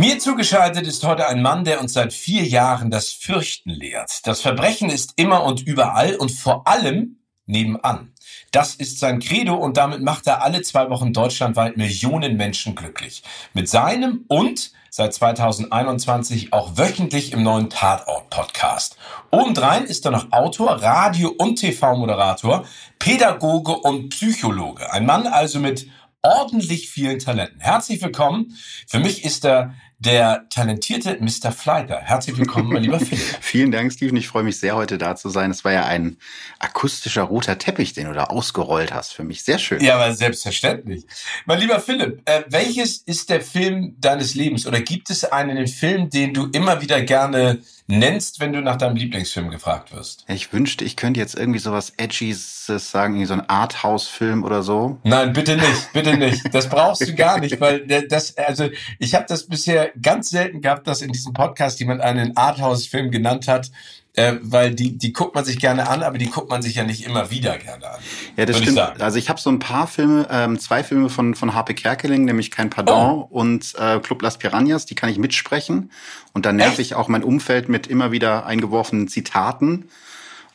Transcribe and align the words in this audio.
Mir 0.00 0.20
zugeschaltet 0.20 0.86
ist 0.86 1.02
heute 1.02 1.26
ein 1.26 1.42
Mann, 1.42 1.64
der 1.64 1.80
uns 1.80 1.92
seit 1.92 2.12
vier 2.12 2.44
Jahren 2.44 2.88
das 2.88 3.10
Fürchten 3.10 3.70
lehrt. 3.70 4.28
Das 4.28 4.40
Verbrechen 4.40 4.90
ist 4.90 5.14
immer 5.16 5.42
und 5.42 5.62
überall 5.62 6.14
und 6.14 6.30
vor 6.30 6.68
allem 6.68 7.16
nebenan. 7.46 8.12
Das 8.52 8.76
ist 8.76 9.00
sein 9.00 9.18
Credo 9.18 9.56
und 9.56 9.76
damit 9.76 10.00
macht 10.00 10.28
er 10.28 10.44
alle 10.44 10.62
zwei 10.62 10.88
Wochen 10.88 11.12
deutschlandweit 11.12 11.76
Millionen 11.76 12.36
Menschen 12.36 12.76
glücklich. 12.76 13.24
Mit 13.54 13.68
seinem 13.68 14.24
und 14.28 14.70
seit 14.88 15.14
2021 15.14 16.52
auch 16.52 16.76
wöchentlich 16.76 17.32
im 17.32 17.42
neuen 17.42 17.68
Tatort-Podcast. 17.68 18.96
Obendrein 19.32 19.82
ist 19.82 20.04
er 20.04 20.12
noch 20.12 20.30
Autor, 20.30 20.80
Radio- 20.80 21.34
und 21.38 21.56
TV-Moderator, 21.56 22.64
Pädagoge 23.00 23.72
und 23.72 24.10
Psychologe. 24.10 24.92
Ein 24.92 25.06
Mann 25.06 25.26
also 25.26 25.58
mit 25.58 25.88
ordentlich 26.22 26.90
vielen 26.90 27.18
Talenten. 27.18 27.60
Herzlich 27.60 28.02
willkommen. 28.02 28.56
Für 28.86 28.98
mich 28.98 29.24
ist 29.24 29.44
er 29.44 29.74
der 29.98 30.46
talentierte 30.48 31.18
Mr. 31.20 31.50
Fleiter. 31.50 32.00
Herzlich 32.00 32.38
willkommen, 32.38 32.72
mein 32.72 32.82
lieber 32.82 33.00
Philipp. 33.04 33.20
Vielen 33.40 33.72
Dank, 33.72 33.92
Steven. 33.92 34.16
Ich 34.16 34.28
freue 34.28 34.44
mich 34.44 34.58
sehr, 34.60 34.76
heute 34.76 34.96
da 34.96 35.16
zu 35.16 35.28
sein. 35.28 35.50
Es 35.50 35.64
war 35.64 35.72
ja 35.72 35.86
ein 35.86 36.18
akustischer 36.60 37.22
roter 37.22 37.58
Teppich, 37.58 37.94
den 37.94 38.06
du 38.06 38.12
da 38.12 38.24
ausgerollt 38.24 38.94
hast. 38.94 39.12
Für 39.12 39.24
mich 39.24 39.42
sehr 39.42 39.58
schön. 39.58 39.80
Ja, 39.80 39.96
aber 39.96 40.14
selbstverständlich. 40.14 41.04
Mein 41.46 41.58
lieber 41.58 41.80
Philipp, 41.80 42.22
äh, 42.26 42.44
welches 42.48 42.98
ist 42.98 43.28
der 43.28 43.40
Film 43.40 43.96
deines 43.98 44.36
Lebens? 44.36 44.66
Oder 44.66 44.80
gibt 44.80 45.10
es 45.10 45.24
einen 45.24 45.66
Film, 45.66 46.10
den 46.10 46.32
du 46.32 46.46
immer 46.46 46.80
wieder 46.80 47.02
gerne 47.02 47.58
nennst, 47.88 48.38
wenn 48.38 48.52
du 48.52 48.60
nach 48.60 48.76
deinem 48.76 48.96
Lieblingsfilm 48.96 49.50
gefragt 49.50 49.92
wirst? 49.92 50.24
Ich 50.28 50.52
wünschte, 50.52 50.84
ich 50.84 50.94
könnte 50.94 51.18
jetzt 51.18 51.34
irgendwie 51.34 51.58
sowas 51.58 51.92
Edgys 51.96 52.66
sagen, 52.66 53.14
irgendwie 53.14 53.26
so 53.26 53.34
ein 53.34 53.48
Arthouse-Film 53.48 54.44
oder 54.44 54.62
so. 54.62 54.98
Nein, 55.04 55.32
bitte 55.32 55.56
nicht, 55.56 55.92
bitte 55.94 56.16
nicht. 56.16 56.54
Das 56.54 56.68
brauchst 56.68 57.00
du 57.00 57.14
gar 57.14 57.40
nicht, 57.40 57.60
weil 57.60 57.86
das, 57.86 58.36
also 58.36 58.68
ich 58.98 59.14
habe 59.14 59.24
das 59.26 59.46
bisher 59.46 59.90
ganz 60.00 60.30
selten 60.30 60.60
gehabt, 60.60 60.86
dass 60.86 61.00
in 61.00 61.12
diesem 61.12 61.32
Podcast 61.32 61.80
jemand 61.80 62.02
einen 62.02 62.36
Arthouse-Film 62.36 63.10
genannt 63.10 63.48
hat, 63.48 63.70
äh, 64.18 64.38
weil 64.42 64.74
die, 64.74 64.98
die 64.98 65.12
guckt 65.12 65.34
man 65.34 65.44
sich 65.44 65.60
gerne 65.60 65.88
an, 65.88 66.02
aber 66.02 66.18
die 66.18 66.28
guckt 66.28 66.50
man 66.50 66.60
sich 66.60 66.74
ja 66.74 66.82
nicht 66.82 67.06
immer 67.06 67.30
wieder 67.30 67.56
gerne 67.56 67.88
an. 67.88 68.00
Ja, 68.36 68.46
das 68.46 68.58
stimmt. 68.58 68.78
Ich 68.96 69.02
also 69.02 69.16
ich 69.16 69.28
habe 69.28 69.40
so 69.40 69.48
ein 69.48 69.60
paar 69.60 69.86
Filme, 69.86 70.26
ähm, 70.30 70.58
zwei 70.58 70.82
Filme 70.82 71.08
von, 71.08 71.36
von 71.36 71.54
Harpe 71.54 71.74
Kerkeling, 71.74 72.24
nämlich 72.24 72.50
Kein 72.50 72.68
Pardon 72.68 73.20
oh. 73.20 73.28
und 73.30 73.74
äh, 73.78 74.00
Club 74.00 74.22
Las 74.22 74.38
Piranhas, 74.38 74.86
die 74.86 74.96
kann 74.96 75.08
ich 75.08 75.18
mitsprechen. 75.18 75.92
Und 76.32 76.46
da 76.46 76.52
nerv 76.52 76.78
ich 76.80 76.94
auch 76.94 77.08
mein 77.08 77.22
Umfeld 77.22 77.68
mit 77.68 77.86
immer 77.86 78.10
wieder 78.10 78.44
eingeworfenen 78.44 79.06
Zitaten. 79.06 79.88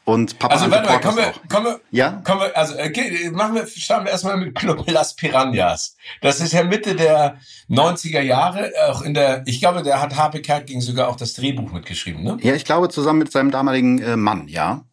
Und 0.05 0.37
Papa 0.37 0.55
Also 0.55 0.69
warte 0.69 0.89
mal, 0.89 0.99
kommen 0.99 1.17
wir, 1.17 1.33
kommen 1.47 1.65
wir, 1.65 1.79
ja? 1.91 2.21
kommen 2.25 2.41
wir, 2.41 2.57
also 2.57 2.73
okay, 2.73 3.29
machen 3.31 3.55
wir, 3.55 3.65
starten 3.67 4.05
wir 4.05 4.11
erstmal 4.11 4.35
mit 4.35 4.53
Club 4.53 4.89
Las 4.89 5.15
Piranhas. 5.15 5.95
Das 6.21 6.41
ist 6.41 6.51
ja 6.51 6.63
Mitte 6.63 6.95
der 6.95 7.37
90er 7.69 8.19
Jahre, 8.19 8.71
auch 8.89 9.01
in 9.01 9.13
der, 9.13 9.43
ich 9.45 9.61
glaube, 9.61 9.81
der 9.81 10.01
hat 10.01 10.17
Harpe 10.17 10.41
Kerkeling 10.41 10.81
sogar 10.81 11.07
auch 11.07 11.15
das 11.15 11.33
Drehbuch 11.33 11.71
mitgeschrieben, 11.71 12.21
ne? 12.21 12.37
Ja, 12.41 12.53
ich 12.53 12.65
glaube 12.65 12.89
zusammen 12.89 13.19
mit 13.19 13.31
seinem 13.31 13.51
damaligen 13.51 14.01
äh, 14.01 14.17
Mann, 14.17 14.49
ja. 14.49 14.83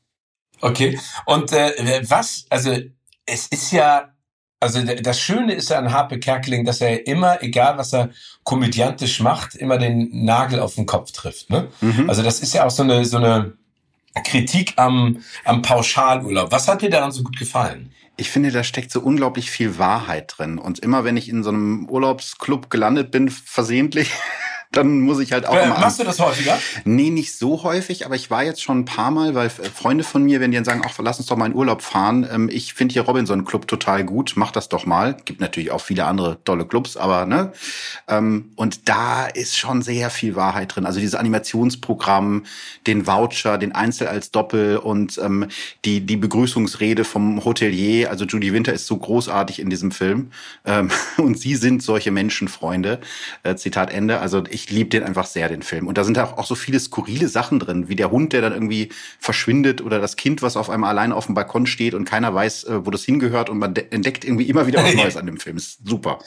Okay, 0.61 1.01
und 1.27 1.53
äh, 1.53 2.03
was, 2.09 2.45
also 2.49 2.77
es 3.27 3.47
ist 3.49 3.73
ja, 3.73 4.13
also 4.61 4.81
das 4.83 5.19
Schöne 5.19 5.55
ist 5.55 5.73
an 5.73 5.93
Harpe 5.93 6.21
Kerkeling, 6.21 6.65
dass 6.65 6.81
er 6.81 7.07
immer, 7.07 7.43
egal 7.43 7.79
was 7.79 7.95
er 7.95 8.11
komödiantisch 8.45 9.21
macht, 9.21 9.55
immer 9.57 9.79
den 9.79 10.25
Nagel 10.25 10.61
auf 10.61 10.75
den 10.77 10.87
Kopf 10.87 11.11
trifft, 11.11 11.51
ne? 11.51 11.69
Mhm. 11.81 12.09
Also 12.09 12.23
das 12.23 12.41
ist 12.41 12.53
ja 12.53 12.65
auch 12.65 12.71
so 12.71 12.85
eine, 12.85 13.05
so 13.05 13.17
eine, 13.17 13.55
Kritik 14.25 14.75
am, 14.77 15.23
am 15.45 15.63
Pauschalurlaub. 15.63 16.51
Was 16.53 16.69
hat 16.69 16.83
dir 16.83 16.91
daran 16.91 17.13
so 17.13 17.23
gut 17.23 17.39
gefallen? 17.39 17.93
Ich 18.17 18.31
finde, 18.31 18.51
da 18.51 18.65
steckt 18.65 18.91
so 18.91 19.01
unglaublich 19.01 19.51
viel 19.51 19.79
Wahrheit 19.79 20.35
drin. 20.37 20.59
Und 20.59 20.81
immer 20.81 21.05
wenn 21.05 21.17
ich 21.17 21.29
in 21.29 21.43
so 21.43 21.51
einem 21.51 21.89
Urlaubsclub 21.89 22.69
gelandet 22.69 23.11
bin, 23.11 23.31
versehentlich, 23.31 24.11
dann 24.73 25.01
muss 25.01 25.19
ich 25.19 25.33
halt 25.33 25.47
auch 25.47 25.57
äh, 25.57 25.67
mal. 25.67 25.81
Machst 25.81 25.99
du 25.99 26.05
das 26.05 26.21
häufiger? 26.21 26.59
Nee, 26.85 27.11
nicht 27.11 27.37
so 27.37 27.65
häufig, 27.65 28.07
aber 28.07 28.15
ich 28.15 28.31
war 28.31 28.45
jetzt 28.45 28.63
schon 28.63 28.81
ein 28.81 28.85
paar 28.85 29.11
Mal, 29.11 29.35
weil 29.35 29.51
Freunde 29.51 30.05
von 30.05 30.23
mir, 30.23 30.41
wenn 30.41 30.53
die 30.53 30.57
dann 30.57 30.65
sagen, 30.65 30.83
ach, 30.85 30.97
lass 31.03 31.19
uns 31.19 31.27
doch 31.27 31.37
mal 31.37 31.47
in 31.47 31.55
Urlaub 31.55 31.83
fahren, 31.83 32.27
ähm, 32.31 32.49
ich 32.53 32.75
finde 32.75 32.93
hier 32.93 33.03
Robinson 33.03 33.45
Club 33.45 33.67
total 33.67 34.05
gut, 34.05 34.35
mach 34.37 34.53
das 34.53 34.69
doch 34.69 34.87
mal. 34.87 35.17
Gibt 35.25 35.41
natürlich 35.41 35.71
auch 35.71 35.81
viele 35.81 36.05
andere 36.05 36.43
tolle 36.45 36.67
Clubs, 36.67 36.97
aber 36.97 37.27
ne? 37.27 37.53
Ähm, 38.07 38.53
und 38.57 38.89
da 38.89 39.27
ist 39.27 39.57
schon 39.57 39.83
sehr 39.83 40.11
viel 40.11 40.37
Wahrheit 40.37 40.75
drin. 40.75 40.87
Also 40.87 41.01
dieses 41.01 41.17
Animationsprogramm, 41.17 42.45
den 42.87 43.07
Voucher, 43.07 43.59
den 43.59 43.73
Einzel 43.73 44.07
als 44.07 44.31
Doppel 44.31 44.77
und 44.77 45.19
ähm, 45.19 45.49
die, 45.85 46.01
die 46.01 46.17
Begrüßungsrede 46.17 47.05
vom 47.05 47.45
Hotelier. 47.45 48.11
Also 48.11 48.25
Judy 48.25 48.53
Winter 48.53 48.73
ist 48.73 48.87
so 48.87 48.97
großartig 48.97 49.59
in 49.59 49.71
diesem 49.71 49.91
Film. 49.91 50.31
Und 51.17 51.39
sie 51.39 51.57
sind 51.57 51.83
solche 51.83 52.11
Menschenfreunde. 52.11 53.01
Äh, 53.43 53.57
Zitat 53.57 53.93
Ende. 53.93 54.21
Also 54.21 54.45
ich 54.51 54.60
ich 54.61 54.71
liebe 54.71 54.91
den 54.91 55.03
einfach 55.03 55.27
sehr, 55.27 55.49
den 55.49 55.63
Film. 55.63 55.87
Und 55.87 55.97
da 55.97 56.05
sind 56.05 56.19
auch, 56.19 56.37
auch 56.37 56.47
so 56.47 56.55
viele 56.55 56.79
skurrile 56.79 57.29
Sachen 57.29 57.59
drin, 57.59 57.89
wie 57.89 57.97
der 57.97 58.11
Hund, 58.11 58.33
der 58.33 58.43
dann 58.43 58.53
irgendwie 58.53 58.91
verschwindet 59.19 59.81
oder 59.81 59.99
das 60.01 60.17
Kind, 60.17 60.43
was 60.43 60.57
auf 60.57 60.69
einmal 60.69 60.91
allein 60.91 61.13
auf 61.13 61.27
dem 61.27 61.35
Balkon 61.35 61.67
steht 61.67 61.95
und 61.95 62.05
keiner 62.05 62.35
weiß, 62.35 62.65
äh, 62.65 62.87
wo 62.87 62.91
das 62.91 63.05
hingehört 63.05 63.49
und 63.49 63.59
man 63.59 63.75
entdeckt 63.75 64.25
irgendwie 64.25 64.49
immer 64.49 64.67
wieder 64.67 64.85
was 64.85 64.95
Neues 65.01 65.17
an 65.17 65.27
dem 65.27 65.39
Film. 65.39 65.57
Ist 65.57 65.87
super. 65.87 66.19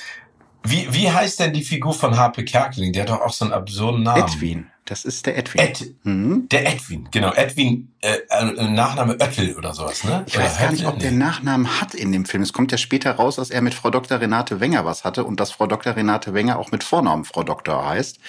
Wie, 0.63 0.87
wie 0.91 1.11
heißt 1.11 1.39
denn 1.39 1.53
die 1.53 1.63
Figur 1.63 1.93
von 1.93 2.17
Harpe 2.17 2.43
Kerkeling? 2.43 2.93
Der 2.93 3.03
hat 3.03 3.09
doch 3.09 3.21
auch 3.21 3.33
so 3.33 3.45
einen 3.45 3.53
absurden 3.53 4.03
Namen. 4.03 4.23
Edwin. 4.23 4.67
Das 4.85 5.05
ist 5.05 5.25
der 5.25 5.37
Edwin. 5.37 5.61
Ed, 5.61 5.95
mhm. 6.03 6.49
Der 6.49 6.67
Edwin, 6.67 7.07
genau. 7.09 7.31
Edwin, 7.33 7.93
äh, 8.01 8.17
äh, 8.29 8.67
Nachname 8.67 9.13
Oettel 9.13 9.55
oder 9.55 9.73
sowas, 9.73 10.03
ne? 10.03 10.23
Ich 10.27 10.37
weiß 10.37 10.57
gar 10.59 10.71
nicht, 10.71 10.85
ob 10.85 10.99
der 10.99 11.11
Nachnamen 11.11 11.79
hat 11.79 11.93
in 11.93 12.11
dem 12.11 12.25
Film. 12.25 12.43
Es 12.43 12.51
kommt 12.51 12.71
ja 12.73 12.77
später 12.77 13.11
raus, 13.11 13.37
dass 13.37 13.49
er 13.49 13.61
mit 13.61 13.73
Frau 13.73 13.89
Dr. 13.89 14.19
Renate 14.19 14.59
Wenger 14.59 14.83
was 14.83 15.05
hatte 15.05 15.23
und 15.23 15.39
dass 15.39 15.51
Frau 15.51 15.67
Dr. 15.67 15.95
Renate 15.95 16.33
Wenger 16.33 16.59
auch 16.59 16.71
mit 16.71 16.83
Vornamen 16.83 17.23
Frau 17.23 17.43
Doktor 17.43 17.85
heißt. 17.85 18.19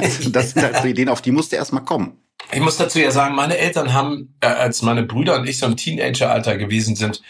Äh, 0.00 0.30
das 0.30 0.52
sind 0.52 0.62
halt 0.62 0.76
so 0.78 0.88
Ideen, 0.88 1.10
auf 1.10 1.20
die 1.20 1.32
musste 1.32 1.56
erst 1.56 1.74
mal 1.74 1.80
kommen. 1.80 2.16
Ich 2.50 2.60
muss 2.60 2.78
dazu 2.78 2.98
ja 2.98 3.10
sagen, 3.10 3.34
meine 3.34 3.58
Eltern 3.58 3.92
haben, 3.92 4.34
äh, 4.40 4.46
als 4.46 4.80
meine 4.80 5.02
Brüder 5.02 5.38
und 5.38 5.46
ich 5.46 5.58
so 5.58 5.66
im 5.66 5.76
Teenageralter 5.76 6.56
gewesen 6.56 6.96
sind, 6.96 7.20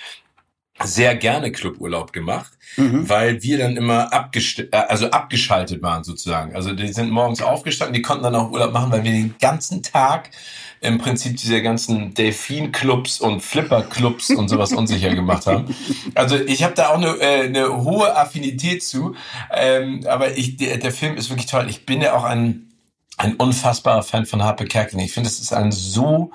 sehr 0.84 1.16
gerne 1.16 1.50
Cluburlaub 1.52 2.12
gemacht, 2.12 2.52
mhm. 2.76 3.08
weil 3.08 3.42
wir 3.42 3.58
dann 3.58 3.76
immer 3.76 4.12
abgest 4.12 4.60
äh, 4.60 4.68
also 4.72 5.10
abgeschaltet 5.10 5.82
waren 5.82 6.04
sozusagen. 6.04 6.54
Also 6.54 6.72
die 6.72 6.92
sind 6.92 7.10
morgens 7.10 7.42
aufgestanden, 7.42 7.94
die 7.94 8.02
konnten 8.02 8.24
dann 8.24 8.34
auch 8.34 8.50
Urlaub 8.50 8.72
machen, 8.72 8.92
weil 8.92 9.04
wir 9.04 9.12
den 9.12 9.34
ganzen 9.40 9.82
Tag 9.82 10.30
im 10.80 10.98
Prinzip 10.98 11.36
diese 11.36 11.60
ganzen 11.60 12.14
Delfin-Clubs 12.14 13.20
und 13.20 13.40
Flipper-Clubs 13.40 14.30
und 14.30 14.48
sowas 14.48 14.72
unsicher 14.72 15.14
gemacht 15.14 15.46
haben. 15.46 15.74
Also 16.14 16.36
ich 16.36 16.62
habe 16.62 16.74
da 16.74 16.90
auch 16.90 16.98
eine, 16.98 17.16
äh, 17.20 17.46
eine 17.46 17.82
hohe 17.82 18.16
Affinität 18.16 18.84
zu, 18.84 19.14
ähm, 19.52 20.04
aber 20.08 20.36
ich, 20.36 20.56
der, 20.56 20.78
der 20.78 20.92
Film 20.92 21.16
ist 21.16 21.30
wirklich 21.30 21.46
toll. 21.46 21.66
Ich 21.68 21.84
bin 21.84 22.00
ja 22.00 22.14
auch 22.14 22.24
ein, 22.24 22.72
ein 23.16 23.34
unfassbarer 23.34 24.04
Fan 24.04 24.26
von 24.26 24.44
Harpe 24.44 24.66
Kerkeling. 24.66 25.04
Ich 25.04 25.12
finde, 25.12 25.28
es 25.28 25.40
ist 25.40 25.52
ein 25.52 25.72
so 25.72 26.30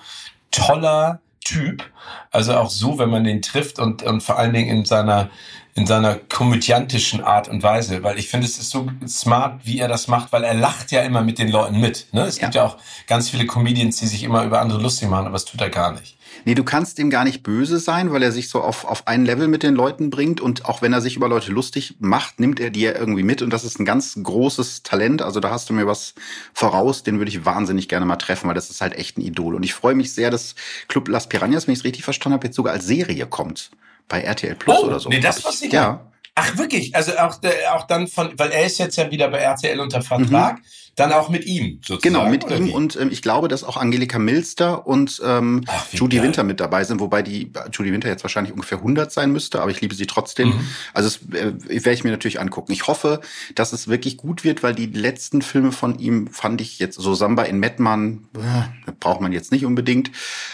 toller 0.52 1.22
Typ. 1.44 1.84
Also 2.32 2.56
auch 2.56 2.70
so, 2.70 3.00
wenn 3.00 3.10
man 3.10 3.24
den 3.24 3.42
trifft 3.42 3.80
und, 3.80 4.04
und 4.04 4.22
vor 4.22 4.38
allen 4.38 4.54
Dingen 4.54 4.70
in 4.70 4.86
seiner, 4.86 5.30
in 5.76 5.88
seiner 5.88 6.16
komödiantischen 6.16 7.24
Art 7.24 7.48
und 7.48 7.64
Weise, 7.64 8.04
weil 8.04 8.20
ich 8.20 8.30
finde, 8.30 8.46
es 8.46 8.60
ist 8.60 8.70
so 8.70 8.88
smart, 9.08 9.62
wie 9.64 9.80
er 9.80 9.88
das 9.88 10.08
macht, 10.08 10.32
weil 10.32 10.44
er 10.44 10.54
lacht 10.54 10.92
ja 10.92 11.02
immer 11.02 11.24
mit 11.24 11.40
den 11.40 11.50
Leuten 11.50 11.80
mit. 11.80 12.08
Ne? 12.12 12.22
Es 12.22 12.38
ja. 12.38 12.44
gibt 12.44 12.56
ja 12.56 12.66
auch 12.66 12.78
ganz 13.08 13.30
viele 13.30 13.48
Comedians, 13.48 13.98
die 13.98 14.06
sich 14.06 14.24
immer 14.24 14.44
über 14.44 14.62
andere 14.62 14.80
lustig 14.80 15.10
machen, 15.10 15.26
aber 15.26 15.34
das 15.34 15.46
tut 15.46 15.62
er 15.62 15.70
gar 15.70 15.94
nicht. 15.94 16.18
Nee, 16.46 16.56
du 16.56 16.64
kannst 16.64 17.00
ihm 17.00 17.10
gar 17.10 17.24
nicht 17.24 17.42
böse 17.42 17.80
sein, 17.80 18.12
weil 18.12 18.22
er 18.22 18.32
sich 18.32 18.50
so 18.50 18.62
auf, 18.62 18.86
auf 18.86 19.08
ein 19.08 19.26
Level 19.26 19.48
mit 19.48 19.64
den 19.64 19.76
Leuten 19.76 20.10
bringt 20.10 20.42
und 20.42 20.66
auch 20.66 20.82
wenn 20.82 20.94
er 20.94 21.02
sich 21.02 21.16
über 21.16 21.28
Leute 21.28 21.52
lustig 21.52 21.96
macht, 22.00 22.40
nimmt 22.40 22.60
er 22.60 22.70
die 22.70 22.82
ja 22.82 22.96
irgendwie 22.96 23.24
mit 23.24 23.42
und 23.42 23.52
das 23.52 23.64
ist 23.64 23.80
ein 23.80 23.86
ganz 23.86 24.18
großes 24.22 24.84
Talent. 24.84 25.22
Also 25.22 25.40
da 25.40 25.52
hast 25.52 25.70
du 25.70 25.74
mir 25.74 25.88
was 25.88 26.14
voraus, 26.54 27.04
den 27.04 27.18
würde 27.18 27.30
ich 27.30 27.46
wahnsinnig 27.46 27.88
gerne 27.88 28.06
mal 28.06 28.18
treffen, 28.18 28.48
weil 28.48 28.56
das 28.56 28.70
ist 28.70 28.82
halt 28.82 28.94
echt 28.94 29.18
ein 29.18 29.22
Idol. 29.22 29.56
Und 29.56 29.64
ich 29.64 29.74
freue 29.74 29.96
mich 29.96 30.14
sehr, 30.14 30.32
dass 30.32 30.56
Club 30.88 31.08
Las 31.08 31.30
Piranhas, 31.30 31.68
wenn 31.68 31.74
ich 31.74 31.80
es 31.80 31.86
richtig 31.86 32.04
verstanden 32.04 32.36
habe, 32.36 32.48
jetzt 32.48 32.56
sogar 32.56 32.74
als 32.74 32.86
Serie 32.86 33.26
kommt 33.26 33.72
bei 34.08 34.22
RTL 34.22 34.56
Plus 34.56 34.80
oh, 34.80 34.86
oder 34.86 35.00
so. 35.00 35.10
Nee, 35.10 35.20
das 35.20 35.44
ich 35.62 35.72
ja. 35.72 36.13
Ach 36.36 36.58
wirklich, 36.58 36.96
also 36.96 37.12
auch 37.20 37.36
der, 37.36 37.76
auch 37.76 37.86
dann 37.86 38.08
von, 38.08 38.32
weil 38.38 38.50
er 38.50 38.66
ist 38.66 38.80
jetzt 38.80 38.96
ja 38.96 39.12
wieder 39.12 39.28
bei 39.28 39.38
RTL 39.38 39.80
unter 39.80 40.02
Vertrag. 40.02 40.58
Mhm. 40.58 40.64
Dann 40.96 41.12
auch 41.12 41.28
mit 41.28 41.46
ihm, 41.46 41.80
sozusagen. 41.84 42.02
Genau, 42.14 42.30
mit 42.30 42.48
ihm 42.52 42.68
wie? 42.68 42.72
und 42.72 42.96
ähm, 42.98 43.10
ich 43.12 43.24
glaube, 43.24 43.48
dass 43.48 43.64
auch 43.64 43.78
Angelika 43.78 44.20
Milster 44.20 44.86
und 44.86 45.20
ähm, 45.26 45.64
Ach, 45.66 45.92
Judy 45.92 46.18
geil. 46.18 46.26
Winter 46.26 46.44
mit 46.44 46.60
dabei 46.60 46.84
sind, 46.84 47.00
wobei 47.00 47.24
die 47.24 47.52
Judy 47.72 47.92
Winter 47.92 48.10
jetzt 48.10 48.24
wahrscheinlich 48.24 48.54
ungefähr 48.54 48.78
100 48.78 49.12
sein 49.12 49.32
müsste, 49.32 49.60
aber 49.60 49.72
ich 49.72 49.82
liebe 49.82 49.96
sie 49.96 50.06
trotzdem. 50.06 50.50
Mhm. 50.50 50.68
Also 50.94 51.10
das 51.10 51.36
äh, 51.36 51.54
werde 51.68 51.94
ich 51.94 52.04
mir 52.04 52.12
natürlich 52.12 52.40
angucken. 52.40 52.74
Ich 52.74 52.86
hoffe, 52.86 53.22
dass 53.56 53.74
es 53.74 53.88
wirklich 53.88 54.18
gut 54.18 54.44
wird, 54.44 54.62
weil 54.62 54.76
die 54.76 54.86
letzten 54.86 55.42
Filme 55.42 55.72
von 55.72 55.98
ihm 55.98 56.28
fand 56.28 56.62
ich 56.62 56.78
jetzt 56.78 57.00
so 57.00 57.16
Samba 57.16 57.42
in 57.42 57.58
Mettmann, 57.58 58.28
äh, 58.36 58.92
braucht 59.00 59.20
man 59.20 59.32
jetzt 59.32 59.52
nicht 59.52 59.66
unbedingt, 59.66 60.12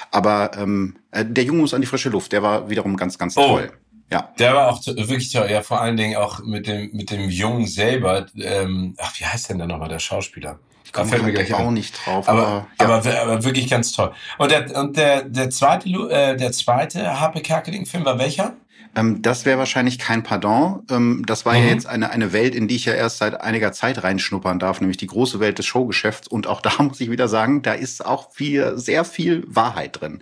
aber 0.09 0.51
ähm, 0.57 0.95
äh, 1.11 1.25
der 1.25 1.43
Junge 1.43 1.59
muss 1.59 1.73
an 1.73 1.81
die 1.81 1.87
frische 1.87 2.09
Luft, 2.09 2.31
der 2.31 2.43
war 2.43 2.69
wiederum 2.69 2.95
ganz, 2.95 3.17
ganz 3.17 3.35
oh. 3.35 3.45
toll. 3.45 3.71
Ja. 4.11 4.33
Der 4.39 4.55
war 4.55 4.69
auch 4.69 4.85
wirklich 4.85 5.31
toll. 5.31 5.49
Ja, 5.49 5.61
vor 5.61 5.81
allen 5.81 5.97
Dingen 5.97 6.17
auch 6.17 6.39
mit 6.39 6.67
dem, 6.67 6.89
mit 6.93 7.11
dem 7.11 7.29
Jungen 7.29 7.67
selber. 7.67 8.25
Ähm, 8.35 8.95
ach, 8.97 9.19
wie 9.19 9.25
heißt 9.25 9.49
denn 9.49 9.59
der 9.59 9.67
nochmal, 9.67 9.89
der 9.89 9.99
Schauspieler? 9.99 10.59
Da 10.91 11.05
fällt 11.05 11.23
mir 11.23 11.31
gleich 11.31 11.53
auch 11.53 11.69
nicht 11.69 11.95
drauf. 12.03 12.27
Aber, 12.27 12.67
aber, 12.77 13.03
ja. 13.03 13.21
aber, 13.21 13.21
aber, 13.21 13.43
wirklich 13.43 13.69
ganz 13.69 13.91
toll. 13.91 14.11
Und 14.39 14.51
der, 14.51 14.75
und 14.75 14.97
der, 14.97 15.23
der 15.23 15.49
zweite, 15.51 15.87
äh, 15.89 16.35
der 16.35 16.51
zweite 16.51 17.19
Harpe 17.19 17.41
Kerkeling-Film 17.41 18.05
war 18.05 18.17
welcher? 18.17 18.53
Ähm, 18.95 19.21
das 19.21 19.45
wäre 19.45 19.59
wahrscheinlich 19.59 19.99
kein 19.99 20.23
Pardon. 20.23 20.83
Ähm, 20.89 21.23
das 21.25 21.45
war 21.45 21.53
mhm. 21.53 21.63
ja 21.63 21.65
jetzt 21.69 21.87
eine, 21.87 22.09
eine 22.11 22.33
Welt, 22.33 22.55
in 22.55 22.67
die 22.67 22.75
ich 22.75 22.85
ja 22.85 22.93
erst 22.93 23.17
seit 23.17 23.39
einiger 23.41 23.71
Zeit 23.71 24.03
reinschnuppern 24.03 24.59
darf, 24.59 24.81
nämlich 24.81 24.97
die 24.97 25.07
große 25.07 25.39
Welt 25.39 25.59
des 25.59 25.65
Showgeschäfts. 25.65 26.27
Und 26.27 26.47
auch 26.47 26.61
da 26.61 26.71
muss 26.83 26.99
ich 26.99 27.11
wieder 27.11 27.27
sagen, 27.27 27.61
da 27.61 27.73
ist 27.73 28.05
auch 28.05 28.31
viel, 28.31 28.77
sehr 28.77 29.05
viel 29.05 29.43
Wahrheit 29.47 30.01
drin. 30.01 30.21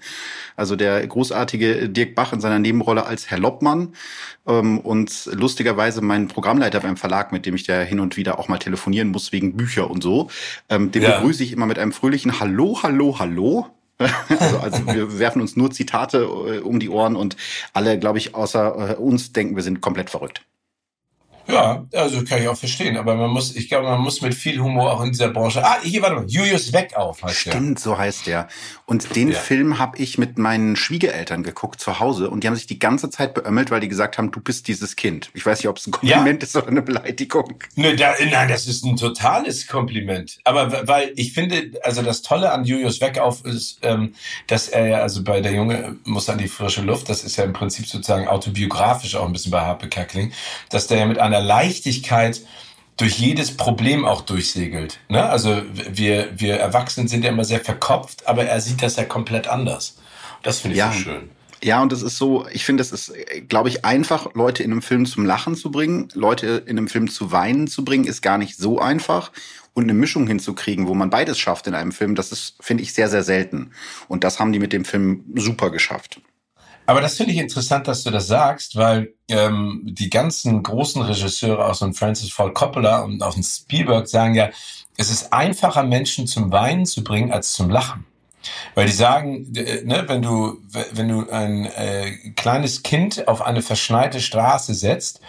Also 0.55 0.75
der 0.75 1.05
großartige 1.05 1.89
Dirk 1.89 2.15
Bach 2.15 2.33
in 2.33 2.41
seiner 2.41 2.59
Nebenrolle 2.59 3.05
als 3.05 3.29
Herr 3.29 3.39
Loppmann 3.39 3.93
ähm, 4.47 4.79
und 4.79 5.29
lustigerweise 5.33 6.01
mein 6.01 6.27
Programmleiter 6.27 6.79
beim 6.79 6.97
Verlag, 6.97 7.31
mit 7.31 7.45
dem 7.45 7.55
ich 7.55 7.63
da 7.63 7.81
hin 7.81 7.99
und 7.99 8.17
wieder 8.17 8.39
auch 8.39 8.47
mal 8.47 8.57
telefonieren 8.57 9.09
muss 9.09 9.31
wegen 9.31 9.55
Bücher 9.55 9.89
und 9.89 10.01
so, 10.01 10.29
ähm, 10.69 10.91
den 10.91 11.03
ja. 11.03 11.19
begrüße 11.19 11.43
ich 11.43 11.51
immer 11.51 11.65
mit 11.65 11.79
einem 11.79 11.91
fröhlichen 11.91 12.39
Hallo, 12.39 12.79
Hallo, 12.83 13.17
Hallo. 13.19 13.67
Also, 13.99 14.59
also 14.59 14.87
wir 14.87 15.19
werfen 15.19 15.41
uns 15.41 15.55
nur 15.55 15.71
Zitate 15.71 16.19
äh, 16.19 16.59
um 16.59 16.79
die 16.79 16.89
Ohren 16.89 17.15
und 17.15 17.35
alle, 17.73 17.97
glaube 17.97 18.19
ich, 18.19 18.35
außer 18.35 18.91
äh, 18.91 18.95
uns 18.95 19.33
denken, 19.33 19.55
wir 19.55 19.63
sind 19.63 19.81
komplett 19.81 20.09
verrückt. 20.09 20.43
Ja, 21.47 21.85
also 21.93 22.23
kann 22.23 22.41
ich 22.41 22.47
auch 22.47 22.57
verstehen. 22.57 22.97
Aber 22.97 23.15
man 23.15 23.29
muss, 23.29 23.55
ich 23.55 23.69
glaube, 23.69 23.87
man 23.87 24.01
muss 24.01 24.21
mit 24.21 24.35
viel 24.35 24.59
Humor 24.59 24.91
auch 24.91 25.01
in 25.01 25.11
dieser 25.11 25.29
Branche. 25.29 25.63
Ah, 25.63 25.77
hier, 25.81 26.01
warte 26.01 26.15
mal, 26.15 26.25
Julius 26.27 26.73
Weckauf 26.73 27.23
heißt 27.23 27.35
Stimmt, 27.35 27.53
der. 27.53 27.59
Stimmt, 27.59 27.79
so 27.79 27.97
heißt 27.97 28.27
der. 28.27 28.47
Und 28.85 29.15
den 29.15 29.31
ja. 29.31 29.39
Film 29.39 29.79
habe 29.79 29.97
ich 29.97 30.17
mit 30.17 30.37
meinen 30.37 30.75
Schwiegereltern 30.75 31.43
geguckt 31.43 31.79
zu 31.79 31.99
Hause 31.99 32.29
und 32.29 32.43
die 32.43 32.47
haben 32.47 32.55
sich 32.55 32.67
die 32.67 32.79
ganze 32.79 33.09
Zeit 33.09 33.33
beömmelt, 33.33 33.71
weil 33.71 33.79
die 33.79 33.87
gesagt 33.87 34.17
haben, 34.17 34.31
du 34.31 34.39
bist 34.39 34.67
dieses 34.67 34.95
Kind. 34.95 35.29
Ich 35.33 35.45
weiß 35.45 35.59
nicht, 35.59 35.67
ob 35.67 35.77
es 35.77 35.87
ein 35.87 35.91
Kompliment 35.91 36.41
ja. 36.41 36.47
ist 36.47 36.55
oder 36.55 36.67
eine 36.67 36.81
Beleidigung. 36.81 37.63
Ne, 37.75 37.95
da, 37.95 38.13
nein, 38.29 38.49
das 38.49 38.67
ist 38.67 38.83
ein 38.83 38.97
totales 38.97 39.67
Kompliment. 39.67 40.39
Aber 40.43 40.87
weil 40.87 41.11
ich 41.15 41.33
finde, 41.33 41.71
also 41.83 42.01
das 42.01 42.21
Tolle 42.21 42.51
an 42.51 42.65
Julius 42.65 43.01
Weckauf 43.01 43.45
ist, 43.45 43.79
ähm, 43.81 44.13
dass 44.47 44.67
er 44.67 44.87
ja, 44.87 44.97
also 44.99 45.23
bei 45.23 45.41
der 45.41 45.53
Junge 45.53 45.95
muss 46.03 46.29
an 46.29 46.37
die 46.37 46.47
frische 46.47 46.81
Luft, 46.81 47.09
das 47.09 47.23
ist 47.23 47.37
ja 47.37 47.43
im 47.43 47.53
Prinzip 47.53 47.87
sozusagen 47.87 48.27
autobiografisch 48.27 49.15
auch 49.15 49.25
ein 49.25 49.33
bisschen 49.33 49.51
bei 49.51 49.61
Harpe 49.61 49.87
Kerkeling, 49.87 50.31
dass 50.69 50.87
der 50.87 50.99
ja 50.99 51.05
mit 51.05 51.19
einer 51.19 51.36
einer 51.37 51.45
Leichtigkeit 51.45 52.41
durch 52.97 53.19
jedes 53.19 53.55
Problem 53.55 54.05
auch 54.05 54.21
durchsegelt. 54.21 54.99
Ne? 55.07 55.23
Also 55.23 55.61
wir, 55.71 56.29
wir 56.35 56.55
Erwachsenen 56.57 57.07
sind 57.07 57.23
ja 57.23 57.29
immer 57.29 57.45
sehr 57.45 57.59
verkopft, 57.59 58.27
aber 58.27 58.45
er 58.45 58.59
sieht 58.59 58.81
das 58.81 58.95
ja 58.95 59.05
komplett 59.05 59.47
anders. 59.47 59.97
Das 60.43 60.59
finde 60.59 60.75
ich 60.75 60.79
ja. 60.79 60.91
so 60.91 60.99
schön. 60.99 61.29
Ja, 61.63 61.81
und 61.81 61.91
es 61.91 62.03
ist 62.03 62.17
so, 62.17 62.47
ich 62.51 62.65
finde, 62.65 62.81
es 62.81 62.91
ist, 62.91 63.13
glaube 63.47 63.69
ich, 63.69 63.83
einfach, 63.83 64.33
Leute 64.35 64.61
in 64.61 64.71
einem 64.71 64.83
Film 64.83 65.05
zum 65.07 65.25
Lachen 65.25 65.55
zu 65.55 65.71
bringen, 65.71 66.07
Leute 66.13 66.63
in 66.67 66.77
einem 66.77 66.87
Film 66.87 67.09
zu 67.09 67.31
weinen 67.31 67.67
zu 67.67 67.83
bringen, 67.83 68.05
ist 68.05 68.21
gar 68.21 68.37
nicht 68.37 68.57
so 68.57 68.79
einfach. 68.79 69.31
Und 69.73 69.83
eine 69.83 69.93
Mischung 69.93 70.27
hinzukriegen, 70.27 70.87
wo 70.87 70.93
man 70.93 71.09
beides 71.09 71.37
schafft 71.37 71.67
in 71.67 71.75
einem 71.75 71.91
Film, 71.91 72.15
das 72.15 72.31
ist, 72.31 72.55
finde 72.59 72.83
ich, 72.83 72.93
sehr, 72.93 73.09
sehr 73.09 73.23
selten. 73.23 73.71
Und 74.07 74.23
das 74.23 74.39
haben 74.39 74.51
die 74.51 74.59
mit 74.59 74.73
dem 74.73 74.85
Film 74.85 75.23
super 75.35 75.69
geschafft. 75.69 76.19
Aber 76.87 77.01
das 77.01 77.17
finde 77.17 77.33
ich 77.33 77.37
interessant, 77.37 77.87
dass 77.89 78.03
du 78.03 78.11
das 78.11 78.27
sagst, 78.27 78.77
weil 78.77 79.13
ähm, 79.27 79.81
die 79.83 80.09
ganzen 80.09 80.63
großen 80.63 81.01
Regisseure, 81.01 81.73
so 81.75 81.83
ein 81.83 81.93
Francis 81.93 82.31
Ford 82.31 82.55
Coppola 82.55 83.01
und 83.01 83.21
auch 83.21 83.35
ein 83.35 83.43
Spielberg 83.43 84.07
sagen 84.07 84.35
ja, 84.35 84.49
es 84.95 85.11
ist 85.11 85.33
einfacher, 85.33 85.83
Menschen 85.83 86.27
zum 86.27 86.51
Weinen 86.51 86.85
zu 86.85 87.03
bringen, 87.03 87.33
als 87.33 87.51
zum 87.51 87.69
Lachen. 87.69 88.05
Weil 88.73 88.85
die 88.85 88.93
sagen, 88.93 89.53
äh, 89.55 89.83
ne, 89.83 90.05
wenn 90.07 90.21
du, 90.21 90.61
wenn 90.93 91.09
du 91.09 91.29
ein 91.29 91.65
äh, 91.65 92.11
kleines 92.37 92.83
Kind 92.83 93.27
auf 93.27 93.41
eine 93.41 93.61
verschneite 93.61 94.21
Straße 94.21 94.73
setzt 94.73 95.19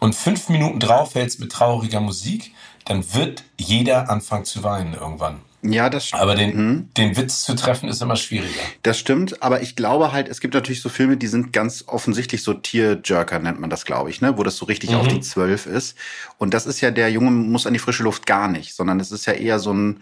und 0.00 0.16
fünf 0.16 0.48
Minuten 0.48 0.80
draufhältst 0.80 1.38
mit 1.38 1.52
trauriger 1.52 2.00
Musik, 2.00 2.52
dann 2.86 3.14
wird 3.14 3.44
jeder 3.56 4.10
anfangen 4.10 4.46
zu 4.46 4.64
weinen 4.64 4.94
irgendwann. 4.94 5.42
Ja, 5.66 5.88
das 5.88 6.08
stimmt. 6.08 6.22
Aber 6.22 6.34
den, 6.34 6.56
mhm. 6.56 6.88
den 6.94 7.16
Witz 7.16 7.42
zu 7.44 7.54
treffen 7.54 7.88
ist 7.88 8.02
immer 8.02 8.16
schwieriger. 8.16 8.60
Das 8.82 8.98
stimmt, 8.98 9.42
aber 9.42 9.62
ich 9.62 9.76
glaube 9.76 10.12
halt, 10.12 10.28
es 10.28 10.40
gibt 10.40 10.52
natürlich 10.52 10.82
so 10.82 10.90
Filme, 10.90 11.16
die 11.16 11.26
sind 11.26 11.54
ganz 11.54 11.84
offensichtlich 11.86 12.42
so 12.42 12.52
Tierjerker, 12.52 13.38
nennt 13.38 13.60
man 13.60 13.70
das, 13.70 13.86
glaube 13.86 14.10
ich, 14.10 14.20
ne? 14.20 14.36
Wo 14.36 14.42
das 14.42 14.56
so 14.56 14.66
richtig 14.66 14.90
mhm. 14.90 14.96
auf 14.96 15.08
die 15.08 15.20
Zwölf 15.20 15.64
ist. 15.64 15.96
Und 16.36 16.52
das 16.52 16.66
ist 16.66 16.82
ja, 16.82 16.90
der 16.90 17.10
Junge 17.10 17.30
muss 17.30 17.66
an 17.66 17.72
die 17.72 17.78
frische 17.78 18.02
Luft 18.02 18.26
gar 18.26 18.48
nicht, 18.48 18.74
sondern 18.74 19.00
es 19.00 19.10
ist 19.10 19.24
ja 19.24 19.32
eher 19.32 19.58
so 19.58 19.72
ein, 19.72 20.00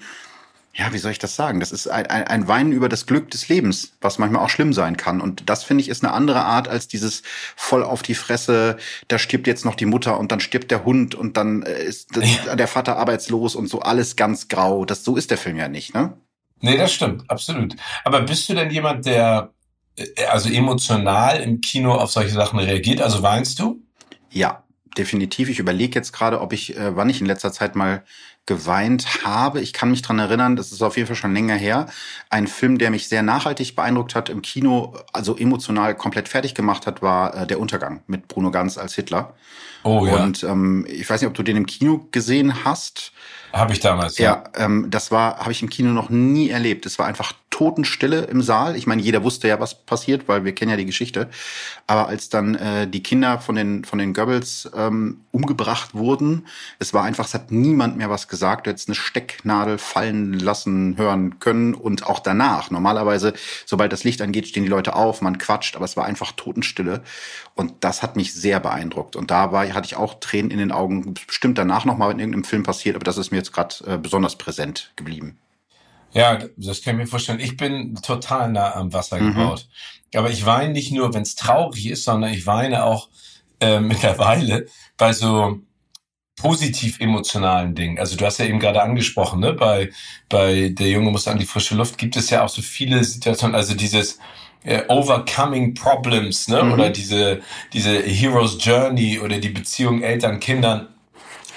ja, 0.75 0.91
wie 0.93 0.99
soll 0.99 1.13
ich 1.13 1.19
das 1.19 1.37
sagen? 1.37 1.61
Das 1.61 1.71
ist 1.71 1.87
ein, 1.87 2.07
ein, 2.07 2.25
ein 2.25 2.49
Weinen 2.49 2.73
über 2.73 2.89
das 2.89 3.05
Glück 3.05 3.31
des 3.31 3.49
Lebens, 3.49 3.93
was 4.01 4.19
manchmal 4.19 4.43
auch 4.43 4.49
schlimm 4.49 4.73
sein 4.73 4.97
kann. 4.97 5.21
Und 5.21 5.51
das 5.51 5.65
finde 5.65 5.83
ich 5.83 5.91
ist 5.91 6.03
eine 6.03 6.15
andere 6.15 6.45
Art 6.45 6.67
als 6.67 6.89
dieses 6.89 7.23
voll 7.57 7.85
auf 7.85 8.03
die 8.03 8.15
Fresse, 8.15 8.79
da 9.09 9.19
stirbt 9.19 9.47
jetzt 9.47 9.67
noch 9.67 9.75
die 9.75 9.85
Mutter 9.85 10.19
und 10.19 10.33
dann 10.33 10.41
stirbt 10.41 10.71
der 10.71 10.85
Hund 10.85 11.15
und 11.15 11.37
dann 11.37 11.63
äh, 11.63 11.85
ist 11.85 12.17
ja. 12.17 12.57
der 12.57 12.69
Vater 12.69 12.97
arbeitslos 12.97 13.55
und 13.55 13.69
so 13.69 13.81
alles 13.81 14.17
ganz 14.17 14.49
grau. 14.49 14.87
Das, 14.87 15.05
so 15.05 15.17
ist 15.17 15.31
der 15.31 15.39
Film 15.39 15.59
ja 15.59 15.69
nicht, 15.69 15.95
ne? 15.95 16.17
Nee, 16.61 16.79
das 16.79 16.95
stimmt, 16.95 17.29
absolut. 17.29 17.77
Aber 18.05 18.23
bist 18.23 18.49
du 18.49 18.55
denn 18.55 18.71
jemand, 18.71 19.05
der 19.05 19.53
äh, 19.97 20.25
also 20.25 20.49
emotional 20.49 21.41
im 21.41 21.61
Kino 21.61 21.93
auf 21.93 22.13
solche 22.13 22.31
Sachen 22.31 22.59
reagiert? 22.59 23.03
Also 23.03 23.23
weinst 23.23 23.59
du? 23.59 23.83
Ja, 24.31 24.63
definitiv. 24.97 25.49
Ich 25.49 25.59
überlege 25.59 25.95
jetzt 25.95 26.13
gerade, 26.13 26.41
ob 26.41 26.53
ich, 26.53 26.77
äh, 26.77 26.97
wann 26.97 27.11
ich 27.11 27.21
in 27.21 27.27
letzter 27.27 27.53
Zeit 27.53 27.77
mal 27.77 28.05
geweint 28.47 29.25
habe. 29.25 29.61
Ich 29.61 29.73
kann 29.73 29.91
mich 29.91 30.03
dran 30.03 30.19
erinnern, 30.19 30.57
das 30.57 30.73
ist 30.73 30.83
auf 30.83 30.97
jeden 30.97 31.07
Fall 31.07 31.17
schon 31.17 31.33
länger 31.33 31.55
her. 31.55 31.87
Ein 32.29 32.47
Film, 32.47 32.79
der 32.79 32.91
mich 32.91 33.09
sehr 33.09 33.23
nachhaltig 33.23 33.77
beeindruckt 33.77 34.15
hat, 34.15 34.29
im 34.29 34.43
Kino, 34.43 34.97
also 35.13 35.37
emotional 35.37 35.95
komplett 35.95 36.29
fertig 36.29 36.55
gemacht 36.55 36.87
hat, 36.87 37.03
war 37.03 37.35
äh, 37.37 37.47
Der 37.47 37.61
Untergang 37.61 38.03
mit 38.07 38.29
Bruno 38.29 38.51
Ganz 38.51 38.79
als 38.79 38.95
Hitler. 38.95 39.35
Oh 39.83 40.07
ja. 40.07 40.23
Und 40.23 40.45
ähm, 40.45 40.87
ich 40.89 41.09
weiß 41.09 41.21
nicht, 41.21 41.29
ob 41.29 41.35
du 41.35 41.43
den 41.43 41.57
im 41.57 41.67
Kino 41.67 42.07
gesehen 42.11 42.65
hast. 42.65 43.13
Habe 43.53 43.73
ich 43.73 43.81
damals, 43.81 44.17
ja. 44.19 44.45
Ja, 44.57 44.65
ähm, 44.65 44.87
das 44.91 45.11
war, 45.11 45.39
habe 45.39 45.53
ich 45.53 45.63
im 45.63 45.69
Kino 45.69 45.91
noch 45.91 46.09
nie 46.09 46.49
erlebt. 46.49 46.87
Es 46.87 46.99
war 46.99 47.07
einfach 47.07 47.35
Totenstille 47.51 48.23
im 48.23 48.41
Saal. 48.43 48.77
Ich 48.77 48.87
meine, 48.87 49.03
jeder 49.03 49.23
wusste 49.23 49.47
ja, 49.47 49.61
was 49.61 49.85
passiert, 49.85 50.27
weil 50.27 50.45
wir 50.45 50.55
kennen 50.55 50.71
ja 50.71 50.77
die 50.79 50.87
Geschichte. 50.87 51.29
Aber 51.87 52.09
als 52.09 52.31
dann 52.31 52.55
äh, 52.55 52.89
die 52.89 53.03
Kinder 53.03 53.39
von 53.39 53.55
den 53.55 53.85
von 53.85 53.99
den 53.99 54.15
Goebbels 54.15 54.71
ähm, 54.75 55.21
umgebracht 55.33 55.95
wurden, 55.95 56.47
es 56.79 56.95
war 56.95 57.05
einfach, 57.05 57.27
es 57.27 57.35
hat 57.35 57.53
niemand 57.53 57.99
mehr 57.99 58.09
was 58.09 58.27
gesagt. 58.27 58.67
Du 58.67 58.71
hättest 58.71 58.89
eine 58.89 58.95
Stecknadel 58.95 59.77
fallen 59.77 60.33
lassen 60.33 60.97
hören 60.97 61.39
können 61.41 61.75
und 61.75 62.07
auch 62.07 62.21
danach. 62.21 62.71
Normalerweise, 62.71 63.35
sobald 63.67 63.93
das 63.93 64.03
Licht 64.03 64.23
angeht, 64.23 64.49
stehen 64.49 64.63
die 64.63 64.71
Leute 64.71 64.97
auf, 64.97 65.21
man 65.21 65.37
quatscht, 65.37 65.77
aber 65.77 65.85
es 65.85 65.97
war 65.97 66.07
einfach 66.07 66.33
Totenstille. 66.33 67.03
Und 67.55 67.75
das 67.81 68.03
hat 68.03 68.17
mich 68.17 68.33
sehr 68.33 68.61
beeindruckt. 68.61 69.15
Und 69.15 69.31
da 69.31 69.53
war, 69.53 69.67
hatte 69.75 69.87
ich 69.87 69.97
auch 69.97 70.21
Tränen 70.21 70.51
in 70.51 70.59
den 70.59 70.73
Augen. 70.73 71.15
Bestimmt 71.27 71.59
danach 71.59 71.85
noch 71.85 71.97
mal 71.97 72.11
in 72.11 72.19
irgendeinem 72.19 72.45
Film 72.45 72.63
passiert, 72.63 72.97
aber 72.97 73.05
das 73.05 73.19
ist 73.19 73.31
mir 73.31 73.39
jetzt 73.39 73.53
gerade 73.53 73.75
äh, 73.87 73.99
besonders 73.99 74.37
präsent 74.37 74.93
geblieben. 74.97 75.39
Ja, 76.13 76.39
das 76.57 76.83
kann 76.83 76.95
ich 76.95 77.01
mir 77.01 77.07
vorstellen. 77.07 77.41
Ich 77.41 77.57
bin 77.57 77.95
total 77.97 78.53
nah 78.53 78.75
am 78.75 78.93
Wasser 78.93 79.19
mhm. 79.19 79.35
gebaut. 79.35 79.69
Aber 80.15 80.31
ich 80.31 80.45
weine 80.45 80.73
nicht 80.73 80.93
nur, 80.93 81.15
wenn 81.15 81.23
es 81.23 81.37
traurig 81.37 81.87
ist, 81.87 82.05
sondern 82.05 82.33
ich 82.33 82.47
weine 82.47 82.85
auch 82.85 83.09
äh, 83.61 83.81
mittlerweile 83.81 84.67
bei 84.97 85.13
so 85.13 85.61
positiv 86.37 87.01
emotionalen 87.01 87.75
Dingen. 87.75 87.99
Also 87.99 88.17
du 88.17 88.25
hast 88.27 88.39
ja 88.39 88.47
eben 88.47 88.59
gerade 88.59 88.83
angesprochen, 88.83 89.41
ne? 89.41 89.53
Bei 89.53 89.91
bei 90.29 90.71
der 90.71 90.89
Junge 90.89 91.11
muss 91.11 91.29
an 91.29 91.39
die 91.39 91.47
frische 91.47 91.75
Luft 91.75 91.99
gibt 91.99 92.17
es 92.17 92.31
ja 92.31 92.43
auch 92.45 92.49
so 92.49 92.63
viele 92.63 93.05
Situationen. 93.05 93.55
Also 93.55 93.75
dieses 93.75 94.19
äh, 94.65 94.83
Overcoming 94.89 95.75
Problems, 95.75 96.49
ne? 96.49 96.63
Mhm. 96.63 96.73
Oder 96.73 96.91
diese 96.91 97.41
diese 97.73 98.03
Hero's 98.03 98.57
Journey 98.61 99.19
oder 99.19 99.39
die 99.39 99.51
Beziehung 99.51 100.03
Eltern 100.03 100.41
Kindern 100.41 100.89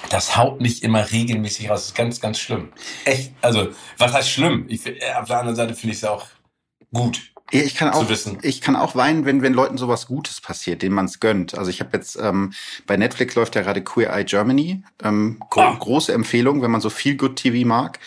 das 0.10 0.38
haut 0.38 0.62
nicht 0.62 0.84
immer 0.84 1.12
regelmäßig 1.12 1.70
raus. 1.70 1.80
Das 1.80 1.86
ist 1.88 1.96
ganz, 1.96 2.22
ganz 2.22 2.40
schlimm. 2.40 2.72
Echt, 3.06 3.32
also, 3.42 3.70
was 3.98 4.14
heißt 4.14 4.30
schlimm? 4.30 4.66
Ich, 4.68 4.86
äh, 4.86 5.00
auf 5.20 5.28
der 5.28 5.40
anderen 5.40 5.56
Seite 5.56 5.74
finde 5.74 5.94
ich 5.94 6.04
es 6.04 6.06
auch 6.06 6.28
gut. 6.94 7.32
Ja, 7.52 7.62
ich 7.62 7.76
kann 7.76 7.90
auch, 7.90 8.10
ich 8.42 8.60
kann 8.60 8.76
auch 8.76 8.96
weinen, 8.96 9.24
wenn 9.26 9.44
wenn 9.44 9.54
Leuten 9.54 9.78
sowas 9.78 10.08
Gutes 10.08 10.42
passiert, 10.42 10.82
denen 10.82 10.96
man 10.96 11.06
es 11.06 11.20
gönnt. 11.20 11.56
Also 11.56 11.70
ich 11.70 11.80
habe 11.80 11.92
jetzt 11.94 12.18
ähm, 12.20 12.54
bei 12.88 12.98
Netflix 12.98 13.36
läuft 13.36 13.56
ja 13.56 13.62
gerade 13.62 13.84
Queer 13.84 14.12
Eye 14.12 14.24
Germany, 14.24 14.82
ähm, 15.04 15.40
gro 15.52 15.62
ah. 15.62 15.78
große 15.80 16.12
Empfehlung, 16.12 16.64
wenn 16.64 16.72
man 16.72 16.82
so 16.82 16.90
viel 16.90 17.16
Good 17.16 17.36
TV 17.36 17.68
mag. 17.68 18.00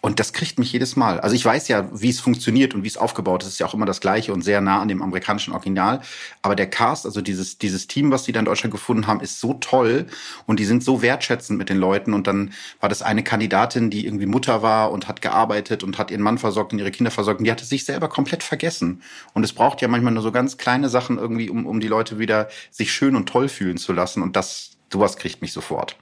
Und 0.00 0.20
das 0.20 0.32
kriegt 0.32 0.60
mich 0.60 0.72
jedes 0.72 0.94
Mal. 0.94 1.18
Also 1.18 1.34
ich 1.34 1.44
weiß 1.44 1.66
ja, 1.66 1.88
wie 1.92 2.10
es 2.10 2.20
funktioniert 2.20 2.72
und 2.72 2.84
wie 2.84 2.88
es 2.88 2.96
aufgebaut 2.96 3.42
ist. 3.42 3.48
Es 3.48 3.52
ist 3.54 3.58
ja 3.58 3.66
auch 3.66 3.74
immer 3.74 3.86
das 3.86 4.00
Gleiche 4.00 4.32
und 4.32 4.42
sehr 4.42 4.60
nah 4.60 4.80
an 4.80 4.86
dem 4.86 5.02
amerikanischen 5.02 5.52
Original. 5.52 6.00
Aber 6.40 6.54
der 6.54 6.70
Cast, 6.70 7.04
also 7.04 7.20
dieses, 7.20 7.58
dieses 7.58 7.88
Team, 7.88 8.12
was 8.12 8.22
die 8.22 8.30
da 8.30 8.38
in 8.38 8.46
Deutschland 8.46 8.70
gefunden 8.70 9.08
haben, 9.08 9.20
ist 9.20 9.40
so 9.40 9.54
toll 9.54 10.06
und 10.46 10.60
die 10.60 10.64
sind 10.66 10.84
so 10.84 11.02
wertschätzend 11.02 11.58
mit 11.58 11.68
den 11.68 11.78
Leuten. 11.78 12.14
Und 12.14 12.28
dann 12.28 12.52
war 12.78 12.88
das 12.88 13.02
eine 13.02 13.24
Kandidatin, 13.24 13.90
die 13.90 14.06
irgendwie 14.06 14.26
Mutter 14.26 14.62
war 14.62 14.92
und 14.92 15.08
hat 15.08 15.20
gearbeitet 15.20 15.82
und 15.82 15.98
hat 15.98 16.12
ihren 16.12 16.22
Mann 16.22 16.38
versorgt 16.38 16.72
und 16.72 16.78
ihre 16.78 16.92
Kinder 16.92 17.10
versorgt. 17.10 17.40
Und 17.40 17.46
die 17.46 17.50
hatte 17.50 17.64
sich 17.64 17.84
selber 17.84 18.08
komplett 18.08 18.44
vergessen. 18.44 19.02
Und 19.34 19.42
es 19.42 19.52
braucht 19.52 19.82
ja 19.82 19.88
manchmal 19.88 20.12
nur 20.12 20.22
so 20.22 20.30
ganz 20.30 20.58
kleine 20.58 20.88
Sachen 20.88 21.18
irgendwie, 21.18 21.50
um, 21.50 21.66
um 21.66 21.80
die 21.80 21.88
Leute 21.88 22.20
wieder 22.20 22.48
sich 22.70 22.92
schön 22.92 23.16
und 23.16 23.28
toll 23.28 23.48
fühlen 23.48 23.78
zu 23.78 23.92
lassen. 23.92 24.22
Und 24.22 24.36
das, 24.36 24.76
sowas 24.92 25.16
kriegt 25.16 25.42
mich 25.42 25.52
sofort. 25.52 25.96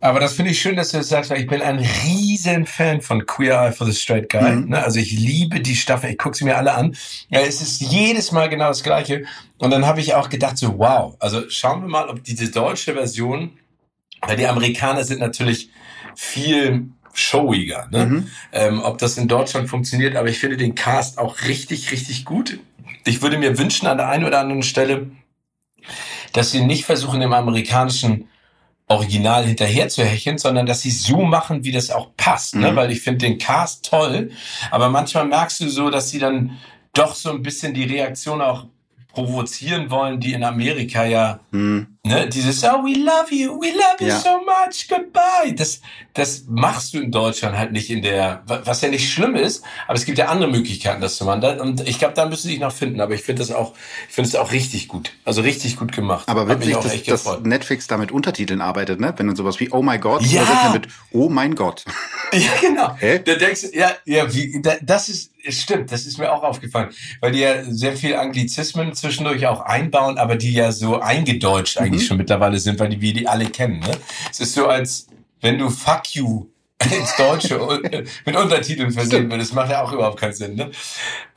Aber 0.00 0.20
das 0.20 0.34
finde 0.34 0.52
ich 0.52 0.60
schön, 0.60 0.76
dass 0.76 0.90
du 0.90 0.98
das 0.98 1.08
sagst, 1.08 1.30
weil 1.30 1.40
ich 1.40 1.46
bin 1.46 1.60
ein 1.60 1.78
riesen 1.78 2.66
Fan 2.66 3.00
von 3.00 3.26
Queer 3.26 3.60
Eye 3.60 3.72
for 3.72 3.86
the 3.86 3.92
Straight 3.92 4.28
Guy. 4.28 4.52
Mhm. 4.52 4.68
Ne? 4.70 4.82
Also 4.82 5.00
ich 5.00 5.10
liebe 5.12 5.60
die 5.60 5.74
Staffel, 5.74 6.10
ich 6.10 6.18
gucke 6.18 6.36
sie 6.36 6.44
mir 6.44 6.56
alle 6.56 6.74
an. 6.74 6.96
Ja, 7.28 7.40
es 7.40 7.60
ist 7.60 7.80
jedes 7.80 8.30
Mal 8.30 8.48
genau 8.48 8.68
das 8.68 8.82
Gleiche. 8.82 9.24
Und 9.58 9.70
dann 9.70 9.86
habe 9.86 10.00
ich 10.00 10.14
auch 10.14 10.28
gedacht, 10.28 10.56
so 10.56 10.78
wow, 10.78 11.16
also 11.18 11.48
schauen 11.50 11.82
wir 11.82 11.88
mal, 11.88 12.08
ob 12.08 12.22
diese 12.22 12.50
deutsche 12.50 12.94
Version, 12.94 13.58
weil 14.22 14.36
die 14.36 14.46
Amerikaner 14.46 15.04
sind 15.04 15.20
natürlich 15.20 15.70
viel 16.14 16.90
showiger, 17.12 17.88
ne? 17.90 18.06
Mhm. 18.06 18.30
Ähm, 18.52 18.80
ob 18.82 18.98
das 18.98 19.18
in 19.18 19.26
Deutschland 19.26 19.68
funktioniert, 19.68 20.14
aber 20.14 20.28
ich 20.28 20.38
finde 20.38 20.56
den 20.56 20.76
Cast 20.76 21.18
auch 21.18 21.42
richtig, 21.42 21.90
richtig 21.90 22.24
gut. 22.24 22.60
Ich 23.04 23.22
würde 23.22 23.38
mir 23.38 23.58
wünschen 23.58 23.88
an 23.88 23.96
der 23.96 24.08
einen 24.08 24.24
oder 24.24 24.38
anderen 24.38 24.62
Stelle, 24.62 25.10
dass 26.32 26.52
sie 26.52 26.64
nicht 26.64 26.84
versuchen, 26.84 27.20
im 27.22 27.32
amerikanischen 27.32 28.28
Original 28.88 29.44
hinterher 29.44 29.88
zu 29.88 30.04
hecheln, 30.04 30.38
sondern 30.38 30.66
dass 30.66 30.80
sie 30.80 30.90
so 30.90 31.22
machen, 31.22 31.64
wie 31.64 31.72
das 31.72 31.90
auch 31.90 32.10
passt. 32.16 32.54
Ne? 32.54 32.60
Mhm. 32.60 32.66
Ne? 32.66 32.76
Weil 32.76 32.90
ich 32.90 33.00
finde 33.00 33.26
den 33.26 33.38
Cast 33.38 33.84
toll, 33.84 34.30
aber 34.70 34.88
manchmal 34.88 35.26
merkst 35.26 35.60
du 35.60 35.68
so, 35.68 35.90
dass 35.90 36.10
sie 36.10 36.18
dann 36.18 36.58
doch 36.94 37.14
so 37.14 37.30
ein 37.30 37.42
bisschen 37.42 37.74
die 37.74 37.84
Reaktion 37.84 38.40
auch 38.40 38.66
provozieren 39.12 39.90
wollen, 39.90 40.20
die 40.20 40.32
in 40.32 40.44
Amerika 40.44 41.04
ja, 41.04 41.40
hm. 41.50 41.97
Ne, 42.04 42.28
dieses 42.28 42.62
Oh, 42.64 42.84
we 42.84 42.98
love 42.98 43.32
you, 43.32 43.60
we 43.60 43.68
love 43.68 43.96
you 44.00 44.08
ja. 44.08 44.18
so 44.18 44.38
much, 44.38 44.88
goodbye. 44.88 45.54
Das, 45.54 45.80
das 46.14 46.44
machst 46.48 46.94
du 46.94 47.00
in 47.00 47.10
Deutschland 47.10 47.56
halt 47.56 47.72
nicht 47.72 47.90
in 47.90 48.02
der, 48.02 48.42
was 48.46 48.80
ja 48.80 48.88
nicht 48.88 49.12
schlimm 49.12 49.34
ist, 49.34 49.64
aber 49.86 49.96
es 49.96 50.04
gibt 50.04 50.18
ja 50.18 50.26
andere 50.26 50.50
Möglichkeiten, 50.50 51.00
das 51.00 51.16
zu 51.16 51.24
machen. 51.24 51.60
Und 51.60 51.86
ich 51.88 51.98
glaube, 51.98 52.14
da 52.14 52.26
müssen 52.26 52.42
sie 52.42 52.54
sich 52.54 52.60
noch 52.60 52.72
finden. 52.72 53.00
Aber 53.00 53.14
ich 53.14 53.22
finde 53.22 53.40
das 53.40 53.52
auch, 53.52 53.74
ich 54.08 54.14
finde 54.14 54.28
es 54.28 54.36
auch 54.36 54.52
richtig 54.52 54.88
gut. 54.88 55.12
Also 55.24 55.42
richtig 55.42 55.76
gut 55.76 55.92
gemacht. 55.92 56.28
Aber 56.28 56.48
witzig, 56.48 57.04
dass, 57.04 57.24
dass 57.24 57.40
Netflix 57.40 57.86
da 57.86 57.96
mit 57.96 58.12
Untertiteln 58.12 58.60
arbeitet, 58.60 59.00
ne? 59.00 59.14
Wenn 59.16 59.26
dann 59.26 59.36
sowas 59.36 59.60
wie 59.60 59.70
Oh 59.70 59.82
my 59.82 59.98
God 59.98 60.22
ja. 60.22 60.70
mit 60.72 60.88
Oh 61.12 61.28
mein 61.28 61.54
Gott. 61.54 61.84
Ja, 62.32 62.50
genau. 62.60 62.94
Hä? 62.98 63.20
Da 63.24 63.36
denkst 63.36 63.62
du, 63.62 63.78
ja, 63.78 63.92
ja, 64.04 64.32
wie, 64.34 64.60
da, 64.60 64.74
das 64.82 65.08
ist, 65.08 65.30
stimmt, 65.48 65.90
das 65.92 66.06
ist 66.06 66.18
mir 66.18 66.30
auch 66.30 66.42
aufgefallen, 66.42 66.90
weil 67.20 67.32
die 67.32 67.40
ja 67.40 67.64
sehr 67.64 67.96
viel 67.96 68.14
Anglizismen 68.16 68.94
zwischendurch 68.94 69.46
auch 69.46 69.60
einbauen, 69.60 70.18
aber 70.18 70.36
die 70.36 70.52
ja 70.52 70.72
so 70.72 71.00
eingedeutscht 71.00 71.78
eigentlich 71.78 71.97
mhm. 72.02 72.06
schon 72.06 72.16
mittlerweile 72.18 72.58
sind, 72.58 72.78
weil 72.78 72.88
die 72.88 73.00
wir 73.00 73.12
die 73.12 73.28
alle 73.28 73.46
kennen. 73.46 73.80
Ne? 73.80 73.90
Es 74.30 74.40
ist 74.40 74.54
so, 74.54 74.66
als 74.66 75.06
wenn 75.40 75.58
du 75.58 75.70
Fuck 75.70 76.14
you 76.14 76.46
ins 76.84 77.16
Deutsche 77.16 77.58
mit 78.24 78.36
Untertiteln 78.36 78.92
versehen 78.92 79.30
würdest. 79.30 79.54
Macht 79.54 79.70
ja 79.70 79.82
auch 79.82 79.92
überhaupt 79.92 80.18
keinen 80.18 80.34
Sinn. 80.34 80.54
Ne? 80.54 80.70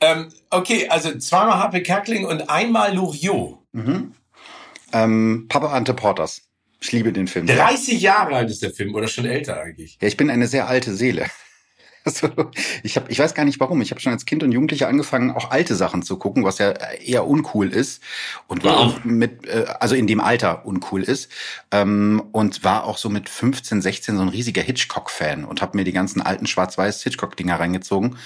Ähm, 0.00 0.28
okay, 0.50 0.88
also 0.88 1.16
zweimal 1.18 1.62
Happy 1.62 1.82
Kackling 1.82 2.26
und 2.26 2.48
einmal 2.48 2.94
Loriot. 2.94 3.58
Mhm. 3.72 4.14
Ähm, 4.92 5.46
Papa 5.48 5.72
Ante 5.72 5.94
Porters. 5.94 6.42
Ich 6.80 6.92
liebe 6.92 7.12
den 7.12 7.28
Film. 7.28 7.46
30 7.46 8.00
Jahre 8.00 8.34
alt 8.34 8.50
ist 8.50 8.62
der 8.62 8.72
Film 8.72 8.94
oder 8.94 9.06
schon 9.06 9.24
älter 9.24 9.60
eigentlich. 9.60 9.98
Ja, 10.00 10.08
ich 10.08 10.16
bin 10.16 10.30
eine 10.30 10.48
sehr 10.48 10.68
alte 10.68 10.94
Seele. 10.94 11.26
Also, 12.12 12.28
ich 12.82 12.96
habe, 12.96 13.10
ich 13.10 13.18
weiß 13.18 13.34
gar 13.34 13.44
nicht 13.44 13.60
warum. 13.60 13.80
Ich 13.80 13.90
habe 13.92 14.00
schon 14.00 14.12
als 14.12 14.26
Kind 14.26 14.42
und 14.42 14.50
Jugendlicher 14.50 14.88
angefangen, 14.88 15.30
auch 15.30 15.50
alte 15.50 15.76
Sachen 15.76 16.02
zu 16.02 16.16
gucken, 16.16 16.44
was 16.44 16.58
ja 16.58 16.70
eher 16.70 17.26
uncool 17.26 17.68
ist 17.68 18.02
und 18.48 18.64
war 18.64 18.76
auch 18.78 19.04
mit, 19.04 19.46
äh, 19.46 19.66
also 19.78 19.94
in 19.94 20.08
dem 20.08 20.20
Alter 20.20 20.66
uncool 20.66 21.04
ist 21.04 21.30
ähm, 21.70 22.22
und 22.32 22.64
war 22.64 22.84
auch 22.84 22.98
so 22.98 23.08
mit 23.08 23.28
15, 23.28 23.80
16 23.80 24.16
so 24.16 24.22
ein 24.22 24.28
riesiger 24.28 24.62
Hitchcock-Fan 24.62 25.44
und 25.44 25.62
habe 25.62 25.76
mir 25.76 25.84
die 25.84 25.92
ganzen 25.92 26.20
alten 26.20 26.46
Schwarz-Weiß 26.46 27.02
Hitchcock-Dinger 27.04 27.58
reingezogen. 27.60 28.16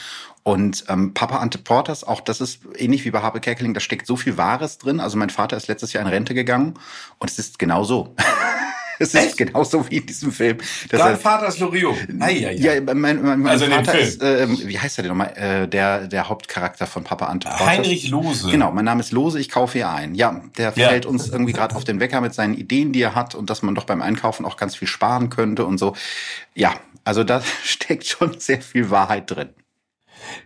Und 0.43 0.85
ähm, 0.89 1.13
Papa 1.13 1.39
Ante 1.39 1.59
Porters, 1.59 2.05
auch 2.05 2.21
das 2.21 2.41
ist 2.41 2.61
ähnlich 2.77 3.05
wie 3.05 3.11
bei 3.11 3.21
Habe 3.21 3.41
Kerkeling, 3.41 3.75
da 3.75 3.81
steckt 3.81 4.07
so 4.07 4.17
viel 4.17 4.39
Wahres 4.39 4.79
drin. 4.79 5.01
Also 5.01 5.19
mein 5.19 5.31
Vater 5.31 5.57
ist 5.57 5.67
letztes 5.67 5.93
Jahr 5.93 6.03
in 6.03 6.09
Rente 6.09 6.35
gegangen 6.35 6.75
und 7.19 7.31
es 7.31 7.39
ist 7.39 7.59
genau 7.59 7.85
so. 7.85 8.15
Es 9.07 9.15
ist 9.15 9.15
Echt? 9.15 9.37
genauso 9.37 9.89
wie 9.91 9.99
in 9.99 10.07
diesem 10.07 10.33
Film. 10.33 10.59
Dein 10.89 11.19
Vater 11.19 11.49
ist 11.49 11.59
Loriot. 11.59 11.97
Ah, 12.19 12.29
ja, 12.29 12.51
ja. 12.51 12.75
ja 12.75 12.81
mein, 12.81 12.99
mein, 12.99 13.23
mein 13.23 13.47
also 13.47 13.67
Vater 13.67 13.99
ist, 13.99 14.23
äh, 14.23 14.49
wie 14.49 14.79
heißt 14.79 14.99
er 14.99 15.03
denn 15.03 15.11
nochmal? 15.11 15.33
Äh, 15.37 15.69
der, 15.69 16.07
der 16.09 16.29
Hauptcharakter 16.29 16.87
von 16.87 17.05
Papa 17.05 17.27
Ante 17.27 17.49
Heinrich 17.59 18.09
Lose. 18.09 18.51
Genau, 18.51 18.73
mein 18.73 18.85
Name 18.85 19.01
ist 19.01 19.13
Lose, 19.13 19.39
ich 19.39 19.51
kaufe 19.51 19.75
hier 19.75 19.91
ein. 19.91 20.15
Ja, 20.15 20.41
der 20.57 20.73
ja. 20.77 20.89
fällt 20.89 21.07
uns 21.07 21.29
irgendwie 21.29 21.53
gerade 21.53 21.77
auf 21.77 21.85
den 21.85 22.01
Wecker 22.01 22.21
mit 22.21 22.35
seinen 22.35 22.55
Ideen, 22.55 22.93
die 22.93 23.03
er 23.03 23.15
hat 23.15 23.35
und 23.35 23.51
dass 23.51 23.63
man 23.63 23.75
doch 23.75 23.85
beim 23.85 24.03
Einkaufen 24.03 24.47
auch 24.47 24.57
ganz 24.57 24.77
viel 24.77 24.89
sparen 24.89 25.31
könnte 25.31 25.67
und 25.67 25.79
so. 25.79 25.95
Ja, 26.55 26.75
also 27.05 27.23
da 27.23 27.43
steckt 27.65 28.07
schon 28.07 28.39
sehr 28.41 28.63
viel 28.63 28.91
Wahrheit 28.91 29.31
drin. 29.31 29.51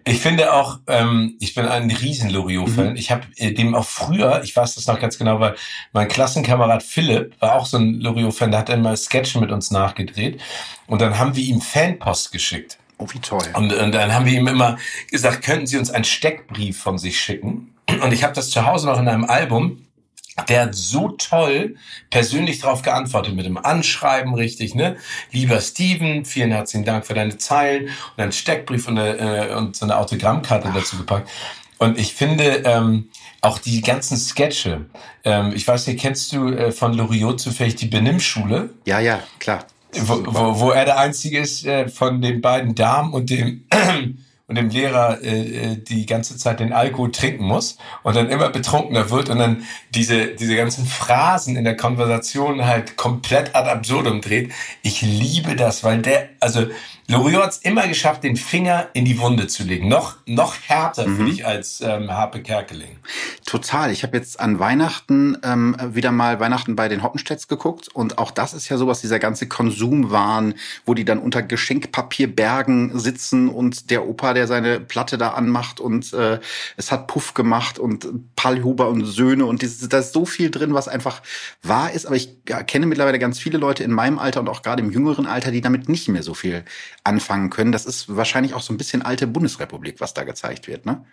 Ich 0.04 0.20
finde 0.20 0.52
auch, 0.52 0.78
ähm, 0.86 1.36
ich 1.40 1.54
bin 1.54 1.66
ein 1.66 1.90
riesen 1.90 2.30
Loriot-Fan. 2.30 2.90
Mhm. 2.90 2.96
Ich 2.96 3.10
habe 3.10 3.22
äh, 3.36 3.52
dem 3.52 3.74
auch 3.74 3.84
früher, 3.84 4.42
ich 4.42 4.54
weiß 4.54 4.74
das 4.74 4.86
noch 4.86 5.00
ganz 5.00 5.18
genau, 5.18 5.40
weil 5.40 5.54
mein 5.92 6.08
Klassenkamerad 6.08 6.82
Philipp 6.82 7.40
war 7.40 7.54
auch 7.54 7.66
so 7.66 7.78
ein 7.78 8.00
Loriot-Fan, 8.00 8.50
der 8.50 8.60
hat 8.60 8.68
dann 8.68 8.82
mal 8.82 8.96
Sketche 8.96 9.40
mit 9.40 9.50
uns 9.50 9.70
nachgedreht. 9.70 10.40
Und 10.86 11.00
dann 11.00 11.18
haben 11.18 11.36
wir 11.36 11.44
ihm 11.44 11.60
Fanpost 11.60 12.32
geschickt. 12.32 12.78
Oh, 12.98 13.06
wie 13.12 13.18
toll. 13.18 13.42
Und, 13.54 13.72
und 13.72 13.92
dann 13.92 14.12
haben 14.12 14.26
wir 14.26 14.32
ihm 14.32 14.46
immer 14.46 14.76
gesagt, 15.10 15.42
könnten 15.42 15.66
Sie 15.66 15.78
uns 15.78 15.90
einen 15.90 16.04
Steckbrief 16.04 16.78
von 16.78 16.98
sich 16.98 17.18
schicken? 17.18 17.74
Und 18.02 18.12
ich 18.12 18.22
habe 18.22 18.34
das 18.34 18.50
zu 18.50 18.66
Hause 18.66 18.86
noch 18.86 19.00
in 19.00 19.08
einem 19.08 19.24
Album 19.24 19.86
der 20.48 20.62
hat 20.62 20.74
so 20.74 21.10
toll 21.10 21.76
persönlich 22.10 22.60
darauf 22.60 22.82
geantwortet 22.82 23.34
mit 23.34 23.46
dem 23.46 23.58
Anschreiben 23.58 24.34
richtig, 24.34 24.74
ne? 24.74 24.96
Lieber 25.32 25.60
Steven, 25.60 26.24
vielen 26.24 26.50
herzlichen 26.50 26.84
Dank 26.84 27.06
für 27.06 27.14
deine 27.14 27.36
Zeilen 27.38 27.86
und 27.86 28.22
einen 28.22 28.32
Steckbrief 28.32 28.88
und, 28.88 28.98
eine, 28.98 29.48
äh, 29.50 29.54
und 29.54 29.76
so 29.76 29.84
eine 29.84 29.96
Autogrammkarte 29.96 30.68
Ach. 30.70 30.74
dazu 30.74 30.96
gepackt. 30.96 31.28
Und 31.78 31.98
ich 31.98 32.14
finde 32.14 32.62
ähm, 32.66 33.08
auch 33.40 33.58
die 33.58 33.80
ganzen 33.80 34.16
Sketche. 34.18 34.86
Ähm, 35.24 35.52
ich 35.54 35.66
weiß 35.66 35.86
nicht, 35.86 36.00
kennst 36.00 36.32
du 36.32 36.48
äh, 36.48 36.72
von 36.72 36.92
Loriot 36.92 37.40
zufällig 37.40 37.76
die 37.76 37.86
Benimmschule? 37.86 38.70
Ja, 38.84 39.00
ja, 39.00 39.22
klar. 39.38 39.64
Wo, 39.92 40.22
wo, 40.26 40.60
wo 40.60 40.70
er 40.70 40.84
der 40.84 40.98
Einzige 40.98 41.40
ist 41.40 41.64
äh, 41.64 41.88
von 41.88 42.20
den 42.20 42.40
beiden 42.40 42.74
Damen 42.74 43.12
und 43.12 43.30
dem 43.30 43.64
und 44.50 44.56
dem 44.56 44.68
Lehrer 44.68 45.22
äh, 45.22 45.72
äh, 45.72 45.76
die 45.76 46.06
ganze 46.06 46.36
Zeit 46.36 46.58
den 46.58 46.72
Alkohol 46.72 47.12
trinken 47.12 47.44
muss 47.44 47.78
und 48.02 48.16
dann 48.16 48.28
immer 48.28 48.48
betrunkener 48.48 49.08
wird 49.08 49.30
und 49.30 49.38
dann 49.38 49.62
diese, 49.94 50.34
diese 50.34 50.56
ganzen 50.56 50.86
Phrasen 50.86 51.54
in 51.56 51.62
der 51.62 51.76
Konversation 51.76 52.66
halt 52.66 52.96
komplett 52.96 53.54
ad 53.54 53.70
absurdum 53.70 54.20
dreht. 54.20 54.50
Ich 54.82 55.02
liebe 55.02 55.54
das, 55.54 55.84
weil 55.84 56.02
der, 56.02 56.30
also 56.40 56.66
Loriot 57.10 57.42
hat 57.42 57.50
es 57.50 57.58
immer 57.58 57.88
geschafft, 57.88 58.22
den 58.22 58.36
Finger 58.36 58.88
in 58.92 59.04
die 59.04 59.18
Wunde 59.18 59.48
zu 59.48 59.64
legen. 59.64 59.88
Noch, 59.88 60.16
noch 60.26 60.54
härter, 60.66 61.08
mhm. 61.08 61.16
finde 61.16 61.32
ich, 61.32 61.44
als 61.44 61.80
ähm, 61.80 62.08
Harpe 62.08 62.40
Kerkeling. 62.40 62.98
Total. 63.44 63.90
Ich 63.90 64.04
habe 64.04 64.16
jetzt 64.16 64.38
an 64.38 64.60
Weihnachten 64.60 65.36
ähm, 65.42 65.76
wieder 65.92 66.12
mal 66.12 66.38
Weihnachten 66.38 66.76
bei 66.76 66.86
den 66.86 67.02
Hoppenstedts 67.02 67.48
geguckt. 67.48 67.88
Und 67.88 68.18
auch 68.18 68.30
das 68.30 68.54
ist 68.54 68.68
ja 68.68 68.76
sowas, 68.76 69.00
dieser 69.00 69.18
ganze 69.18 69.48
Konsumwahn, 69.48 70.54
wo 70.86 70.94
die 70.94 71.04
dann 71.04 71.18
unter 71.18 71.42
Geschenkpapierbergen 71.42 72.96
sitzen 72.96 73.48
und 73.48 73.90
der 73.90 74.06
Opa, 74.06 74.32
der 74.32 74.46
seine 74.46 74.78
Platte 74.78 75.18
da 75.18 75.30
anmacht 75.30 75.80
und 75.80 76.12
äh, 76.12 76.38
es 76.76 76.92
hat 76.92 77.08
Puff 77.08 77.34
gemacht 77.34 77.80
und 77.80 78.36
Pallhuber 78.36 78.88
und 78.88 79.04
Söhne 79.04 79.46
und 79.46 79.62
dieses, 79.62 79.88
da 79.88 79.98
ist 79.98 80.12
so 80.12 80.26
viel 80.26 80.52
drin, 80.52 80.74
was 80.74 80.86
einfach 80.86 81.22
wahr 81.64 81.90
ist. 81.90 82.06
Aber 82.06 82.14
ich 82.14 82.36
ja, 82.48 82.62
kenne 82.62 82.86
mittlerweile 82.86 83.18
ganz 83.18 83.40
viele 83.40 83.58
Leute 83.58 83.82
in 83.82 83.90
meinem 83.90 84.20
Alter 84.20 84.38
und 84.38 84.48
auch 84.48 84.62
gerade 84.62 84.80
im 84.80 84.92
jüngeren 84.92 85.26
Alter, 85.26 85.50
die 85.50 85.60
damit 85.60 85.88
nicht 85.88 86.08
mehr 86.08 86.22
so 86.22 86.34
viel 86.34 86.64
anfangen 87.04 87.50
können. 87.50 87.72
Das 87.72 87.86
ist 87.86 88.14
wahrscheinlich 88.14 88.54
auch 88.54 88.62
so 88.62 88.72
ein 88.72 88.78
bisschen 88.78 89.02
alte 89.02 89.26
Bundesrepublik, 89.26 90.00
was 90.00 90.14
da 90.14 90.24
gezeigt 90.24 90.68
wird, 90.68 90.86
ne? 90.86 91.04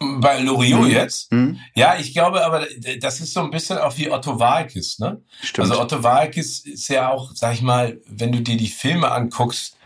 Bei 0.00 0.38
Loriot 0.40 0.84
mhm. 0.84 0.90
jetzt? 0.90 1.30
Mhm. 1.30 1.58
Ja, 1.74 1.96
ich 1.98 2.14
glaube, 2.14 2.44
aber 2.44 2.66
das 3.00 3.20
ist 3.20 3.34
so 3.34 3.40
ein 3.40 3.50
bisschen 3.50 3.76
auch 3.76 3.98
wie 3.98 4.10
Otto 4.10 4.40
Walkes, 4.40 4.98
ne? 4.98 5.20
Stimmt. 5.42 5.70
Also 5.70 5.80
Otto 5.80 6.02
Walkes 6.02 6.60
ist 6.60 6.88
ja 6.88 7.10
auch, 7.10 7.32
sag 7.34 7.52
ich 7.52 7.60
mal, 7.60 8.00
wenn 8.06 8.32
du 8.32 8.40
dir 8.40 8.56
die 8.56 8.68
Filme 8.68 9.10
anguckst, 9.10 9.76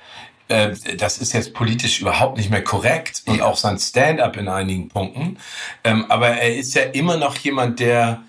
äh, 0.46 0.76
das 0.96 1.18
ist 1.18 1.32
jetzt 1.32 1.52
politisch 1.52 2.00
überhaupt 2.00 2.36
nicht 2.36 2.50
mehr 2.50 2.62
korrekt 2.62 3.22
und 3.26 3.40
auch 3.40 3.56
sein 3.56 3.78
Stand-up 3.78 4.36
in 4.36 4.48
einigen 4.48 4.88
Punkten. 4.88 5.38
Ähm, 5.82 6.04
aber 6.08 6.28
er 6.28 6.54
ist 6.54 6.74
ja 6.74 6.82
immer 6.82 7.16
noch 7.16 7.36
jemand, 7.38 7.80
der 7.80 8.22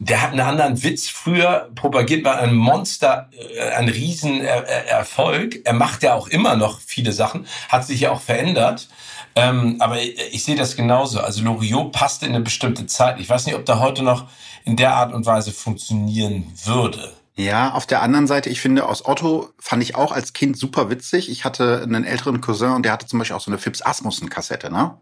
der 0.00 0.22
hat 0.22 0.30
einen 0.30 0.40
anderen 0.40 0.82
Witz. 0.82 1.08
Früher 1.08 1.70
propagiert 1.74 2.24
war 2.24 2.38
ein 2.38 2.54
Monster, 2.54 3.28
äh, 3.54 3.70
ein 3.72 3.88
Riesenerfolg. 3.88 5.60
Er 5.64 5.74
macht 5.74 6.02
ja 6.02 6.14
auch 6.14 6.28
immer 6.28 6.56
noch 6.56 6.80
viele 6.80 7.12
Sachen, 7.12 7.46
hat 7.68 7.86
sich 7.86 8.00
ja 8.00 8.10
auch 8.10 8.20
verändert. 8.20 8.88
Ähm, 9.36 9.76
aber 9.78 10.00
ich, 10.00 10.42
sehe 10.42 10.56
das 10.56 10.74
genauso. 10.74 11.20
Also 11.20 11.44
Loriot 11.44 11.92
passte 11.92 12.26
in 12.26 12.34
eine 12.34 12.42
bestimmte 12.42 12.86
Zeit. 12.86 13.20
Ich 13.20 13.28
weiß 13.28 13.46
nicht, 13.46 13.54
ob 13.54 13.66
da 13.66 13.78
heute 13.78 14.02
noch 14.02 14.26
in 14.64 14.76
der 14.76 14.94
Art 14.94 15.12
und 15.12 15.26
Weise 15.26 15.52
funktionieren 15.52 16.50
würde. 16.64 17.12
Ja, 17.44 17.72
auf 17.72 17.86
der 17.86 18.02
anderen 18.02 18.26
Seite, 18.26 18.50
ich 18.50 18.60
finde, 18.60 18.86
aus 18.86 19.06
Otto 19.06 19.50
fand 19.58 19.82
ich 19.82 19.94
auch 19.94 20.12
als 20.12 20.32
Kind 20.32 20.58
super 20.58 20.90
witzig. 20.90 21.30
Ich 21.30 21.44
hatte 21.44 21.80
einen 21.82 22.04
älteren 22.04 22.40
Cousin 22.40 22.72
und 22.72 22.82
der 22.84 22.92
hatte 22.92 23.06
zum 23.06 23.18
Beispiel 23.18 23.36
auch 23.36 23.40
so 23.40 23.50
eine 23.50 23.58
Fips 23.58 23.80
Asmussen-Kassette, 23.80 24.70
ne? 24.70 24.98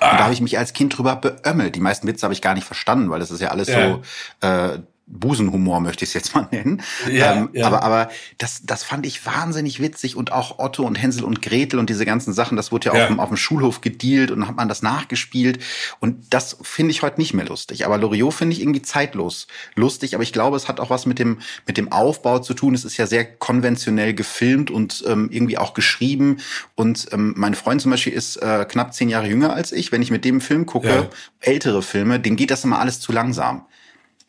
Und 0.00 0.06
ah. 0.06 0.16
da 0.16 0.24
habe 0.24 0.32
ich 0.32 0.40
mich 0.40 0.58
als 0.58 0.72
Kind 0.72 0.96
drüber 0.96 1.16
beömmelt. 1.16 1.76
Die 1.76 1.80
meisten 1.80 2.06
Witze 2.06 2.24
habe 2.24 2.32
ich 2.32 2.40
gar 2.40 2.54
nicht 2.54 2.66
verstanden, 2.66 3.10
weil 3.10 3.20
das 3.20 3.30
ist 3.30 3.40
ja 3.40 3.48
alles 3.48 3.68
ja. 3.68 4.00
so 4.40 4.46
äh, 4.46 4.78
Busenhumor 5.12 5.80
möchte 5.80 6.04
ich 6.04 6.10
es 6.10 6.14
jetzt 6.14 6.34
mal 6.34 6.48
nennen. 6.50 6.82
Ja, 7.10 7.34
ähm, 7.34 7.50
ja. 7.52 7.66
Aber, 7.66 7.82
aber 7.82 8.10
das, 8.38 8.62
das 8.64 8.82
fand 8.82 9.04
ich 9.04 9.24
wahnsinnig 9.26 9.80
witzig 9.80 10.16
und 10.16 10.32
auch 10.32 10.58
Otto 10.58 10.84
und 10.84 10.94
Hänsel 10.94 11.24
und 11.24 11.42
Gretel 11.42 11.78
und 11.78 11.90
diese 11.90 12.06
ganzen 12.06 12.32
Sachen, 12.32 12.56
das 12.56 12.72
wurde 12.72 12.88
ja, 12.88 12.94
ja. 12.94 13.02
Auf, 13.02 13.08
dem, 13.08 13.20
auf 13.20 13.28
dem 13.28 13.36
Schulhof 13.36 13.82
gedealt 13.82 14.30
und 14.30 14.40
dann 14.40 14.48
hat 14.48 14.56
man 14.56 14.68
das 14.68 14.82
nachgespielt 14.82 15.62
und 16.00 16.32
das 16.32 16.56
finde 16.62 16.92
ich 16.92 17.02
heute 17.02 17.20
nicht 17.20 17.34
mehr 17.34 17.44
lustig. 17.44 17.84
Aber 17.84 17.98
Loriot 17.98 18.32
finde 18.32 18.54
ich 18.54 18.62
irgendwie 18.62 18.82
zeitlos 18.82 19.46
lustig, 19.74 20.14
aber 20.14 20.22
ich 20.22 20.32
glaube, 20.32 20.56
es 20.56 20.66
hat 20.66 20.80
auch 20.80 20.88
was 20.88 21.04
mit 21.04 21.18
dem, 21.18 21.40
mit 21.66 21.76
dem 21.76 21.92
Aufbau 21.92 22.38
zu 22.38 22.54
tun. 22.54 22.74
Es 22.74 22.84
ist 22.84 22.96
ja 22.96 23.06
sehr 23.06 23.24
konventionell 23.24 24.14
gefilmt 24.14 24.70
und 24.70 25.04
ähm, 25.06 25.28
irgendwie 25.30 25.58
auch 25.58 25.74
geschrieben 25.74 26.38
und 26.74 27.08
ähm, 27.12 27.34
mein 27.36 27.54
Freund 27.54 27.82
zum 27.82 27.90
Beispiel 27.90 28.14
ist 28.14 28.36
äh, 28.36 28.64
knapp 28.66 28.94
zehn 28.94 29.10
Jahre 29.10 29.28
jünger 29.28 29.52
als 29.52 29.72
ich. 29.72 29.92
Wenn 29.92 30.00
ich 30.00 30.10
mit 30.10 30.24
dem 30.24 30.40
Film 30.40 30.64
gucke, 30.64 31.10
ältere 31.40 31.82
Filme, 31.82 32.18
denen 32.18 32.36
geht 32.36 32.50
das 32.50 32.64
immer 32.64 32.78
alles 32.78 33.00
zu 33.00 33.12
langsam. 33.12 33.66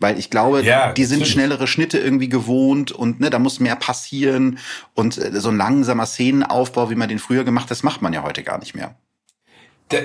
Weil 0.04 0.20
ich 0.20 0.30
glaube, 0.30 0.64
ja, 0.64 0.92
die 0.92 1.06
sind 1.06 1.20
natürlich. 1.20 1.32
schnellere 1.32 1.66
Schnitte 1.66 1.98
irgendwie 1.98 2.28
gewohnt 2.28 2.92
und 2.92 3.22
ne, 3.22 3.30
da 3.30 3.40
muss 3.40 3.62
mehr 3.62 3.78
passieren. 3.78 4.60
Und 4.94 5.18
äh, 5.18 5.40
so 5.40 5.48
ein 5.48 5.56
langsamer 5.56 6.06
Szenenaufbau, 6.06 6.90
wie 6.90 6.96
man 6.96 7.08
den 7.08 7.20
früher 7.20 7.46
gemacht 7.46 7.64
hat, 7.64 7.72
das 7.72 7.84
macht 7.84 8.02
man 8.02 8.12
ja 8.12 8.22
heute 8.22 8.44
gar 8.44 8.60
nicht 8.60 8.76
mehr. 8.76 8.96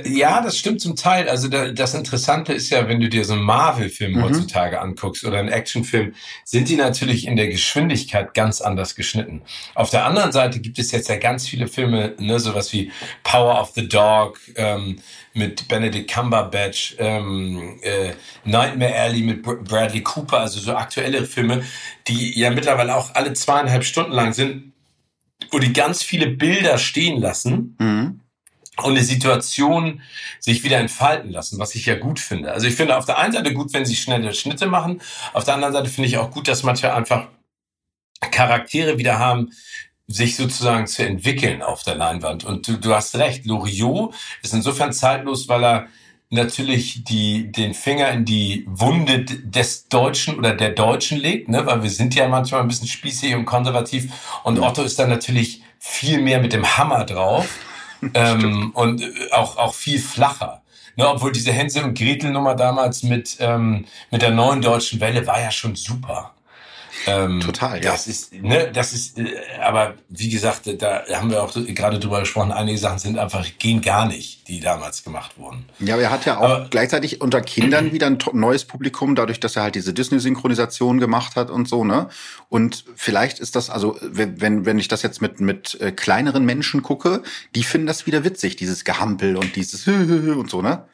Ja, 0.04 0.40
das 0.40 0.59
stimmt 0.59 0.80
zum 0.80 0.97
Teil. 0.97 1.28
Also 1.28 1.49
das 1.49 1.95
Interessante 1.95 2.52
ist 2.52 2.71
ja, 2.71 2.88
wenn 2.88 3.00
du 3.00 3.09
dir 3.09 3.25
so 3.25 3.35
einen 3.35 3.42
Marvel-Film 3.42 4.12
mhm. 4.12 4.23
heutzutage 4.23 4.80
anguckst 4.80 5.25
oder 5.25 5.38
einen 5.38 5.49
Actionfilm, 5.49 6.14
sind 6.45 6.68
die 6.68 6.76
natürlich 6.76 7.26
in 7.26 7.37
der 7.37 7.49
Geschwindigkeit 7.49 8.35
ganz 8.35 8.61
anders 8.61 8.95
geschnitten. 8.95 9.42
Auf 9.75 9.90
der 9.90 10.04
anderen 10.04 10.33
Seite 10.33 10.61
gibt 10.61 10.78
es 10.78 10.90
jetzt 10.92 11.09
ja 11.09 11.16
ganz 11.16 11.47
viele 11.47 11.68
Filme, 11.68 12.14
ne, 12.18 12.38
sowas 12.38 12.73
wie 12.73 12.90
Power 13.23 13.61
of 13.61 13.73
the 13.75 13.88
Dog 13.88 14.38
ähm, 14.57 14.99
mit 15.35 15.68
Benedict 15.68 16.12
Cumberbatch, 16.12 16.97
ähm, 16.99 17.78
äh, 17.83 18.12
Nightmare 18.45 18.95
Alley 18.95 19.23
mit 19.23 19.42
Bradley 19.42 20.02
Cooper, 20.02 20.40
also 20.40 20.61
so 20.61 20.75
aktuelle 20.75 21.25
Filme, 21.25 21.62
die 22.07 22.38
ja 22.38 22.50
mittlerweile 22.50 22.97
auch 22.97 23.14
alle 23.14 23.33
zweieinhalb 23.33 23.85
Stunden 23.85 24.12
lang 24.12 24.33
sind, 24.33 24.73
wo 25.50 25.59
die 25.59 25.73
ganz 25.73 26.02
viele 26.02 26.26
Bilder 26.26 26.78
stehen 26.78 27.21
lassen. 27.21 27.76
Mhm 27.78 28.18
und 28.83 28.93
eine 28.93 29.05
Situation 29.05 30.03
sich 30.41 30.63
wieder 30.63 30.79
entfalten 30.79 31.31
lassen, 31.31 31.59
was 31.59 31.75
ich 31.75 31.87
ja 31.87 31.97
gut 31.97 32.21
finde. 32.21 32.53
Also 32.53 32.67
ich 32.67 32.75
finde 32.75 32.97
auf 32.97 33.05
der 33.05 33.19
einen 33.19 33.33
Seite 33.33 33.53
gut, 33.53 33.73
wenn 33.73 33.85
sie 33.85 33.97
schnelle 33.97 34.33
Schnitte 34.35 34.67
machen, 34.67 35.01
auf 35.33 35.45
der 35.45 35.55
anderen 35.55 35.73
Seite 35.73 35.89
finde 35.89 36.09
ich 36.09 36.19
auch 36.19 36.31
gut, 36.31 36.49
dass 36.49 36.63
manche 36.63 36.95
einfach 36.95 37.29
Charaktere 38.21 38.99
wieder 38.99 39.19
haben, 39.19 39.51
sich 40.07 40.37
sozusagen 40.37 40.87
zu 40.87 41.05
entwickeln 41.05 41.63
auf 41.63 41.83
der 41.83 41.95
Leinwand. 41.95 42.45
Und 42.45 42.67
du, 42.67 42.79
du 42.79 42.95
hast 42.95 43.15
recht, 43.17 43.45
Loriot 43.45 44.15
ist 44.43 44.55
insofern 44.55 44.93
zeitlos, 44.93 45.49
weil 45.49 45.65
er 45.65 45.87
natürlich 46.31 47.05
die, 47.05 47.53
den 47.53 47.75
Finger 47.75 48.11
in 48.11 48.25
die 48.25 48.65
Wunde 48.69 49.25
des 49.25 49.89
Deutschen 49.89 50.39
oder 50.39 50.55
der 50.55 50.71
Deutschen 50.71 51.19
legt, 51.19 51.49
ne? 51.49 51.65
weil 51.67 51.83
wir 51.83 51.91
sind 51.91 52.15
ja 52.15 52.29
manchmal 52.29 52.63
ein 52.63 52.69
bisschen 52.69 52.89
spießig 52.89 53.35
und 53.35 53.45
konservativ. 53.45 54.13
Und 54.45 54.59
Otto 54.59 54.83
ist 54.83 54.99
dann 54.99 55.11
natürlich 55.11 55.63
viel 55.79 56.21
mehr 56.21 56.41
mit 56.41 56.53
dem 56.53 56.77
Hammer 56.77 57.05
drauf 57.05 57.49
ähm, 58.14 58.71
und 58.75 59.02
äh, 59.02 59.33
auch, 59.33 59.57
auch 59.57 59.75
viel 59.75 59.99
flacher. 59.99 60.62
Ne, 60.97 61.09
obwohl 61.09 61.31
diese 61.31 61.52
Hänsel 61.52 61.85
und 61.85 61.97
Gretel 61.97 62.33
Nummer 62.33 62.57
damals 62.57 63.05
mit, 63.05 63.37
ähm, 63.38 63.85
mit 64.11 64.21
der 64.21 64.33
neuen 64.33 64.61
deutschen 64.61 65.00
Welle 65.00 65.25
war 65.28 65.40
ja 65.40 65.52
schon 65.52 65.76
super. 65.76 66.33
Ähm, 67.09 67.41
Total, 67.41 67.83
ja. 67.83 67.93
Das 67.93 68.07
ist, 68.07 68.33
ne, 68.33 68.71
das 68.73 68.93
ist, 68.93 69.19
äh, 69.19 69.35
aber 69.62 69.95
wie 70.09 70.29
gesagt, 70.29 70.62
da 70.81 71.05
haben 71.12 71.31
wir 71.31 71.43
auch 71.43 71.55
gerade 71.55 71.99
drüber 71.99 72.21
gesprochen, 72.21 72.53
einige 72.53 72.79
Sachen 72.79 72.99
sind 72.99 73.19
einfach, 73.19 73.47
gehen 73.59 73.81
gar 73.81 74.07
nicht, 74.07 74.47
die 74.49 74.61
damals 74.61 75.05
gemacht 75.05 75.38
wurden. 75.38 75.67
Ja, 75.79 75.95
aber 75.95 76.03
er 76.03 76.11
hat 76.11 76.27
ja 76.27 76.38
auch 76.38 76.43
aber, 76.43 76.67
gleichzeitig 76.71 77.21
unter 77.21 77.41
Kindern 77.41 77.93
wieder 77.93 78.07
ein 78.07 78.19
neues 78.33 78.65
Publikum, 78.65 79.15
dadurch, 79.15 79.41
dass 79.41 79.57
er 79.57 79.62
halt 79.62 79.75
diese 79.75 79.95
Disney-Synchronisation 79.95 81.00
gemacht 81.00 81.37
hat 81.37 81.50
und 81.50 81.69
so, 81.69 81.85
ne? 81.85 82.09
Und 82.49 82.85
vielleicht 82.95 83.41
ist 83.41 83.57
das, 83.57 83.71
also, 83.71 83.99
wenn, 84.03 84.66
wenn 84.66 84.79
ich 84.79 84.88
das 84.88 85.03
jetzt 85.03 85.21
mit, 85.23 85.40
mit 85.40 85.81
äh, 85.81 85.92
kleineren 85.92 86.44
Menschen 86.44 86.83
gucke, 86.83 87.23
die 87.55 87.62
finden 87.62 87.87
das 87.87 88.07
wieder 88.07 88.25
witzig, 88.25 88.57
dieses 88.57 88.85
Gehampel 88.85 89.37
und 89.37 89.57
dieses 89.57 89.87
und 89.88 90.51
so, 90.51 90.62
ne? 90.62 90.85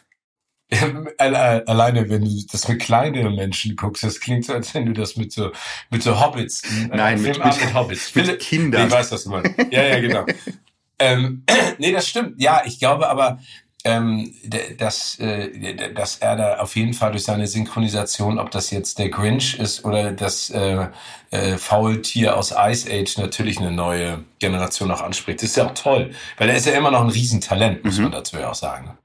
Alleine, 1.19 2.09
wenn 2.09 2.25
du 2.25 2.47
das 2.51 2.69
mit 2.69 2.81
kleinen 2.81 3.35
Menschen 3.35 3.77
guckst, 3.77 4.03
das 4.03 4.21
klingt 4.21 4.45
so, 4.45 4.55
als 4.55 4.75
wenn 4.75 4.87
du 4.87 4.93
das 4.93 5.17
mit 5.17 5.33
so, 5.33 5.53
mit 5.91 6.03
so 6.03 6.21
Hobbits, 6.21 6.63
äh, 6.63 6.97
Nein, 6.97 7.21
mit, 7.21 7.39
mit, 7.45 7.61
mit 7.61 7.75
Hobbits. 7.75 8.15
Mit 8.15 8.39
Kindern. 8.41 8.87
Ich 8.87 8.93
weiß, 8.93 9.13
was 9.13 9.25
du 9.25 9.31
meinst. 9.31 9.53
Ja, 9.71 9.83
ja, 9.83 10.01
genau. 10.01 10.27
ähm, 10.99 11.45
nee, 11.79 11.93
das 11.93 12.09
stimmt. 12.09 12.41
Ja, 12.41 12.63
ich 12.65 12.79
glaube 12.79 13.09
aber, 13.09 13.39
ähm, 13.85 14.35
dass, 14.79 15.19
äh, 15.19 15.93
dass 15.93 16.17
er 16.17 16.37
da 16.37 16.59
auf 16.59 16.75
jeden 16.75 16.95
Fall 16.95 17.13
durch 17.13 17.25
seine 17.25 17.47
Synchronisation, 17.47 18.39
ob 18.39 18.51
das 18.51 18.71
jetzt 18.71 18.99
der 18.99 19.11
Grinch 19.11 19.59
ist 19.59 19.85
oder 19.85 20.13
das 20.13 20.49
äh, 20.49 20.87
äh, 21.31 21.59
Faultier 21.59 22.37
aus 22.37 22.55
Ice 22.57 22.91
Age, 22.91 23.19
natürlich 23.19 23.59
eine 23.59 23.71
neue 23.71 24.25
Generation 24.39 24.91
auch 24.91 25.03
anspricht. 25.03 25.43
Das 25.43 25.51
ist 25.51 25.57
ja 25.57 25.67
auch 25.67 25.75
toll, 25.75 26.13
weil 26.39 26.49
er 26.49 26.57
ist 26.57 26.65
ja 26.65 26.73
immer 26.73 26.91
noch 26.91 27.03
ein 27.03 27.11
Riesentalent, 27.11 27.85
muss 27.85 27.99
mhm. 27.99 28.05
man 28.05 28.13
dazu 28.13 28.39
ja 28.39 28.51
auch 28.51 28.55
sagen. 28.55 28.97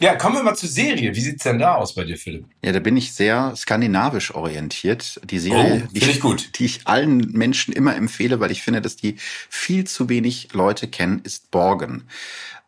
Ja, 0.00 0.16
kommen 0.16 0.36
wir 0.36 0.42
mal 0.42 0.56
zur 0.56 0.70
Serie. 0.70 1.14
Wie 1.14 1.20
sieht's 1.20 1.44
denn 1.44 1.58
da 1.58 1.74
aus 1.74 1.94
bei 1.94 2.04
dir, 2.04 2.16
Philipp? 2.16 2.46
Ja, 2.64 2.72
da 2.72 2.80
bin 2.80 2.96
ich 2.96 3.12
sehr 3.12 3.54
skandinavisch 3.54 4.34
orientiert. 4.34 5.20
Die 5.24 5.38
Serie, 5.38 5.82
oh, 5.86 5.88
die, 5.92 5.98
ich 5.98 6.20
gut. 6.20 6.58
die 6.58 6.64
ich 6.64 6.86
allen 6.86 7.18
Menschen 7.32 7.74
immer 7.74 7.94
empfehle, 7.94 8.40
weil 8.40 8.50
ich 8.50 8.62
finde, 8.62 8.80
dass 8.80 8.96
die 8.96 9.16
viel 9.18 9.86
zu 9.86 10.08
wenig 10.08 10.54
Leute 10.54 10.88
kennen, 10.88 11.20
ist 11.22 11.50
Borgen. 11.50 12.04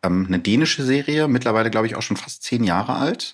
Ähm, 0.03 0.25
eine 0.27 0.37
dänische 0.37 0.83
Serie, 0.83 1.27
mittlerweile 1.27 1.71
glaube 1.71 1.87
ich 1.87 1.95
auch 1.95 2.03
schon 2.03 2.17
fast 2.17 2.43
zehn 2.43 2.63
Jahre 2.63 2.95
alt 2.95 3.33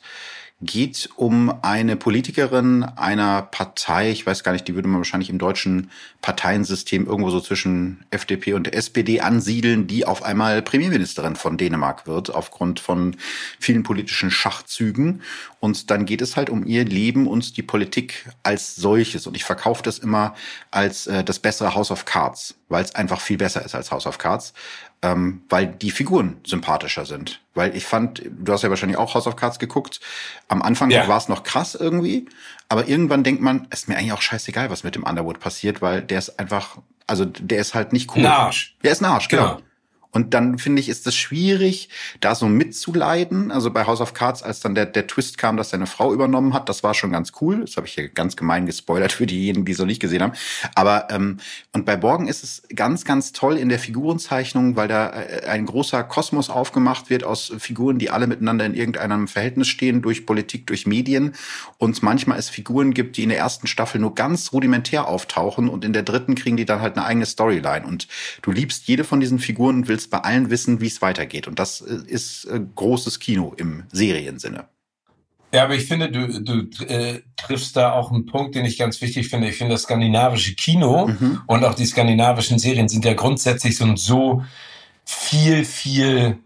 geht 0.61 1.09
um 1.15 1.53
eine 1.61 1.95
Politikerin 1.95 2.83
einer 2.83 3.43
Partei, 3.43 4.11
ich 4.11 4.25
weiß 4.25 4.43
gar 4.43 4.51
nicht, 4.51 4.67
die 4.67 4.75
würde 4.75 4.89
man 4.89 4.99
wahrscheinlich 4.99 5.29
im 5.29 5.37
deutschen 5.37 5.89
Parteiensystem 6.21 7.05
irgendwo 7.05 7.29
so 7.29 7.39
zwischen 7.39 8.03
FDP 8.09 8.53
und 8.53 8.73
SPD 8.73 9.21
ansiedeln, 9.21 9.87
die 9.87 10.05
auf 10.05 10.21
einmal 10.21 10.61
Premierministerin 10.61 11.37
von 11.37 11.57
Dänemark 11.57 12.07
wird, 12.07 12.33
aufgrund 12.33 12.81
von 12.81 13.15
vielen 13.57 13.83
politischen 13.83 14.31
Schachzügen. 14.31 15.21
Und 15.61 15.91
dann 15.91 16.05
geht 16.05 16.21
es 16.21 16.35
halt 16.35 16.49
um 16.49 16.65
ihr 16.65 16.83
Leben 16.83 17.27
und 17.27 17.55
die 17.55 17.63
Politik 17.63 18.29
als 18.43 18.75
solches. 18.75 19.27
Und 19.27 19.35
ich 19.35 19.45
verkaufe 19.45 19.81
das 19.83 19.97
immer 19.97 20.35
als 20.71 21.07
äh, 21.07 21.23
das 21.23 21.39
bessere 21.39 21.73
House 21.73 21.91
of 21.91 22.03
Cards, 22.03 22.55
weil 22.67 22.83
es 22.83 22.95
einfach 22.95 23.21
viel 23.21 23.37
besser 23.37 23.63
ist 23.63 23.75
als 23.75 23.91
House 23.91 24.05
of 24.05 24.17
Cards 24.17 24.53
ähm, 25.01 25.41
weil 25.49 25.67
die 25.67 25.91
Figuren 25.91 26.37
sympathischer 26.45 27.05
sind. 27.05 27.39
Weil 27.53 27.75
ich 27.75 27.85
fand, 27.85 28.21
du 28.25 28.51
hast 28.51 28.63
ja 28.63 28.69
wahrscheinlich 28.69 28.97
auch 28.97 29.15
House 29.15 29.27
of 29.27 29.35
Cards 29.35 29.59
geguckt. 29.59 29.99
Am 30.47 30.61
Anfang 30.61 30.91
ja. 30.91 31.07
war 31.07 31.17
es 31.17 31.29
noch 31.29 31.43
krass 31.43 31.75
irgendwie, 31.75 32.27
aber 32.67 32.87
irgendwann 32.87 33.23
denkt 33.23 33.41
man, 33.41 33.67
es 33.69 33.81
ist 33.81 33.87
mir 33.87 33.97
eigentlich 33.97 34.13
auch 34.13 34.21
scheißegal, 34.21 34.69
was 34.69 34.83
mit 34.83 34.95
dem 34.95 35.03
Underwood 35.03 35.39
passiert, 35.39 35.81
weil 35.81 36.01
der 36.01 36.19
ist 36.19 36.39
einfach, 36.39 36.77
also 37.07 37.25
der 37.25 37.59
ist 37.59 37.75
halt 37.75 37.93
nicht 37.93 38.15
cool. 38.15 38.25
Ein 38.25 38.31
Arsch. 38.31 38.75
Der 38.83 38.91
ist 38.91 39.01
ein 39.01 39.05
Arsch, 39.05 39.29
genau. 39.29 39.55
genau. 39.55 39.61
Und 40.11 40.33
dann 40.33 40.57
finde 40.57 40.79
ich, 40.79 40.89
ist 40.89 41.05
es 41.05 41.15
schwierig, 41.15 41.89
da 42.19 42.33
so 42.33 42.47
mitzuleiden. 42.47 43.51
Also 43.51 43.69
bei 43.69 43.85
House 43.85 44.01
of 44.01 44.13
Cards, 44.13 44.41
als 44.41 44.59
dann 44.59 44.73
der, 44.73 44.87
der 44.87 45.05
Twist 45.05 45.37
kam, 45.37 45.55
dass 45.55 45.69
seine 45.69 45.85
Frau 45.85 46.13
übernommen 46.13 46.53
hat, 46.53 46.67
das 46.67 46.81
war 46.81 46.95
schon 46.95 47.11
ganz 47.11 47.31
cool. 47.41 47.61
Das 47.61 47.77
habe 47.77 47.85
ich 47.85 47.93
hier 47.93 48.09
ganz 48.09 48.35
gemein 48.35 48.65
gespoilert 48.65 49.11
für 49.11 49.27
diejenigen, 49.27 49.65
die 49.65 49.73
es 49.73 49.77
noch 49.77 49.85
nicht 49.85 49.99
gesehen 49.99 50.23
haben. 50.23 50.33
Aber 50.73 51.07
ähm, 51.11 51.37
und 51.73 51.85
bei 51.85 51.95
Borgen 51.95 52.27
ist 52.27 52.43
es 52.43 52.63
ganz, 52.75 53.05
ganz 53.05 53.33
toll 53.33 53.57
in 53.57 53.69
der 53.69 53.77
Figurenzeichnung, 53.77 54.75
weil 54.75 54.87
da 54.87 55.09
äh, 55.11 55.45
ein 55.47 55.67
großer 55.67 56.03
Kosmos 56.03 56.49
aufgemacht 56.49 57.11
wird 57.11 57.23
aus 57.23 57.53
Figuren, 57.59 57.99
die 57.99 58.09
alle 58.09 58.25
miteinander 58.25 58.65
in 58.65 58.73
irgendeinem 58.73 59.27
Verhältnis 59.27 59.67
stehen, 59.67 60.01
durch 60.01 60.25
Politik, 60.25 60.65
durch 60.65 60.87
Medien. 60.87 61.33
Und 61.77 62.01
manchmal 62.01 62.39
es 62.39 62.49
Figuren 62.49 62.95
gibt, 62.95 63.17
die 63.17 63.23
in 63.23 63.29
der 63.29 63.37
ersten 63.37 63.67
Staffel 63.67 64.01
nur 64.01 64.15
ganz 64.15 64.53
rudimentär 64.53 65.07
auftauchen 65.07 65.69
und 65.69 65.85
in 65.85 65.93
der 65.93 66.03
dritten 66.03 66.33
kriegen 66.33 66.57
die 66.57 66.65
dann 66.65 66.81
halt 66.81 66.97
eine 66.97 67.05
eigene 67.05 67.27
Storyline. 67.27 67.85
Und 67.85 68.07
du 68.41 68.51
liebst 68.51 68.87
jede 68.87 69.03
von 69.03 69.19
diesen 69.19 69.37
Figuren 69.37 69.75
und 69.75 69.87
willst 69.87 69.98
willst 69.99 70.11
bei 70.11 70.19
allen 70.19 70.49
wissen, 70.49 70.79
wie 70.79 70.87
es 70.87 71.01
weitergeht. 71.01 71.47
Und 71.47 71.59
das 71.59 71.81
äh, 71.81 71.97
ist 72.07 72.45
äh, 72.45 72.61
großes 72.75 73.19
Kino 73.19 73.53
im 73.57 73.83
Seriensinne. 73.91 74.65
Ja, 75.51 75.63
aber 75.63 75.75
ich 75.75 75.87
finde, 75.87 76.09
du, 76.09 76.41
du 76.41 76.85
äh, 76.85 77.21
triffst 77.35 77.75
da 77.75 77.91
auch 77.91 78.11
einen 78.11 78.25
Punkt, 78.25 78.55
den 78.55 78.65
ich 78.65 78.77
ganz 78.77 79.01
wichtig 79.01 79.29
finde. 79.29 79.49
Ich 79.49 79.57
finde, 79.57 79.73
das 79.73 79.81
skandinavische 79.83 80.53
Kino 80.55 81.07
mhm. 81.07 81.41
und 81.47 81.65
auch 81.65 81.73
die 81.73 81.85
skandinavischen 81.85 82.59
Serien 82.59 82.87
sind 82.87 83.03
ja 83.03 83.13
grundsätzlich 83.13 83.75
so, 83.75 83.95
so 83.95 84.43
viel, 85.03 85.65
viel 85.65 86.37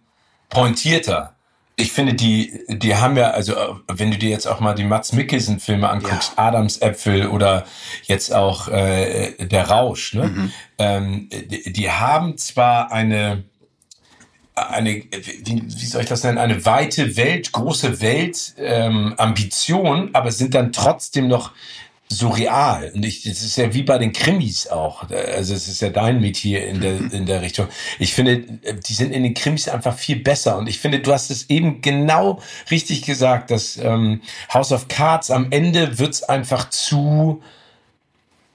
pointierter. 0.50 1.33
Ich 1.76 1.92
finde, 1.92 2.14
die, 2.14 2.60
die 2.68 2.96
haben 2.96 3.18
ja, 3.18 3.32
also 3.32 3.56
wenn 3.88 4.12
du 4.12 4.18
dir 4.18 4.30
jetzt 4.30 4.46
auch 4.46 4.60
mal 4.60 4.76
die 4.76 4.84
Mats 4.84 5.12
Mikkelsen-Filme 5.12 5.90
anguckst, 5.90 6.34
ja. 6.38 6.44
Adams 6.44 6.78
Äpfel 6.78 7.28
oder 7.28 7.66
jetzt 8.04 8.34
auch 8.34 8.68
äh, 8.68 9.34
Der 9.48 9.70
Rausch, 9.70 10.14
ne? 10.14 10.28
Mhm. 10.28 10.52
Ähm, 10.78 11.30
die, 11.32 11.74
die 11.74 11.90
haben 11.90 12.38
zwar 12.38 12.92
eine, 12.92 13.44
eine, 14.54 14.96
wie, 14.96 15.64
wie 15.66 15.86
soll 15.86 16.04
ich 16.04 16.10
das 16.10 16.24
nennen, 16.24 16.38
eine 16.38 16.64
weite 16.64 17.18
Welt, 17.18 17.52
große 17.52 18.02
Welt, 18.02 18.54
ähm, 18.60 19.16
Ambition, 19.18 20.12
aber 20.14 20.32
sind 20.32 20.54
dann 20.54 20.74
trotzdem 20.74 21.28
noch 21.28 21.52
so 22.18 22.30
real. 22.30 22.92
Und 22.94 23.06
ich, 23.06 23.24
das 23.24 23.42
ist 23.42 23.58
ja 23.58 23.74
wie 23.74 23.84
bei 23.84 23.98
den 23.98 24.14
Krimis 24.14 24.68
auch. 24.68 25.10
Also 25.10 25.54
es 25.54 25.68
ist 25.68 25.82
ja 25.82 25.90
dein 25.90 26.22
Metier 26.22 26.68
in 26.68 26.82
der, 26.82 26.98
in 27.12 27.26
der 27.26 27.42
Richtung. 27.42 27.68
Ich 28.00 28.14
finde, 28.14 28.40
die 28.40 28.94
sind 28.94 29.12
in 29.12 29.24
den 29.24 29.34
Krimis 29.34 29.68
einfach 29.68 29.96
viel 29.98 30.18
besser. 30.18 30.58
Und 30.58 30.68
ich 30.68 30.80
finde, 30.80 31.00
du 31.00 31.12
hast 31.12 31.32
es 31.32 31.50
eben 31.50 31.82
genau 31.82 32.42
richtig 32.72 33.04
gesagt, 33.04 33.52
dass 33.52 33.78
ähm, 33.78 34.22
House 34.54 34.72
of 34.72 34.88
Cards 34.88 35.32
am 35.32 35.48
Ende 35.52 36.00
wird's 36.00 36.24
einfach 36.24 36.70
zu 36.70 37.42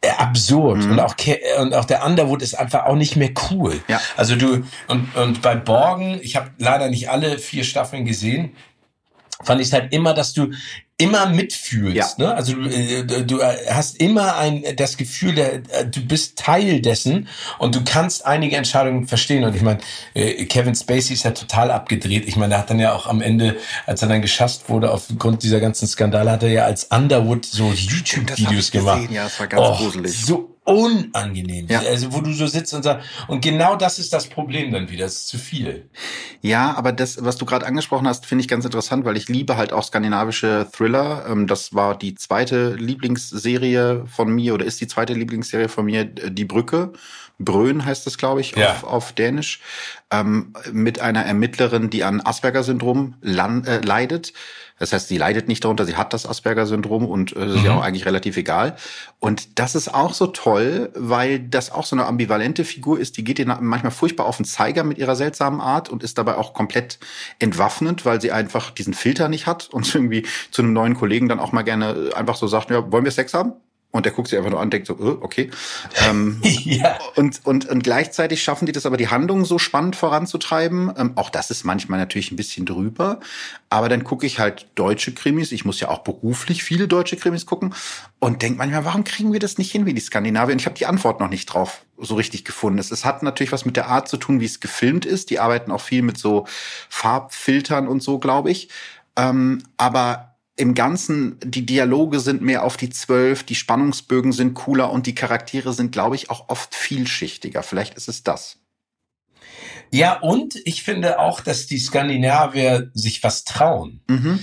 äh, 0.00 0.10
absurd 0.10 0.84
mhm. 0.84 0.92
und 0.92 1.00
auch 1.00 1.16
und 1.58 1.74
auch 1.74 1.84
der 1.84 2.06
Underwood 2.06 2.40
ist 2.40 2.54
einfach 2.54 2.84
auch 2.84 2.94
nicht 2.94 3.16
mehr 3.16 3.30
cool. 3.50 3.80
Ja. 3.88 4.00
Also 4.16 4.36
du 4.36 4.64
und 4.86 5.16
und 5.16 5.42
bei 5.42 5.56
Borgen, 5.56 6.20
ich 6.22 6.36
habe 6.36 6.50
leider 6.58 6.88
nicht 6.88 7.10
alle 7.10 7.38
vier 7.38 7.64
Staffeln 7.64 8.04
gesehen, 8.04 8.54
fand 9.42 9.60
ich 9.60 9.72
halt 9.72 9.92
immer, 9.92 10.14
dass 10.14 10.34
du 10.34 10.52
immer 10.98 11.26
mitfühlst. 11.26 12.18
Ja. 12.18 12.26
Ne? 12.26 12.34
Also 12.34 12.54
du, 12.54 12.68
äh, 12.68 13.04
du 13.24 13.40
hast 13.42 13.98
immer 13.98 14.36
ein 14.36 14.64
das 14.76 14.96
Gefühl, 14.96 15.34
der, 15.34 15.54
äh, 15.54 15.86
du 15.86 16.00
bist 16.00 16.36
Teil 16.36 16.80
dessen 16.80 17.28
und 17.58 17.76
du 17.76 17.84
kannst 17.84 18.26
einige 18.26 18.56
Entscheidungen 18.56 19.06
verstehen. 19.06 19.44
Und 19.44 19.54
ich 19.54 19.62
meine, 19.62 19.78
äh, 20.14 20.44
Kevin 20.46 20.74
Spacey 20.74 21.14
ist 21.14 21.22
ja 21.22 21.30
total 21.30 21.70
abgedreht. 21.70 22.26
Ich 22.26 22.36
meine, 22.36 22.54
er 22.54 22.60
hat 22.60 22.70
dann 22.70 22.80
ja 22.80 22.92
auch 22.92 23.06
am 23.06 23.22
Ende, 23.22 23.56
als 23.86 24.02
er 24.02 24.08
dann 24.08 24.22
geschasst 24.22 24.68
wurde 24.68 24.90
aufgrund 24.90 25.44
dieser 25.44 25.60
ganzen 25.60 25.86
Skandale, 25.86 26.32
hat 26.32 26.42
er 26.42 26.50
ja 26.50 26.64
als 26.64 26.84
Underwood 26.84 27.46
so 27.46 27.72
YouTube-Videos 27.72 28.72
gemacht. 28.72 29.08
Ja, 29.10 29.24
das 29.24 29.38
war 29.38 29.46
ganz 29.46 29.62
oh, 29.64 29.76
gruselig. 29.76 30.20
So 30.20 30.57
unangenehm. 30.68 31.66
Ja. 31.68 31.80
Also 31.80 32.12
wo 32.12 32.20
du 32.20 32.32
so 32.32 32.46
sitzt 32.46 32.74
und 32.74 32.82
sagst, 32.82 33.08
und 33.26 33.42
genau 33.42 33.76
das 33.76 33.98
ist 33.98 34.12
das 34.12 34.26
Problem 34.26 34.70
dann 34.70 34.90
wieder, 34.90 35.06
es 35.06 35.16
ist 35.16 35.28
zu 35.28 35.38
viel. 35.38 35.88
Ja, 36.42 36.74
aber 36.76 36.92
das, 36.92 37.24
was 37.24 37.36
du 37.36 37.46
gerade 37.46 37.66
angesprochen 37.66 38.06
hast, 38.06 38.26
finde 38.26 38.42
ich 38.42 38.48
ganz 38.48 38.64
interessant, 38.64 39.04
weil 39.04 39.16
ich 39.16 39.28
liebe 39.28 39.56
halt 39.56 39.72
auch 39.72 39.82
skandinavische 39.82 40.68
Thriller. 40.72 41.24
Ähm, 41.28 41.46
das 41.46 41.74
war 41.74 41.96
die 41.96 42.14
zweite 42.14 42.74
Lieblingsserie 42.74 44.04
von 44.06 44.30
mir 44.30 44.54
oder 44.54 44.66
ist 44.66 44.80
die 44.80 44.88
zweite 44.88 45.14
Lieblingsserie 45.14 45.68
von 45.68 45.86
mir, 45.86 46.04
Die 46.04 46.44
Brücke. 46.44 46.92
Brön 47.38 47.84
heißt 47.84 48.04
das, 48.06 48.18
glaube 48.18 48.40
ich, 48.40 48.56
ja. 48.56 48.72
auf, 48.72 48.84
auf 48.84 49.12
Dänisch, 49.12 49.60
ähm, 50.10 50.52
mit 50.72 51.00
einer 51.00 51.24
Ermittlerin, 51.24 51.88
die 51.88 52.02
an 52.02 52.20
Asperger-Syndrom 52.20 53.14
äh, 53.22 53.78
leidet 53.78 54.32
das 54.78 54.92
heißt, 54.92 55.08
sie 55.08 55.18
leidet 55.18 55.48
nicht 55.48 55.64
darunter, 55.64 55.84
sie 55.84 55.96
hat 55.96 56.12
das 56.12 56.26
Asperger-Syndrom 56.26 57.06
und 57.06 57.34
äh, 57.36 57.46
ist 57.46 57.64
ja 57.64 57.72
mhm. 57.72 57.78
auch 57.78 57.82
eigentlich 57.82 58.06
relativ 58.06 58.36
egal. 58.36 58.76
Und 59.18 59.58
das 59.58 59.74
ist 59.74 59.92
auch 59.92 60.14
so 60.14 60.28
toll, 60.28 60.90
weil 60.94 61.40
das 61.40 61.70
auch 61.70 61.84
so 61.84 61.96
eine 61.96 62.06
ambivalente 62.06 62.64
Figur 62.64 62.98
ist, 62.98 63.16
die 63.16 63.24
geht 63.24 63.38
ihr 63.38 63.46
manchmal 63.46 63.92
furchtbar 63.92 64.26
auf 64.26 64.36
den 64.36 64.44
Zeiger 64.44 64.84
mit 64.84 64.98
ihrer 64.98 65.16
seltsamen 65.16 65.60
Art 65.60 65.88
und 65.88 66.02
ist 66.02 66.18
dabei 66.18 66.36
auch 66.36 66.54
komplett 66.54 66.98
entwaffnend, 67.38 68.04
weil 68.04 68.20
sie 68.20 68.32
einfach 68.32 68.70
diesen 68.70 68.94
Filter 68.94 69.28
nicht 69.28 69.46
hat 69.46 69.68
und 69.72 69.92
irgendwie 69.94 70.26
zu 70.50 70.62
einem 70.62 70.72
neuen 70.72 70.94
Kollegen 70.94 71.28
dann 71.28 71.40
auch 71.40 71.52
mal 71.52 71.62
gerne 71.62 72.10
einfach 72.14 72.36
so 72.36 72.46
sagt, 72.46 72.70
ja, 72.70 72.90
wollen 72.92 73.04
wir 73.04 73.12
Sex 73.12 73.34
haben? 73.34 73.52
Und 73.90 74.04
der 74.04 74.12
guckt 74.12 74.28
sich 74.28 74.36
einfach 74.36 74.50
nur 74.50 74.60
an 74.60 74.66
und 74.66 74.72
denkt 74.72 74.86
so, 74.86 74.98
oh, 74.98 75.18
okay. 75.22 75.50
Ähm, 76.08 76.40
ja. 76.42 76.98
und, 77.16 77.40
und, 77.44 77.68
und 77.68 77.82
gleichzeitig 77.82 78.42
schaffen 78.42 78.66
die 78.66 78.72
das 78.72 78.84
aber, 78.84 78.96
die 78.96 79.08
Handlung 79.08 79.44
so 79.44 79.58
spannend 79.58 79.96
voranzutreiben. 79.96 80.92
Ähm, 80.96 81.12
auch 81.16 81.30
das 81.30 81.50
ist 81.50 81.64
manchmal 81.64 81.98
natürlich 81.98 82.30
ein 82.30 82.36
bisschen 82.36 82.66
drüber. 82.66 83.20
Aber 83.70 83.88
dann 83.88 84.04
gucke 84.04 84.26
ich 84.26 84.38
halt 84.38 84.66
deutsche 84.74 85.14
Krimis. 85.14 85.52
Ich 85.52 85.64
muss 85.64 85.80
ja 85.80 85.88
auch 85.88 86.00
beruflich 86.00 86.62
viele 86.62 86.86
deutsche 86.86 87.16
Krimis 87.16 87.46
gucken. 87.46 87.74
Und 88.18 88.42
denke 88.42 88.58
manchmal, 88.58 88.84
warum 88.84 89.04
kriegen 89.04 89.32
wir 89.32 89.40
das 89.40 89.56
nicht 89.56 89.72
hin 89.72 89.86
wie 89.86 89.94
die 89.94 90.00
Skandinavier? 90.00 90.52
Und 90.52 90.60
ich 90.60 90.66
habe 90.66 90.76
die 90.76 90.86
Antwort 90.86 91.20
noch 91.20 91.30
nicht 91.30 91.46
drauf 91.46 91.82
so 91.96 92.14
richtig 92.14 92.44
gefunden. 92.44 92.78
Es, 92.78 92.90
es 92.90 93.04
hat 93.04 93.22
natürlich 93.22 93.52
was 93.52 93.64
mit 93.64 93.76
der 93.76 93.88
Art 93.88 94.08
zu 94.08 94.18
tun, 94.18 94.40
wie 94.40 94.44
es 94.44 94.60
gefilmt 94.60 95.06
ist. 95.06 95.30
Die 95.30 95.40
arbeiten 95.40 95.72
auch 95.72 95.80
viel 95.80 96.02
mit 96.02 96.18
so 96.18 96.46
Farbfiltern 96.90 97.88
und 97.88 98.02
so, 98.02 98.18
glaube 98.18 98.50
ich. 98.50 98.68
Ähm, 99.16 99.62
aber 99.76 100.27
im 100.58 100.74
Ganzen, 100.74 101.38
die 101.42 101.64
Dialoge 101.64 102.20
sind 102.20 102.42
mehr 102.42 102.64
auf 102.64 102.76
die 102.76 102.90
zwölf, 102.90 103.44
die 103.44 103.54
Spannungsbögen 103.54 104.32
sind 104.32 104.54
cooler 104.54 104.90
und 104.90 105.06
die 105.06 105.14
Charaktere 105.14 105.72
sind, 105.72 105.92
glaube 105.92 106.16
ich, 106.16 106.30
auch 106.30 106.48
oft 106.48 106.74
vielschichtiger. 106.74 107.62
Vielleicht 107.62 107.94
ist 107.94 108.08
es 108.08 108.24
das. 108.24 108.58
Ja, 109.90 110.18
und 110.18 110.56
ich 110.64 110.82
finde 110.82 111.18
auch, 111.18 111.40
dass 111.40 111.66
die 111.66 111.78
Skandinavier 111.78 112.90
sich 112.92 113.22
was 113.22 113.44
trauen. 113.44 114.00
Mhm. 114.08 114.40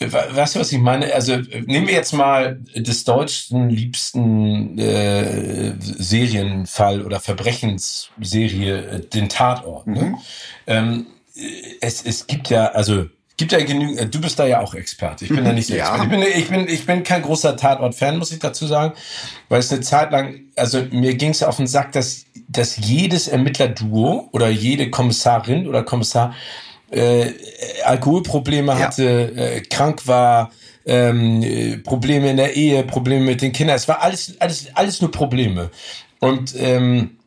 Weißt 0.00 0.56
du, 0.56 0.60
was 0.60 0.72
ich 0.72 0.80
meine? 0.80 1.14
Also 1.14 1.36
nehmen 1.36 1.86
wir 1.86 1.94
jetzt 1.94 2.12
mal 2.12 2.60
des 2.74 3.04
deutschen 3.04 3.70
liebsten 3.70 4.76
äh, 4.78 5.76
Serienfall 5.78 7.02
oder 7.02 7.20
Verbrechensserie, 7.20 8.84
äh, 8.84 9.00
den 9.00 9.28
Tatort. 9.28 9.86
Ne? 9.86 10.00
Mhm. 10.02 10.18
Ähm, 10.66 11.06
es, 11.80 12.02
es 12.02 12.26
gibt 12.26 12.50
ja, 12.50 12.66
also 12.66 13.06
gibt 13.36 13.52
ja 13.52 13.58
genügend, 13.64 13.98
äh, 13.98 14.06
du 14.06 14.20
bist 14.20 14.38
da 14.38 14.46
ja 14.46 14.60
auch 14.60 14.74
Experte. 14.74 15.24
Ich 15.24 15.30
bin 15.30 15.44
da 15.44 15.52
nicht 15.52 15.66
so 15.68 15.74
ja. 15.74 15.94
Experte. 15.96 16.14
Ich 16.14 16.20
bin, 16.20 16.42
ich 16.42 16.48
bin, 16.48 16.68
ich 16.68 16.86
bin 16.86 17.02
kein 17.02 17.22
großer 17.22 17.56
Tatort-Fan, 17.56 18.18
muss 18.18 18.32
ich 18.32 18.38
dazu 18.38 18.66
sagen, 18.66 18.92
weil 19.48 19.60
es 19.60 19.72
eine 19.72 19.80
Zeit 19.80 20.10
lang, 20.12 20.40
also 20.56 20.82
mir 20.90 21.14
ging 21.14 21.30
es 21.30 21.42
auf 21.42 21.56
den 21.56 21.66
Sack, 21.66 21.92
dass, 21.92 22.24
dass 22.48 22.76
jedes 22.76 23.28
Ermittlerduo 23.28 24.28
oder 24.32 24.48
jede 24.48 24.90
Kommissarin 24.90 25.66
oder 25.66 25.82
Kommissar 25.82 26.34
äh, 26.90 27.30
Alkoholprobleme 27.84 28.78
hatte, 28.78 29.32
ja. 29.34 29.42
äh, 29.42 29.60
krank 29.62 30.06
war, 30.06 30.50
ähm, 30.84 31.82
Probleme 31.84 32.30
in 32.30 32.36
der 32.36 32.54
Ehe, 32.54 32.82
Probleme 32.84 33.24
mit 33.24 33.40
den 33.40 33.52
Kindern. 33.52 33.76
Es 33.76 33.88
war 33.88 34.02
alles, 34.02 34.34
alles, 34.40 34.66
alles 34.74 35.00
nur 35.00 35.10
Probleme. 35.10 35.70
Und 36.18 36.54
ähm, 36.56 37.18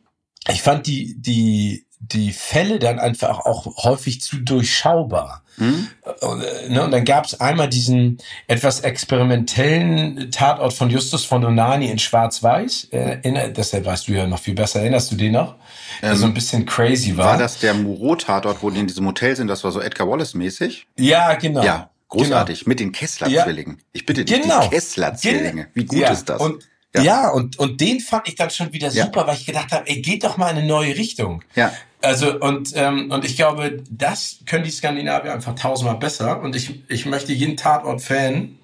ich 0.48 0.62
fand 0.62 0.86
die, 0.86 1.20
die 1.20 1.85
die 2.12 2.32
Fälle 2.32 2.78
dann 2.78 2.98
einfach 2.98 3.40
auch 3.40 3.84
häufig 3.84 4.20
zu 4.20 4.36
durchschaubar. 4.38 5.42
Mhm. 5.56 5.88
Und, 6.20 6.42
äh, 6.42 6.68
ne, 6.68 6.84
und 6.84 6.90
dann 6.90 7.04
gab 7.04 7.24
es 7.24 7.40
einmal 7.40 7.68
diesen 7.68 8.18
etwas 8.46 8.80
experimentellen 8.80 10.30
Tatort 10.30 10.72
von 10.74 10.90
Justus 10.90 11.24
von 11.24 11.40
Donani 11.40 11.90
in 11.90 11.98
Schwarz-Weiß. 11.98 12.88
Äh, 12.90 13.52
deshalb 13.52 13.86
weißt 13.86 14.08
du 14.08 14.12
ja 14.12 14.26
noch 14.26 14.38
viel 14.38 14.54
besser. 14.54 14.80
Erinnerst 14.80 15.12
du 15.12 15.16
den 15.16 15.32
noch? 15.32 15.54
Der 16.02 16.10
ähm, 16.10 16.16
so 16.16 16.26
ein 16.26 16.34
bisschen 16.34 16.66
crazy 16.66 17.16
war. 17.16 17.26
War 17.26 17.38
das 17.38 17.58
der 17.58 17.74
Muro-Tatort, 17.74 18.62
wo 18.62 18.70
die 18.70 18.80
in 18.80 18.86
diesem 18.86 19.06
Hotel 19.06 19.34
sind? 19.34 19.48
Das 19.48 19.64
war 19.64 19.72
so 19.72 19.80
Edgar 19.80 20.08
Wallace-mäßig? 20.08 20.86
Ja, 20.98 21.34
genau. 21.34 21.64
Ja, 21.64 21.90
großartig. 22.08 22.60
Genau. 22.60 22.68
Mit 22.68 22.80
den 22.80 22.92
Kessler-Zwillingen. 22.92 23.76
Ja. 23.78 23.84
Ich 23.92 24.04
bitte 24.04 24.24
dich, 24.24 24.42
genau. 24.42 24.62
die 24.62 24.68
Kessler-Zwillinge. 24.68 25.68
Wie 25.72 25.86
gut 25.86 25.98
ja. 25.98 26.10
ist 26.10 26.28
das? 26.28 26.40
Und 26.40 26.64
ja. 26.94 27.02
ja, 27.02 27.28
und, 27.28 27.58
und 27.58 27.80
den 27.80 28.00
fand 28.00 28.28
ich 28.28 28.36
dann 28.36 28.50
schon 28.50 28.72
wieder 28.72 28.90
super, 28.90 29.20
ja. 29.20 29.26
weil 29.26 29.36
ich 29.36 29.46
gedacht 29.46 29.72
habe, 29.72 29.86
ey, 29.86 30.00
geht 30.00 30.24
doch 30.24 30.36
mal 30.36 30.50
in 30.50 30.58
eine 30.58 30.66
neue 30.66 30.96
Richtung. 30.96 31.42
Ja. 31.54 31.72
Also, 32.02 32.38
und, 32.40 32.72
ähm, 32.74 33.10
und 33.10 33.24
ich 33.24 33.36
glaube, 33.36 33.82
das 33.90 34.38
können 34.46 34.64
die 34.64 34.70
Skandinavier 34.70 35.32
einfach 35.32 35.54
tausendmal 35.54 35.98
besser. 35.98 36.40
Und 36.42 36.54
ich, 36.54 36.82
ich 36.88 37.06
möchte 37.06 37.32
jeden 37.32 37.56
Tatort-Fan 37.56 38.58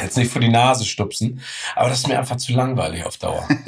jetzt 0.00 0.16
nicht 0.16 0.32
vor 0.32 0.40
die 0.40 0.48
Nase 0.48 0.84
stupsen, 0.84 1.40
aber 1.74 1.88
das 1.88 2.00
ist 2.00 2.08
mir 2.08 2.18
einfach 2.18 2.36
zu 2.36 2.52
langweilig 2.52 3.04
auf 3.04 3.16
Dauer. 3.18 3.46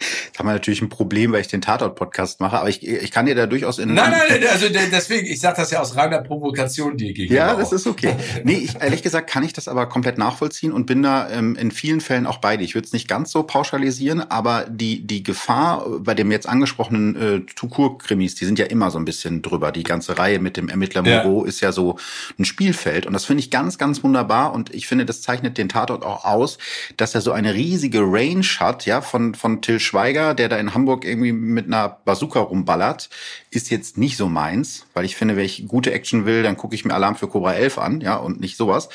Jetzt 0.00 0.38
haben 0.38 0.46
wir 0.46 0.52
natürlich 0.52 0.80
ein 0.80 0.88
Problem, 0.88 1.32
weil 1.32 1.40
ich 1.40 1.48
den 1.48 1.60
Tatort-Podcast 1.60 2.40
mache, 2.40 2.58
aber 2.58 2.68
ich, 2.68 2.86
ich 2.86 3.10
kann 3.10 3.26
dir 3.26 3.34
da 3.34 3.46
durchaus 3.46 3.80
in... 3.80 3.94
Nein, 3.94 4.12
nein, 4.28 4.40
also 4.48 4.66
deswegen, 4.68 5.26
ich 5.26 5.40
sage 5.40 5.56
das 5.56 5.72
ja 5.72 5.80
aus 5.80 5.96
reiner 5.96 6.20
Provokation 6.22 6.96
dir 6.96 7.12
gegenüber. 7.12 7.34
Ja, 7.34 7.56
das 7.56 7.68
auch. 7.68 7.72
ist 7.72 7.86
okay. 7.88 8.14
Nee, 8.44 8.58
ich, 8.58 8.80
ehrlich 8.80 9.02
gesagt 9.02 9.28
kann 9.28 9.42
ich 9.42 9.52
das 9.52 9.66
aber 9.66 9.86
komplett 9.86 10.16
nachvollziehen 10.16 10.72
und 10.72 10.86
bin 10.86 11.02
da 11.02 11.28
ähm, 11.30 11.56
in 11.56 11.72
vielen 11.72 12.00
Fällen 12.00 12.26
auch 12.26 12.38
bei 12.38 12.56
dir. 12.56 12.64
Ich 12.64 12.76
würde 12.76 12.86
es 12.86 12.92
nicht 12.92 13.08
ganz 13.08 13.32
so 13.32 13.42
pauschalisieren, 13.42 14.20
aber 14.20 14.66
die, 14.68 15.04
die 15.04 15.24
Gefahr 15.24 15.84
bei 15.98 16.14
dem 16.14 16.30
jetzt 16.30 16.48
angesprochenen 16.48 17.16
äh, 17.16 17.40
Tukur-Krimis, 17.40 18.36
die 18.36 18.44
sind 18.44 18.60
ja 18.60 18.66
immer 18.66 18.92
so 18.92 18.98
ein 18.98 19.04
bisschen 19.04 19.42
drüber. 19.42 19.72
Die 19.72 19.82
ganze 19.82 20.18
Reihe 20.18 20.38
mit 20.38 20.56
dem 20.56 20.68
Ermittler 20.68 21.02
Moreau 21.02 21.42
ja. 21.42 21.48
ist 21.48 21.60
ja 21.60 21.72
so 21.72 21.98
ein 22.38 22.44
Spielfeld 22.44 23.06
und 23.06 23.12
das 23.12 23.24
finde 23.24 23.40
ich 23.40 23.50
ganz, 23.50 23.76
ganz 23.76 24.04
wunderbar 24.04 24.52
und 24.52 24.72
ich 24.72 24.86
finde, 24.86 25.04
das 25.04 25.20
zeichnet 25.28 25.58
den 25.58 25.68
Tatort 25.68 26.06
auch 26.06 26.24
aus, 26.24 26.56
dass 26.96 27.14
er 27.14 27.20
so 27.20 27.32
eine 27.32 27.52
riesige 27.52 28.00
Range 28.00 28.46
hat, 28.60 28.86
ja, 28.86 29.02
von, 29.02 29.34
von 29.34 29.60
Till 29.60 29.78
Schweiger, 29.78 30.32
der 30.32 30.48
da 30.48 30.56
in 30.56 30.72
Hamburg 30.72 31.04
irgendwie 31.04 31.32
mit 31.32 31.66
einer 31.66 31.98
Bazooka 32.06 32.40
rumballert, 32.40 33.10
ist 33.50 33.70
jetzt 33.70 33.98
nicht 33.98 34.16
so 34.16 34.26
meins, 34.28 34.86
weil 34.94 35.04
ich 35.04 35.16
finde, 35.16 35.36
wenn 35.36 35.44
ich 35.44 35.68
gute 35.68 35.92
Action 35.92 36.24
will, 36.24 36.42
dann 36.42 36.56
gucke 36.56 36.74
ich 36.74 36.86
mir 36.86 36.94
Alarm 36.94 37.14
für 37.14 37.28
Cobra 37.28 37.52
11 37.52 37.76
an, 37.76 38.00
ja, 38.00 38.16
und 38.16 38.40
nicht 38.40 38.56
sowas. 38.56 38.88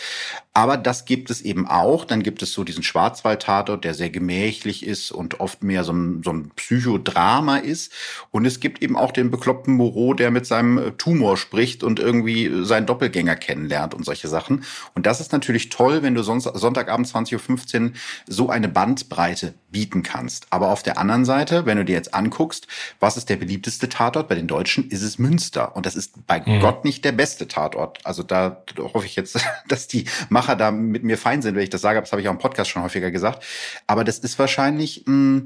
Aber 0.56 0.78
das 0.78 1.06
gibt 1.06 1.32
es 1.32 1.42
eben 1.42 1.68
auch. 1.68 2.06
Dann 2.06 2.22
gibt 2.22 2.44
es 2.44 2.54
so 2.54 2.64
diesen 2.64 2.84
Schwarzwald-Tatort, 2.84 3.84
der 3.84 3.96
sehr 3.96 4.12
gemächlich 4.12 4.86
ist 4.86 5.12
und 5.12 5.40
oft 5.40 5.64
mehr 5.64 5.84
so 5.84 5.94
ein, 5.94 6.22
so 6.24 6.32
ein 6.32 6.52
Psychodrama 6.56 7.58
ist. 7.58 7.92
Und 8.30 8.46
es 8.46 8.60
gibt 8.60 8.84
eben 8.84 8.96
auch 8.96 9.12
den 9.12 9.32
bekloppten 9.32 9.74
Moreau, 9.74 10.14
der 10.14 10.30
mit 10.30 10.46
seinem 10.46 10.78
äh, 10.78 10.92
Tumor 10.92 11.38
spricht 11.38 11.84
und 11.84 12.00
irgendwie 12.00 12.66
seinen 12.66 12.86
Doppelgänger 12.86 13.36
kennenlernt 13.36 13.96
und 13.96 14.06
solche 14.06 14.28
Sachen. 14.28 14.64
Und 14.94 15.08
das 15.08 15.20
ist 15.20 15.32
natürlich 15.32 15.70
toll, 15.70 16.04
wenn 16.04 16.14
du 16.14 16.22
sonst 16.22 16.44
Sonntagabend 16.44 17.08
20.15 17.08 17.82
Uhr 17.82 17.92
so 18.28 18.50
eine 18.50 18.70
Bandbreite 18.70 19.56
bieten 19.72 20.04
kannst. 20.04 20.46
Aber 20.52 20.70
auf 20.70 20.84
der 20.84 21.00
anderen 21.00 21.26
Seite, 21.26 21.66
wenn 21.66 21.78
du 21.78 21.86
dir 21.86 21.96
jetzt 21.96 22.14
anguckst, 22.14 22.68
was 23.00 23.18
ist 23.18 23.30
der 23.30 23.38
beliebteste 23.38 23.90
Tatort 23.90 24.28
bei 24.28 24.36
den 24.36 24.48
Deutschen, 24.48 24.88
ist 24.90 25.02
es 25.02 25.18
Münster. 25.18 25.76
Und 25.76 25.88
das 25.88 25.96
ist 25.96 26.28
bei 26.28 26.44
mhm. 26.46 26.60
Gott 26.60 26.86
nicht 26.86 27.04
der 27.04 27.12
beste 27.12 27.48
Tatort. 27.48 28.00
Also 28.04 28.22
da 28.22 28.64
hoffe 28.78 29.08
ich 29.08 29.16
jetzt, 29.16 29.40
dass 29.68 29.88
die 29.88 30.06
Macher 30.30 30.43
da 30.48 30.72
mit 30.72 31.04
mir 31.04 31.18
fein 31.18 31.42
sind, 31.42 31.56
wenn 31.56 31.64
ich 31.64 31.70
das 31.70 31.82
sage. 31.82 32.00
Das 32.00 32.12
habe 32.12 32.22
ich 32.22 32.28
auch 32.28 32.34
im 32.34 32.40
Podcast 32.40 32.70
schon 32.70 32.84
häufiger 32.84 33.12
gesagt. 33.12 33.44
Aber 33.88 34.04
das 34.04 34.20
ist 34.20 34.38
wahrscheinlich, 34.40 35.04
mh, 35.06 35.44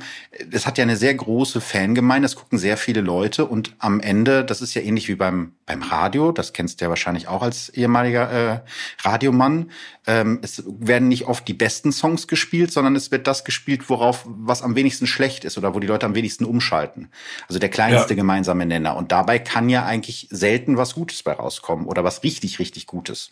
das 0.49 0.65
hat 0.65 0.77
ja 0.77 0.83
eine 0.83 0.97
sehr 0.97 1.13
große 1.13 1.61
Fangemeinde. 1.61 2.25
Das 2.25 2.35
gucken 2.35 2.57
sehr 2.57 2.77
viele 2.77 3.01
Leute. 3.01 3.45
Und 3.45 3.75
am 3.79 3.99
Ende, 3.99 4.43
das 4.43 4.61
ist 4.61 4.73
ja 4.73 4.81
ähnlich 4.81 5.07
wie 5.07 5.15
beim, 5.15 5.53
beim 5.65 5.81
Radio. 5.81 6.31
Das 6.31 6.53
kennst 6.53 6.79
du 6.81 6.85
ja 6.85 6.89
wahrscheinlich 6.89 7.27
auch 7.27 7.41
als 7.41 7.69
ehemaliger 7.69 8.31
äh, 8.31 8.59
Radiomann. 9.01 9.71
Ähm, 10.05 10.39
es 10.41 10.63
werden 10.65 11.07
nicht 11.07 11.27
oft 11.27 11.47
die 11.47 11.53
besten 11.53 11.91
Songs 11.91 12.27
gespielt, 12.27 12.71
sondern 12.71 12.95
es 12.95 13.11
wird 13.11 13.27
das 13.27 13.43
gespielt, 13.43 13.89
worauf 13.89 14.23
was 14.25 14.61
am 14.61 14.75
wenigsten 14.75 15.07
schlecht 15.07 15.45
ist 15.45 15.57
oder 15.57 15.75
wo 15.75 15.79
die 15.79 15.87
Leute 15.87 16.05
am 16.05 16.15
wenigsten 16.15 16.45
umschalten. 16.45 17.09
Also 17.47 17.59
der 17.59 17.69
kleinste 17.69 18.13
ja. 18.13 18.15
gemeinsame 18.15 18.65
Nenner. 18.65 18.95
Und 18.95 19.11
dabei 19.11 19.39
kann 19.39 19.69
ja 19.69 19.85
eigentlich 19.85 20.27
selten 20.31 20.77
was 20.77 20.95
Gutes 20.95 21.23
bei 21.23 21.33
rauskommen 21.33 21.85
oder 21.85 22.03
was 22.03 22.23
richtig, 22.23 22.59
richtig 22.59 22.87
Gutes. 22.87 23.31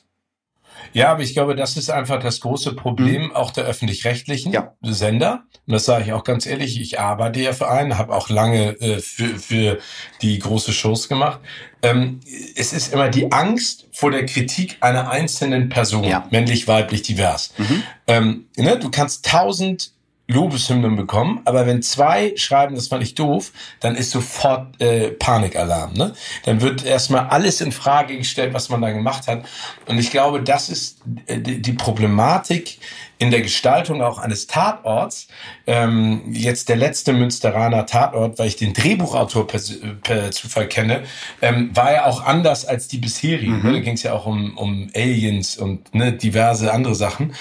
Ja, 0.94 1.12
aber 1.12 1.24
ich 1.24 1.34
glaube, 1.34 1.56
das 1.56 1.78
ist 1.78 1.90
einfach 1.90 2.20
das 2.20 2.40
große 2.40 2.74
Problem 2.74 3.26
mhm. 3.26 3.36
auch 3.36 3.52
der 3.52 3.66
öffentlich-rechtlichen 3.66 4.54
ja. 4.54 4.74
Sender. 4.82 5.44
Und 5.68 5.74
das 5.74 5.86
sage 5.86 6.06
ich 6.06 6.14
auch 6.14 6.24
ganz 6.24 6.46
ehrlich, 6.46 6.80
ich 6.80 7.00
arbeite 7.00 7.42
ja 7.42 7.54
für 7.54 7.70
einen, 7.70 7.98
habe 7.98 8.14
auch 8.14 8.30
lange 8.30 8.80
äh, 8.80 9.00
für, 9.00 9.40
für 9.40 9.80
die 10.22 10.40
große 10.40 10.74
Shows 10.74 11.10
gemacht. 11.10 11.40
Ähm, 11.82 12.20
es 12.56 12.74
ist 12.74 12.94
immer 12.94 13.10
die 13.10 13.32
Angst 13.32 13.88
vor 13.92 14.12
der 14.12 14.26
Kritik 14.26 14.78
einer 14.82 15.10
einzelnen 15.10 15.70
Person, 15.70 16.04
ja. 16.04 16.28
männlich, 16.32 16.68
weiblich, 16.68 17.02
divers. 17.02 17.54
Mhm. 17.58 17.84
Ähm, 18.08 18.46
ne, 18.56 18.78
du 18.78 18.90
kannst 18.90 19.26
tausend 19.26 19.95
Lobeshymnen 20.28 20.96
bekommen, 20.96 21.42
aber 21.46 21.68
wenn 21.68 21.84
zwei 21.84 22.34
schreiben, 22.36 22.74
das 22.74 22.88
fand 22.88 23.04
ich 23.04 23.14
doof, 23.14 23.52
dann 23.80 23.96
ist 23.96 24.10
sofort 24.10 24.82
äh, 24.82 25.12
Panikalarm. 25.12 25.94
Ne? 25.94 26.14
Dann 26.46 26.62
wird 26.62 26.84
erstmal 26.84 27.28
alles 27.28 27.62
in 27.62 27.72
Frage 27.72 28.18
gestellt, 28.18 28.54
was 28.54 28.70
man 28.70 28.82
da 28.82 28.92
gemacht 28.92 29.28
hat. 29.28 29.46
Und 29.86 30.00
ich 30.00 30.10
glaube, 30.10 30.42
das 30.42 30.70
ist 30.70 31.02
äh, 31.28 31.40
die 31.40 31.74
Problematik 31.74 32.80
in 33.20 33.30
der 33.30 33.42
Gestaltung 33.42 34.02
auch 34.02 34.18
eines 34.18 34.48
Tatorts. 34.48 35.28
Ähm, 35.68 36.24
jetzt 36.32 36.70
der 36.70 36.76
letzte 36.76 37.14
Münsteraner 37.14 37.86
Tatort, 37.86 38.40
weil 38.40 38.48
ich 38.48 38.56
den 38.56 38.74
Drehbuchautor 38.74 39.46
per, 39.46 39.62
per 40.02 40.32
Zufall 40.32 40.68
kenne, 40.68 41.04
ähm, 41.42 41.70
war 41.76 41.94
ja 41.94 42.06
auch 42.06 42.24
anders 42.26 42.66
als 42.66 42.88
die 42.88 42.98
bisherigen. 42.98 43.60
Mhm. 43.60 43.64
Ne? 43.64 43.74
Da 43.74 43.80
ging 43.80 43.94
es 43.94 44.04
ja 44.04 44.14
auch 44.14 44.26
um, 44.26 44.58
um 44.58 44.90
Aliens 44.96 45.56
und 45.58 45.94
ne, 45.94 46.14
diverse 46.14 46.74
andere 46.74 46.96
Sachen. 46.96 47.36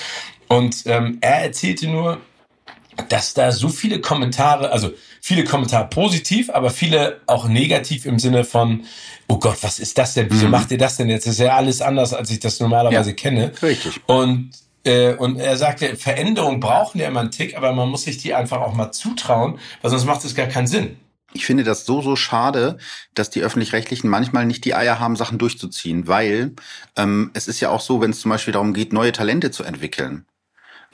Und 0.49 0.85
ähm, 0.87 1.19
er 1.23 1.43
erzählte 1.45 1.89
nur, 1.89 2.21
dass 3.09 3.35
da 3.35 3.53
so 3.53 3.69
viele 3.69 4.01
Kommentare, 4.01 4.71
also 4.71 4.93
viele 5.21 5.45
Kommentare 5.45 5.89
positiv, 5.89 6.51
aber 6.51 6.71
viele 6.71 7.21
auch 7.27 7.49
negativ 7.49 8.07
im 8.07 8.19
Sinne 8.19 8.45
von, 8.45 8.85
oh 9.29 9.39
Gott, 9.39 9.59
was 9.63 9.79
ist 9.79 9.99
das 9.99 10.15
denn? 10.15 10.29
Wieso 10.31 10.47
mhm. 10.47 10.53
macht 10.53 10.71
ihr 10.71 10.79
das 10.79 10.97
denn 10.97 11.09
jetzt? 11.09 11.27
Das 11.27 11.35
ist 11.35 11.41
ja 11.41 11.57
alles 11.57 11.81
anders, 11.81 12.13
als 12.13 12.31
ich 12.31 12.41
das 12.41 12.61
normalerweise 12.61 13.11
ja, 13.11 13.17
kenne. 13.17 13.53
Richtig. 13.63 14.01
Und 14.07 14.51
äh, 14.85 15.15
und 15.15 15.39
er 15.39 15.57
sagte, 15.57 15.97
Veränderungen 15.97 16.61
brauchen 16.61 17.01
ja 17.01 17.09
immer 17.09 17.21
einen 17.21 17.31
Tick, 17.31 17.57
aber 17.57 17.73
man 17.73 17.89
muss 17.89 18.05
sich 18.05 18.19
die 18.19 18.35
einfach 18.35 18.61
auch 18.61 18.75
mal 18.75 18.93
zutrauen, 18.93 19.59
weil 19.81 19.91
sonst 19.91 20.05
macht 20.05 20.25
es 20.25 20.35
gar 20.35 20.47
keinen 20.47 20.67
Sinn. 20.67 20.97
Ich 21.33 21.47
finde 21.47 21.65
das 21.65 21.85
so, 21.85 22.01
so 22.01 22.15
schade, 22.15 22.79
dass 23.15 23.29
die 23.29 23.43
Öffentlich-Rechtlichen 23.43 24.09
manchmal 24.09 24.47
nicht 24.47 24.65
die 24.65 24.75
Eier 24.75 25.01
haben, 25.01 25.17
Sachen 25.17 25.39
durchzuziehen, 25.39 26.07
weil 26.07 26.53
ähm, 26.97 27.31
es 27.35 27.49
ist 27.49 27.61
ja 27.61 27.71
auch 27.71 27.81
so, 27.81 28.01
wenn 28.01 28.11
es 28.11 28.21
zum 28.21 28.31
Beispiel 28.31 28.53
darum 28.53 28.73
geht, 28.73 28.93
neue 28.93 29.11
Talente 29.11 29.51
zu 29.51 29.65
entwickeln. 29.65 30.27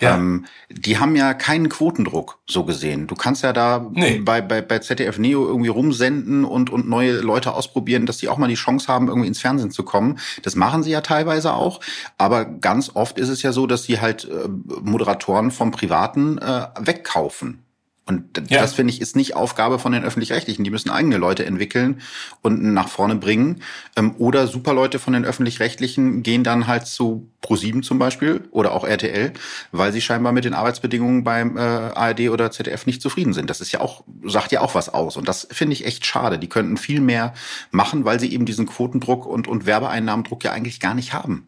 Ja. 0.00 0.16
Ähm, 0.16 0.46
die 0.70 0.98
haben 0.98 1.14
ja 1.14 1.34
keinen 1.34 1.68
Quotendruck 1.68 2.38
so 2.46 2.64
gesehen. 2.64 3.06
Du 3.06 3.14
kannst 3.14 3.42
ja 3.42 3.52
da 3.52 3.86
nee. 3.92 4.18
bei, 4.18 4.40
bei, 4.40 4.62
bei 4.62 4.78
ZDF 4.78 5.18
Neo 5.18 5.46
irgendwie 5.46 5.68
rumsenden 5.68 6.44
und, 6.44 6.70
und 6.70 6.88
neue 6.88 7.20
Leute 7.20 7.52
ausprobieren, 7.52 8.06
dass 8.06 8.18
die 8.18 8.28
auch 8.28 8.38
mal 8.38 8.48
die 8.48 8.54
Chance 8.54 8.88
haben, 8.88 9.08
irgendwie 9.08 9.28
ins 9.28 9.40
Fernsehen 9.40 9.70
zu 9.70 9.82
kommen. 9.82 10.18
Das 10.42 10.56
machen 10.56 10.82
sie 10.82 10.90
ja 10.90 11.02
teilweise 11.02 11.52
auch. 11.52 11.80
Aber 12.18 12.44
ganz 12.44 12.92
oft 12.94 13.18
ist 13.18 13.28
es 13.28 13.42
ja 13.42 13.52
so, 13.52 13.66
dass 13.66 13.84
sie 13.84 14.00
halt 14.00 14.24
äh, 14.24 14.48
Moderatoren 14.82 15.50
vom 15.50 15.70
Privaten 15.70 16.38
äh, 16.38 16.66
wegkaufen. 16.78 17.62
Und 18.11 18.51
ja. 18.51 18.61
das 18.61 18.75
finde 18.75 18.92
ich 18.92 19.01
ist 19.01 19.14
nicht 19.14 19.37
Aufgabe 19.37 19.79
von 19.79 19.92
den 19.92 20.03
öffentlich-rechtlichen. 20.03 20.64
Die 20.64 20.70
müssen 20.70 20.90
eigene 20.90 21.16
Leute 21.16 21.46
entwickeln 21.46 22.01
und 22.42 22.61
nach 22.61 22.88
vorne 22.88 23.14
bringen. 23.14 23.62
Ähm, 23.94 24.16
oder 24.18 24.49
Superleute 24.49 24.99
von 24.99 25.12
den 25.12 25.25
öffentlich-rechtlichen 25.25 26.25
gehen 26.25 26.42
dann 26.42 26.66
halt 26.66 26.88
zu 26.88 27.31
Pro7 27.40 27.83
zum 27.83 28.01
Beispiel 28.01 28.49
oder 28.51 28.73
auch 28.73 28.85
RTL, 28.85 29.33
weil 29.70 29.92
sie 29.92 30.01
scheinbar 30.01 30.33
mit 30.33 30.44
den 30.44 30.55
Arbeitsbedingungen 30.55 31.23
beim 31.23 31.57
äh, 31.57 31.61
ARD 31.61 32.31
oder 32.31 32.51
ZDF 32.51 32.85
nicht 32.85 33.01
zufrieden 33.01 33.33
sind. 33.33 33.49
Das 33.49 33.61
ist 33.61 33.70
ja 33.70 33.81
auch, 33.81 34.03
sagt 34.25 34.51
ja 34.51 34.61
auch 34.61 34.75
was 34.75 34.88
aus. 34.88 35.16
Und 35.16 35.29
das 35.29 35.46
finde 35.53 35.75
ich 35.75 35.87
echt 35.87 36.05
schade. 36.05 36.40
Die 36.40 36.49
könnten 36.49 36.79
viel 36.79 37.01
mehr 37.01 37.33
machen, 37.70 38.05
weil 38.05 38.18
sie 38.18 38.33
eben 38.33 38.44
diesen 38.44 38.66
Quotendruck 38.66 39.25
und, 39.25 39.46
und 39.46 39.66
Werbeeinnahmendruck 39.66 40.42
ja 40.42 40.51
eigentlich 40.51 40.81
gar 40.81 40.94
nicht 40.94 41.12
haben. 41.12 41.46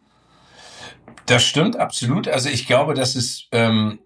Das 1.25 1.43
stimmt 1.43 1.75
absolut. 1.75 2.29
Also 2.29 2.47
ich 2.47 2.67
glaube, 2.67 2.93
dass 2.93 3.15
es 3.15 3.47
ähm, 3.51 3.99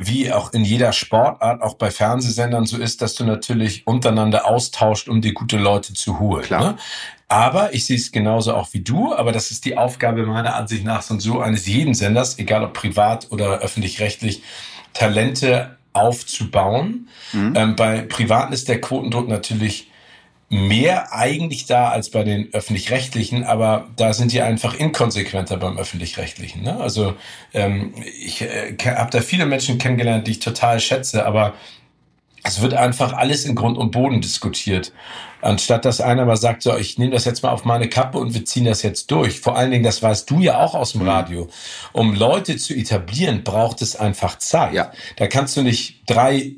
wie 0.00 0.32
auch 0.32 0.52
in 0.52 0.64
jeder 0.64 0.92
Sportart, 0.92 1.62
auch 1.62 1.74
bei 1.74 1.90
Fernsehsendern 1.90 2.66
so 2.66 2.76
ist, 2.76 3.02
dass 3.02 3.14
du 3.14 3.24
natürlich 3.24 3.86
untereinander 3.86 4.46
austauscht, 4.46 5.08
um 5.08 5.20
dir 5.20 5.32
gute 5.32 5.58
Leute 5.58 5.94
zu 5.94 6.18
holen. 6.18 6.44
Klar. 6.44 6.72
Ne? 6.72 6.76
Aber 7.28 7.72
ich 7.72 7.86
sehe 7.86 7.96
es 7.96 8.12
genauso 8.12 8.54
auch 8.54 8.68
wie 8.72 8.80
du, 8.80 9.14
aber 9.14 9.32
das 9.32 9.50
ist 9.50 9.64
die 9.64 9.78
Aufgabe 9.78 10.26
meiner 10.26 10.54
Ansicht 10.54 10.84
nach 10.84 11.08
und 11.10 11.20
so 11.20 11.40
eines 11.40 11.66
jeden 11.66 11.94
Senders, 11.94 12.38
egal 12.38 12.64
ob 12.64 12.74
privat 12.74 13.28
oder 13.30 13.58
öffentlich-rechtlich, 13.60 14.42
Talente 14.92 15.76
aufzubauen. 15.92 17.08
Mhm. 17.32 17.52
Ähm, 17.56 17.76
bei 17.76 18.02
Privaten 18.02 18.52
ist 18.52 18.68
der 18.68 18.80
Quotendruck 18.80 19.28
natürlich 19.28 19.90
mehr 20.48 21.12
eigentlich 21.12 21.66
da 21.66 21.88
als 21.88 22.10
bei 22.10 22.22
den 22.22 22.52
öffentlich-rechtlichen, 22.52 23.44
aber 23.44 23.88
da 23.96 24.12
sind 24.12 24.32
die 24.32 24.42
einfach 24.42 24.74
inkonsequenter 24.74 25.56
beim 25.56 25.78
öffentlich-rechtlichen. 25.78 26.62
Ne? 26.62 26.78
Also 26.78 27.14
ähm, 27.52 27.94
ich 28.20 28.42
äh, 28.42 28.76
habe 28.84 29.10
da 29.10 29.20
viele 29.20 29.46
Menschen 29.46 29.78
kennengelernt, 29.78 30.26
die 30.26 30.32
ich 30.32 30.40
total 30.40 30.80
schätze, 30.80 31.26
aber 31.26 31.54
es 32.44 32.60
wird 32.60 32.74
einfach 32.74 33.14
alles 33.14 33.46
in 33.46 33.54
Grund 33.54 33.78
und 33.78 33.90
Boden 33.90 34.20
diskutiert. 34.20 34.92
Anstatt 35.40 35.84
dass 35.84 36.00
einer 36.00 36.24
mal 36.24 36.36
sagt, 36.36 36.62
so, 36.62 36.76
ich 36.76 36.98
nehme 36.98 37.12
das 37.12 37.24
jetzt 37.24 37.42
mal 37.42 37.50
auf 37.50 37.64
meine 37.64 37.88
Kappe 37.88 38.18
und 38.18 38.34
wir 38.34 38.44
ziehen 38.44 38.66
das 38.66 38.82
jetzt 38.82 39.10
durch. 39.10 39.40
Vor 39.40 39.56
allen 39.56 39.70
Dingen, 39.70 39.82
das 39.82 40.02
weißt 40.02 40.30
du 40.30 40.40
ja 40.40 40.58
auch 40.58 40.74
aus 40.74 40.92
dem 40.92 41.02
mhm. 41.02 41.08
Radio. 41.08 41.48
Um 41.92 42.14
Leute 42.14 42.56
zu 42.56 42.74
etablieren, 42.74 43.44
braucht 43.44 43.82
es 43.82 43.96
einfach 43.96 44.38
Zeit. 44.38 44.74
Ja. 44.74 44.92
Da 45.16 45.26
kannst 45.26 45.56
du 45.56 45.62
nicht 45.62 46.02
drei 46.06 46.52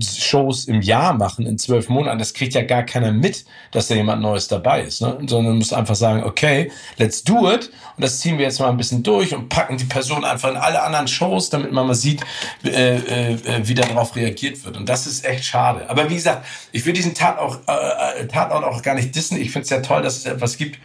Shows 0.00 0.66
im 0.66 0.82
Jahr 0.82 1.14
machen 1.14 1.46
in 1.46 1.58
zwölf 1.58 1.88
Monaten, 1.88 2.18
das 2.18 2.34
kriegt 2.34 2.54
ja 2.54 2.62
gar 2.62 2.82
keiner 2.82 3.12
mit, 3.12 3.44
dass 3.72 3.88
da 3.88 3.94
jemand 3.94 4.22
Neues 4.22 4.48
dabei 4.48 4.82
ist, 4.82 5.02
ne? 5.02 5.18
sondern 5.26 5.56
muss 5.56 5.72
einfach 5.72 5.94
sagen, 5.94 6.24
okay, 6.24 6.70
let's 6.98 7.24
do 7.24 7.50
it 7.50 7.70
und 7.96 8.04
das 8.04 8.20
ziehen 8.20 8.38
wir 8.38 8.44
jetzt 8.44 8.60
mal 8.60 8.68
ein 8.68 8.76
bisschen 8.76 9.02
durch 9.02 9.34
und 9.34 9.48
packen 9.48 9.76
die 9.76 9.84
Person 9.84 10.24
einfach 10.24 10.50
in 10.50 10.56
alle 10.56 10.82
anderen 10.82 11.08
Shows, 11.08 11.50
damit 11.50 11.72
man 11.72 11.86
mal 11.86 11.94
sieht, 11.94 12.20
äh, 12.64 12.96
äh, 12.96 13.36
wie 13.62 13.74
darauf 13.74 14.16
reagiert 14.16 14.64
wird 14.64 14.76
und 14.76 14.88
das 14.88 15.06
ist 15.06 15.24
echt 15.24 15.44
schade. 15.44 15.88
Aber 15.88 16.08
wie 16.10 16.14
gesagt, 16.14 16.46
ich 16.72 16.84
will 16.86 16.92
diesen 16.92 17.14
Tatort, 17.14 17.60
äh, 17.66 18.26
Tatort 18.26 18.64
auch 18.64 18.82
gar 18.82 18.94
nicht 18.94 19.14
dissen, 19.14 19.40
ich 19.40 19.50
finde 19.50 19.64
es 19.64 19.70
ja 19.70 19.80
toll, 19.80 20.02
dass 20.02 20.16
es 20.16 20.26
etwas 20.26 20.56
gibt, 20.56 20.78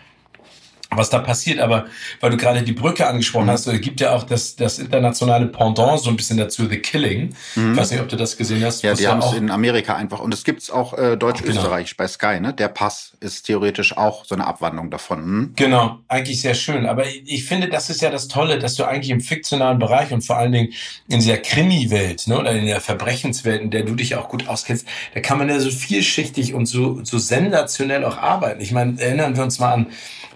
was 0.97 1.09
da 1.09 1.19
passiert. 1.19 1.59
Aber 1.59 1.85
weil 2.19 2.31
du 2.31 2.37
gerade 2.37 2.61
die 2.63 2.73
Brücke 2.73 3.07
angesprochen 3.07 3.45
mhm. 3.45 3.51
hast, 3.51 3.67
es 3.67 3.81
gibt 3.81 4.01
ja 4.01 4.11
auch 4.11 4.23
das, 4.23 4.55
das 4.55 4.79
internationale 4.79 5.47
Pendant 5.47 5.99
so 5.99 6.09
ein 6.09 6.15
bisschen 6.15 6.37
dazu, 6.37 6.67
The 6.67 6.77
Killing. 6.77 7.35
Mhm. 7.55 7.73
Ich 7.73 7.79
weiß 7.79 7.91
nicht, 7.91 8.01
ob 8.01 8.09
du 8.09 8.15
das 8.15 8.37
gesehen 8.37 8.63
hast. 8.63 8.83
Ja, 8.83 8.93
die 8.93 9.07
haben 9.07 9.19
es 9.19 9.33
in 9.33 9.49
Amerika 9.49 9.95
einfach. 9.95 10.19
Und 10.19 10.33
es 10.33 10.43
gibt's 10.43 10.69
auch 10.69 10.97
äh, 10.97 11.17
Deutsch-Österreich 11.17 11.89
genau. 11.89 11.97
bei 11.97 12.07
Sky. 12.07 12.39
Ne? 12.39 12.53
Der 12.53 12.67
Pass 12.67 13.13
ist 13.19 13.43
theoretisch 13.43 13.97
auch 13.97 14.25
so 14.25 14.35
eine 14.35 14.45
Abwandlung 14.45 14.91
davon. 14.91 15.19
Hm? 15.19 15.53
Genau, 15.55 15.99
eigentlich 16.07 16.41
sehr 16.41 16.55
schön. 16.55 16.85
Aber 16.85 17.05
ich 17.07 17.45
finde, 17.45 17.69
das 17.69 17.89
ist 17.89 18.01
ja 18.01 18.09
das 18.09 18.27
Tolle, 18.27 18.59
dass 18.59 18.75
du 18.75 18.83
eigentlich 18.83 19.09
im 19.09 19.21
fiktionalen 19.21 19.79
Bereich 19.79 20.11
und 20.11 20.21
vor 20.21 20.37
allen 20.37 20.51
Dingen 20.51 20.73
in 21.07 21.19
dieser 21.19 21.37
Krimi-Welt 21.37 22.27
ne, 22.27 22.39
oder 22.39 22.51
in 22.51 22.65
der 22.65 22.81
Verbrechenswelt, 22.81 23.61
in 23.61 23.71
der 23.71 23.83
du 23.83 23.95
dich 23.95 24.15
auch 24.15 24.29
gut 24.29 24.47
auskennst, 24.47 24.87
da 25.13 25.19
kann 25.19 25.37
man 25.37 25.49
ja 25.49 25.59
so 25.59 25.69
vielschichtig 25.69 26.53
und 26.53 26.65
so, 26.65 27.03
so 27.03 27.17
sensationell 27.17 28.03
auch 28.05 28.17
arbeiten. 28.17 28.61
Ich 28.61 28.71
meine, 28.71 28.99
erinnern 28.99 29.35
wir 29.35 29.43
uns 29.43 29.59
mal 29.59 29.73
an 29.73 29.87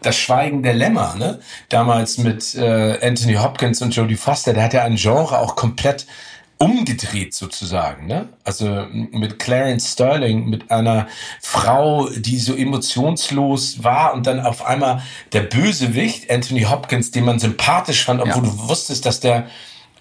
das 0.01 0.17
Schweigen 0.17 0.63
der 0.63 0.73
Lämmer, 0.73 1.15
ne? 1.15 1.39
Damals 1.69 2.17
mit 2.17 2.55
äh, 2.55 2.99
Anthony 3.01 3.35
Hopkins 3.35 3.81
und 3.81 3.95
Jodie 3.95 4.15
Foster, 4.15 4.53
der 4.53 4.63
hat 4.63 4.73
ja 4.73 4.83
ein 4.83 4.95
Genre 4.95 5.39
auch 5.39 5.55
komplett 5.55 6.05
umgedreht 6.59 7.33
sozusagen, 7.33 8.07
ne? 8.07 8.27
Also 8.43 8.85
mit 8.91 9.39
Clarence 9.39 9.93
Sterling, 9.93 10.49
mit 10.49 10.69
einer 10.69 11.07
Frau, 11.41 12.09
die 12.09 12.37
so 12.37 12.53
emotionslos 12.53 13.83
war 13.83 14.13
und 14.13 14.27
dann 14.27 14.41
auf 14.41 14.65
einmal 14.65 15.01
der 15.31 15.43
Bösewicht, 15.43 16.29
Anthony 16.29 16.63
Hopkins, 16.63 17.11
den 17.11 17.23
man 17.23 17.39
sympathisch 17.39 18.03
fand, 18.03 18.19
obwohl 18.21 18.43
ja. 18.43 18.51
du 18.51 18.67
wusstest, 18.67 19.05
dass 19.05 19.21
der 19.21 19.47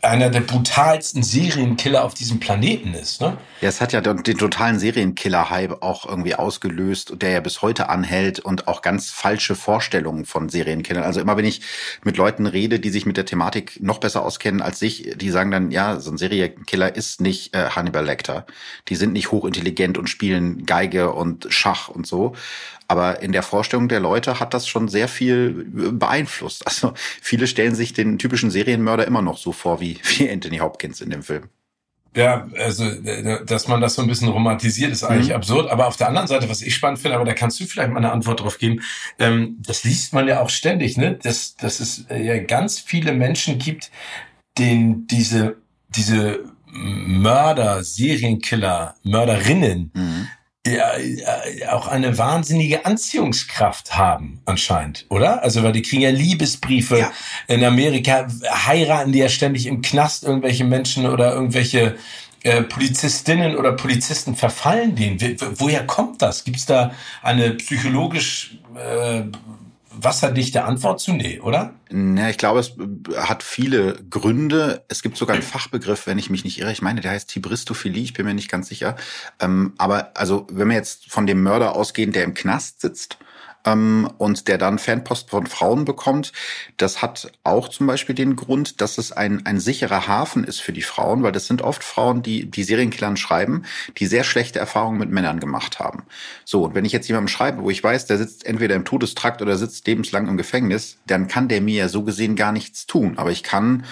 einer 0.03 0.31
der 0.31 0.41
brutalsten 0.41 1.23
Serienkiller 1.23 2.05
auf 2.05 2.15
diesem 2.15 2.41
Planeten 2.41 2.95
ist. 2.95 3.21
Ne? 3.21 3.37
Ja, 3.61 3.69
es 3.69 3.81
hat 3.81 3.93
ja 3.93 4.01
den, 4.01 4.23
den 4.23 4.39
totalen 4.39 4.79
Serienkiller-Hype 4.79 5.83
auch 5.83 6.07
irgendwie 6.07 6.35
ausgelöst, 6.35 7.15
der 7.21 7.31
ja 7.31 7.41
bis 7.41 7.63
heute 7.63 7.89
anhält 7.89 8.39
und 8.39 8.69
auch 8.69 8.83
ganz 8.83 9.11
falsche 9.11 9.55
Vorstellungen 9.55 10.25
von 10.25 10.49
Serienkillern. 10.49 11.03
Also 11.03 11.21
immer 11.21 11.37
wenn 11.37 11.45
ich 11.45 11.63
mit 12.05 12.17
Leuten 12.17 12.47
rede, 12.47 12.81
die 12.81 12.91
sich 12.91 13.07
mit 13.07 13.17
der 13.17 13.27
Thematik 13.27 13.83
noch 13.83 13.99
besser 13.99 14.25
auskennen 14.25 14.63
als 14.63 14.81
ich, 14.83 15.15
die 15.17 15.31
sagen 15.31 15.51
dann, 15.51 15.71
ja, 15.71 15.99
so 16.01 16.11
ein 16.11 16.19
Serienkiller 16.19 16.95
ist 16.95 17.21
nicht 17.21 17.55
äh, 17.55 17.71
Hannibal 17.71 18.05
Lecter. 18.05 18.47
Die 18.89 18.97
sind 18.97 19.13
nicht 19.13 19.31
hochintelligent 19.33 19.99
und 19.99 20.09
spielen 20.09 20.65
Geige 20.67 21.13
und 21.13 21.47
Schach 21.51 21.89
und 21.89 22.07
so. 22.07 22.35
Aber 22.89 23.23
in 23.23 23.33
der 23.33 23.43
Vorstellung 23.43 23.89
der 23.89 24.01
Leute 24.01 24.41
hat 24.41 24.55
das 24.55 24.67
schon 24.67 24.89
sehr 24.89 25.09
viel 25.09 25.67
beeinflusst. 25.93 26.67
Also 26.67 26.95
viele 27.21 27.47
stellen 27.47 27.75
sich 27.75 27.93
den 27.93 28.19
typischen 28.19 28.51
Serienmörder 28.51 29.07
immer 29.07 29.23
noch 29.23 29.39
so 29.39 29.53
vor 29.53 29.81
wie, 29.81 29.99
wie 30.05 30.31
Anthony 30.31 30.59
Hopkins 30.59 31.01
in 31.01 31.11
dem 31.11 31.23
Film. 31.23 31.45
Ja, 32.17 32.49
also 32.59 32.91
dass 33.45 33.69
man 33.69 33.81
das 33.81 33.95
so 33.95 34.03
ein 34.03 34.09
bisschen 34.09 34.29
romantisiert, 34.29 34.91
ist 34.91 35.05
eigentlich 35.05 35.29
mhm. 35.29 35.37
absurd. 35.37 35.71
Aber 35.71 35.87
auf 35.87 35.97
der 35.97 36.09
anderen 36.09 36.27
Seite, 36.27 36.49
was 36.49 36.63
ich 36.63 36.75
spannend 36.75 36.99
finde, 36.99 37.17
aber 37.17 37.25
da 37.25 37.35
kannst 37.35 37.61
du 37.61 37.65
vielleicht 37.67 37.91
mal 37.91 37.99
eine 37.99 38.11
Antwort 38.11 38.41
drauf 38.41 38.59
geben, 38.59 38.81
ähm, 39.19 39.59
das 39.61 39.85
liest 39.85 40.15
man 40.15 40.27
ja 40.27 40.41
auch 40.41 40.51
ständig, 40.51 40.97
ne? 40.97 41.19
Dass, 41.23 41.55
dass 41.57 41.81
es 41.81 42.07
äh, 42.09 42.23
ja 42.23 42.43
ganz 42.43 42.81
viele 42.81 43.13
Menschen 43.13 43.59
gibt, 43.59 43.91
den 44.57 45.07
diese 45.07 45.57
diese 45.91 46.45
Mörder, 46.71 47.83
Serienkiller, 47.83 48.95
Mörderinnen 49.03 49.91
mhm. 49.95 50.29
Ja, 50.67 50.93
auch 51.71 51.89
eine 51.89 52.19
wahnsinnige 52.19 52.85
Anziehungskraft 52.85 53.97
haben 53.97 54.41
anscheinend, 54.45 55.07
oder? 55.09 55.43
Also 55.43 55.63
weil 55.63 55.73
die 55.73 55.83
kriegen 55.83 56.03
ja 56.03 56.11
Liebesbriefe 56.11 56.99
ja. 56.99 57.13
in 57.47 57.65
Amerika, 57.65 58.27
heiraten 58.51 59.13
die 59.13 59.21
ja 59.21 59.29
ständig 59.29 59.67
im 59.67 59.83
Knast 59.83 60.25
irgendwelche 60.25 60.65
Menschen 60.65 61.07
oder 61.07 61.33
irgendwelche 61.33 61.97
äh, 62.43 62.63
Polizistinnen 62.63 63.57
oder 63.57 63.73
Polizisten 63.73 64.37
verfallen 64.37 64.95
denen. 64.95 65.19
Woher 65.57 65.87
kommt 65.87 66.23
das? 66.23 66.45
Gibt 66.45 66.59
es 66.59 66.67
da 66.67 66.93
eine 67.23 67.51
psychologisch 67.53 68.59
äh, 68.77 69.23
wasserdichte 70.03 70.65
Antwort 70.65 71.01
zu? 71.01 71.13
Nee, 71.13 71.41
oder? 71.41 71.75
Na, 71.91 72.31
ich 72.31 72.39
glaube, 72.39 72.61
es 72.61 72.75
hat 73.17 73.43
viele 73.43 73.95
Gründe. 74.11 74.85
Es 74.89 75.03
gibt 75.03 75.17
sogar 75.17 75.35
einen 75.35 75.43
Fachbegriff, 75.43 76.07
wenn 76.07 76.19
ich 76.19 76.31
mich 76.31 76.45
nicht 76.45 76.59
irre. 76.59 76.73
Ich 76.73 76.83
meine, 76.83 77.01
der 77.01 77.13
heißt 77.13 77.29
Tibristophilie. 77.31 78.03
Ich 78.03 78.13
bin 78.13 78.27
mir 78.27 78.35
nicht 78.35 78.51
ganz 78.51 78.69
sicher. 78.69 78.97
Ähm, 79.41 79.73
aber 79.79 80.13
also, 80.15 80.47
wenn 80.51 80.69
wir 80.69 80.77
jetzt 80.77 81.11
von 81.11 81.27
dem 81.27 81.43
Mörder 81.43 81.75
ausgehen, 81.75 82.13
der 82.13 82.25
im 82.25 82.35
Knast 82.35 82.81
sitzt, 82.81 83.19
ähm, 83.65 84.09
und 84.19 84.49
der 84.49 84.59
dann 84.59 84.79
Fanpost 84.79 85.31
von 85.31 85.47
Frauen 85.47 85.85
bekommt. 85.85 86.33
Das 86.77 87.03
hat 87.03 87.33
auch 87.45 87.69
zum 87.69 87.87
Beispiel 87.87 88.15
den 88.15 88.37
Grund, 88.37 88.81
dass 88.81 88.99
es 88.99 89.13
ein, 89.13 89.45
ein 89.47 89.61
sicherer 89.61 90.07
Hafen 90.07 90.45
ist 90.45 90.61
für 90.61 90.73
die 90.73 90.83
Frauen, 90.83 91.23
weil 91.23 91.33
das 91.33 91.47
sind 91.47 91.63
oft 91.63 91.85
Frauen, 91.85 92.23
die 92.23 92.51
die 92.51 92.65
Serienkillern 92.65 93.17
schreiben, 93.17 93.65
die 93.99 94.07
sehr 94.07 94.25
schlechte 94.25 94.59
Erfahrungen 94.59 94.99
mit 94.99 95.11
Männern 95.11 95.41
gemacht 95.41 95.79
haben. 95.79 96.05
So, 96.45 96.65
und 96.65 96.75
wenn 96.75 96.85
ich 96.85 96.93
jetzt 96.93 97.09
jemandem 97.09 97.29
schreibe, 97.29 97.63
wo 97.63 97.71
ich 97.71 97.83
weiß, 97.83 98.07
der 98.07 98.19
sitzt 98.19 98.47
entweder 98.47 98.75
im 98.75 98.85
Todestrakt 98.85 99.43
oder 99.43 99.57
sitzt 99.57 99.87
lebenslang 99.87 100.29
im 100.29 100.37
Gefängnis, 100.37 100.99
dann 101.07 101.29
kann 101.29 101.49
der 101.49 101.61
mir 101.61 101.77
ja 101.77 101.89
so 101.89 102.03
gesehen 102.03 102.37
gar 102.37 102.53
nichts 102.53 102.87
tun. 102.87 103.19
Aber 103.19 103.31
ich 103.31 103.43
kann 103.43 103.85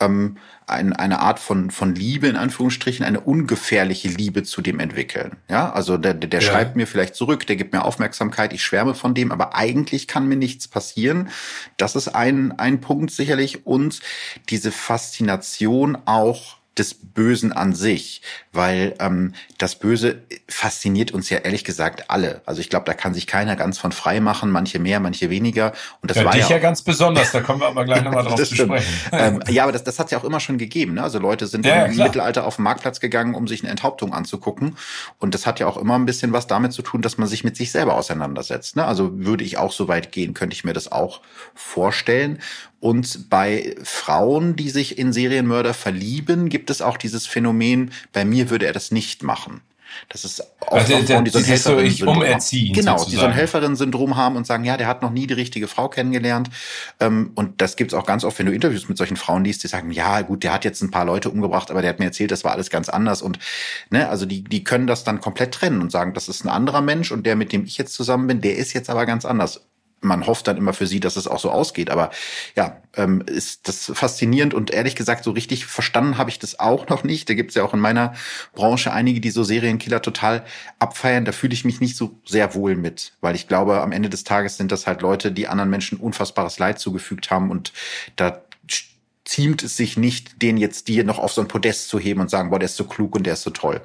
ähm, 0.00 0.36
ein, 0.66 0.92
eine 0.92 1.20
Art 1.20 1.38
von, 1.38 1.70
von 1.70 1.94
Liebe, 1.94 2.26
in 2.28 2.36
Anführungsstrichen, 2.36 3.04
eine 3.04 3.20
ungefährliche 3.20 4.08
Liebe 4.08 4.42
zu 4.42 4.62
dem 4.62 4.80
entwickeln. 4.80 5.36
Ja, 5.48 5.72
also 5.72 5.96
der, 5.96 6.14
der, 6.14 6.40
ja. 6.40 6.46
schreibt 6.46 6.76
mir 6.76 6.86
vielleicht 6.86 7.14
zurück, 7.14 7.46
der 7.46 7.56
gibt 7.56 7.72
mir 7.72 7.84
Aufmerksamkeit, 7.84 8.52
ich 8.52 8.62
schwärme 8.62 8.94
von 8.94 9.14
dem, 9.14 9.32
aber 9.32 9.54
eigentlich 9.54 10.08
kann 10.08 10.28
mir 10.28 10.36
nichts 10.36 10.68
passieren. 10.68 11.28
Das 11.76 11.96
ist 11.96 12.08
ein, 12.08 12.58
ein 12.58 12.80
Punkt 12.80 13.10
sicherlich. 13.10 13.66
Und 13.66 14.00
diese 14.48 14.72
Faszination 14.72 15.98
auch 16.06 16.56
des 16.78 16.94
Bösen 16.94 17.52
an 17.52 17.74
sich, 17.74 18.22
weil 18.52 18.94
ähm, 18.98 19.34
das 19.58 19.76
Böse 19.76 20.22
fasziniert 20.48 21.12
uns 21.12 21.30
ja 21.30 21.38
ehrlich 21.38 21.64
gesagt 21.64 22.10
alle. 22.10 22.42
Also 22.46 22.60
ich 22.60 22.68
glaube, 22.68 22.84
da 22.86 22.94
kann 22.94 23.14
sich 23.14 23.26
keiner 23.26 23.54
ganz 23.54 23.78
von 23.78 23.92
frei 23.92 24.20
machen, 24.20 24.50
manche 24.50 24.78
mehr, 24.78 24.98
manche 24.98 25.30
weniger. 25.30 25.72
Und 26.02 26.10
das 26.10 26.18
ja, 26.18 26.24
war 26.24 26.32
dich 26.32 26.48
ja, 26.48 26.56
ja 26.56 26.58
ganz 26.58 26.82
besonders. 26.82 27.30
Da 27.32 27.40
kommen 27.40 27.60
wir 27.60 27.68
aber 27.68 27.84
gleich 27.84 28.02
nochmal 28.02 28.24
drauf 28.26 28.42
zu 28.42 28.56
sprechen. 28.56 28.92
ähm, 29.12 29.42
ja, 29.48 29.62
aber 29.62 29.72
das, 29.72 29.84
das 29.84 29.98
hat 29.98 30.06
es 30.06 30.12
ja 30.12 30.18
auch 30.18 30.24
immer 30.24 30.40
schon 30.40 30.58
gegeben. 30.58 30.94
Ne? 30.94 31.02
Also 31.02 31.18
Leute 31.18 31.46
sind 31.46 31.64
ja, 31.64 31.84
im 31.84 31.96
Mittelalter 31.96 32.44
auf 32.44 32.56
den 32.56 32.64
Marktplatz 32.64 32.98
gegangen, 32.98 33.34
um 33.34 33.46
sich 33.46 33.62
eine 33.62 33.70
Enthauptung 33.70 34.12
anzugucken. 34.12 34.76
Und 35.18 35.34
das 35.34 35.46
hat 35.46 35.60
ja 35.60 35.66
auch 35.68 35.76
immer 35.76 35.94
ein 35.94 36.06
bisschen 36.06 36.32
was 36.32 36.46
damit 36.46 36.72
zu 36.72 36.82
tun, 36.82 37.02
dass 37.02 37.18
man 37.18 37.28
sich 37.28 37.44
mit 37.44 37.56
sich 37.56 37.70
selber 37.70 37.94
auseinandersetzt. 37.94 38.76
Ne? 38.76 38.84
Also 38.84 39.18
würde 39.18 39.44
ich 39.44 39.58
auch 39.58 39.72
so 39.72 39.86
weit 39.86 40.10
gehen, 40.10 40.34
könnte 40.34 40.54
ich 40.54 40.64
mir 40.64 40.72
das 40.72 40.90
auch 40.90 41.20
vorstellen. 41.54 42.40
Und 42.84 43.30
bei 43.30 43.76
Frauen, 43.82 44.56
die 44.56 44.68
sich 44.68 44.98
in 44.98 45.14
Serienmörder 45.14 45.72
verlieben, 45.72 46.50
gibt 46.50 46.68
es 46.68 46.82
auch 46.82 46.98
dieses 46.98 47.26
Phänomen, 47.26 47.92
bei 48.12 48.26
mir 48.26 48.50
würde 48.50 48.66
er 48.66 48.74
das 48.74 48.90
nicht 48.90 49.22
machen. 49.22 49.62
Das 50.10 50.26
ist 50.26 50.42
auch 50.60 50.72
also, 50.72 50.98
Frauen, 50.98 51.24
die 51.24 51.30
so 51.30 51.38
ein 51.38 51.44
Helferin-Syndrom 51.44 52.20
Genau, 52.20 52.98
sozusagen. 52.98 53.10
die 53.10 53.16
so 53.16 53.22
ein 53.22 53.32
Helferin-Syndrom 53.32 54.18
haben 54.18 54.36
und 54.36 54.46
sagen, 54.46 54.64
ja, 54.64 54.76
der 54.76 54.86
hat 54.86 55.00
noch 55.00 55.12
nie 55.12 55.26
die 55.26 55.32
richtige 55.32 55.66
Frau 55.66 55.88
kennengelernt. 55.88 56.50
Ähm, 57.00 57.30
und 57.36 57.62
das 57.62 57.76
gibt's 57.76 57.94
auch 57.94 58.04
ganz 58.04 58.22
oft, 58.22 58.38
wenn 58.38 58.44
du 58.44 58.52
Interviews 58.52 58.86
mit 58.86 58.98
solchen 58.98 59.16
Frauen 59.16 59.46
liest, 59.46 59.64
die 59.64 59.68
sagen, 59.68 59.90
ja, 59.90 60.20
gut, 60.20 60.42
der 60.42 60.52
hat 60.52 60.66
jetzt 60.66 60.82
ein 60.82 60.90
paar 60.90 61.06
Leute 61.06 61.30
umgebracht, 61.30 61.70
aber 61.70 61.80
der 61.80 61.88
hat 61.88 62.00
mir 62.00 62.04
erzählt, 62.04 62.32
das 62.32 62.44
war 62.44 62.52
alles 62.52 62.68
ganz 62.68 62.90
anders. 62.90 63.22
Und 63.22 63.38
ne, 63.88 64.10
also 64.10 64.26
die, 64.26 64.44
die 64.44 64.62
können 64.62 64.86
das 64.86 65.04
dann 65.04 65.22
komplett 65.22 65.54
trennen 65.54 65.80
und 65.80 65.90
sagen, 65.90 66.12
das 66.12 66.28
ist 66.28 66.44
ein 66.44 66.50
anderer 66.50 66.82
Mensch 66.82 67.12
und 67.12 67.24
der, 67.24 67.34
mit 67.34 67.50
dem 67.50 67.64
ich 67.64 67.78
jetzt 67.78 67.94
zusammen 67.94 68.26
bin, 68.26 68.42
der 68.42 68.58
ist 68.58 68.74
jetzt 68.74 68.90
aber 68.90 69.06
ganz 69.06 69.24
anders 69.24 69.62
man 70.04 70.26
hofft 70.26 70.46
dann 70.46 70.56
immer 70.56 70.72
für 70.72 70.86
sie, 70.86 71.00
dass 71.00 71.16
es 71.16 71.26
auch 71.26 71.38
so 71.38 71.50
ausgeht. 71.50 71.90
Aber 71.90 72.10
ja, 72.56 72.80
ähm, 72.96 73.22
ist 73.26 73.68
das 73.68 73.90
faszinierend 73.94 74.54
und 74.54 74.70
ehrlich 74.70 74.94
gesagt, 74.94 75.24
so 75.24 75.32
richtig 75.32 75.66
verstanden 75.66 76.18
habe 76.18 76.30
ich 76.30 76.38
das 76.38 76.60
auch 76.60 76.88
noch 76.88 77.04
nicht. 77.04 77.28
Da 77.28 77.34
gibt 77.34 77.50
es 77.50 77.54
ja 77.56 77.64
auch 77.64 77.74
in 77.74 77.80
meiner 77.80 78.14
Branche 78.54 78.92
einige, 78.92 79.20
die 79.20 79.30
so 79.30 79.42
Serienkiller 79.42 80.02
total 80.02 80.44
abfeiern. 80.78 81.24
Da 81.24 81.32
fühle 81.32 81.54
ich 81.54 81.64
mich 81.64 81.80
nicht 81.80 81.96
so 81.96 82.18
sehr 82.24 82.54
wohl 82.54 82.76
mit, 82.76 83.12
weil 83.20 83.34
ich 83.34 83.48
glaube, 83.48 83.80
am 83.80 83.92
Ende 83.92 84.10
des 84.10 84.24
Tages 84.24 84.56
sind 84.56 84.70
das 84.70 84.86
halt 84.86 85.02
Leute, 85.02 85.32
die 85.32 85.48
anderen 85.48 85.70
Menschen 85.70 85.98
unfassbares 85.98 86.58
Leid 86.58 86.78
zugefügt 86.78 87.30
haben 87.30 87.50
und 87.50 87.72
da 88.16 88.42
ziemt 89.24 89.62
es 89.62 89.76
sich 89.76 89.96
nicht, 89.96 90.42
den 90.42 90.56
jetzt 90.56 90.88
die 90.88 91.02
noch 91.02 91.18
auf 91.18 91.32
so 91.32 91.40
ein 91.40 91.48
Podest 91.48 91.88
zu 91.88 91.98
heben 91.98 92.20
und 92.20 92.30
sagen, 92.30 92.50
boah, 92.50 92.58
der 92.58 92.66
ist 92.66 92.76
so 92.76 92.84
klug 92.84 93.16
und 93.16 93.24
der 93.24 93.34
ist 93.34 93.42
so 93.42 93.50
toll. 93.50 93.80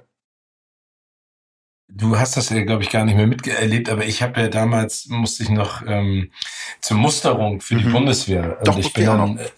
Du 1.91 2.17
hast 2.17 2.37
das 2.37 2.49
ja, 2.49 2.61
glaube 2.63 2.83
ich, 2.83 2.89
gar 2.89 3.03
nicht 3.03 3.15
mehr 3.15 3.27
miterlebt, 3.27 3.89
aber 3.89 4.05
ich 4.05 4.21
habe 4.21 4.39
ja 4.41 4.47
damals, 4.47 5.07
musste 5.07 5.43
ich 5.43 5.49
noch 5.49 5.81
ähm, 5.87 6.29
zur 6.81 6.97
Musterung 6.97 7.61
für 7.61 7.75
die 7.75 7.85
mhm. 7.85 7.93
Bundeswehr. 7.93 8.59
Doch, 8.63 8.75
und 8.75 8.85
ich 8.85 8.93
bin 8.93 9.05
dann, 9.05 9.35
noch. 9.35 9.41
Äh, 9.41 9.49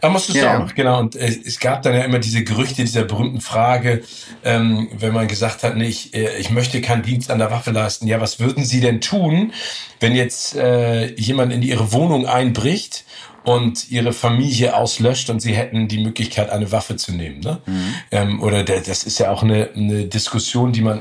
da 0.00 0.08
musstest 0.08 0.38
ja, 0.38 0.44
du 0.44 0.50
auch 0.50 0.66
noch, 0.66 0.74
genau. 0.74 0.98
Und 1.00 1.16
äh, 1.16 1.26
es 1.44 1.58
gab 1.58 1.82
dann 1.82 1.94
ja 1.94 2.02
immer 2.02 2.18
diese 2.18 2.42
Gerüchte 2.42 2.82
dieser 2.84 3.04
berühmten 3.04 3.40
Frage, 3.40 4.02
ähm, 4.44 4.88
wenn 4.96 5.12
man 5.12 5.28
gesagt 5.28 5.62
hat, 5.62 5.76
nee, 5.76 5.88
ich, 5.88 6.14
äh, 6.14 6.38
ich 6.38 6.50
möchte 6.50 6.80
keinen 6.80 7.02
Dienst 7.02 7.30
an 7.30 7.38
der 7.38 7.50
Waffe 7.50 7.72
leisten. 7.72 8.06
Ja, 8.06 8.20
was 8.20 8.40
würden 8.40 8.64
Sie 8.64 8.80
denn 8.80 9.00
tun, 9.00 9.52
wenn 9.98 10.14
jetzt 10.14 10.56
äh, 10.56 11.12
jemand 11.16 11.52
in 11.52 11.62
Ihre 11.62 11.92
Wohnung 11.92 12.26
einbricht 12.26 13.04
und 13.42 13.90
ihre 13.90 14.12
Familie 14.12 14.76
auslöscht 14.76 15.30
und 15.30 15.40
sie 15.40 15.54
hätten 15.54 15.88
die 15.88 15.98
Möglichkeit, 15.98 16.50
eine 16.50 16.72
Waffe 16.72 16.96
zu 16.96 17.12
nehmen. 17.12 17.40
Ne? 17.40 17.58
Mhm. 17.66 17.94
Ähm, 18.10 18.42
oder 18.42 18.64
der, 18.64 18.80
das 18.80 19.04
ist 19.04 19.18
ja 19.18 19.30
auch 19.30 19.42
eine, 19.42 19.70
eine 19.74 20.04
Diskussion, 20.04 20.72
die 20.72 20.82
man 20.82 21.00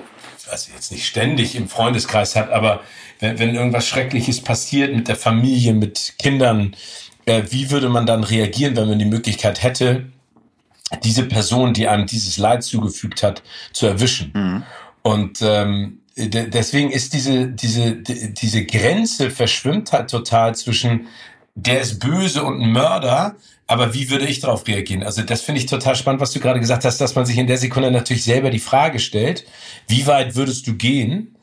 also 0.52 0.72
jetzt 0.74 0.92
nicht 0.92 1.06
ständig 1.06 1.56
im 1.56 1.70
Freundeskreis 1.70 2.36
hat, 2.36 2.50
aber 2.52 2.82
wenn, 3.20 3.40
wenn 3.40 3.56
irgendwas 3.56 3.88
Schreckliches 3.88 4.42
passiert 4.42 4.96
mit 4.96 5.08
der 5.08 5.16
Familie, 5.16 5.74
mit 5.74 6.16
Kindern, 6.18 6.76
äh, 7.26 7.44
wie 7.50 7.72
würde 7.72 7.90
man 7.90 8.06
dann 8.06 8.24
reagieren, 8.24 8.76
wenn 8.76 8.90
man 8.90 9.00
die 9.00 9.06
Möglichkeit 9.06 9.64
hätte, 9.64 10.08
diese 11.04 11.24
Person, 11.24 11.74
die 11.74 11.88
einem 11.88 12.08
dieses 12.08 12.38
Leid 12.38 12.64
zugefügt 12.64 13.24
hat, 13.24 13.44
zu 13.74 13.86
erwischen? 13.86 14.32
Mhm. 14.34 14.64
Und 15.02 15.40
ähm, 15.42 16.00
deswegen 16.18 16.92
ist 16.92 17.14
diese, 17.14 17.48
diese, 17.48 17.96
diese 17.96 18.66
Grenze 18.66 19.32
verschwimmt 19.32 19.92
halt 19.92 20.10
total 20.10 20.56
zwischen 20.56 21.08
der 21.56 21.82
ist 21.82 22.00
böse 22.00 22.44
und 22.44 22.62
ein 22.62 22.72
Mörder, 22.72 23.36
aber 23.70 23.94
wie 23.94 24.10
würde 24.10 24.26
ich 24.26 24.40
darauf 24.40 24.68
reagieren? 24.68 25.04
Also 25.04 25.22
das 25.22 25.42
finde 25.42 25.62
ich 25.62 25.68
total 25.68 25.96
spannend, 25.96 26.22
was 26.22 26.32
du 26.32 26.40
gerade 26.40 26.60
gesagt 26.60 26.86
hast, 26.86 27.00
dass 27.00 27.14
man 27.14 27.28
sich 27.28 27.38
in 27.38 27.46
der 27.46 27.60
Sekunde 27.60 27.92
natürlich 27.92 28.24
selber 28.24 28.50
die 28.50 28.58
Frage 28.58 28.98
stellt, 28.98 29.46
wie 29.88 30.08
weit 30.08 30.36
würdest 30.36 30.66
du 30.66 30.74
gehen? 30.74 31.36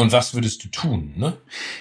Und 0.00 0.12
was 0.12 0.32
würdest 0.32 0.62
du 0.62 0.68
tun? 0.68 1.12
Ne? 1.16 1.36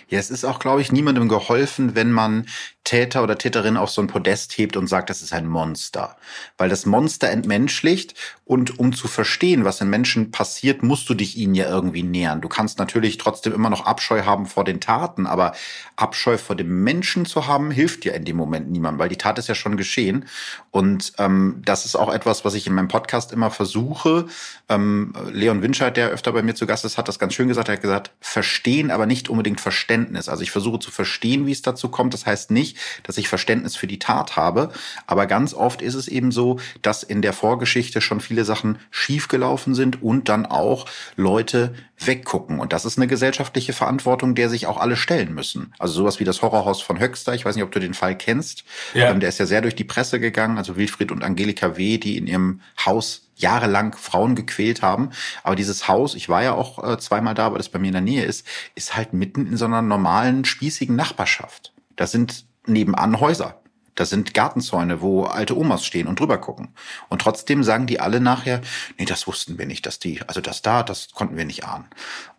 Ja, 0.09 0.17
es 0.17 0.31
ist 0.31 0.43
auch, 0.43 0.57
glaube 0.57 0.81
ich, 0.81 0.91
niemandem 0.91 1.29
geholfen, 1.29 1.93
wenn 1.93 2.11
man 2.11 2.47
Täter 2.87 3.21
oder 3.21 3.37
Täterin 3.37 3.75
auf 3.75 3.89
so 3.89 4.01
ein 4.01 4.07
Podest 4.07 4.57
hebt 4.57 4.77
und 4.77 4.87
sagt, 4.87 5.09
das 5.09 5.21
ist 5.21 5.33
ein 5.33 5.45
Monster. 5.45 6.15
Weil 6.57 6.69
das 6.69 6.85
Monster 6.85 7.29
entmenschlicht 7.29 8.15
und 8.45 8.79
um 8.79 8.93
zu 8.93 9.09
verstehen, 9.09 9.65
was 9.65 9.81
in 9.81 9.89
Menschen 9.89 10.31
passiert, 10.31 10.83
musst 10.83 11.09
du 11.09 11.13
dich 11.13 11.37
ihnen 11.37 11.53
ja 11.53 11.67
irgendwie 11.67 12.01
nähern. 12.01 12.39
Du 12.39 12.47
kannst 12.47 12.79
natürlich 12.79 13.17
trotzdem 13.17 13.51
immer 13.51 13.69
noch 13.69 13.85
Abscheu 13.85 14.23
haben 14.23 14.45
vor 14.45 14.63
den 14.63 14.79
Taten, 14.79 15.27
aber 15.27 15.51
Abscheu 15.97 16.37
vor 16.37 16.55
dem 16.55 16.83
Menschen 16.85 17.25
zu 17.25 17.45
haben, 17.45 17.71
hilft 17.71 18.05
ja 18.05 18.13
in 18.13 18.23
dem 18.23 18.37
Moment 18.37 18.71
niemandem, 18.71 18.99
weil 18.99 19.09
die 19.09 19.17
Tat 19.17 19.37
ist 19.37 19.49
ja 19.49 19.55
schon 19.55 19.75
geschehen. 19.75 20.25
Und 20.71 21.11
ähm, 21.17 21.61
das 21.65 21.83
ist 21.83 21.97
auch 21.97 22.13
etwas, 22.13 22.45
was 22.45 22.53
ich 22.53 22.67
in 22.67 22.73
meinem 22.73 22.87
Podcast 22.87 23.33
immer 23.33 23.51
versuche. 23.51 24.27
Ähm, 24.69 25.13
Leon 25.29 25.61
Winscheid, 25.61 25.97
der 25.97 26.07
öfter 26.07 26.31
bei 26.31 26.41
mir 26.41 26.55
zu 26.55 26.65
Gast 26.65 26.85
ist, 26.85 26.97
hat 26.97 27.09
das 27.09 27.19
ganz 27.19 27.33
schön 27.33 27.49
gesagt. 27.49 27.67
Er 27.67 27.73
hat 27.73 27.81
gesagt, 27.81 28.06
verstehen, 28.19 28.91
aber 28.91 29.05
nicht 29.05 29.29
unbedingt 29.29 29.61
Verständnis. 29.61 30.29
Also 30.29 30.43
ich 30.43 30.51
versuche 30.51 30.79
zu 30.79 30.91
verstehen, 30.91 31.45
wie 31.45 31.51
es 31.51 31.61
dazu 31.61 31.89
kommt. 31.89 32.13
Das 32.13 32.25
heißt 32.25 32.51
nicht, 32.51 32.77
dass 33.03 33.17
ich 33.17 33.27
Verständnis 33.27 33.75
für 33.75 33.87
die 33.87 33.99
Tat 33.99 34.35
habe. 34.35 34.71
Aber 35.05 35.27
ganz 35.27 35.53
oft 35.53 35.81
ist 35.81 35.95
es 35.95 36.07
eben 36.07 36.31
so, 36.31 36.59
dass 36.81 37.03
in 37.03 37.21
der 37.21 37.33
Vorgeschichte 37.33 38.01
schon 38.01 38.19
viele 38.19 38.45
Sachen 38.45 38.79
schiefgelaufen 38.91 39.75
sind 39.75 40.01
und 40.01 40.29
dann 40.29 40.45
auch 40.45 40.85
Leute 41.15 41.73
weggucken. 41.99 42.59
Und 42.59 42.73
das 42.73 42.85
ist 42.85 42.97
eine 42.97 43.07
gesellschaftliche 43.07 43.73
Verantwortung, 43.73 44.35
der 44.35 44.49
sich 44.49 44.67
auch 44.67 44.77
alle 44.77 44.95
stellen 44.95 45.33
müssen. 45.33 45.73
Also 45.79 45.93
sowas 45.93 46.19
wie 46.19 46.25
das 46.25 46.41
Horrorhaus 46.41 46.81
von 46.81 46.99
Höxter. 46.99 47.33
Ich 47.33 47.45
weiß 47.45 47.55
nicht, 47.55 47.63
ob 47.63 47.71
du 47.71 47.79
den 47.79 47.93
Fall 47.93 48.17
kennst. 48.17 48.63
Ja. 48.93 49.09
Ähm, 49.09 49.19
der 49.19 49.29
ist 49.29 49.39
ja 49.39 49.45
sehr 49.45 49.61
durch 49.61 49.75
die 49.75 49.83
Presse 49.83 50.19
gegangen. 50.19 50.57
Also 50.57 50.75
Wilfried 50.75 51.11
und 51.11 51.23
Angelika 51.23 51.77
W., 51.77 51.97
die 51.97 52.17
in 52.17 52.27
ihrem 52.27 52.61
Haus 52.85 53.26
jahrelang 53.37 53.95
Frauen 53.95 54.35
gequält 54.35 54.81
haben. 54.81 55.11
Aber 55.43 55.55
dieses 55.55 55.87
Haus, 55.87 56.15
ich 56.15 56.29
war 56.29 56.43
ja 56.43 56.53
auch 56.53 56.83
äh, 56.83 56.97
zweimal 56.97 57.33
da, 57.33 57.51
weil 57.51 57.57
das 57.57 57.69
bei 57.69 57.79
mir 57.79 57.87
in 57.87 57.93
der 57.93 58.01
Nähe 58.01 58.25
ist, 58.25 58.45
ist 58.75 58.95
halt 58.95 59.13
mitten 59.13 59.47
in 59.47 59.57
so 59.57 59.65
einer 59.65 59.81
normalen, 59.81 60.45
spießigen 60.45 60.95
Nachbarschaft. 60.95 61.73
Da 61.95 62.07
sind 62.07 62.45
nebenan 62.65 63.19
Häuser. 63.19 63.59
Da 63.97 64.05
sind 64.05 64.35
Gartenzäune, 64.35 65.01
wo 65.01 65.23
alte 65.23 65.57
Omas 65.57 65.83
stehen 65.83 66.07
und 66.07 66.19
drüber 66.19 66.37
gucken. 66.37 66.69
Und 67.09 67.19
trotzdem 67.19 67.63
sagen 67.63 67.87
die 67.87 67.99
alle 67.99 68.21
nachher, 68.21 68.61
nee, 68.97 69.05
das 69.05 69.25
wussten 69.25 69.57
wir 69.57 69.65
nicht, 69.65 69.87
dass 69.87 69.97
die, 69.97 70.21
also 70.27 70.39
das 70.39 70.61
da, 70.61 70.83
das 70.83 71.11
konnten 71.13 71.35
wir 71.35 71.45
nicht 71.45 71.65
ahnen. 71.65 71.85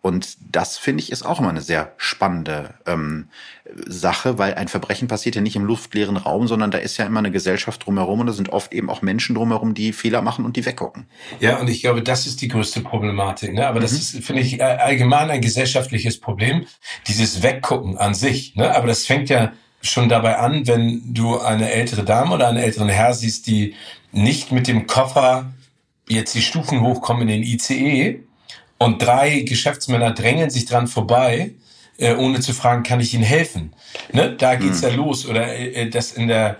Und 0.01 0.37
das 0.39 0.77
finde 0.77 1.03
ich 1.03 1.11
ist 1.11 1.23
auch 1.23 1.39
immer 1.41 1.49
eine 1.49 1.61
sehr 1.61 1.93
spannende 1.97 2.75
ähm, 2.85 3.27
Sache, 3.85 4.37
weil 4.37 4.53
ein 4.53 4.69
Verbrechen 4.69 5.09
passiert 5.09 5.35
ja 5.35 5.41
nicht 5.41 5.57
im 5.57 5.65
luftleeren 5.65 6.15
Raum, 6.15 6.47
sondern 6.47 6.71
da 6.71 6.77
ist 6.77 6.95
ja 6.95 7.05
immer 7.05 7.19
eine 7.19 7.31
Gesellschaft 7.31 7.85
drumherum 7.85 8.21
und 8.21 8.27
da 8.27 8.33
sind 8.33 8.49
oft 8.49 8.71
eben 8.71 8.89
auch 8.89 9.01
Menschen 9.01 9.35
drumherum, 9.35 9.73
die 9.73 9.91
Fehler 9.91 10.21
machen 10.21 10.45
und 10.45 10.55
die 10.55 10.65
weggucken. 10.65 11.07
Ja, 11.41 11.57
und 11.57 11.69
ich 11.69 11.81
glaube, 11.81 12.01
das 12.01 12.25
ist 12.25 12.41
die 12.41 12.47
größte 12.47 12.79
Problematik. 12.79 13.53
Ne? 13.53 13.67
Aber 13.67 13.79
mhm. 13.79 13.83
das 13.83 13.91
ist, 13.91 14.23
finde 14.23 14.43
ich, 14.43 14.63
allgemein 14.63 15.29
ein 15.29 15.41
gesellschaftliches 15.41 16.21
Problem, 16.21 16.65
dieses 17.07 17.43
Weggucken 17.43 17.97
an 17.97 18.13
sich. 18.13 18.55
Ne? 18.55 18.73
Aber 18.73 18.87
das 18.87 19.05
fängt 19.05 19.27
ja 19.27 19.51
schon 19.81 20.09
dabei 20.09 20.37
an, 20.37 20.67
wenn 20.67 21.01
du 21.13 21.39
eine 21.39 21.71
ältere 21.71 22.03
Dame 22.03 22.35
oder 22.35 22.47
einen 22.47 22.57
älteren 22.57 22.89
Herr 22.89 23.13
siehst, 23.13 23.47
die 23.47 23.75
nicht 24.11 24.51
mit 24.51 24.67
dem 24.67 24.87
Koffer 24.87 25.53
jetzt 26.07 26.33
die 26.35 26.41
Stufen 26.41 26.81
hochkommen 26.81 27.23
in 27.23 27.27
den 27.27 27.43
ICE 27.43 28.19
und 28.77 29.01
drei 29.01 29.41
Geschäftsmänner 29.41 30.11
drängeln 30.11 30.49
sich 30.49 30.65
dran 30.65 30.87
vorbei, 30.87 31.51
äh, 31.97 32.15
ohne 32.15 32.39
zu 32.39 32.53
fragen, 32.53 32.83
kann 32.83 32.99
ich 32.99 33.13
Ihnen 33.13 33.23
helfen? 33.23 33.73
Ne? 34.13 34.35
Da 34.35 34.55
geht's 34.55 34.81
hm. 34.81 34.89
ja 34.89 34.95
los. 34.95 35.25
Oder 35.25 35.55
äh, 35.55 35.89
das 35.89 36.13
in 36.13 36.27
der 36.27 36.51
äh, 36.51 36.55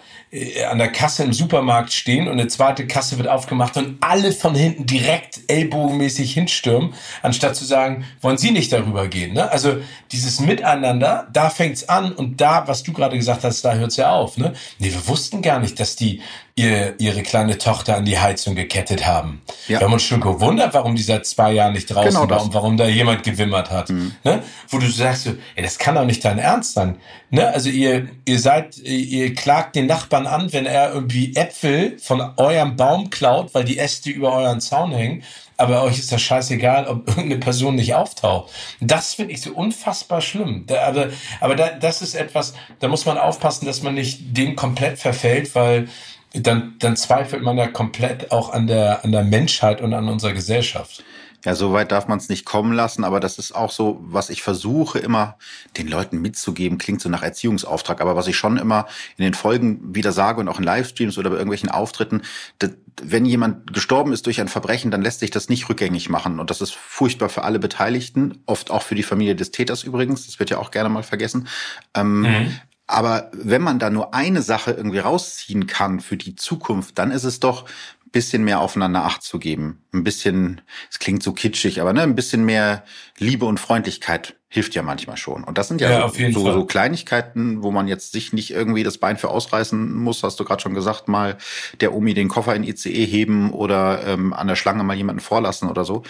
an 0.70 0.78
der 0.78 0.92
Kasse 0.92 1.24
im 1.24 1.34
Supermarkt 1.34 1.92
stehen 1.92 2.28
und 2.28 2.34
eine 2.34 2.48
zweite 2.48 2.86
Kasse 2.86 3.18
wird 3.18 3.28
aufgemacht 3.28 3.78
und 3.78 3.98
alle 4.02 4.32
von 4.32 4.54
hinten 4.54 4.86
direkt 4.86 5.40
ellbogenmäßig 5.48 6.34
hinstürmen, 6.34 6.94
anstatt 7.24 7.56
zu 7.56 7.66
sagen, 7.66 8.06
wollen 8.22 8.38
Sie 8.38 8.52
nicht 8.52 8.72
darüber 8.72 9.08
gehen. 9.08 9.34
Ne? 9.34 9.52
Also 9.52 9.78
dieses 10.12 10.40
Miteinander, 10.40 11.28
da 11.34 11.50
fängt's 11.50 11.90
an 11.90 12.12
und 12.12 12.42
da, 12.42 12.68
was 12.68 12.84
du 12.84 12.94
gerade 12.94 13.18
gesagt 13.18 13.44
hast, 13.44 13.66
da 13.66 13.74
hört's 13.74 13.98
ja 13.98 14.12
auf. 14.12 14.38
Ne? 14.38 14.54
Nee, 14.78 14.94
wir 14.94 15.08
wussten 15.08 15.42
gar 15.42 15.60
nicht, 15.60 15.80
dass 15.80 15.96
die 15.96 16.22
ihr, 16.60 16.96
ihre 17.00 17.24
kleine 17.24 17.58
Tochter 17.58 17.96
an 17.96 18.06
die 18.06 18.20
Heizung 18.20 18.54
gekettet 18.54 19.08
haben. 19.08 19.42
Ja. 19.68 19.80
Wir 19.80 19.86
haben 19.86 19.94
uns 19.94 20.04
schon 20.04 20.20
gewundert, 20.20 20.74
warum 20.74 20.96
die 20.96 21.02
seit 21.02 21.26
zwei 21.26 21.54
Jahren 21.54 21.74
nicht 21.74 21.88
draußen 21.88 22.22
genau 22.22 22.30
war 22.30 22.44
und 22.44 22.54
warum 22.54 22.76
da 22.76 22.86
jemand 22.86 23.24
gewimmert 23.24 23.72
hat. 23.72 23.90
Mhm. 23.90 24.14
Ne? 24.24 24.44
Wo 24.68 24.78
du 24.78 24.88
sagst, 24.88 25.28
ey, 25.56 25.64
das 25.64 25.80
kann 25.80 25.96
doch 25.96 26.06
nicht 26.06 26.24
dein 26.26 26.38
Ernst 26.38 26.74
sein. 26.74 26.98
Ne? 27.30 27.48
Also 27.48 27.70
ihr, 27.70 28.10
ihr 28.26 28.40
seid, 28.40 28.78
ihr 28.78 29.34
klagt 29.34 29.76
den 29.76 29.86
Nachbarn 29.86 30.19
an, 30.28 30.52
wenn 30.54 30.66
er 30.66 30.94
irgendwie 30.94 31.36
Äpfel 31.36 31.98
von 32.00 32.22
eurem 32.38 32.76
Baum 32.76 33.10
klaut, 33.10 33.54
weil 33.54 33.64
die 33.64 33.78
Äste 33.78 34.10
über 34.10 34.34
euren 34.34 34.62
Zaun 34.62 34.92
hängen. 34.92 35.24
Aber 35.58 35.84
euch 35.84 36.00
ist 36.00 36.12
das 36.12 36.22
scheißegal, 36.22 36.88
ob 36.88 37.08
irgendeine 37.08 37.38
Person 37.38 37.76
nicht 37.76 37.94
auftaucht. 37.94 38.52
Das 38.80 39.14
finde 39.16 39.34
ich 39.34 39.42
so 39.42 39.52
unfassbar 39.52 40.22
schlimm. 40.22 40.66
Da, 40.68 40.88
aber 40.88 41.10
aber 41.42 41.56
da, 41.56 41.70
das 41.70 42.02
ist 42.02 42.16
etwas, 42.16 42.54
da 42.80 42.88
muss 42.88 43.06
man 43.06 43.18
aufpassen, 43.18 43.66
dass 43.66 43.82
man 43.82 43.96
nicht 43.96 44.38
dem 44.38 44.56
komplett 44.56 45.00
verfällt, 45.00 45.54
weil 45.56 45.90
dann, 46.34 46.76
dann 46.80 46.96
zweifelt 46.96 47.42
man 47.42 47.58
ja 47.58 47.68
komplett 47.68 48.32
auch 48.32 48.52
an 48.52 48.68
der, 48.68 49.04
an 49.04 49.12
der 49.12 49.24
Menschheit 49.24 49.82
und 49.82 49.94
an 49.94 50.08
unserer 50.08 50.34
Gesellschaft. 50.34 51.04
Ja, 51.46 51.56
so 51.56 51.72
weit 51.72 51.92
darf 51.94 52.08
man 52.08 52.18
es 52.18 52.28
nicht 52.28 52.44
kommen 52.44 52.74
lassen, 52.74 53.06
aber 53.06 53.22
das 53.22 53.40
ist 53.40 53.54
auch 53.54 53.72
so, 53.72 54.00
was 54.02 54.30
ich 54.30 54.44
versuche 54.44 55.00
immer 55.00 55.38
den 55.78 55.88
Leuten 55.88 56.22
mitzugeben, 56.22 56.78
klingt 56.78 57.00
so 57.00 57.08
nach 57.08 57.24
Erziehungsauftrag, 57.24 58.02
aber 58.02 58.18
was 58.18 58.28
ich 58.28 58.36
schon 58.36 58.58
immer 58.58 58.88
in 59.16 59.24
den 59.24 59.34
Folgen 59.34 59.96
wieder 59.96 60.12
sage 60.12 60.42
und 60.42 60.50
auch 60.50 60.58
in 60.58 60.66
Livestreams 60.66 61.18
oder 61.18 61.30
bei 61.30 61.38
irgendwelchen 61.38 61.70
Auftritten, 61.70 62.24
dass, 62.60 62.72
wenn 63.02 63.26
jemand 63.26 63.72
gestorben 63.72 64.12
ist 64.12 64.26
durch 64.26 64.42
ein 64.42 64.50
Verbrechen, 64.50 64.92
dann 64.92 65.02
lässt 65.02 65.22
sich 65.22 65.32
das 65.32 65.48
nicht 65.48 65.70
rückgängig 65.70 66.10
machen 66.10 66.42
und 66.42 66.50
das 66.50 66.60
ist 66.60 66.76
furchtbar 66.76 67.30
für 67.30 67.44
alle 67.44 67.60
Beteiligten, 67.60 68.44
oft 68.46 68.70
auch 68.70 68.84
für 68.84 68.96
die 68.96 69.04
Familie 69.04 69.36
des 69.36 69.52
Täters 69.52 69.84
übrigens, 69.84 70.26
das 70.26 70.40
wird 70.40 70.50
ja 70.50 70.58
auch 70.58 70.72
gerne 70.72 70.90
mal 70.90 71.04
vergessen. 71.04 71.48
Ähm, 71.94 72.22
mhm. 72.22 72.60
Aber 72.86 73.30
wenn 73.34 73.62
man 73.62 73.78
da 73.78 73.92
nur 73.92 74.16
eine 74.16 74.42
Sache 74.42 74.72
irgendwie 74.72 74.98
rausziehen 74.98 75.68
kann 75.68 76.00
für 76.00 76.18
die 76.18 76.36
Zukunft, 76.36 76.98
dann 76.98 77.12
ist 77.12 77.24
es 77.24 77.40
doch 77.40 77.66
bisschen 78.12 78.44
mehr 78.44 78.60
aufeinander 78.60 79.06
Acht 79.06 79.24
zu 79.24 79.40
geben. 79.40 79.84
Ein 79.92 80.04
bisschen, 80.04 80.62
es 80.92 81.00
klingt 81.00 81.24
so 81.24 81.34
kitschig, 81.34 81.82
aber 81.82 81.94
ne, 81.94 82.04
ein 82.04 82.16
bisschen 82.16 82.46
mehr 82.46 82.84
Liebe 83.18 83.46
und 83.46 83.60
Freundlichkeit 83.60 84.36
hilft 84.52 84.74
ja 84.74 84.82
manchmal 84.82 85.16
schon. 85.16 85.44
Und 85.44 85.60
das 85.60 85.68
sind 85.68 85.80
ja, 85.80 85.92
ja 85.92 86.10
so, 86.10 86.32
so, 86.32 86.52
so, 86.52 86.66
Kleinigkeiten, 86.66 87.62
wo 87.62 87.70
man 87.70 87.88
jetzt 87.88 88.12
sich 88.14 88.34
nicht 88.34 88.50
irgendwie 88.50 88.84
das 88.84 88.98
Bein 88.98 89.16
für 89.18 89.30
ausreißen 89.30 89.94
muss, 89.94 90.24
hast 90.24 90.40
du 90.40 90.44
gerade 90.44 90.60
schon 90.60 90.74
gesagt, 90.74 91.08
mal 91.08 91.38
der 91.82 91.94
Omi 91.94 92.16
den 92.16 92.30
Koffer 92.30 92.56
in 92.56 92.64
ICE 92.64 93.06
heben 93.06 93.52
oder 93.54 94.08
ähm, 94.08 94.34
an 94.34 94.48
der 94.48 94.56
Schlange 94.56 94.84
mal 94.84 94.96
jemanden 94.96 95.20
vorlassen 95.20 95.70
oder 95.70 95.86
so. 95.86 96.02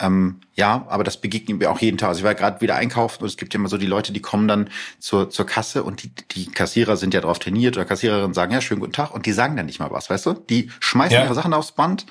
Ähm, 0.00 0.40
ja, 0.54 0.86
aber 0.88 1.04
das 1.04 1.20
begegnet 1.20 1.58
mir 1.58 1.70
auch 1.70 1.80
jeden 1.80 1.98
Tag. 1.98 2.08
Also 2.08 2.20
ich 2.20 2.24
war 2.24 2.34
gerade 2.34 2.62
wieder 2.62 2.76
einkaufen 2.76 3.24
und 3.24 3.28
es 3.28 3.36
gibt 3.36 3.52
ja 3.52 3.60
immer 3.60 3.68
so 3.68 3.76
die 3.76 3.86
Leute, 3.86 4.14
die 4.14 4.22
kommen 4.22 4.48
dann 4.48 4.70
zur, 4.98 5.28
zur 5.28 5.44
Kasse 5.44 5.82
und 5.82 6.02
die, 6.02 6.12
die 6.30 6.46
Kassierer 6.46 6.96
sind 6.96 7.12
ja 7.12 7.20
darauf 7.20 7.40
trainiert 7.40 7.76
oder 7.76 7.84
Kassiererinnen 7.84 8.32
sagen, 8.32 8.54
ja, 8.54 8.62
schönen 8.62 8.80
guten 8.80 8.94
Tag 8.94 9.14
und 9.14 9.26
die 9.26 9.32
sagen 9.32 9.54
dann 9.54 9.66
nicht 9.66 9.80
mal 9.80 9.90
was, 9.90 10.08
weißt 10.08 10.24
du? 10.24 10.32
Die 10.32 10.70
schmeißen 10.80 11.18
ja. 11.18 11.24
ihre 11.24 11.34
Sachen 11.34 11.52
aufs 11.52 11.72
Band 11.72 12.06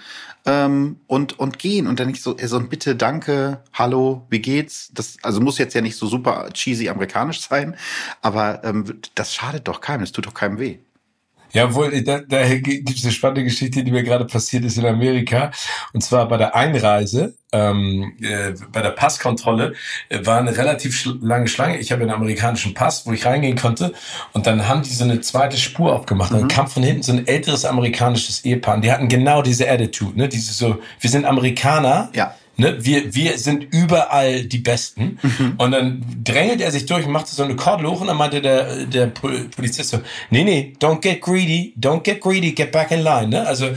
ähm, 0.45 0.99
und, 1.07 1.39
und 1.39 1.59
gehen. 1.59 1.87
Und 1.87 1.99
dann 1.99 2.07
nicht 2.07 2.21
so, 2.21 2.35
so 2.37 2.57
ein 2.57 2.69
Bitte, 2.69 2.95
danke, 2.95 3.63
hallo, 3.73 4.25
wie 4.29 4.39
geht's? 4.39 4.91
Das 4.93 5.17
also 5.21 5.41
muss 5.41 5.57
jetzt 5.57 5.73
ja 5.73 5.81
nicht 5.81 5.97
so 5.97 6.07
super 6.07 6.49
cheesy 6.53 6.89
amerikanisch 6.89 7.41
sein, 7.49 7.75
aber 8.21 8.63
ähm, 8.63 8.99
das 9.15 9.33
schadet 9.33 9.67
doch 9.67 9.81
keinem, 9.81 10.01
das 10.01 10.11
tut 10.11 10.25
doch 10.25 10.33
keinem 10.33 10.59
weh. 10.59 10.79
Ja, 11.54 11.74
wohl, 11.74 12.02
da, 12.04 12.20
da 12.20 12.47
gibt 12.56 12.89
es 12.89 13.04
eine 13.04 13.12
spannende 13.12 13.43
Geschichte, 13.43 13.84
die 13.84 13.91
mir 13.91 14.04
gerade 14.04 14.26
passiert 14.26 14.66
ist 14.66 14.78
in 14.78 14.86
Amerika. 14.86 15.52
Und 15.93 16.02
zwar 16.02 16.28
bei 16.28 16.38
der 16.38 16.56
Einreise, 16.56 17.36
ähm, 17.52 18.14
äh, 18.22 18.54
bei 18.72 18.82
der 18.82 18.91
Passkontrolle, 18.91 19.74
äh, 20.10 20.26
war 20.26 20.39
eine 20.39 20.58
relativ 20.58 20.95
sch 20.95 21.10
lange 21.22 21.47
Schlange. 21.47 21.78
Ich 21.80 21.91
habe 21.91 22.02
einen 22.02 22.12
amerikanischen 22.12 22.74
Pass, 22.74 23.06
wo 23.06 23.12
ich 23.12 23.26
reingehen 23.26 23.58
konnte. 23.58 23.93
Und 24.34 24.47
dann 24.47 24.68
haben 24.68 24.84
die 24.84 24.89
so 24.89 25.04
eine 25.04 25.22
zweite 25.22 25.58
Spur 25.58 25.93
aufgemacht. 25.93 26.32
Mhm. 26.32 26.38
Und 26.38 26.41
dann 26.43 26.56
kam 26.56 26.68
von 26.68 26.84
hinten 26.84 27.04
so 27.04 27.12
ein 27.12 27.28
älteres 27.28 27.66
amerikanisches 27.66 28.45
Ehepaar. 28.45 28.76
Und 28.76 28.84
die 28.84 28.91
hatten 28.91 29.10
genau 29.10 29.41
diese 29.41 29.70
Attitude, 29.70 30.18
ne? 30.18 30.30
Diese 30.30 30.54
so, 30.54 30.82
wir 30.99 31.10
sind 31.10 31.26
Amerikaner. 31.26 32.10
Ja 32.14 32.36
Ne, 32.58 32.78
wir, 32.80 33.16
wir 33.16 33.38
sind 33.38 33.74
überall 33.74 34.43
die 34.43 34.60
Besten. 34.60 35.18
Mhm. 35.22 35.54
Und 35.58 35.72
dann 35.72 36.06
drängelt 36.24 36.62
er 36.62 36.72
sich 36.72 36.86
durch 36.86 37.06
und 37.06 37.12
machte 37.12 37.34
so 37.34 37.43
eine 37.43 37.56
Kordel 37.56 37.89
hoch 37.89 38.02
und 38.02 38.08
dann 38.08 38.18
meinte 38.18 38.41
der, 38.41 38.86
der 38.86 39.08
Polizist 39.08 39.89
so, 39.89 40.02
nee, 40.30 40.43
nee, 40.43 40.74
don't 40.80 40.99
get 40.99 41.22
greedy, 41.22 41.74
don't 41.80 42.02
get 42.02 42.22
greedy, 42.22 42.52
get 42.52 42.72
back 42.72 42.91
in 42.91 43.02
line. 43.02 43.30
Ne? 43.30 43.47
Also, 43.47 43.70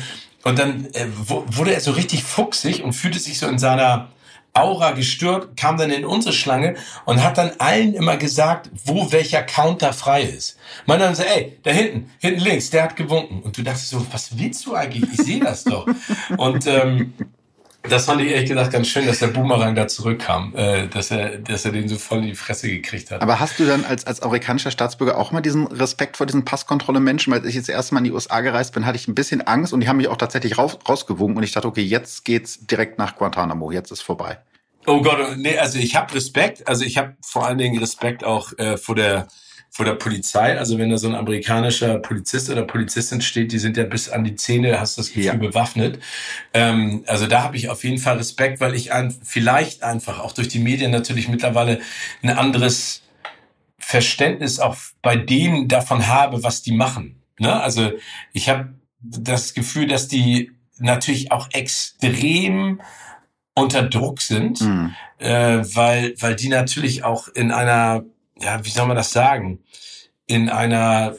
und 0.43 0.59
dann 0.59 0.87
äh, 0.93 1.07
wurde 1.17 1.73
er 1.73 1.81
so 1.81 1.93
richtig 1.93 2.25
fuchsig 2.25 2.83
und 2.83 2.93
fühlte 2.93 3.19
sich 3.19 3.39
so 3.39 3.47
in 3.47 3.59
seiner 3.59 4.09
Aura 4.55 4.93
gestört, 4.93 5.57
kam 5.57 5.77
dann 5.77 5.91
in 5.91 6.05
unsere 6.05 6.33
Schlange 6.33 6.77
und 7.07 7.23
hat 7.23 7.39
dann 7.39 7.53
allen 7.59 7.93
immer 7.95 8.17
gesagt, 8.17 8.71
wo 8.85 9.11
welcher 9.11 9.43
Counter 9.43 9.93
frei 9.93 10.23
ist. 10.23 10.57
Man 10.87 11.01
dann 11.01 11.17
so, 11.17 11.25
ey, 11.25 11.59
da 11.65 11.73
hinten, 11.73 12.11
hinten 12.21 12.41
links, 12.41 12.71
der 12.71 12.85
hat 12.85 12.95
gewunken. 12.95 13.43
Und 13.43 13.59
du 13.59 13.63
dachtest 13.63 13.91
so, 13.91 14.07
was 14.13 14.39
willst 14.39 14.65
du 14.67 14.77
eigentlich? 14.77 15.11
Ich 15.13 15.27
sehe 15.27 15.41
das 15.41 15.65
doch. 15.65 15.87
Und 16.37 16.67
ähm, 16.69 17.15
das 17.89 18.07
fand 18.07 18.23
ich 18.23 18.29
ehrlich 18.29 18.49
gesagt 18.49 18.73
ganz 18.73 18.89
schön, 18.89 19.07
dass 19.07 19.19
der 19.19 19.27
Boomerang 19.29 19.75
da 19.75 19.87
zurückkam, 19.87 20.55
äh, 20.57 20.89
dass 20.89 21.11
er, 21.11 21.39
dass 21.39 21.65
er 21.65 21.73
den 21.73 21.89
so 21.89 21.99
voll 21.99 22.19
in 22.19 22.27
die 22.29 22.35
Fresse 22.35 22.69
gekriegt 22.69 23.11
hat. 23.11 23.21
Aber 23.21 23.41
hast 23.41 23.59
du 23.59 23.67
dann 23.67 23.85
als, 23.85 24.07
als 24.07 24.21
amerikanischer 24.23 24.71
Staatsbürger 24.71 25.19
auch 25.19 25.33
mal 25.33 25.43
diesen 25.43 25.67
Respekt 25.67 26.17
vor 26.17 26.27
diesen 26.27 26.45
Passkontrolle-Menschen? 26.45 27.33
Weil 27.33 27.47
ich 27.47 27.55
jetzt 27.55 27.69
das 27.69 27.75
erste 27.75 27.95
Mal 27.95 27.99
in 27.99 28.05
die 28.05 28.13
USA 28.13 28.41
gereist 28.41 28.73
bin, 28.73 28.87
hatte 28.87 28.97
ich 28.97 29.07
ein 29.07 29.15
bisschen 29.15 29.43
Angst 29.43 29.73
und 29.73 29.81
die 29.81 29.89
haben 29.89 29.99
mich 29.99 30.09
auch 30.09 30.17
tatsächlich 30.17 30.57
raus, 30.57 30.79
rausgewogen 30.89 31.37
und 31.37 31.43
ich 31.43 31.53
dachte, 31.53 31.69
okay, 31.69 31.83
jetzt 31.83 32.25
geht's 32.25 32.67
direkt 32.67 32.99
nach 32.99 33.17
Guantanamo, 33.17 33.71
jetzt 33.71 33.93
ist 33.93 34.03
vorbei. 34.03 34.39
Oh 34.87 35.03
Gott, 35.03 35.37
nee, 35.37 35.59
also 35.59 35.79
ich 35.79 35.97
habe 35.97 36.15
Respekt, 36.15 36.67
also 36.69 36.85
ich 36.85 36.99
habe 36.99 37.17
vor 37.23 37.47
allen 37.47 37.59
Dingen 37.59 37.79
Respekt 37.79 38.25
auch 38.25 38.53
äh, 38.59 38.77
vor 38.77 38.95
der 38.95 39.29
vor 39.75 39.85
der 39.85 39.95
Polizei. 39.95 40.57
Also 40.57 40.79
wenn 40.79 40.91
da 40.91 40.99
so 40.99 41.09
ein 41.09 41.17
amerikanischer 41.17 41.99
Polizist 41.99 42.49
oder 42.49 42.63
Polizistin 42.63 43.21
steht, 43.21 43.51
die 43.51 43.59
sind 43.59 43.77
ja 43.77 43.83
bis 43.83 44.09
an 44.09 44.23
die 44.23 44.37
Zähne, 44.37 44.79
hast 44.79 44.99
das 44.99 45.09
Gefühl, 45.09 45.25
ja. 45.25 45.35
bewaffnet. 45.35 45.99
Ähm, 46.53 47.03
also 47.09 47.27
da 47.27 47.43
habe 47.43 47.57
ich 47.57 47.69
auf 47.69 47.83
jeden 47.83 47.99
Fall 47.99 48.19
Respekt, 48.19 48.61
weil 48.61 48.77
ich 48.77 48.93
ein, 48.93 49.11
vielleicht 49.11 49.83
einfach 49.83 50.21
auch 50.21 50.31
durch 50.31 50.47
die 50.47 50.61
Medien 50.61 50.93
natürlich 50.93 51.29
mittlerweile 51.29 51.81
ein 52.23 52.31
anderes 52.31 53.03
Verständnis 53.77 54.61
auch 54.61 54.77
bei 55.03 55.17
denen 55.17 55.67
davon 55.67 56.07
habe, 56.07 56.45
was 56.45 56.63
die 56.63 56.73
machen. 56.73 57.21
Ne? 57.41 57.61
Also 57.61 57.91
ich 58.33 58.49
habe 58.49 58.75
das 59.01 59.55
Gefühl, 59.55 59.89
dass 59.89 60.07
die 60.07 60.53
natürlich 60.79 61.33
auch 61.33 61.49
extrem 61.53 62.81
unter 63.57 63.83
Druck 63.83 64.21
sind, 64.21 64.61
mhm. 64.61 64.95
äh, 65.19 65.65
weil, 65.75 66.15
weil 66.21 66.37
die 66.37 66.49
natürlich 66.49 67.03
auch 67.03 67.27
in 67.27 67.51
einer 67.51 68.05
ja, 68.41 68.65
wie 68.65 68.71
soll 68.71 68.87
man 68.87 68.97
das 68.97 69.13
sagen, 69.13 69.61
in 70.27 70.49
einer 70.49 71.15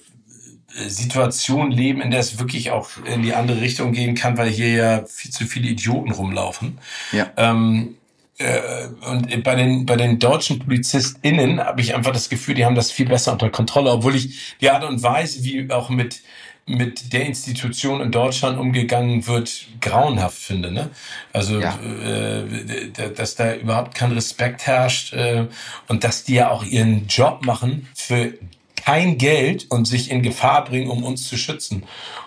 äh, 0.76 0.90
Situation 0.90 1.72
leben, 1.72 2.02
in 2.02 2.12
der 2.12 2.20
es 2.20 2.40
wirklich 2.40 2.72
auch 2.72 2.90
in 3.06 3.22
die 3.22 3.34
andere 3.34 3.62
Richtung 3.62 3.94
gehen 3.94 4.16
kann, 4.16 4.38
weil 4.38 4.50
hier 4.50 4.70
ja 4.70 5.06
viel 5.06 5.32
zu 5.32 5.46
viele 5.46 5.68
Idioten 5.68 6.12
rumlaufen. 6.12 6.80
Ja. 7.12 7.32
Ähm, 7.38 7.96
äh, 8.38 8.88
und 9.10 9.44
bei 9.44 9.56
den 9.56 9.86
bei 9.86 9.96
den 9.96 10.20
deutschen 10.20 10.60
PolizistInnen 10.60 11.62
habe 11.62 11.80
ich 11.82 11.96
einfach 11.96 12.12
das 12.12 12.30
Gefühl, 12.30 12.56
die 12.56 12.66
haben 12.66 12.76
das 12.76 12.92
viel 12.92 13.08
besser 13.08 13.32
unter 13.32 13.50
Kontrolle, 13.50 13.92
obwohl 13.92 14.16
ich 14.16 14.56
die 14.60 14.70
Art 14.70 14.84
und 14.84 15.02
Weise, 15.04 15.44
wie 15.44 15.72
auch 15.72 15.90
mit 15.90 16.22
mit 16.68 17.14
der 17.14 17.26
Institution 17.26 18.02
in 18.02 18.12
Deutschland 18.12 18.58
umgegangen 18.58 19.28
wird, 19.28 19.68
grauenhaft 19.82 20.38
finde. 20.38 20.72
Ne? 20.72 20.90
Also, 21.32 21.60
ja. 21.60 21.78
äh, 22.04 22.90
dass 23.16 23.36
da 23.36 23.54
überhaupt 23.54 23.94
kein 23.94 24.12
Respekt 24.12 24.66
herrscht 24.66 25.14
äh, 25.14 25.46
und 25.88 26.04
dass 26.04 26.24
die 26.24 26.36
ja 26.36 26.50
auch 26.50 26.64
ihren 26.64 27.06
Job 27.08 27.46
machen 27.46 27.88
für 27.94 28.34
kein 28.76 29.18
Geld 29.18 29.70
und 29.70 29.86
sich 29.86 30.10
in 30.10 30.24
Gefahr 30.24 30.64
bringen, 30.64 30.90
um 30.90 31.04
uns 31.04 31.28
zu 31.28 31.38
schützen. 31.38 31.84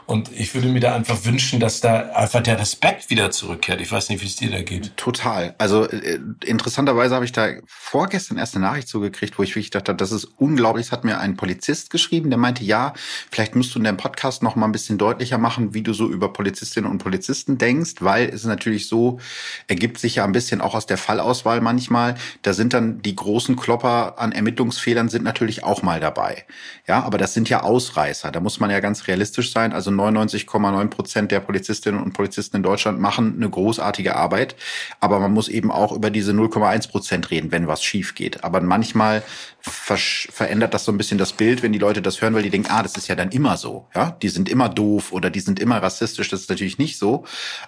Und 0.09 0.32
ich 0.32 0.54
würde 0.54 0.68
mir 0.68 0.80
da 0.80 0.94
einfach 0.94 1.26
wünschen, 1.26 1.61
dass 1.61 1.82
da 1.82 2.12
einfach 2.14 2.42
der 2.42 2.59
Respekt 2.59 3.11
wieder 3.11 3.30
zurückkehrt. 3.30 3.82
Ich 3.82 3.92
weiß 3.92 4.09
nicht, 4.09 4.22
wie 4.22 4.26
es 4.26 4.36
dir 4.36 4.50
da 4.50 4.62
geht. 4.62 4.96
Total. 4.96 5.54
Also 5.59 5.86
äh, 5.86 6.18
interessanterweise 6.46 7.14
habe 7.14 7.26
ich 7.26 7.32
da 7.32 7.48
vorgestern 7.66 8.38
erst 8.38 8.56
eine 8.56 8.64
Nachricht 8.64 8.88
zugekriegt, 8.88 9.38
wo 9.38 9.42
ich 9.42 9.50
wirklich 9.50 9.68
dachte, 9.68 9.94
das 9.94 10.11
ist 10.11 10.24
unglaublich. 10.38 10.86
Es 10.86 10.92
hat 10.92 11.04
mir 11.04 11.18
ein 11.18 11.36
Polizist 11.36 11.90
geschrieben, 11.90 12.30
der 12.30 12.38
meinte, 12.38 12.64
ja, 12.64 12.94
vielleicht 13.30 13.54
musst 13.54 13.74
du 13.74 13.80
in 13.80 13.84
deinem 13.84 13.98
Podcast 13.98 14.42
noch 14.42 14.56
mal 14.56 14.64
ein 14.64 14.72
bisschen 14.72 14.96
deutlicher 14.96 15.36
machen, 15.36 15.74
wie 15.74 15.82
du 15.82 15.92
so 15.92 16.09
über 16.09 16.32
Polizistinnen 16.32 16.90
und 16.90 17.02
Polizisten 17.02 17.59
denkst, 17.59 17.96
weil 18.00 18.30
es 18.30 18.44
natürlich 18.44 18.88
so 18.88 19.20
ergibt 19.66 19.98
sich 19.98 20.14
ja 20.14 20.24
ein 20.24 20.32
bisschen 20.32 20.62
auch 20.62 20.74
aus 20.74 20.86
der 20.86 20.96
Fallauswahl 20.96 21.61
manchmal. 21.61 22.14
Da 22.40 22.54
sind 22.54 22.72
dann 22.72 23.02
die 23.02 23.14
großen 23.14 23.56
Klopper 23.56 24.18
an 24.18 24.32
Ermittlungsfehlern 24.32 25.11
sind 25.11 25.22
natürlich 25.22 25.64
auch 25.64 25.82
mal 25.82 26.00
dabei. 26.00 26.46
Ja, 26.86 27.02
aber 27.02 27.18
das 27.18 27.34
sind 27.34 27.50
ja 27.50 27.62
Ausreißer. 27.62 28.32
Da 28.32 28.40
muss 28.40 28.59
man 28.59 28.70
ja 28.70 28.80
ganz 28.80 29.06
realistisch 29.06 29.52
sein. 29.52 29.74
Also 29.74 29.97
99,9 29.99 30.88
Prozent 30.88 31.32
der 31.32 31.40
Polizistinnen 31.40 32.03
und 32.03 32.12
Polizisten 32.12 32.57
in 32.57 32.62
Deutschland 32.62 33.01
machen 33.01 33.34
eine 33.36 33.51
großartige 33.51 34.16
Arbeit. 34.16 34.57
Aber 35.01 35.18
man 35.18 35.32
muss 35.32 35.49
eben 35.49 35.70
auch 35.70 35.92
über 35.92 36.11
diese 36.11 36.32
0,1 36.32 36.90
Prozent 36.90 37.30
reden, 37.30 37.53
wenn 37.53 37.66
was 37.66 37.82
schief 37.82 38.14
geht. 38.14 38.44
Aber 38.44 38.61
manchmal 38.61 39.22
verändert 39.68 40.74
das 40.74 40.84
so 40.84 40.92
ein 40.92 40.98
bisschen 40.98 41.18
das 41.18 41.32
Bild, 41.32 41.62
wenn 41.62 41.72
die 41.72 41.78
Leute 41.78 42.02
das 42.02 42.20
hören, 42.20 42.34
weil 42.34 42.42
die 42.42 42.50
denken, 42.50 42.70
ah, 42.70 42.82
das 42.82 42.96
ist 42.96 43.08
ja 43.08 43.14
dann 43.14 43.30
immer 43.30 43.56
so. 43.56 43.86
Ja, 43.94 44.16
die 44.22 44.28
sind 44.28 44.48
immer 44.48 44.68
doof 44.68 45.12
oder 45.12 45.30
die 45.30 45.40
sind 45.40 45.60
immer 45.60 45.82
rassistisch. 45.82 46.28
Das 46.28 46.40
ist 46.40 46.50
natürlich 46.50 46.78
nicht 46.78 46.98
so. 46.98 47.24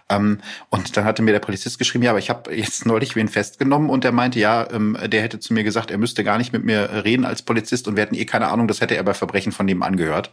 Ähm, 0.09 0.41
und 0.69 0.97
dann 0.97 1.05
hatte 1.05 1.23
mir 1.23 1.33
der 1.33 1.41
Polizist 1.41 1.79
geschrieben, 1.79 2.05
ja, 2.05 2.11
aber 2.11 2.19
ich 2.19 2.31
habe 2.31 2.55
jetzt 2.55 2.87
neulich 2.87 3.17
wen 3.17 3.29
festgenommen 3.29 3.91
und 3.91 4.05
der 4.05 4.13
meinte, 4.13 4.39
ja, 4.39 4.69
ähm, 4.71 4.97
der 5.07 5.23
hätte 5.23 5.39
zu 5.39 5.55
mir 5.55 5.65
gesagt, 5.65 5.91
er 5.91 5.99
müsste 5.99 6.25
gar 6.25 6.39
nicht 6.39 6.53
mit 6.53 6.65
mir 6.65 7.05
reden 7.05 7.25
als 7.25 7.43
Polizist 7.43 7.89
und 7.89 7.97
wir 7.97 8.03
hätten 8.03 8.15
eh 8.15 8.25
keine 8.25 8.49
Ahnung, 8.49 8.69
das 8.69 8.81
hätte 8.81 8.97
er 8.97 9.03
bei 9.03 9.15
Verbrechen 9.15 9.53
von 9.53 9.67
dem 9.67 9.83
angehört. 9.83 10.31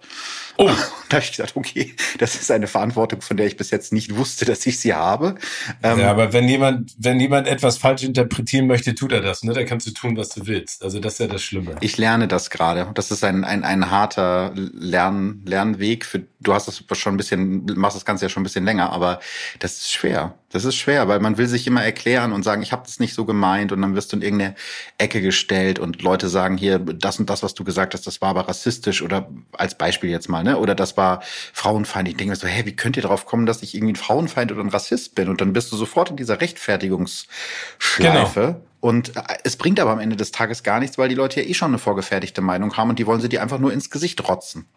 Oh. 0.58 0.70
da 1.10 1.18
habe 1.18 1.24
ich 1.24 1.32
gesagt, 1.32 1.56
okay, 1.56 1.96
das 2.18 2.36
ist 2.36 2.52
eine 2.52 2.68
Verantwortung, 2.68 3.22
von 3.22 3.38
der 3.38 3.48
ich 3.48 3.58
bis 3.58 3.72
jetzt 3.72 3.94
nicht 3.94 4.16
wusste, 4.16 4.46
dass 4.46 4.66
ich 4.66 4.80
sie 4.80 4.94
habe. 4.94 5.36
Ähm, 5.84 6.00
ja, 6.00 6.12
aber 6.12 6.34
wenn 6.34 6.48
jemand, 6.48 6.96
wenn 6.98 7.20
jemand 7.20 7.48
etwas 7.48 7.78
falsch 7.78 8.04
interpretieren 8.04 8.68
möchte, 8.68 8.96
tut 8.96 9.12
er 9.12 9.22
das, 9.22 9.44
ne? 9.44 9.54
Da 9.54 9.64
kannst 9.64 9.88
du 9.88 9.92
tun, 9.92 10.18
was 10.18 10.30
du 10.30 10.48
willst. 10.48 10.84
Also 10.84 11.00
das 11.00 11.14
ist 11.14 11.20
ja 11.20 11.28
das 11.28 11.44
Schlimme. 11.44 11.57
Ich 11.82 11.98
lerne 11.98 12.28
das 12.28 12.50
gerade. 12.50 12.90
Das 12.94 13.12
ist 13.12 13.24
ein, 13.24 13.44
ein, 13.44 13.64
ein 13.64 13.92
harter 13.92 14.52
Lern, 14.56 15.42
Lernweg. 15.46 16.06
Für, 16.06 16.24
du 16.40 16.54
hast 16.54 16.68
das 16.68 16.84
schon 16.98 17.14
ein 17.14 17.18
bisschen, 17.18 17.66
machst 17.76 17.96
das 17.96 18.06
Ganze 18.06 18.26
ja 18.26 18.30
schon 18.30 18.42
ein 18.42 18.44
bisschen 18.44 18.66
länger, 18.66 18.92
aber 18.92 19.20
das 19.60 19.78
ist 19.78 19.92
schwer. 19.92 20.36
Das 20.50 20.64
ist 20.64 20.76
schwer, 20.76 21.10
weil 21.10 21.20
man 21.20 21.38
will 21.38 21.48
sich 21.48 21.68
immer 21.68 21.84
erklären 21.84 22.32
und 22.32 22.44
sagen, 22.44 22.62
ich 22.62 22.72
habe 22.72 22.84
das 22.86 23.00
nicht 23.00 23.14
so 23.14 23.26
gemeint 23.26 23.74
und 23.74 23.82
dann 23.82 23.96
wirst 23.96 24.14
du 24.14 24.16
in 24.16 24.22
irgendeine 24.22 24.56
Ecke 24.98 25.22
gestellt 25.22 25.78
und 25.78 26.02
Leute 26.02 26.30
sagen 26.30 26.58
hier, 26.58 26.80
das 26.80 27.20
und 27.20 27.30
das, 27.30 27.44
was 27.44 27.54
du 27.54 27.66
gesagt 27.66 27.94
hast, 27.94 28.08
das 28.08 28.22
war 28.22 28.30
aber 28.30 28.48
rassistisch 28.48 29.02
oder 29.02 29.30
als 29.52 29.76
Beispiel 29.76 30.10
jetzt 30.10 30.30
mal, 30.30 30.44
ne? 30.44 30.58
Oder 30.58 30.74
das 30.74 30.96
war 30.96 31.22
frauenfeindlich. 31.52 32.14
Ich 32.14 32.18
denke 32.18 32.32
mir 32.32 32.38
so, 32.38 32.48
hä, 32.48 32.66
wie 32.66 32.76
könnt 32.76 32.96
ihr 32.96 33.04
darauf 33.04 33.26
kommen, 33.26 33.46
dass 33.46 33.62
ich 33.62 33.76
irgendwie 33.76 33.94
ein 33.94 33.98
Frauenfeind 33.98 34.54
oder 34.54 34.62
ein 34.62 34.70
Rassist 34.70 35.16
bin? 35.16 35.28
Und 35.28 35.42
dann 35.42 35.52
bist 35.52 35.72
du 35.72 35.76
sofort 35.76 36.12
in 36.12 36.18
dieser 36.18 36.40
Rechtfertigungsschleife. 36.40 38.42
Genau. 38.42 38.62
Und 38.80 39.16
äh, 39.16 39.22
es 39.44 39.58
bringt 39.58 39.80
aber 39.80 39.92
am 39.92 40.00
Ende 40.00 40.16
des 40.16 40.32
Tages 40.32 40.64
gar 40.64 40.80
nichts, 40.80 40.98
weil 40.98 41.10
die 41.10 41.16
Leute 41.16 41.42
ja 41.42 41.48
eh 41.48 41.54
schon 41.54 41.72
eine 41.72 41.80
vorgefertigte 41.80 42.42
Meinung 42.42 42.76
haben 42.78 42.90
und 42.90 43.00
die 43.00 43.08
wollen 43.08 43.22
sie 43.22 43.30
dir 43.30 43.42
einfach 43.42 43.60
nur 43.60 43.74
ins 43.74 43.90
Gesicht 43.90 44.28
rotzen. 44.28 44.68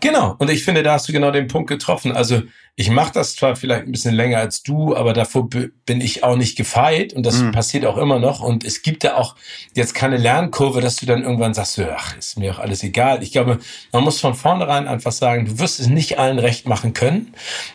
Genau, 0.00 0.36
und 0.38 0.48
ich 0.50 0.64
finde, 0.64 0.82
da 0.82 0.92
hast 0.92 1.08
du 1.08 1.12
genau 1.12 1.30
den 1.30 1.48
Punkt 1.48 1.68
getroffen. 1.68 2.12
Also 2.12 2.42
ich 2.78 2.90
mache 2.90 3.12
das 3.12 3.34
zwar 3.34 3.56
vielleicht 3.56 3.86
ein 3.86 3.90
bisschen 3.90 4.14
länger 4.14 4.38
als 4.38 4.62
du, 4.62 4.94
aber 4.94 5.12
davor 5.12 5.48
bin 5.50 6.00
ich 6.00 6.22
auch 6.22 6.36
nicht 6.36 6.56
gefeit 6.56 7.12
und 7.12 7.26
das 7.26 7.38
mhm. 7.38 7.50
passiert 7.50 7.84
auch 7.84 7.96
immer 7.96 8.20
noch. 8.20 8.38
Und 8.38 8.62
es 8.62 8.82
gibt 8.82 9.02
da 9.02 9.16
auch 9.16 9.34
jetzt 9.74 9.96
keine 9.96 10.16
Lernkurve, 10.16 10.80
dass 10.80 10.94
du 10.94 11.04
dann 11.04 11.24
irgendwann 11.24 11.54
sagst, 11.54 11.80
ach, 11.80 12.16
ist 12.16 12.38
mir 12.38 12.54
auch 12.54 12.60
alles 12.60 12.84
egal. 12.84 13.20
Ich 13.24 13.32
glaube, 13.32 13.58
man 13.90 14.04
muss 14.04 14.20
von 14.20 14.36
vornherein 14.36 14.86
einfach 14.86 15.10
sagen, 15.10 15.46
du 15.46 15.58
wirst 15.58 15.80
es 15.80 15.88
nicht 15.88 16.20
allen 16.20 16.38
recht 16.38 16.68
machen 16.68 16.94
können. 16.94 17.34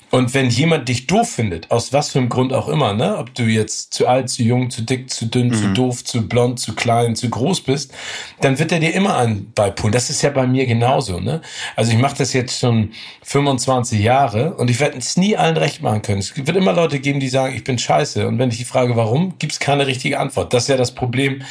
Und 0.10 0.36
wenn 0.36 0.50
jemand 0.50 0.88
dich 0.90 1.08
doof 1.08 1.28
findet, 1.28 1.72
aus 1.72 1.92
was 1.92 2.12
für 2.12 2.20
einem 2.20 2.30
Grund 2.30 2.54
auch 2.54 2.70
immer, 2.70 2.94
ne, 2.94 3.18
ob 3.18 3.34
du 3.34 3.44
jetzt 3.44 3.96
zu 3.96 4.08
alt, 4.08 4.30
zu 4.30 4.44
jung, 4.44 4.70
zu 4.70 4.84
dick, 4.84 5.10
zu 5.10 5.26
dünn, 5.26 5.48
mhm. 5.48 5.54
zu 5.54 5.74
doof, 5.74 6.04
zu 6.04 6.30
blond, 6.30 6.60
zu 6.60 6.76
klein, 6.76 7.16
zu 7.16 7.30
groß 7.32 7.62
bist, 7.62 7.92
dann 8.40 8.60
wird 8.60 8.72
er 8.72 8.80
dir 8.80 8.94
immer 8.94 9.18
einen 9.18 9.52
beipulen. 9.54 9.92
Das 9.92 10.12
ist 10.12 10.22
ja 10.22 10.30
bei 10.30 10.46
mir 10.46 10.68
genauso. 10.68 11.20
Ne? 11.20 11.42
Also 11.76 11.92
ich 11.92 11.98
mache 11.98 12.16
das 12.16 12.32
jetzt 12.32 12.60
schon 12.60 12.92
25 13.24 14.00
Jahre 14.02 14.54
und 14.54 14.70
ich 14.70 14.80
werde 14.80 14.93
es 14.98 15.18
nie 15.18 15.36
allen 15.38 15.58
recht 15.58 15.82
machen 15.82 16.02
können. 16.02 16.20
Es 16.20 16.36
wird 16.36 16.50
immer 16.50 16.74
Leute 16.74 17.00
geben, 17.00 17.20
die 17.20 17.30
sagen, 17.30 17.56
ich 17.56 17.64
bin 17.64 17.78
scheiße. 17.78 18.28
Und 18.28 18.40
wenn 18.40 18.50
ich 18.50 18.58
die 18.58 18.66
frage, 18.66 18.96
warum, 18.96 19.38
gibt 19.40 19.54
es 19.54 19.60
keine 19.60 19.88
richtige 19.88 20.20
Antwort. 20.20 20.54
Das 20.54 20.64
ist 20.64 20.70
ja 20.70 20.78
das 20.78 20.94
Problem, 20.94 21.44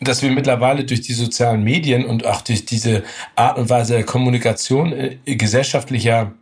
dass 0.00 0.22
wir 0.22 0.30
mittlerweile 0.30 0.84
durch 0.84 1.02
die 1.02 1.14
sozialen 1.14 1.62
Medien 1.62 2.04
und 2.04 2.26
auch 2.26 2.42
durch 2.42 2.64
diese 2.64 3.02
Art 3.34 3.58
und 3.58 3.70
Weise 3.70 3.94
der 3.94 4.04
Kommunikation 4.04 4.92
äh, 4.92 5.16
gesellschaftlicher 5.24 6.32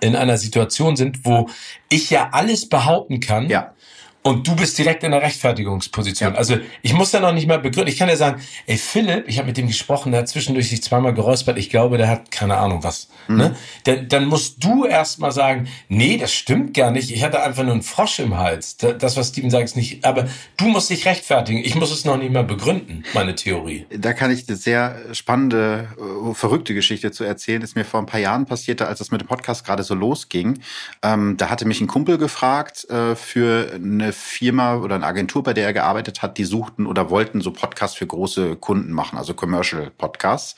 in 0.00 0.16
einer 0.16 0.36
Situation 0.36 0.96
sind, 0.96 1.24
wo 1.24 1.48
ich 1.88 2.10
ja 2.10 2.28
alles 2.32 2.68
behaupten 2.68 3.20
kann. 3.20 3.48
Ja. 3.48 3.74
Und 4.22 4.46
du 4.46 4.54
bist 4.54 4.76
direkt 4.76 5.02
in 5.02 5.12
der 5.12 5.22
Rechtfertigungsposition. 5.22 6.34
Ja. 6.34 6.38
Also 6.38 6.58
ich 6.82 6.92
muss 6.92 7.10
da 7.10 7.20
noch 7.20 7.32
nicht 7.32 7.46
mal 7.46 7.58
begründen. 7.58 7.90
Ich 7.90 7.98
kann 7.98 8.08
ja 8.10 8.16
sagen, 8.16 8.42
ey 8.66 8.76
Philipp, 8.76 9.24
ich 9.26 9.38
habe 9.38 9.46
mit 9.46 9.56
dem 9.56 9.66
gesprochen, 9.66 10.12
der 10.12 10.20
hat 10.20 10.28
zwischendurch 10.28 10.68
sich 10.68 10.82
zweimal 10.82 11.14
geräuspert. 11.14 11.56
Ich 11.56 11.70
glaube, 11.70 11.96
der 11.96 12.08
hat 12.08 12.30
keine 12.30 12.58
Ahnung 12.58 12.84
was. 12.84 13.08
Mhm. 13.28 13.36
Ne? 13.36 13.56
Dann, 13.84 14.08
dann 14.08 14.26
musst 14.26 14.62
du 14.62 14.84
erst 14.84 15.20
mal 15.20 15.32
sagen, 15.32 15.68
nee, 15.88 16.18
das 16.18 16.34
stimmt 16.34 16.74
gar 16.74 16.90
nicht. 16.90 17.10
Ich 17.10 17.24
hatte 17.24 17.42
einfach 17.42 17.62
nur 17.62 17.72
einen 17.72 17.82
Frosch 17.82 18.18
im 18.18 18.36
Hals. 18.36 18.76
Das, 18.76 19.16
was 19.16 19.28
Steven 19.28 19.50
sagt, 19.50 19.64
ist 19.64 19.76
nicht. 19.76 20.04
Aber 20.04 20.28
du 20.58 20.66
musst 20.66 20.90
dich 20.90 21.06
rechtfertigen. 21.06 21.64
Ich 21.64 21.74
muss 21.74 21.90
es 21.90 22.04
noch 22.04 22.18
nicht 22.18 22.32
mal 22.32 22.44
begründen, 22.44 23.04
meine 23.14 23.34
Theorie. 23.34 23.86
Da 23.88 24.12
kann 24.12 24.30
ich 24.30 24.46
eine 24.48 24.58
sehr 24.58 24.96
spannende, 25.12 25.88
äh, 25.98 26.34
verrückte 26.34 26.74
Geschichte 26.74 27.10
zu 27.10 27.24
erzählen. 27.24 27.62
Das 27.62 27.70
ist 27.70 27.76
mir 27.76 27.86
vor 27.86 28.00
ein 28.00 28.06
paar 28.06 28.20
Jahren 28.20 28.44
passiert, 28.44 28.82
als 28.82 28.98
das 28.98 29.10
mit 29.10 29.22
dem 29.22 29.28
Podcast 29.28 29.64
gerade 29.64 29.82
so 29.82 29.94
losging. 29.94 30.58
Ähm, 31.02 31.38
da 31.38 31.48
hatte 31.48 31.64
mich 31.64 31.80
ein 31.80 31.86
Kumpel 31.86 32.18
gefragt 32.18 32.84
äh, 32.90 33.16
für 33.16 33.72
eine 33.74 34.09
Firma 34.12 34.76
oder 34.76 34.94
eine 34.94 35.06
Agentur, 35.06 35.42
bei 35.42 35.52
der 35.52 35.66
er 35.66 35.72
gearbeitet 35.72 36.22
hat, 36.22 36.38
die 36.38 36.44
suchten 36.44 36.86
oder 36.86 37.10
wollten 37.10 37.40
so 37.40 37.52
Podcasts 37.52 37.96
für 37.96 38.06
große 38.06 38.56
Kunden 38.56 38.92
machen, 38.92 39.18
also 39.18 39.34
Commercial 39.34 39.90
Podcasts. 39.90 40.56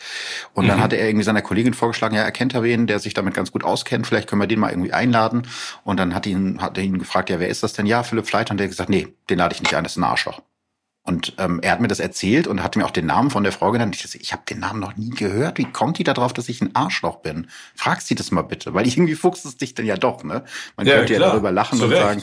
Und 0.54 0.64
mhm. 0.64 0.68
dann 0.68 0.80
hatte 0.80 0.96
er 0.96 1.06
irgendwie 1.06 1.24
seiner 1.24 1.42
Kollegin 1.42 1.74
vorgeschlagen, 1.74 2.14
ja, 2.14 2.22
er 2.22 2.32
kennt 2.32 2.54
da 2.54 2.62
wen, 2.62 2.86
der 2.86 2.98
sich 2.98 3.14
damit 3.14 3.34
ganz 3.34 3.52
gut 3.52 3.64
auskennt, 3.64 4.06
vielleicht 4.06 4.28
können 4.28 4.40
wir 4.40 4.46
den 4.46 4.60
mal 4.60 4.70
irgendwie 4.70 4.92
einladen. 4.92 5.46
Und 5.84 5.98
dann 5.98 6.14
hat 6.14 6.26
ihn, 6.26 6.60
hat 6.60 6.76
er 6.78 6.84
ihn 6.84 6.98
gefragt, 6.98 7.30
ja, 7.30 7.40
wer 7.40 7.48
ist 7.48 7.62
das 7.62 7.72
denn? 7.72 7.86
Ja, 7.86 8.02
Philipp 8.02 8.26
Fleiter. 8.26 8.52
Und 8.52 8.58
der 8.58 8.66
hat 8.66 8.70
gesagt, 8.70 8.90
nee, 8.90 9.08
den 9.30 9.38
lade 9.38 9.54
ich 9.54 9.62
nicht 9.62 9.74
ein, 9.74 9.84
das 9.84 9.94
ist 9.94 9.98
ein 9.98 10.04
Arschloch. 10.04 10.42
Und 11.04 11.34
ähm, 11.38 11.58
er 11.62 11.72
hat 11.72 11.80
mir 11.80 11.88
das 11.88 11.98
erzählt 11.98 12.46
und 12.46 12.62
hat 12.62 12.76
mir 12.76 12.84
auch 12.84 12.92
den 12.92 13.06
Namen 13.06 13.30
von 13.30 13.42
der 13.42 13.50
Frau 13.50 13.72
genannt. 13.72 13.96
Ich, 13.96 14.20
ich 14.20 14.32
habe 14.32 14.42
den 14.48 14.60
Namen 14.60 14.78
noch 14.78 14.96
nie 14.96 15.10
gehört. 15.10 15.58
Wie 15.58 15.64
kommt 15.64 15.98
die 15.98 16.04
da 16.04 16.14
drauf, 16.14 16.32
dass 16.32 16.48
ich 16.48 16.60
ein 16.60 16.76
Arschloch 16.76 17.16
bin? 17.16 17.48
Frag 17.74 18.00
sie 18.02 18.14
das 18.14 18.30
mal 18.30 18.42
bitte, 18.42 18.72
weil 18.72 18.86
irgendwie 18.86 19.16
fuchst 19.16 19.44
es 19.44 19.56
dich 19.56 19.74
dann 19.74 19.84
ja 19.84 19.96
doch. 19.96 20.22
Ne? 20.22 20.44
Man 20.76 20.86
ja, 20.86 20.98
könnte 20.98 21.14
klar. 21.14 21.26
ja 21.26 21.32
darüber 21.32 21.50
lachen 21.50 21.78
Zu 21.78 21.86
und 21.86 21.90
sagen, 21.90 22.22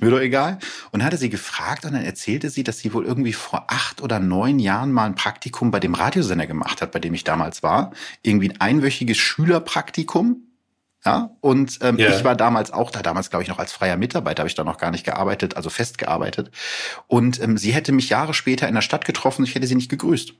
mir 0.00 0.10
doch 0.10 0.20
egal. 0.20 0.58
Und 0.90 1.04
hatte 1.04 1.16
sie 1.16 1.30
gefragt 1.30 1.84
und 1.84 1.94
dann 1.94 2.04
erzählte 2.04 2.50
sie, 2.50 2.64
dass 2.64 2.78
sie 2.78 2.92
wohl 2.92 3.04
irgendwie 3.04 3.32
vor 3.32 3.64
acht 3.68 4.02
oder 4.02 4.20
neun 4.20 4.58
Jahren 4.58 4.92
mal 4.92 5.06
ein 5.06 5.14
Praktikum 5.14 5.70
bei 5.70 5.80
dem 5.80 5.94
Radiosender 5.94 6.46
gemacht 6.46 6.82
hat, 6.82 6.92
bei 6.92 6.98
dem 6.98 7.14
ich 7.14 7.24
damals 7.24 7.62
war. 7.62 7.92
Irgendwie 8.22 8.50
ein 8.50 8.60
einwöchiges 8.60 9.16
Schülerpraktikum 9.16 10.46
ja, 11.06 11.30
und 11.40 11.78
ähm, 11.82 11.98
yeah. 11.98 12.16
ich 12.16 12.24
war 12.24 12.34
damals 12.34 12.72
auch 12.72 12.90
da, 12.90 13.00
damals 13.00 13.30
glaube 13.30 13.44
ich 13.44 13.48
noch 13.48 13.60
als 13.60 13.72
freier 13.72 13.96
Mitarbeiter, 13.96 14.40
habe 14.40 14.48
ich 14.48 14.56
da 14.56 14.64
noch 14.64 14.76
gar 14.76 14.90
nicht 14.90 15.04
gearbeitet, 15.04 15.56
also 15.56 15.70
fest 15.70 15.98
gearbeitet. 15.98 16.50
Und 17.06 17.40
ähm, 17.40 17.56
sie 17.56 17.72
hätte 17.72 17.92
mich 17.92 18.08
Jahre 18.08 18.34
später 18.34 18.66
in 18.66 18.74
der 18.74 18.82
Stadt 18.82 19.04
getroffen, 19.04 19.44
ich 19.44 19.54
hätte 19.54 19.68
sie 19.68 19.76
nicht 19.76 19.88
gegrüßt. 19.88 20.34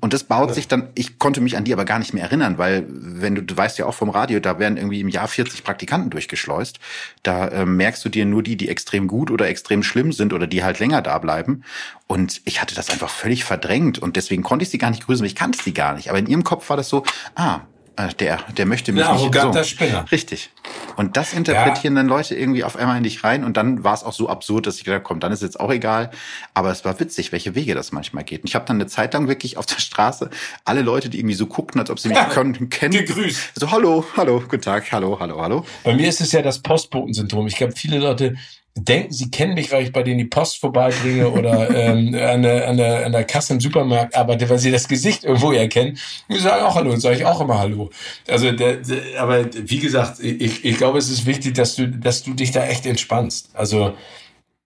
Und 0.00 0.14
das 0.14 0.24
baut 0.24 0.54
sich 0.54 0.68
dann, 0.68 0.88
ich 0.94 1.18
konnte 1.18 1.40
mich 1.40 1.56
an 1.56 1.64
die 1.64 1.72
aber 1.72 1.84
gar 1.84 1.98
nicht 1.98 2.14
mehr 2.14 2.24
erinnern, 2.24 2.56
weil 2.56 2.86
wenn 2.88 3.34
du, 3.34 3.42
du 3.42 3.56
weißt 3.56 3.78
ja 3.78 3.84
auch 3.86 3.94
vom 3.94 4.08
Radio, 4.08 4.40
da 4.40 4.58
werden 4.58 4.78
irgendwie 4.78 5.00
im 5.00 5.08
Jahr 5.08 5.28
40 5.28 5.64
Praktikanten 5.64 6.10
durchgeschleust. 6.10 6.78
Da 7.22 7.48
äh, 7.48 7.66
merkst 7.66 8.04
du 8.04 8.08
dir 8.08 8.24
nur 8.24 8.42
die, 8.42 8.56
die 8.56 8.68
extrem 8.68 9.06
gut 9.06 9.30
oder 9.30 9.48
extrem 9.48 9.82
schlimm 9.82 10.12
sind 10.12 10.32
oder 10.32 10.46
die 10.46 10.64
halt 10.64 10.78
länger 10.78 11.02
da 11.02 11.18
bleiben. 11.18 11.62
Und 12.06 12.40
ich 12.44 12.62
hatte 12.62 12.74
das 12.74 12.88
einfach 12.88 13.10
völlig 13.10 13.44
verdrängt 13.44 13.98
und 13.98 14.16
deswegen 14.16 14.42
konnte 14.42 14.62
ich 14.62 14.70
sie 14.70 14.78
gar 14.78 14.90
nicht 14.90 15.04
grüßen, 15.04 15.22
weil 15.22 15.28
ich 15.28 15.34
kannte 15.34 15.62
sie 15.62 15.74
gar 15.74 15.94
nicht. 15.94 16.08
Aber 16.08 16.18
in 16.18 16.26
ihrem 16.26 16.44
Kopf 16.44 16.70
war 16.70 16.76
das 16.76 16.88
so, 16.88 17.04
ah, 17.34 17.60
äh, 17.96 18.08
der, 18.14 18.38
der 18.56 18.66
möchte 18.66 18.92
mich 18.92 19.02
ja, 19.02 19.12
nicht 19.12 19.34
so. 19.34 19.64
Spinner. 19.64 20.04
Richtig. 20.12 20.50
Und 20.96 21.16
das 21.16 21.32
interpretieren 21.32 21.94
ja. 21.94 22.02
dann 22.02 22.08
Leute 22.08 22.34
irgendwie 22.34 22.64
auf 22.64 22.76
einmal 22.76 22.96
in 22.98 23.02
dich 23.02 23.24
rein 23.24 23.44
und 23.44 23.56
dann 23.56 23.84
war 23.84 23.94
es 23.94 24.04
auch 24.04 24.12
so 24.12 24.28
absurd, 24.28 24.66
dass 24.66 24.76
ich 24.76 24.84
gedacht, 24.84 25.02
komm, 25.04 25.20
dann 25.20 25.32
ist 25.32 25.42
jetzt 25.42 25.58
auch 25.58 25.70
egal. 25.70 26.10
Aber 26.54 26.70
es 26.70 26.84
war 26.84 26.98
witzig, 27.00 27.32
welche 27.32 27.54
Wege 27.54 27.74
das 27.74 27.92
manchmal 27.92 28.24
geht. 28.24 28.42
Und 28.42 28.48
ich 28.48 28.54
habe 28.54 28.64
dann 28.66 28.76
eine 28.76 28.86
Zeit 28.86 29.14
lang 29.14 29.28
wirklich 29.28 29.56
auf 29.56 29.66
der 29.66 29.78
Straße 29.78 30.30
alle 30.64 30.82
Leute, 30.82 31.08
die 31.08 31.18
irgendwie 31.18 31.34
so 31.34 31.46
guckten, 31.46 31.80
als 31.80 31.90
ob 31.90 31.98
sie 31.98 32.08
mich 32.08 32.18
ja, 32.18 32.26
können, 32.26 32.68
kennen. 32.70 32.92
Gegrüßt. 32.92 33.52
So, 33.54 33.70
hallo, 33.70 34.04
hallo, 34.16 34.40
guten 34.40 34.62
Tag, 34.62 34.90
hallo, 34.92 35.18
hallo, 35.18 35.40
hallo. 35.40 35.64
Bei 35.84 35.94
mir 35.94 36.08
ist 36.08 36.20
es 36.20 36.32
ja 36.32 36.42
das 36.42 36.60
Postbotensyndrom. 36.60 37.46
Ich 37.46 37.56
glaube, 37.56 37.72
viele 37.74 37.98
Leute 37.98 38.36
denken, 38.76 39.12
sie 39.12 39.30
kennen 39.30 39.54
mich, 39.54 39.72
weil 39.72 39.84
ich 39.84 39.92
bei 39.92 40.02
denen 40.02 40.18
die 40.18 40.26
Post 40.26 40.58
vorbeibringe 40.58 41.30
oder 41.30 41.70
ähm, 41.74 42.14
an, 42.14 42.42
der, 42.42 42.68
an, 42.68 42.76
der, 42.76 43.06
an 43.06 43.12
der 43.12 43.24
Kasse 43.24 43.54
im 43.54 43.60
Supermarkt 43.60 44.14
arbeite, 44.14 44.48
weil 44.48 44.58
sie 44.58 44.70
das 44.70 44.86
Gesicht 44.86 45.24
irgendwo 45.24 45.52
erkennen. 45.52 45.98
Die 46.28 46.38
sagen 46.38 46.64
auch 46.64 46.74
Hallo 46.74 46.92
und 46.92 47.00
sage 47.00 47.16
ich 47.16 47.24
auch 47.24 47.40
immer 47.40 47.58
Hallo. 47.58 47.90
Also, 48.28 48.52
der, 48.52 48.76
der, 48.76 49.20
aber 49.20 49.46
wie 49.52 49.78
gesagt, 49.78 50.20
ich, 50.20 50.64
ich 50.64 50.76
glaube, 50.76 50.98
es 50.98 51.08
ist 51.08 51.26
wichtig, 51.26 51.54
dass 51.54 51.76
du, 51.76 51.88
dass 51.88 52.22
du 52.22 52.34
dich 52.34 52.50
da 52.50 52.64
echt 52.66 52.86
entspannst. 52.86 53.50
Also, 53.54 53.94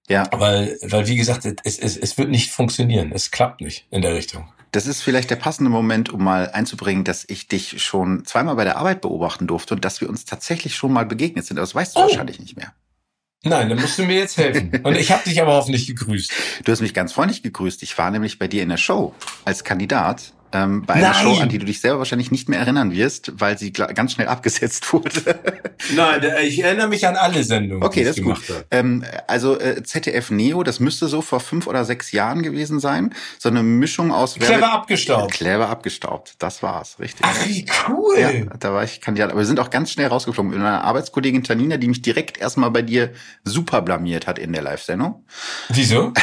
ja. 0.08 0.28
Weil, 0.32 0.76
weil 0.82 1.06
wie 1.06 1.16
gesagt, 1.16 1.46
es, 1.62 1.78
es, 1.78 1.96
es 1.96 2.18
wird 2.18 2.30
nicht 2.30 2.50
funktionieren. 2.50 3.12
Es 3.14 3.30
klappt 3.30 3.60
nicht 3.60 3.86
in 3.90 4.02
der 4.02 4.14
Richtung. 4.14 4.48
Das 4.72 4.86
ist 4.86 5.02
vielleicht 5.02 5.30
der 5.30 5.36
passende 5.36 5.70
Moment, 5.70 6.10
um 6.10 6.22
mal 6.22 6.50
einzubringen, 6.50 7.04
dass 7.04 7.24
ich 7.28 7.46
dich 7.46 7.82
schon 7.82 8.24
zweimal 8.24 8.56
bei 8.56 8.64
der 8.64 8.76
Arbeit 8.76 9.00
beobachten 9.00 9.46
durfte 9.46 9.74
und 9.74 9.84
dass 9.84 10.00
wir 10.00 10.08
uns 10.08 10.24
tatsächlich 10.24 10.74
schon 10.74 10.92
mal 10.92 11.06
begegnet 11.06 11.46
sind. 11.46 11.56
Das 11.56 11.74
weißt 11.74 11.94
du 11.94 12.00
oh. 12.00 12.02
wahrscheinlich 12.02 12.40
nicht 12.40 12.56
mehr. 12.56 12.72
Nein, 13.42 13.70
dann 13.70 13.80
musst 13.80 13.98
du 13.98 14.02
mir 14.02 14.16
jetzt 14.16 14.36
helfen. 14.36 14.70
Und 14.82 14.96
ich 14.96 15.10
habe 15.10 15.24
dich 15.24 15.40
aber 15.40 15.54
hoffentlich 15.54 15.86
gegrüßt. 15.86 16.32
Du 16.64 16.72
hast 16.72 16.82
mich 16.82 16.92
ganz 16.92 17.12
freundlich 17.12 17.42
gegrüßt. 17.42 17.82
Ich 17.82 17.96
war 17.96 18.10
nämlich 18.10 18.38
bei 18.38 18.48
dir 18.48 18.62
in 18.62 18.68
der 18.68 18.76
Show 18.76 19.14
als 19.46 19.64
Kandidat 19.64 20.34
ähm, 20.52 20.82
bei 20.82 20.94
einer 20.94 21.10
Nein. 21.10 21.22
Show, 21.22 21.40
an 21.40 21.48
die 21.48 21.58
du 21.58 21.66
dich 21.66 21.80
selber 21.80 21.98
wahrscheinlich 21.98 22.30
nicht 22.30 22.48
mehr 22.48 22.58
erinnern 22.58 22.92
wirst, 22.92 23.32
weil 23.40 23.58
sie 23.58 23.72
ganz 23.72 24.12
schnell 24.12 24.28
abgesetzt 24.28 24.92
wurde. 24.92 25.38
Nein, 25.94 26.22
ich 26.42 26.62
erinnere 26.62 26.88
mich 26.88 27.06
an 27.06 27.16
alle 27.16 27.44
Sendungen. 27.44 27.82
Okay, 27.82 28.04
das 28.04 28.18
ist 28.18 28.24
gut. 28.24 28.40
Ähm, 28.70 29.04
also 29.26 29.58
äh, 29.58 29.82
ZDF 29.82 30.30
Neo, 30.30 30.62
das 30.62 30.80
müsste 30.80 31.08
so 31.08 31.22
vor 31.22 31.40
fünf 31.40 31.66
oder 31.66 31.84
sechs 31.84 32.12
Jahren 32.12 32.42
gewesen 32.42 32.80
sein. 32.80 33.14
So 33.38 33.48
eine 33.48 33.62
Mischung 33.62 34.12
aus 34.12 34.34
Clever 34.34 34.50
Werbe 34.50 34.70
abgestaubt. 34.70 35.32
Clever 35.32 35.68
abgestaubt, 35.68 36.34
das 36.38 36.62
war's, 36.62 36.98
richtig. 36.98 37.24
Ach, 37.28 37.46
wie 37.46 37.66
cool. 37.88 38.18
Ja, 38.18 38.30
da 38.58 38.72
war 38.72 38.84
ich 38.84 39.00
Kandidat. 39.00 39.30
Aber 39.30 39.40
wir 39.40 39.46
sind 39.46 39.60
auch 39.60 39.70
ganz 39.70 39.90
schnell 39.90 40.08
rausgeflogen. 40.08 40.50
Mit 40.50 40.60
einer 40.60 40.84
Arbeitskollegin 40.84 41.44
Tanina, 41.44 41.76
die 41.76 41.88
mich 41.88 42.02
direkt 42.02 42.38
erstmal 42.38 42.70
bei 42.70 42.82
dir 42.82 43.12
super 43.44 43.82
blamiert 43.82 44.26
hat 44.26 44.38
in 44.38 44.52
der 44.52 44.62
Live-Sendung. 44.62 45.24
Wieso? 45.68 46.12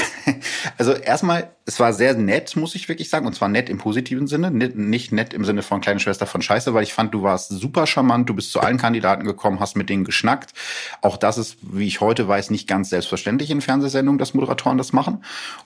Also 0.77 0.93
erstmal, 0.93 1.55
es 1.67 1.81
war 1.81 1.91
sehr 1.91 2.13
nett, 2.13 2.55
muss 2.55 2.75
ich 2.75 2.87
wirklich 2.87 3.09
sagen. 3.09 3.27
Und 3.27 3.33
zwar 3.33 3.49
nett 3.49 3.69
im 3.69 3.77
positiven 3.77 4.25
Sinne. 4.25 4.51
Nicht 4.51 5.11
nett 5.11 5.33
im 5.33 5.43
Sinne 5.43 5.63
von 5.63 5.81
kleine 5.81 5.99
Schwester 5.99 6.25
von 6.25 6.41
Scheiße, 6.41 6.73
weil 6.73 6.83
ich 6.83 6.93
fand, 6.93 7.13
du 7.13 7.23
warst 7.23 7.49
super 7.49 7.85
charmant. 7.85 8.29
Du 8.29 8.33
bist 8.33 8.53
zu 8.53 8.61
allen 8.61 8.77
Kandidaten 8.77 9.25
gekommen, 9.25 9.59
hast 9.59 9.75
mit 9.75 9.89
denen 9.89 10.05
geschnackt. 10.05 10.53
Auch 11.01 11.17
das 11.17 11.37
ist, 11.37 11.57
wie 11.61 11.85
ich 11.85 11.99
heute 11.99 12.25
weiß, 12.25 12.51
nicht 12.51 12.69
ganz 12.69 12.89
selbstverständlich 12.89 13.51
in 13.51 13.59
Fernsehsendungen, 13.59 14.17
dass 14.17 14.33
Moderatoren 14.33 14.77
das 14.77 14.93
machen. 14.93 15.25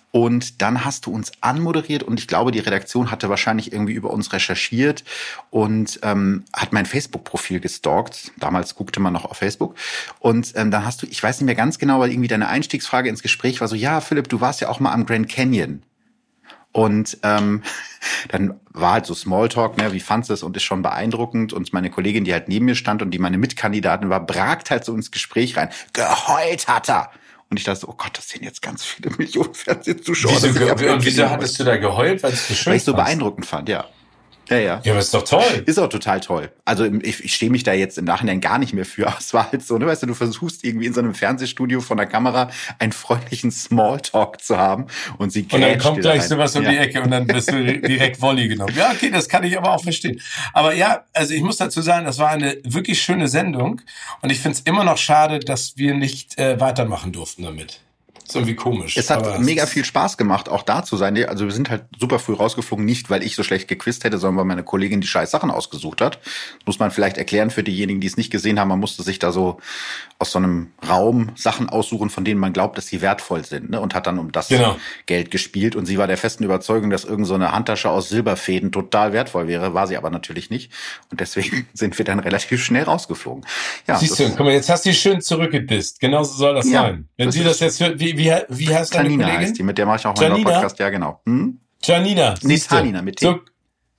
Und 0.10 0.64
dann 0.64 0.84
hast 0.84 1.06
du 1.06 1.12
uns 1.12 1.32
anmoderiert 1.40 2.04
und 2.04 2.20
ich 2.20 2.28
glaube, 2.28 2.52
die 2.52 2.60
Redaktion 2.60 3.12
hatte 3.12 3.30
wahrscheinlich 3.30 3.72
irgendwie 3.72 3.94
über 3.94 4.10
uns 4.10 4.34
recherchiert 4.34 5.06
und 5.52 6.00
ähm, 6.04 6.44
hat 6.52 6.74
mein 6.74 6.86
Facebook-Profil 6.86 7.60
gestalkt. 7.62 8.32
Damals 8.38 8.76
guckte 8.76 9.00
man 9.00 9.14
noch 9.14 9.24
auf 9.24 9.38
Facebook. 9.38 9.76
Und 10.20 10.52
ähm, 10.56 10.72
dann 10.72 10.84
hast 10.84 11.04
du, 11.04 11.06
ich 11.06 11.22
weiß 11.22 11.40
nicht 11.40 11.46
mehr 11.46 11.56
ganz 11.56 11.78
genau, 11.78 12.00
weil 12.00 12.12
irgendwie 12.12 12.28
deine 12.28 12.50
Einstiegsfrage 12.50 13.08
ins 13.08 13.22
Gespräch 13.22 13.62
war 13.62 13.68
so, 13.68 13.76
ja, 13.76 14.02
Philipp, 14.02 14.28
du 14.28 14.42
warst 14.42 14.62
ja 14.62 14.68
auch 14.68 14.80
mal 14.80 14.92
am 14.92 15.06
Grand 15.06 15.30
Canyon. 15.30 15.84
Und 16.72 17.18
ähm, 17.24 17.64
dann 18.30 18.60
war 18.72 18.94
halt 18.94 19.06
so 19.06 19.14
Smalltalk, 19.14 19.78
ne, 19.78 19.94
wie 19.94 20.00
fandst 20.00 20.30
du 20.30 20.34
es 20.34 20.44
und 20.44 20.56
ist 20.56 20.64
schon 20.64 20.82
beeindruckend. 20.82 21.54
Und 21.54 21.72
meine 21.74 21.90
Kollegin, 21.90 22.24
die 22.24 22.34
halt 22.34 22.48
neben 22.48 22.66
mir 22.66 22.76
stand 22.76 23.02
und 23.02 23.12
die 23.12 23.20
meine 23.20 23.38
Mitkandidatin 23.38 24.10
war, 24.10 24.26
bragt 24.26 24.72
halt 24.72 24.86
so 24.86 24.94
ins 24.94 25.12
Gespräch 25.12 25.58
rein. 25.58 25.70
Geheult 25.94 26.68
hat 26.68 26.90
er. 26.90 27.12
Und 27.50 27.58
ich 27.58 27.66
dachte, 27.66 27.90
oh 27.90 27.94
Gott, 27.98 28.18
das 28.18 28.30
sind 28.30 28.44
jetzt 28.44 28.62
ganz 28.62 28.86
viele 28.86 29.12
Millionen 29.18 29.54
Fernsehzuschauer. 29.54 30.42
Wieso, 30.42 30.60
wieso 31.06 31.30
hattest 31.30 31.60
du 31.60 31.66
da 31.66 31.76
geheult, 31.78 32.24
weil 32.24 32.34
es 32.34 32.48
so 32.48 32.54
schön 32.54 32.72
Weil 32.72 32.78
ich 32.78 32.84
so 32.84 32.94
beeindruckend 32.94 33.46
fand, 33.46 33.68
ja. 33.68 33.86
Ja, 34.52 34.58
ja. 34.58 34.82
Ja, 34.84 34.92
aber 34.92 35.00
ist 35.00 35.14
doch 35.14 35.24
toll. 35.24 35.64
Ist 35.66 35.80
auch 35.80 35.88
total 35.88 36.20
toll. 36.20 36.52
Also 36.66 36.84
ich, 36.84 37.24
ich 37.24 37.34
stehe 37.34 37.50
mich 37.50 37.64
da 37.64 37.72
jetzt 37.72 37.98
im 37.98 38.04
Nachhinein 38.04 38.42
gar 38.42 38.60
nicht 38.60 38.74
mehr 38.74 38.86
für. 38.86 39.08
Aber 39.12 39.18
es 39.18 39.34
war 39.34 39.50
halt 39.52 39.66
so, 39.66 39.78
ne, 39.78 39.88
weißt 39.88 40.04
du, 40.04 40.08
du 40.08 40.14
versuchst 40.14 40.64
irgendwie 40.66 40.88
in 40.88 40.94
so 40.94 41.00
einem 41.00 41.14
Fernsehstudio 41.14 41.80
von 41.80 41.98
der 41.98 42.06
Kamera 42.06 42.50
einen 42.78 42.92
freundlichen 42.92 43.52
Smalltalk 43.52 44.42
zu 44.42 44.58
haben 44.58 44.88
und 45.18 45.32
sie 45.32 45.48
Und 45.52 45.62
dann 45.62 45.78
kommt 45.80 46.02
gleich 46.02 46.24
sowas 46.24 46.56
um 46.56 46.64
ja. 46.64 46.72
die 46.72 46.78
Ecke 46.78 47.02
und 47.02 47.12
dann 47.12 47.28
bist 47.28 47.50
du 47.50 47.64
direkt 47.82 48.22
Volley 48.22 48.50
genommen. 48.50 48.74
Ja, 48.76 48.92
okay, 48.92 49.10
das 49.10 49.30
kann 49.30 49.44
ich 49.44 49.58
aber 49.58 49.72
auch 49.72 49.84
verstehen. 49.84 50.20
Aber 50.54 50.74
ja, 50.74 51.06
also 51.14 51.34
ich 51.34 51.42
muss 51.42 51.58
dazu 51.58 51.82
sagen, 51.82 52.06
das 52.06 52.20
war 52.20 52.30
eine 52.30 52.58
wirklich 52.64 53.02
schöne 53.02 53.30
Sendung 53.30 53.82
und 54.22 54.32
ich 54.32 54.40
finde 54.40 54.58
es 54.58 54.62
immer 54.62 54.84
noch 54.84 54.98
schade, 54.98 55.40
dass 55.40 55.78
wir 55.78 55.94
nicht 55.94 56.38
äh, 56.38 56.60
weitermachen 56.60 57.14
durften 57.14 57.44
damit. 57.44 57.80
Ist 58.32 58.36
irgendwie 58.36 58.56
komisch. 58.56 58.98
Es 58.98 59.10
hat 59.10 59.40
mega 59.40 59.66
viel 59.66 59.86
Spaß 59.86 60.18
gemacht, 60.18 60.50
auch 60.50 60.64
da 60.64 60.84
zu 60.84 60.98
sein. 60.98 61.18
Also 61.26 61.46
wir 61.46 61.52
sind 61.52 61.70
halt 61.70 61.84
super 62.00 62.18
früh 62.20 62.34
rausgeflogen, 62.34 62.86
nicht 62.86 63.10
weil 63.10 63.24
ich 63.24 63.36
so 63.36 63.44
schlecht 63.44 63.68
gequizt 63.68 64.04
hätte, 64.04 64.18
sondern 64.18 64.38
weil 64.40 64.46
meine 64.46 64.64
Kollegin 64.64 65.02
die 65.02 65.08
scheiß 65.08 65.32
Sachen 65.32 65.52
ausgesucht 65.52 66.02
hat. 66.02 66.20
muss 66.66 66.80
man 66.80 66.92
vielleicht 66.92 67.18
erklären 67.18 67.50
für 67.50 67.64
diejenigen, 67.64 68.00
die 68.00 68.08
es 68.08 68.18
nicht 68.18 68.32
gesehen 68.32 68.60
haben. 68.60 68.70
Man 68.70 68.80
musste 68.80 69.04
sich 69.04 69.20
da 69.20 69.32
so 69.32 69.60
aus 70.22 70.32
so 70.32 70.40
einem 70.40 70.72
Raum 70.88 71.32
Sachen 71.36 71.68
aussuchen, 71.68 72.12
von 72.12 72.24
denen 72.24 72.40
man 72.40 72.54
glaubt, 72.54 72.78
dass 72.78 72.88
sie 72.88 73.02
wertvoll 73.02 73.44
sind, 73.44 73.72
ne? 73.72 73.82
und 73.82 73.96
hat 73.96 74.06
dann 74.06 74.20
um 74.20 74.32
das 74.32 74.50
genau. 74.50 74.78
Geld 75.08 75.32
gespielt. 75.32 75.76
Und 75.76 75.88
sie 75.88 75.98
war 75.98 76.06
der 76.06 76.18
festen 76.18 76.44
Überzeugung, 76.44 76.92
dass 76.92 77.04
irgendeine 77.04 77.26
so 77.26 77.34
eine 77.34 77.52
Handtasche 77.52 77.90
aus 77.90 78.10
Silberfäden 78.10 78.72
total 78.72 79.14
wertvoll 79.14 79.48
wäre. 79.48 79.74
War 79.74 79.88
sie 79.88 79.98
aber 79.98 80.12
natürlich 80.12 80.52
nicht. 80.52 80.72
Und 81.10 81.20
deswegen 81.20 81.68
sind 81.74 81.98
wir 81.98 82.06
dann 82.06 82.20
relativ 82.20 82.64
schnell 82.64 82.84
rausgeflogen. 82.84 83.46
Ja, 83.88 83.98
Siehst 83.98 84.20
du, 84.20 84.30
guck 84.30 84.42
mal, 84.42 84.54
jetzt 84.54 84.70
hast 84.70 84.86
du 84.86 84.94
schön 84.94 85.22
zurückgedisst. 85.22 86.00
Genauso 86.00 86.36
soll 86.36 86.54
das 86.54 86.70
ja, 86.70 86.84
sein. 86.84 87.10
Wenn 87.18 87.32
sie 87.32 87.44
das 87.44 87.60
jetzt 87.60 87.80
hört, 87.80 88.00
wie, 88.00 88.18
wie, 88.18 88.32
wie 88.48 88.76
heißt 88.76 88.94
deine 88.94 89.10
Tanina 89.10 89.24
Kollegin? 89.24 89.48
heißt 89.48 89.58
die, 89.58 89.64
mit 89.64 89.78
der 89.78 89.88
mache 89.88 89.98
ich 89.98 90.06
auch 90.06 90.16
mal 90.16 90.32
einen 90.32 90.44
Podcast, 90.44 90.78
ja 90.78 90.90
genau. 90.90 91.20
Hm? 91.26 91.60
Janina. 91.84 92.36
Nee, 92.44 92.60
Tanina 92.60 93.02
mit 93.02 93.18
T. 93.18 93.26
So, 93.26 93.40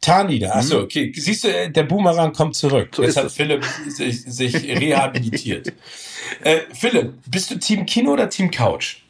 Tanina, 0.02 0.56
achso, 0.56 0.78
hm? 0.78 0.84
okay. 0.84 1.12
Siehst 1.14 1.44
du, 1.44 1.48
äh, 1.48 1.70
der 1.70 1.84
Boomerang 1.84 2.32
kommt 2.32 2.56
zurück. 2.56 2.90
So 2.94 3.02
Jetzt 3.02 3.16
hat. 3.16 3.30
Philipp 3.30 3.64
sich, 3.88 4.22
sich 4.24 4.54
rehabilitiert. 4.54 5.72
äh, 6.44 6.58
Philipp, 6.74 7.14
bist 7.30 7.50
du 7.50 7.58
Team 7.58 7.86
Kino 7.86 8.12
oder 8.12 8.28
Team 8.28 8.50
Couch? 8.50 9.01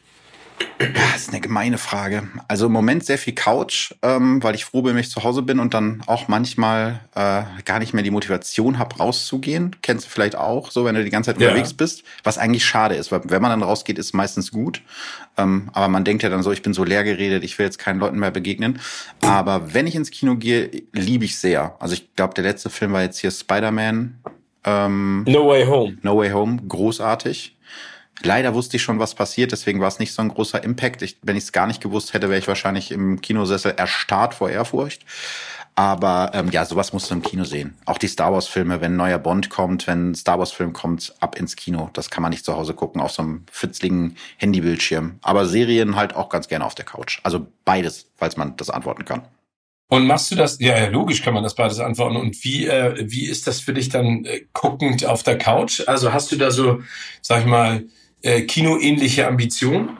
Das 0.77 1.21
ist 1.21 1.29
eine 1.29 1.39
gemeine 1.39 1.77
Frage. 1.77 2.27
Also 2.47 2.65
im 2.65 2.71
Moment 2.71 3.05
sehr 3.05 3.17
viel 3.17 3.33
Couch, 3.33 3.93
ähm, 4.01 4.43
weil 4.43 4.55
ich 4.55 4.65
froh 4.65 4.81
bin, 4.81 4.95
wenn 4.95 5.01
ich 5.01 5.09
zu 5.09 5.23
Hause 5.23 5.41
bin 5.41 5.59
und 5.59 5.73
dann 5.73 6.01
auch 6.07 6.27
manchmal 6.27 7.01
äh, 7.15 7.43
gar 7.63 7.79
nicht 7.79 7.93
mehr 7.93 8.03
die 8.03 8.11
Motivation 8.11 8.79
habe, 8.79 8.97
rauszugehen. 8.97 9.75
Kennst 9.81 10.05
du 10.05 10.09
vielleicht 10.09 10.35
auch, 10.35 10.71
so 10.71 10.85
wenn 10.85 10.95
du 10.95 11.03
die 11.03 11.09
ganze 11.09 11.31
Zeit 11.31 11.41
ja. 11.41 11.49
unterwegs 11.49 11.73
bist. 11.73 12.03
Was 12.23 12.37
eigentlich 12.37 12.65
schade 12.65 12.95
ist, 12.95 13.11
weil 13.11 13.21
wenn 13.25 13.41
man 13.41 13.51
dann 13.51 13.63
rausgeht, 13.63 13.97
ist 13.97 14.13
meistens 14.13 14.51
gut. 14.51 14.81
Ähm, 15.37 15.69
aber 15.73 15.87
man 15.87 16.03
denkt 16.03 16.23
ja 16.23 16.29
dann 16.29 16.43
so, 16.43 16.51
ich 16.51 16.61
bin 16.61 16.73
so 16.73 16.83
leer 16.83 17.03
geredet, 17.03 17.43
ich 17.43 17.57
will 17.57 17.65
jetzt 17.65 17.79
keinen 17.79 17.99
Leuten 17.99 18.19
mehr 18.19 18.31
begegnen. 18.31 18.79
Aber 19.21 19.73
wenn 19.73 19.87
ich 19.87 19.95
ins 19.95 20.11
Kino 20.11 20.35
gehe, 20.35 20.69
liebe 20.91 21.25
ich 21.25 21.37
sehr. 21.37 21.75
Also 21.79 21.93
ich 21.93 22.15
glaube, 22.15 22.33
der 22.33 22.43
letzte 22.43 22.69
Film 22.69 22.93
war 22.93 23.01
jetzt 23.01 23.19
hier 23.19 23.31
Spider-Man. 23.31 24.19
Ähm, 24.65 25.23
no 25.27 25.47
Way 25.47 25.65
Home. 25.65 25.97
No 26.01 26.17
Way 26.17 26.31
Home, 26.31 26.61
großartig. 26.67 27.55
Leider 28.21 28.53
wusste 28.53 28.77
ich 28.77 28.83
schon, 28.83 28.99
was 28.99 29.15
passiert, 29.15 29.51
deswegen 29.51 29.81
war 29.81 29.87
es 29.87 29.99
nicht 29.99 30.13
so 30.13 30.21
ein 30.21 30.29
großer 30.29 30.63
Impact. 30.63 31.01
Ich, 31.01 31.17
wenn 31.23 31.35
ich 31.35 31.45
es 31.45 31.51
gar 31.51 31.67
nicht 31.67 31.81
gewusst 31.81 32.13
hätte, 32.13 32.29
wäre 32.29 32.39
ich 32.39 32.47
wahrscheinlich 32.47 32.91
im 32.91 33.21
Kinosessel 33.21 33.73
erstarrt 33.75 34.35
vor 34.35 34.49
Ehrfurcht. 34.49 35.03
Aber 35.75 36.31
ähm, 36.35 36.51
ja, 36.51 36.65
sowas 36.65 36.93
musst 36.93 37.09
du 37.09 37.15
im 37.15 37.23
Kino 37.23 37.45
sehen. 37.45 37.75
Auch 37.85 37.97
die 37.97 38.07
Star 38.07 38.31
Wars-Filme, 38.31 38.79
wenn 38.79 38.93
ein 38.93 38.97
neuer 38.97 39.17
Bond 39.17 39.49
kommt, 39.49 39.87
wenn 39.87 40.11
ein 40.11 40.15
Star 40.15 40.37
Wars-Film 40.37 40.71
kommt, 40.71 41.15
ab 41.19 41.35
ins 41.35 41.55
Kino. 41.55 41.89
Das 41.93 42.11
kann 42.11 42.21
man 42.21 42.29
nicht 42.29 42.45
zu 42.45 42.55
Hause 42.55 42.75
gucken 42.75 43.01
auf 43.01 43.11
so 43.11 43.23
einem 43.23 43.43
fitzligen 43.51 44.15
Handybildschirm. 44.37 45.17
Aber 45.23 45.47
Serien 45.47 45.95
halt 45.95 46.15
auch 46.15 46.29
ganz 46.29 46.47
gerne 46.47 46.65
auf 46.65 46.75
der 46.75 46.85
Couch. 46.85 47.19
Also 47.23 47.47
beides, 47.65 48.05
falls 48.17 48.37
man 48.37 48.55
das 48.57 48.69
antworten 48.69 49.05
kann. 49.05 49.23
Und 49.89 50.05
machst 50.05 50.31
du 50.31 50.35
das? 50.35 50.59
Ja, 50.59 50.77
ja, 50.77 50.87
logisch 50.89 51.23
kann 51.23 51.33
man 51.33 51.43
das 51.43 51.55
beides 51.55 51.79
antworten. 51.79 52.17
Und 52.17 52.43
wie, 52.43 52.67
äh, 52.67 53.09
wie 53.09 53.25
ist 53.25 53.47
das 53.47 53.59
für 53.59 53.73
dich 53.73 53.89
dann 53.89 54.25
äh, 54.25 54.41
guckend 54.53 55.05
auf 55.05 55.23
der 55.23 55.39
Couch? 55.39 55.81
Also 55.87 56.13
hast 56.13 56.31
du 56.31 56.35
da 56.35 56.51
so, 56.51 56.81
sag 57.21 57.41
ich 57.41 57.45
mal, 57.47 57.83
äh, 58.23 58.41
kinoähnliche 58.41 59.27
Ambition? 59.27 59.97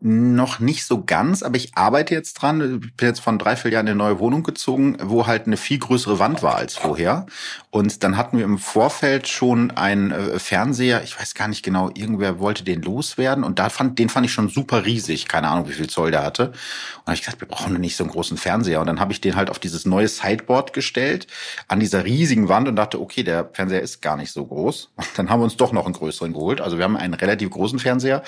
Noch 0.00 0.60
nicht 0.60 0.84
so 0.86 1.02
ganz, 1.04 1.42
aber 1.42 1.56
ich 1.56 1.76
arbeite 1.76 2.14
jetzt 2.14 2.34
dran. 2.34 2.80
Ich 2.84 2.94
bin 2.94 3.08
jetzt 3.08 3.18
von 3.18 3.36
drei, 3.36 3.56
vier 3.56 3.72
Jahren 3.72 3.88
in 3.88 3.92
eine 3.92 3.98
neue 3.98 4.20
Wohnung 4.20 4.44
gezogen, 4.44 4.96
wo 5.02 5.26
halt 5.26 5.46
eine 5.46 5.56
viel 5.56 5.80
größere 5.80 6.20
Wand 6.20 6.40
war 6.44 6.54
als 6.54 6.76
vorher. 6.76 7.26
Und 7.70 8.04
dann 8.04 8.16
hatten 8.16 8.38
wir 8.38 8.44
im 8.44 8.58
Vorfeld 8.58 9.26
schon 9.26 9.72
einen 9.72 10.12
äh, 10.12 10.38
Fernseher, 10.38 11.02
ich 11.02 11.18
weiß 11.18 11.34
gar 11.34 11.48
nicht 11.48 11.64
genau, 11.64 11.90
irgendwer 11.94 12.38
wollte 12.38 12.62
den 12.62 12.80
loswerden. 12.80 13.42
Und 13.42 13.58
da 13.58 13.70
fand, 13.70 13.98
den 13.98 14.08
fand 14.08 14.24
ich 14.24 14.32
schon 14.32 14.48
super 14.48 14.86
riesig. 14.86 15.26
Keine 15.26 15.48
Ahnung, 15.48 15.68
wie 15.68 15.72
viel 15.72 15.88
Zoll 15.88 16.12
der 16.12 16.22
hatte. 16.22 16.46
Und 16.48 16.54
da 16.54 17.06
habe 17.06 17.14
ich 17.14 17.22
gedacht, 17.22 17.40
wir 17.40 17.48
brauchen 17.48 17.74
nicht 17.80 17.96
so 17.96 18.04
einen 18.04 18.12
großen 18.12 18.36
Fernseher. 18.36 18.80
Und 18.80 18.86
dann 18.86 19.00
habe 19.00 19.12
ich 19.12 19.20
den 19.20 19.34
halt 19.34 19.50
auf 19.50 19.58
dieses 19.58 19.84
neue 19.84 20.06
Sideboard 20.06 20.74
gestellt, 20.74 21.26
an 21.66 21.80
dieser 21.80 22.04
riesigen 22.04 22.48
Wand 22.48 22.68
und 22.68 22.76
dachte, 22.76 23.00
okay, 23.00 23.24
der 23.24 23.50
Fernseher 23.52 23.82
ist 23.82 24.00
gar 24.00 24.16
nicht 24.16 24.30
so 24.30 24.46
groß. 24.46 24.90
Und 24.96 25.08
dann 25.16 25.28
haben 25.28 25.40
wir 25.40 25.44
uns 25.44 25.56
doch 25.56 25.72
noch 25.72 25.86
einen 25.86 25.94
größeren 25.94 26.32
geholt. 26.32 26.60
Also 26.60 26.78
wir 26.78 26.84
haben 26.84 26.96
einen 26.96 27.14
relativ 27.14 27.50
großen 27.50 27.80
Fernseher. 27.80 28.22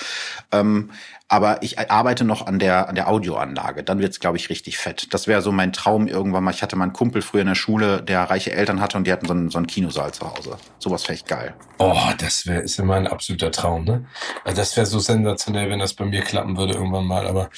Ähm, 0.51 0.91
aber 1.31 1.62
ich 1.62 1.78
arbeite 1.78 2.24
noch 2.24 2.45
an 2.45 2.59
der, 2.59 2.89
an 2.89 2.97
der 2.97 3.09
Audioanlage. 3.09 3.85
Dann 3.85 4.01
wird's, 4.01 4.18
glaube 4.18 4.37
ich, 4.37 4.51
richtig 4.51 4.78
fett. 4.78 5.14
Das 5.14 5.28
wäre 5.28 5.43
so 5.43 5.53
mein 5.53 5.72
Traum 5.72 6.09
irgendwann 6.09 6.43
mal. 6.43 6.51
Ich 6.51 6.61
hatte 6.61 6.74
meinen 6.74 6.93
Kumpel 6.93 7.22
früher 7.22 7.43
in 7.43 7.47
der 7.47 7.55
Schule, 7.55 8.03
der 8.03 8.24
reiche 8.24 8.51
Eltern 8.51 8.81
hatte 8.81 8.99
und 8.99 9.07
die 9.07 9.12
hatten 9.12 9.26
so 9.26 9.33
einen, 9.33 9.49
so 9.49 9.59
einen 9.59 9.68
Kinosaal 9.68 10.12
zu 10.12 10.28
Hause. 10.28 10.57
Sowas 10.81 11.05
wäre 11.05 11.12
echt 11.12 11.28
geil. 11.28 11.55
Oh, 11.78 11.97
das 12.18 12.49
wäre 12.49 12.62
ist 12.62 12.81
immer 12.81 12.97
ein 12.97 13.07
absoluter 13.07 13.53
Traum, 13.53 13.85
ne? 13.85 14.07
Also 14.45 14.57
das 14.57 14.76
wäre 14.76 14.87
so 14.87 14.99
sensationell, 14.99 15.70
wenn 15.70 15.78
das 15.78 15.95
bei 15.95 16.05
mir 16.05 16.22
klappen 16.22 16.57
würde 16.57 16.74
irgendwann 16.74 17.05
mal. 17.05 17.28
Aber 17.28 17.49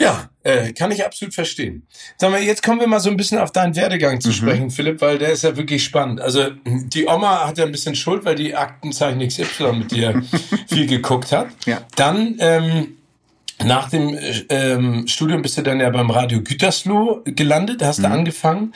ja, 0.00 0.28
äh, 0.42 0.72
kann 0.72 0.90
ich 0.90 1.04
absolut 1.04 1.34
verstehen. 1.34 1.86
Sag 2.16 2.30
mal, 2.30 2.42
jetzt 2.42 2.62
kommen 2.62 2.80
wir 2.80 2.86
mal 2.86 3.00
so 3.00 3.10
ein 3.10 3.16
bisschen 3.16 3.38
auf 3.38 3.52
deinen 3.52 3.76
Werdegang 3.76 4.20
zu 4.20 4.28
mhm. 4.28 4.32
sprechen, 4.32 4.70
Philipp, 4.70 5.00
weil 5.00 5.18
der 5.18 5.32
ist 5.32 5.42
ja 5.42 5.56
wirklich 5.56 5.84
spannend. 5.84 6.20
Also 6.20 6.50
die 6.64 7.06
Oma 7.06 7.46
hat 7.46 7.58
ja 7.58 7.64
ein 7.64 7.72
bisschen 7.72 7.94
Schuld, 7.94 8.24
weil 8.24 8.34
die 8.34 8.54
Aktenzeichen 8.54 9.26
XY 9.26 9.72
mit 9.72 9.92
dir 9.92 10.22
viel 10.68 10.86
geguckt 10.86 11.32
hat. 11.32 11.48
Ja. 11.66 11.82
Dann 11.96 12.36
ähm, 12.40 12.96
nach 13.64 13.88
dem 13.90 14.18
ähm, 14.48 15.06
Studium 15.06 15.42
bist 15.42 15.58
du 15.58 15.62
dann 15.62 15.80
ja 15.80 15.90
beim 15.90 16.10
Radio 16.10 16.42
Gütersloh 16.42 17.22
gelandet, 17.24 17.82
hast 17.82 17.98
mhm. 17.98 18.02
da 18.02 18.10
angefangen 18.10 18.74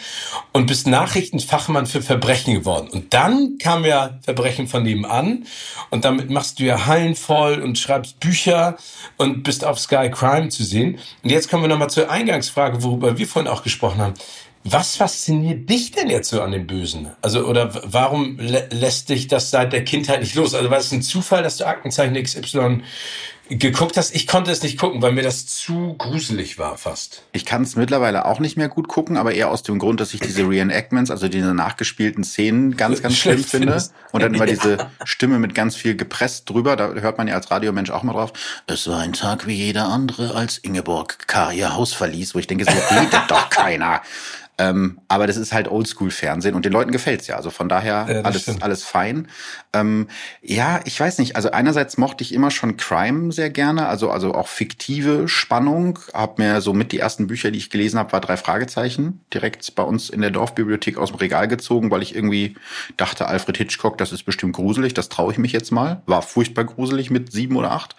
und 0.52 0.66
bist 0.66 0.86
Nachrichtenfachmann 0.86 1.86
für 1.86 2.02
Verbrechen 2.02 2.54
geworden. 2.54 2.88
Und 2.90 3.14
dann 3.14 3.58
kam 3.58 3.84
ja 3.84 4.18
Verbrechen 4.22 4.68
von 4.68 4.82
nebenan 4.82 5.46
und 5.90 6.04
damit 6.04 6.30
machst 6.30 6.58
du 6.58 6.64
ja 6.64 6.86
Hallen 6.86 7.14
voll 7.14 7.60
und 7.60 7.78
schreibst 7.78 8.20
Bücher 8.20 8.76
und 9.16 9.42
bist 9.42 9.64
auf 9.64 9.78
Sky 9.78 10.10
Crime 10.10 10.48
zu 10.48 10.64
sehen. 10.64 10.98
Und 11.22 11.30
jetzt 11.30 11.50
kommen 11.50 11.62
wir 11.62 11.68
nochmal 11.68 11.90
zur 11.90 12.10
Eingangsfrage, 12.10 12.82
worüber 12.82 13.18
wir 13.18 13.26
vorhin 13.26 13.50
auch 13.50 13.62
gesprochen 13.62 14.00
haben. 14.00 14.14
Was 14.68 14.96
fasziniert 14.96 15.70
dich 15.70 15.92
denn 15.92 16.10
jetzt 16.10 16.28
so 16.28 16.42
an 16.42 16.50
dem 16.50 16.66
Bösen? 16.66 17.12
Also, 17.22 17.46
oder 17.46 17.70
warum 17.84 18.36
lä 18.40 18.64
lässt 18.70 19.10
dich 19.10 19.28
das 19.28 19.52
seit 19.52 19.72
der 19.72 19.84
Kindheit 19.84 20.18
nicht 20.18 20.34
los? 20.34 20.54
Also, 20.54 20.70
war 20.70 20.78
es 20.78 20.90
ein 20.90 21.02
Zufall, 21.02 21.44
dass 21.44 21.58
du 21.58 21.66
Aktenzeichen 21.68 22.20
XY 22.20 22.82
geguckt 23.48 23.96
hast. 23.96 24.14
Ich 24.14 24.26
konnte 24.26 24.50
es 24.50 24.62
nicht 24.62 24.78
gucken, 24.78 25.02
weil 25.02 25.12
mir 25.12 25.22
das 25.22 25.46
zu 25.46 25.94
gruselig 25.98 26.58
war 26.58 26.76
fast. 26.78 27.22
Ich 27.32 27.44
kann 27.44 27.62
es 27.62 27.76
mittlerweile 27.76 28.24
auch 28.24 28.40
nicht 28.40 28.56
mehr 28.56 28.68
gut 28.68 28.88
gucken, 28.88 29.16
aber 29.16 29.34
eher 29.34 29.50
aus 29.50 29.62
dem 29.62 29.78
Grund, 29.78 30.00
dass 30.00 30.14
ich 30.14 30.20
diese 30.20 30.48
Reenactments, 30.48 31.10
also 31.10 31.28
diese 31.28 31.54
nachgespielten 31.54 32.24
Szenen, 32.24 32.76
ganz, 32.76 33.02
ganz 33.02 33.16
schlimm 33.16 33.44
finde. 33.44 33.82
Und 34.12 34.22
dann 34.22 34.34
immer 34.34 34.46
ja. 34.46 34.54
diese 34.54 34.90
Stimme 35.04 35.38
mit 35.38 35.54
ganz 35.54 35.76
viel 35.76 35.96
gepresst 35.96 36.48
drüber. 36.50 36.76
Da 36.76 36.88
hört 36.94 37.18
man 37.18 37.28
ja 37.28 37.34
als 37.34 37.50
Radiomensch 37.50 37.90
auch 37.90 38.02
mal 38.02 38.12
drauf. 38.12 38.32
Es 38.66 38.88
war 38.88 39.00
ein 39.00 39.12
Tag 39.12 39.46
wie 39.46 39.54
jeder 39.54 39.86
andere, 39.88 40.34
als 40.34 40.58
Ingeborg 40.58 41.26
K. 41.28 41.52
ihr 41.52 41.74
Haus 41.74 41.92
verließ, 41.92 42.34
wo 42.34 42.38
ich 42.38 42.46
denke, 42.46 42.64
so 42.64 42.70
redet 42.70 43.22
doch 43.28 43.50
keiner. 43.50 44.02
Ähm, 44.58 45.00
aber 45.08 45.26
das 45.26 45.36
ist 45.36 45.52
halt 45.52 45.68
Oldschool-Fernsehen 45.68 46.54
und 46.54 46.64
den 46.64 46.72
Leuten 46.72 46.90
gefällt's 46.90 47.26
ja. 47.26 47.36
Also 47.36 47.50
von 47.50 47.68
daher 47.68 48.06
ja, 48.08 48.20
alles, 48.22 48.48
alles 48.62 48.84
fein. 48.84 49.28
Ähm, 49.74 50.08
ja, 50.40 50.80
ich 50.84 50.98
weiß 50.98 51.18
nicht. 51.18 51.36
Also 51.36 51.50
einerseits 51.50 51.98
mochte 51.98 52.24
ich 52.24 52.32
immer 52.32 52.50
schon 52.50 52.78
Crime 52.78 53.32
sehr 53.32 53.50
gerne, 53.50 53.86
also, 53.86 54.10
also 54.10 54.34
auch 54.34 54.48
fiktive 54.48 55.28
Spannung. 55.28 55.98
Hab 56.14 56.38
mir 56.38 56.62
so 56.62 56.72
mit 56.72 56.92
die 56.92 56.98
ersten 56.98 57.26
Bücher, 57.26 57.50
die 57.50 57.58
ich 57.58 57.68
gelesen 57.68 57.98
habe, 57.98 58.12
war 58.12 58.20
drei 58.20 58.38
Fragezeichen 58.38 59.20
direkt 59.32 59.74
bei 59.74 59.82
uns 59.82 60.08
in 60.08 60.22
der 60.22 60.30
Dorfbibliothek 60.30 60.96
aus 60.96 61.10
dem 61.10 61.18
Regal 61.18 61.48
gezogen, 61.48 61.90
weil 61.90 62.02
ich 62.02 62.14
irgendwie 62.14 62.56
dachte, 62.96 63.26
Alfred 63.26 63.58
Hitchcock, 63.58 63.98
das 63.98 64.12
ist 64.12 64.22
bestimmt 64.22 64.56
gruselig, 64.56 64.94
das 64.94 65.10
traue 65.10 65.32
ich 65.32 65.38
mich 65.38 65.52
jetzt 65.52 65.70
mal. 65.70 66.02
War 66.06 66.22
furchtbar 66.22 66.64
gruselig 66.64 67.10
mit 67.10 67.30
sieben 67.30 67.56
oder 67.56 67.72
acht. 67.72 67.94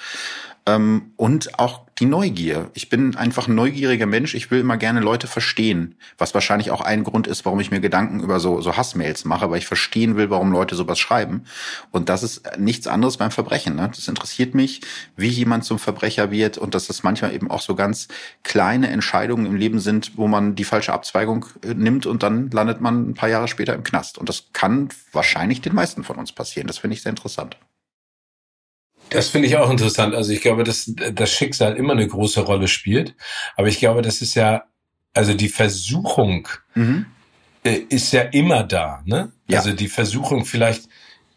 Ähm, 0.68 1.14
und 1.16 1.58
auch 1.60 1.88
die 2.00 2.06
Neugier. 2.06 2.70
Ich 2.74 2.90
bin 2.90 3.16
einfach 3.16 3.48
ein 3.48 3.56
neugieriger 3.56 4.06
Mensch. 4.06 4.36
Ich 4.36 4.52
will 4.52 4.60
immer 4.60 4.78
gerne 4.78 5.00
Leute 5.00 5.26
verstehen, 5.26 5.96
was 6.18 6.34
wahrscheinlich 6.34 6.70
auch 6.72 6.82
ein 6.82 7.04
Grund 7.04 7.26
ist, 7.26 7.46
warum 7.46 7.60
ich 7.62 7.72
mir 7.72 7.80
Gedanken 7.80 8.20
über 8.20 8.40
so, 8.40 8.62
so 8.62 8.76
Hassmails 8.76 9.26
mache, 9.26 9.50
weil 9.50 9.60
ich 9.60 9.66
verstehen 9.66 10.18
will, 10.18 10.30
warum 10.30 10.52
Leute 10.52 10.76
sowas 10.76 11.00
schreiben. 11.00 11.46
Und 11.90 12.10
das 12.10 12.22
ist 12.22 12.58
nichts 12.60 12.86
anderes 12.86 13.18
beim 13.18 13.32
Verbrechen. 13.32 13.76
Ne? 13.76 13.90
Das 13.96 14.08
interessiert 14.08 14.54
mich, 14.54 14.82
wie 15.16 15.30
jemand 15.30 15.64
zum 15.64 15.80
Verbrecher 15.80 16.30
wird 16.32 16.58
und 16.58 16.76
dass 16.76 16.88
das 16.88 17.02
manchmal 17.02 17.34
eben 17.34 17.50
auch 17.50 17.62
so 17.62 17.74
ganz 17.74 18.10
kleine 18.44 18.90
Entscheidungen 18.90 19.46
im 19.46 19.56
Leben 19.56 19.80
sind, 19.80 20.18
wo 20.18 20.28
man 20.28 20.56
die 20.56 20.66
falsche 20.66 20.94
Abzweigung 20.94 21.46
äh, 21.64 21.74
nimmt 21.74 22.06
und 22.06 22.24
dann 22.24 22.52
landet 22.52 22.82
man 22.82 23.10
ein 23.10 23.14
paar 23.14 23.30
Jahre 23.30 23.48
später 23.48 23.74
im 23.74 23.84
Knast. 23.84 24.18
Und 24.18 24.28
das 24.28 24.50
kann 24.52 24.90
wahrscheinlich 25.14 25.62
den 25.62 25.74
meisten 25.74 26.04
von 26.04 26.18
uns 26.18 26.34
passieren. 26.34 26.68
Das 26.68 26.78
finde 26.78 26.96
ich 26.96 27.02
sehr 27.02 27.12
interessant. 27.12 27.58
Das 29.10 29.30
finde 29.30 29.48
ich 29.48 29.58
auch 29.58 29.70
interessant. 29.70 30.16
Also 30.16 30.32
ich 30.32 30.42
glaube, 30.42 30.64
dass 30.64 30.92
das 30.96 31.32
Schicksal 31.32 31.76
immer 31.76 31.94
eine 31.94 32.08
große 32.08 32.42
Rolle 32.42 32.68
spielt. 32.68 33.16
Aber 33.56 33.68
ich 33.68 33.80
glaube, 33.80 34.02
das 34.02 34.22
ist 34.22 34.36
ja, 34.36 34.64
also 35.14 35.34
die 35.34 35.50
Versuchung 35.50 36.48
mhm. 36.76 37.06
Äh, 37.64 37.82
ist 37.90 38.14
ja 38.14 38.22
immer 38.22 38.64
da. 38.64 39.02
Ne? 39.06 39.32
Ja. 39.48 39.60
Also 39.60 39.74
die 39.74 39.88
Versuchung 39.88 40.46
vielleicht 40.46 40.88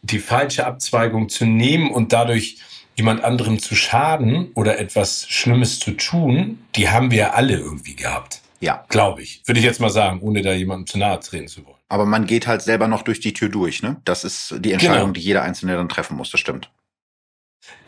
die 0.02 0.18
falsche 0.18 0.66
Abzweigung 0.66 1.28
zu 1.28 1.44
nehmen 1.44 1.90
und 1.90 2.12
dadurch 2.12 2.58
jemand 2.96 3.24
anderem 3.24 3.58
zu 3.58 3.74
schaden 3.74 4.50
oder 4.54 4.78
etwas 4.78 5.26
Schlimmes 5.28 5.78
zu 5.78 5.92
tun, 5.92 6.58
die 6.76 6.88
haben 6.88 7.10
wir 7.10 7.18
ja 7.18 7.30
alle 7.30 7.56
irgendwie 7.56 7.96
gehabt. 7.96 8.42
Ja. 8.60 8.84
Glaube 8.88 9.22
ich. 9.22 9.42
Würde 9.46 9.58
ich 9.58 9.64
jetzt 9.64 9.80
mal 9.80 9.90
sagen, 9.90 10.20
ohne 10.20 10.42
da 10.42 10.52
jemandem 10.52 10.86
zu 10.86 10.98
nahe 10.98 11.18
treten 11.20 11.48
zu 11.48 11.64
wollen. 11.64 11.76
Aber 11.88 12.04
man 12.04 12.26
geht 12.26 12.46
halt 12.46 12.62
selber 12.62 12.88
noch 12.88 13.02
durch 13.02 13.20
die 13.20 13.32
Tür 13.32 13.48
durch, 13.48 13.82
ne? 13.82 13.96
Das 14.04 14.22
ist 14.22 14.54
die 14.58 14.72
Entscheidung, 14.72 14.98
genau. 14.98 15.12
die 15.12 15.20
jeder 15.20 15.42
Einzelne 15.42 15.76
dann 15.76 15.88
treffen 15.88 16.16
muss, 16.16 16.30
das 16.30 16.40
stimmt. 16.40 16.70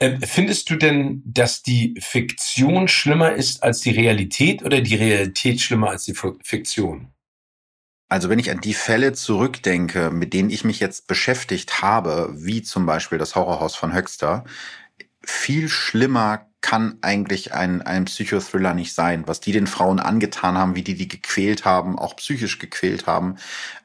Ähm, 0.00 0.20
findest 0.22 0.68
du 0.70 0.76
denn, 0.76 1.22
dass 1.24 1.62
die 1.62 1.94
Fiktion 2.00 2.88
schlimmer 2.88 3.32
ist 3.32 3.62
als 3.62 3.80
die 3.80 3.90
Realität 3.90 4.62
oder 4.62 4.80
die 4.80 4.96
Realität 4.96 5.60
schlimmer 5.60 5.90
als 5.90 6.04
die 6.04 6.14
Fiktion? 6.14 7.08
Also 8.08 8.28
wenn 8.28 8.38
ich 8.38 8.50
an 8.50 8.60
die 8.60 8.74
Fälle 8.74 9.14
zurückdenke, 9.14 10.10
mit 10.10 10.34
denen 10.34 10.50
ich 10.50 10.64
mich 10.64 10.80
jetzt 10.80 11.06
beschäftigt 11.06 11.80
habe, 11.80 12.30
wie 12.34 12.62
zum 12.62 12.84
Beispiel 12.84 13.16
das 13.16 13.34
Horrorhaus 13.34 13.74
von 13.74 13.94
Höxter, 13.94 14.44
viel 15.24 15.68
schlimmer 15.68 16.46
kann 16.60 16.98
eigentlich 17.00 17.54
ein, 17.54 17.82
ein 17.82 18.04
Psychothriller 18.04 18.74
nicht 18.74 18.94
sein. 18.94 19.24
Was 19.26 19.40
die 19.40 19.52
den 19.52 19.66
Frauen 19.66 19.98
angetan 19.98 20.58
haben, 20.58 20.76
wie 20.76 20.82
die 20.82 20.94
die 20.94 21.08
gequält 21.08 21.64
haben, 21.64 21.98
auch 21.98 22.14
psychisch 22.16 22.58
gequält 22.58 23.06
haben. 23.06 23.36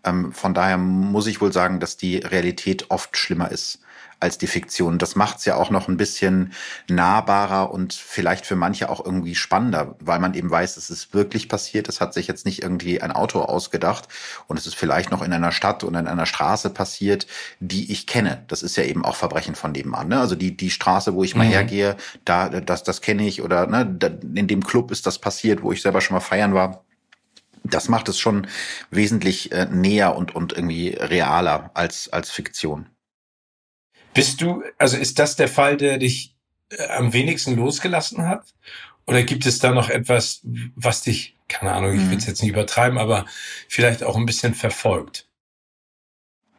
Ähm, 0.04 0.32
von 0.32 0.54
daher 0.54 0.78
muss 0.78 1.28
ich 1.28 1.42
wohl 1.42 1.54
sagen, 1.54 1.80
dass 1.80 1.98
die 1.98 2.18
Realität 2.18 2.92
oft 2.92 3.18
schlimmer 3.18 3.50
ist 3.52 3.80
als 4.20 4.38
die 4.38 4.48
Fiktion. 4.48 4.98
Das 4.98 5.16
macht 5.16 5.40
es 5.40 5.46
ja 5.46 5.56
auch 5.56 5.70
noch 5.70 5.88
ein 5.88 5.98
bisschen 5.98 6.54
nahbarer 6.90 7.72
und 7.72 7.94
vielleicht 7.94 8.46
für 8.46 8.56
manche 8.56 8.90
auch 8.90 9.04
irgendwie 9.04 9.36
spannender, 9.36 9.96
weil 10.00 10.20
man 10.20 10.34
eben 10.34 10.50
weiß, 10.50 10.78
es 10.78 10.90
ist 10.90 11.14
wirklich 11.14 11.50
passiert. 11.50 11.88
Es 11.88 12.02
hat 12.02 12.14
sich 12.14 12.28
jetzt 12.28 12.46
nicht 12.46 12.64
irgendwie 12.64 13.02
ein 13.02 13.12
Autor 13.12 13.50
ausgedacht 13.50 14.08
und 14.48 14.58
es 14.58 14.66
ist 14.66 14.76
vielleicht 14.76 15.12
noch 15.12 15.22
in 15.22 15.34
einer 15.34 15.52
Stadt 15.52 15.84
und 15.84 15.96
in 15.96 16.08
einer 16.08 16.26
Straße 16.26 16.72
passiert, 16.72 17.28
die 17.60 17.92
ich 17.92 18.08
kenne. 18.08 18.44
Das 18.48 18.64
ist 18.64 18.76
ja 18.76 18.84
eben 18.84 19.06
auch 19.06 19.16
Verbrechen 19.16 19.56
von 19.56 19.72
nebenan. 19.72 20.08
Ne? 20.08 20.20
Also 20.20 20.36
die, 20.36 20.58
die 20.58 20.72
Straße, 20.72 21.14
wo 21.14 21.24
ich 21.24 21.36
mal 21.36 21.46
mhm. 21.46 21.52
hergehe, 21.52 21.96
da, 22.26 22.50
das, 22.50 22.84
das 22.84 23.02
kenne 23.02 23.28
ich 23.28 23.44
oder 23.44 23.68
ne, 23.68 23.98
in 24.36 24.48
dem 24.48 24.64
Club 24.64 24.92
ist 24.92 25.06
das 25.06 25.20
passiert, 25.20 25.62
wo 25.62 25.72
ich 25.72 25.82
selber 25.82 26.02
schon 26.02 26.16
mal 26.16 26.22
feiern 26.22 26.56
war. 26.56 26.84
Das 27.64 27.90
macht 27.90 28.10
es 28.10 28.18
schon 28.18 28.48
wesentlich 28.90 29.52
äh, 29.52 29.66
näher 29.66 30.16
und, 30.16 30.34
und 30.34 30.54
irgendwie 30.54 30.90
realer 30.90 31.70
als, 31.74 32.10
als 32.10 32.32
Fiktion. 32.32 32.88
Bist 34.18 34.42
du, 34.42 34.64
also 34.80 34.98
ist 34.98 35.20
das 35.20 35.36
der 35.36 35.48
Fall, 35.48 35.78
der 35.78 36.00
dich 36.00 36.36
äh, 36.70 36.88
am 36.88 37.14
wenigsten 37.14 37.56
losgelassen 37.56 38.28
hat? 38.28 38.54
Oder 39.06 39.22
gibt 39.24 39.46
es 39.46 39.60
da 39.60 39.72
noch 39.72 39.90
etwas, 39.90 40.42
was 40.76 41.02
dich, 41.02 41.38
keine 41.48 41.72
Ahnung, 41.74 41.94
ich 41.94 42.10
will 42.10 42.18
es 42.18 42.24
mhm. 42.24 42.30
jetzt 42.30 42.42
nicht 42.42 42.52
übertreiben, 42.52 42.98
aber 42.98 43.26
vielleicht 43.70 44.04
auch 44.04 44.18
ein 44.18 44.26
bisschen 44.26 44.56
verfolgt? 44.56 45.28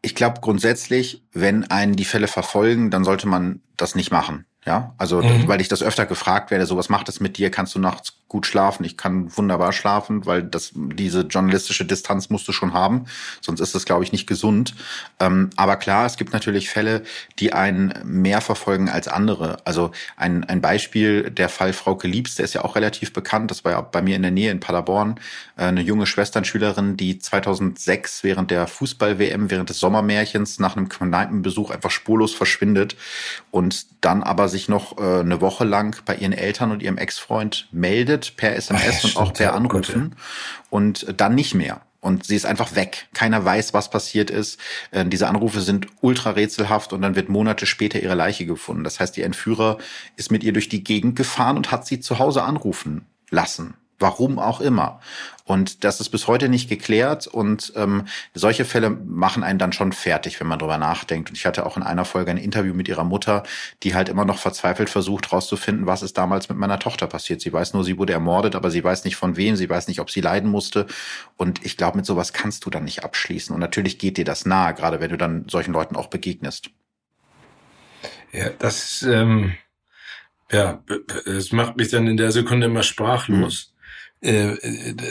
Ich 0.03 0.15
glaube 0.15 0.41
grundsätzlich, 0.41 1.25
wenn 1.33 1.65
einen 1.65 1.97
die 1.97 2.05
Fälle 2.05 2.29
verfolgen, 2.29 2.93
dann 2.93 3.05
sollte 3.05 3.27
man 3.27 3.61
das 3.77 3.97
nicht 3.97 4.13
machen. 4.13 4.47
Ja, 4.65 4.95
also 4.97 5.21
mhm. 5.21 5.49
weil 5.49 5.61
ich 5.61 5.69
das 5.69 5.83
öfter 5.83 6.07
gefragt 6.07 6.53
werde, 6.53 6.65
so 6.65 6.77
was 6.77 6.89
macht 6.89 7.09
es 7.09 7.19
mit 7.19 7.39
dir? 7.39 7.51
Kannst 7.51 7.75
du 7.75 7.81
nachts 7.81 8.18
gut 8.29 8.47
schlafen? 8.47 8.85
Ich 8.85 8.97
kann 8.97 9.37
wunderbar 9.37 9.73
schlafen, 9.73 10.27
weil 10.27 10.43
das 10.43 10.73
diese 10.75 11.23
journalistische 11.23 11.85
Distanz 11.85 12.31
musst 12.31 12.47
du 12.47 12.53
schon 12.53 12.73
haben, 12.73 13.07
sonst 13.41 13.61
ist 13.61 13.75
das 13.75 13.85
glaube 13.85 14.05
ich 14.05 14.13
nicht 14.13 14.27
gesund. 14.27 14.75
Ähm, 15.19 15.51
aber 15.57 15.77
klar, 15.77 16.07
es 16.07 16.17
gibt 16.17 16.33
natürlich 16.33 16.71
Fälle, 16.71 17.03
die 17.39 17.53
einen 17.53 17.95
mehr 18.05 18.41
verfolgen 18.41 18.89
als 18.89 19.09
andere. 19.09 19.59
Also 19.65 19.93
ein 20.17 20.45
ein 20.45 20.61
Beispiel 20.61 21.31
der 21.31 21.49
Fall 21.49 21.73
Frauke 21.73 22.09
Liebs, 22.09 22.37
der 22.37 22.45
ist 22.45 22.55
ja 22.55 22.65
auch 22.65 22.77
relativ 22.77 23.13
bekannt. 23.13 23.51
Das 23.51 23.65
war 23.65 23.73
ja 23.73 23.81
bei 23.81 24.03
mir 24.03 24.17
in 24.17 24.23
der 24.23 24.31
Nähe 24.31 24.51
in 24.51 24.61
Paderborn 24.61 25.19
äh, 25.57 25.65
eine 25.65 25.81
junge 25.81 26.07
Schwesternschülerin, 26.07 26.97
die 26.97 27.19
2006 27.19 28.25
während 28.25 28.51
der 28.51 28.67
Fußball 28.67 29.19
WM 29.19 29.51
während 29.51 29.71
des 29.71 29.81
Sommermärchens 29.81 30.59
nach 30.59 30.77
einem 30.77 30.89
Kneipenbesuch 30.89 31.71
einfach 31.71 31.91
spurlos 31.91 32.35
verschwindet 32.35 32.97
und 33.51 33.87
dann 34.01 34.23
aber 34.23 34.49
sich 34.49 34.69
noch 34.69 34.99
äh, 34.99 35.21
eine 35.21 35.41
Woche 35.41 35.65
lang 35.65 36.01
bei 36.05 36.17
ihren 36.17 36.33
Eltern 36.33 36.71
und 36.71 36.83
ihrem 36.83 36.99
Ex-Freund 36.99 37.69
meldet, 37.73 38.18
per 38.37 38.57
SMS 38.57 39.01
Ach, 39.01 39.05
und 39.05 39.17
auch 39.17 39.33
per 39.33 39.55
Anrufen 39.55 40.17
und 40.71 41.07
dann 41.17 41.35
nicht 41.35 41.55
mehr. 41.55 41.83
Und 42.01 42.27
sie 42.27 42.37
ist 42.37 42.47
einfach 42.47 42.77
weg. 42.77 43.09
Keiner 43.13 43.45
weiß, 43.45 43.75
was 43.75 43.91
passiert 43.91 44.31
ist. 44.31 44.61
Äh, 44.93 45.05
diese 45.07 45.29
Anrufe 45.29 45.61
sind 45.61 45.89
ultra 46.01 46.31
rätselhaft 46.31 46.93
und 46.93 47.03
dann 47.03 47.17
wird 47.17 47.29
Monate 47.29 47.67
später 47.67 48.01
ihre 48.01 48.15
Leiche 48.15 48.47
gefunden. 48.47 48.85
Das 48.85 49.01
heißt, 49.01 49.17
die 49.17 49.23
Entführer 49.23 49.79
ist 50.17 50.31
mit 50.31 50.45
ihr 50.45 50.53
durch 50.53 50.69
die 50.69 50.85
Gegend 50.85 51.17
gefahren 51.17 51.57
und 51.57 51.73
hat 51.73 51.87
sie 51.87 51.99
zu 51.99 52.21
Hause 52.21 52.45
anrufen 52.45 53.07
lassen. 53.31 53.75
Warum 53.99 54.39
auch 54.39 54.61
immer. 54.61 55.01
Und 55.49 55.83
das 55.83 55.99
ist 55.99 56.11
bis 56.11 56.29
heute 56.29 56.51
nicht 56.51 56.69
geklärt. 56.69 57.27
Und 57.27 57.73
ähm, 57.75 58.05
solche 58.35 58.67
Fälle 58.67 58.91
machen 58.91 59.43
einen 59.43 59.59
dann 59.59 59.73
schon 59.73 59.93
fertig, 59.93 60.39
wenn 60.41 60.47
man 60.47 60.59
drüber 60.59 60.77
nachdenkt. 60.77 61.31
Und 61.31 61.37
ich 61.37 61.47
hatte 61.47 61.65
auch 61.65 61.79
in 61.79 61.83
einer 61.83 62.05
Folge 62.05 62.31
ein 62.31 62.37
Interview 62.37 62.75
mit 62.75 62.87
ihrer 62.87 63.03
Mutter, 63.03 63.45
die 63.83 63.95
halt 63.95 64.11
immer 64.11 64.27
noch 64.27 64.39
verzweifelt 64.39 64.91
versucht, 64.91 65.33
rauszufinden, 65.33 65.87
was 65.87 66.03
ist 66.03 66.19
damals 66.19 66.51
mit 66.51 66.59
meiner 66.59 66.79
Tochter 66.79 67.07
passiert. 67.07 67.41
Sie 67.41 67.51
weiß 67.51 67.73
nur, 67.73 67.83
sie 67.83 67.97
wurde 67.97 68.13
ermordet, 68.13 68.55
aber 68.55 68.71
sie 68.71 68.85
weiß 68.85 69.05
nicht 69.05 69.17
von 69.17 69.39
wem, 69.39 69.57
sie 69.57 69.71
weiß 69.71 69.89
nicht, 69.89 70.01
ob 70.01 70.11
sie 70.11 70.21
leiden 70.21 70.51
musste. 70.51 70.87
Und 71.39 71.65
ich 71.65 71.79
glaube, 71.79 71.97
mit 71.97 72.05
sowas 72.05 72.35
kannst 72.35 72.67
du 72.67 72.71
dann 72.71 72.85
nicht 72.85 73.03
abschließen. 73.03 73.55
Und 73.55 73.61
natürlich 73.61 73.99
geht 73.99 74.19
dir 74.19 74.27
das 74.27 74.45
nahe, 74.45 74.75
gerade 74.75 75.01
wenn 75.01 75.11
du 75.11 75.17
dann 75.17 75.49
solchen 75.49 75.73
Leuten 75.73 75.97
auch 75.97 76.09
begegnest. 76.09 76.69
Ja, 78.33 78.51
das, 78.51 79.03
ähm, 79.03 79.55
ja, 80.53 80.85
es 81.25 81.53
macht 81.53 81.79
mich 81.79 81.89
dann 81.89 82.07
in 82.07 82.19
der 82.19 82.33
Sekunde 82.33 82.67
immer 82.67 82.83
sprachlos. 82.83 83.73
Mhm 83.73 83.78
äh, 84.21 84.57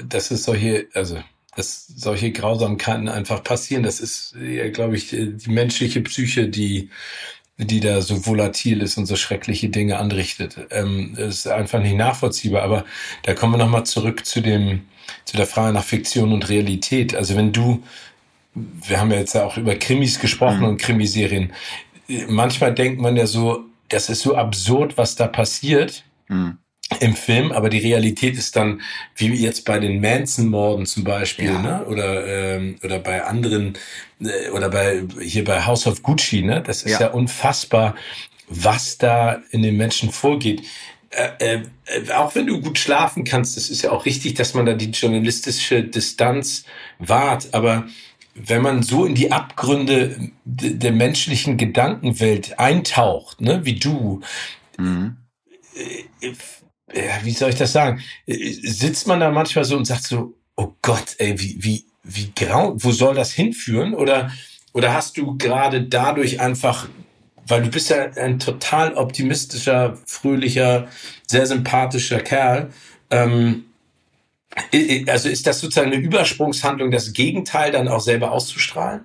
dass 0.07 0.31
es 0.31 0.43
solche, 0.43 0.87
also 0.93 1.21
dass 1.55 1.87
solche 1.87 2.31
Grausamkeiten 2.31 3.09
einfach 3.09 3.43
passieren. 3.43 3.83
Das 3.83 3.99
ist 3.99 4.35
ja, 4.39 4.69
glaube 4.69 4.95
ich, 4.95 5.09
die 5.09 5.49
menschliche 5.49 6.01
Psyche, 6.01 6.49
die 6.49 6.89
die 7.59 7.79
da 7.79 8.01
so 8.01 8.25
volatil 8.25 8.81
ist 8.83 8.97
und 8.97 9.07
so 9.07 9.15
schreckliche 9.15 9.69
Dinge 9.69 9.97
anrichtet. 9.97 10.67
Ähm, 10.69 11.15
ist 11.15 11.47
einfach 11.47 11.81
nicht 11.81 11.95
nachvollziehbar. 11.95 12.61
Aber 12.61 12.85
da 13.23 13.33
kommen 13.33 13.53
wir 13.53 13.57
nochmal 13.57 13.85
zurück 13.85 14.25
zu 14.25 14.41
dem, 14.41 14.83
zu 15.25 15.37
der 15.37 15.47
Frage 15.47 15.73
nach 15.73 15.83
Fiktion 15.83 16.33
und 16.33 16.49
Realität. 16.49 17.15
Also 17.15 17.35
wenn 17.35 17.51
du, 17.53 17.83
wir 18.53 18.99
haben 18.99 19.09
ja 19.09 19.17
jetzt 19.17 19.33
ja 19.33 19.43
auch 19.43 19.57
über 19.57 19.75
Krimis 19.75 20.19
gesprochen 20.19 20.59
mhm. 20.59 20.65
und 20.65 20.77
Krimiserien. 20.77 21.51
Manchmal 22.27 22.75
denkt 22.75 23.01
man 23.01 23.17
ja 23.17 23.25
so, 23.25 23.65
das 23.89 24.09
ist 24.09 24.21
so 24.21 24.35
absurd, 24.35 24.97
was 24.97 25.15
da 25.15 25.27
passiert. 25.27 26.03
Mhm 26.27 26.59
im 26.99 27.15
Film, 27.15 27.51
aber 27.51 27.69
die 27.69 27.79
Realität 27.79 28.37
ist 28.37 28.55
dann, 28.55 28.81
wie 29.15 29.33
jetzt 29.33 29.65
bei 29.65 29.77
den 29.79 29.99
Manson-Morden 29.99 30.85
zum 30.85 31.03
Beispiel, 31.03 31.47
ja. 31.47 31.61
ne? 31.61 31.85
oder, 31.85 32.25
ähm, 32.25 32.77
oder 32.83 32.99
bei 32.99 33.23
anderen, 33.23 33.77
äh, 34.21 34.49
oder 34.51 34.69
bei 34.69 35.03
hier 35.21 35.43
bei 35.43 35.65
House 35.65 35.85
of 35.85 36.01
Gucci, 36.01 36.43
ne? 36.43 36.63
Das 36.65 36.83
ist 36.83 36.93
ja, 36.93 37.01
ja 37.01 37.07
unfassbar, 37.07 37.95
was 38.47 38.97
da 38.97 39.41
in 39.51 39.63
den 39.63 39.75
Menschen 39.75 40.11
vorgeht. 40.11 40.63
Äh, 41.09 41.61
äh, 41.85 42.11
auch 42.13 42.35
wenn 42.35 42.47
du 42.47 42.61
gut 42.61 42.77
schlafen 42.77 43.23
kannst, 43.23 43.57
das 43.57 43.69
ist 43.69 43.81
ja 43.81 43.91
auch 43.91 44.05
richtig, 44.05 44.35
dass 44.35 44.53
man 44.53 44.65
da 44.65 44.73
die 44.73 44.91
journalistische 44.91 45.83
Distanz 45.83 46.63
wahrt, 46.99 47.53
aber 47.53 47.87
wenn 48.33 48.61
man 48.61 48.83
so 48.83 49.05
in 49.05 49.15
die 49.15 49.31
Abgründe 49.31 50.31
der 50.45 50.91
menschlichen 50.91 51.57
Gedankenwelt 51.57 52.59
eintaucht, 52.59 53.41
ne, 53.41 53.65
wie 53.65 53.75
du, 53.75 54.21
mhm. 54.77 55.17
Äh, 56.91 57.07
ja, 57.07 57.19
wie 57.23 57.31
soll 57.31 57.49
ich 57.49 57.57
das 57.57 57.73
sagen? 57.73 58.01
Sitzt 58.25 59.07
man 59.07 59.19
da 59.19 59.31
manchmal 59.31 59.65
so 59.65 59.77
und 59.77 59.85
sagt 59.85 60.03
so, 60.03 60.33
oh 60.55 60.73
Gott, 60.81 61.15
ey, 61.17 61.39
wie, 61.39 61.57
wie, 61.59 61.85
wie 62.03 62.31
grau, 62.35 62.73
wo 62.77 62.91
soll 62.91 63.15
das 63.15 63.31
hinführen? 63.31 63.93
Oder, 63.93 64.31
oder 64.73 64.93
hast 64.93 65.17
du 65.17 65.37
gerade 65.37 65.83
dadurch 65.83 66.39
einfach, 66.39 66.87
weil 67.45 67.63
du 67.63 67.69
bist 67.69 67.89
ja 67.89 68.11
ein 68.15 68.39
total 68.39 68.93
optimistischer, 68.95 69.97
fröhlicher, 70.05 70.87
sehr 71.27 71.45
sympathischer 71.45 72.19
Kerl, 72.19 72.71
ähm, 73.09 73.65
also 75.07 75.29
ist 75.29 75.45
das 75.45 75.59
sozusagen 75.59 75.91
eine 75.91 76.01
Übersprungshandlung, 76.01 76.89
das 76.89 77.13
Gegenteil 77.13 77.71
dann 77.71 77.87
auch 77.87 77.99
selber 77.99 78.31
auszustrahlen? 78.31 79.01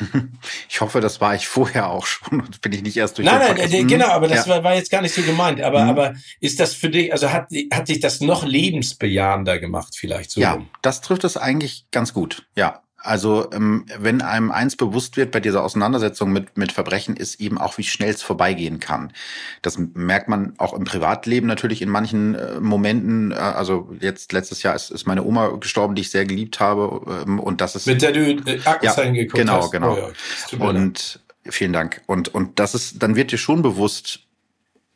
Ich 0.68 0.80
hoffe, 0.80 1.00
das 1.00 1.20
war 1.20 1.34
ich 1.34 1.46
vorher 1.46 1.90
auch 1.90 2.06
schon 2.06 2.40
und 2.40 2.60
bin 2.60 2.72
ich 2.72 2.82
nicht 2.82 2.96
erst 2.96 3.18
durch. 3.18 3.26
Nein, 3.26 3.56
nein, 3.56 3.72
äh, 3.72 3.84
genau, 3.84 4.08
aber 4.08 4.28
das 4.28 4.46
ja. 4.46 4.54
war, 4.54 4.64
war, 4.64 4.74
jetzt 4.74 4.90
gar 4.90 5.02
nicht 5.02 5.14
so 5.14 5.22
gemeint. 5.22 5.60
Aber, 5.60 5.84
mhm. 5.84 5.90
aber 5.90 6.14
ist 6.40 6.60
das 6.60 6.74
für 6.74 6.90
dich, 6.90 7.12
also 7.12 7.32
hat, 7.32 7.48
hat 7.72 7.86
sich 7.86 8.00
das 8.00 8.20
noch 8.20 8.44
lebensbejahender 8.44 9.58
gemacht 9.58 9.94
vielleicht 9.96 10.30
so? 10.30 10.40
Ja, 10.40 10.62
das 10.82 11.00
trifft 11.00 11.24
es 11.24 11.36
eigentlich 11.36 11.86
ganz 11.90 12.12
gut. 12.12 12.46
Ja, 12.56 12.82
also 13.04 13.50
ähm, 13.52 13.84
wenn 13.98 14.22
einem 14.22 14.50
eins 14.50 14.76
bewusst 14.76 15.16
wird 15.16 15.30
bei 15.30 15.40
dieser 15.40 15.62
Auseinandersetzung 15.62 16.32
mit, 16.32 16.56
mit 16.56 16.72
Verbrechen, 16.72 17.16
ist 17.16 17.38
eben 17.40 17.58
auch, 17.58 17.76
wie 17.76 17.82
schnell 17.82 18.10
es 18.10 18.22
vorbeigehen 18.22 18.80
kann. 18.80 19.12
Das 19.60 19.78
merkt 19.78 20.28
man 20.28 20.54
auch 20.56 20.72
im 20.72 20.84
Privatleben 20.84 21.46
natürlich 21.46 21.82
in 21.82 21.90
manchen 21.90 22.34
äh, 22.34 22.60
Momenten. 22.60 23.32
Äh, 23.32 23.34
also 23.34 23.94
jetzt 24.00 24.32
letztes 24.32 24.62
Jahr 24.62 24.74
ist, 24.74 24.90
ist 24.90 25.06
meine 25.06 25.22
Oma 25.22 25.48
gestorben, 25.60 25.94
die 25.94 26.02
ich 26.02 26.10
sehr 26.10 26.24
geliebt 26.24 26.60
habe. 26.60 27.24
Ähm, 27.26 27.38
und 27.38 27.60
das 27.60 27.76
ist 27.76 27.86
mit 27.86 28.00
der 28.00 28.12
du 28.12 28.20
äh, 28.20 28.58
ja, 28.58 29.10
geguckt 29.10 29.34
genau, 29.34 29.62
hast. 29.62 29.70
Genau, 29.70 29.94
genau. 29.94 30.08
Oh 30.52 30.56
ja, 30.56 30.68
und 30.68 31.20
vielen 31.44 31.74
Dank. 31.74 32.00
Und 32.06 32.34
und 32.34 32.58
das 32.58 32.74
ist, 32.74 33.02
dann 33.02 33.16
wird 33.16 33.32
dir 33.32 33.38
schon 33.38 33.60
bewusst, 33.60 34.20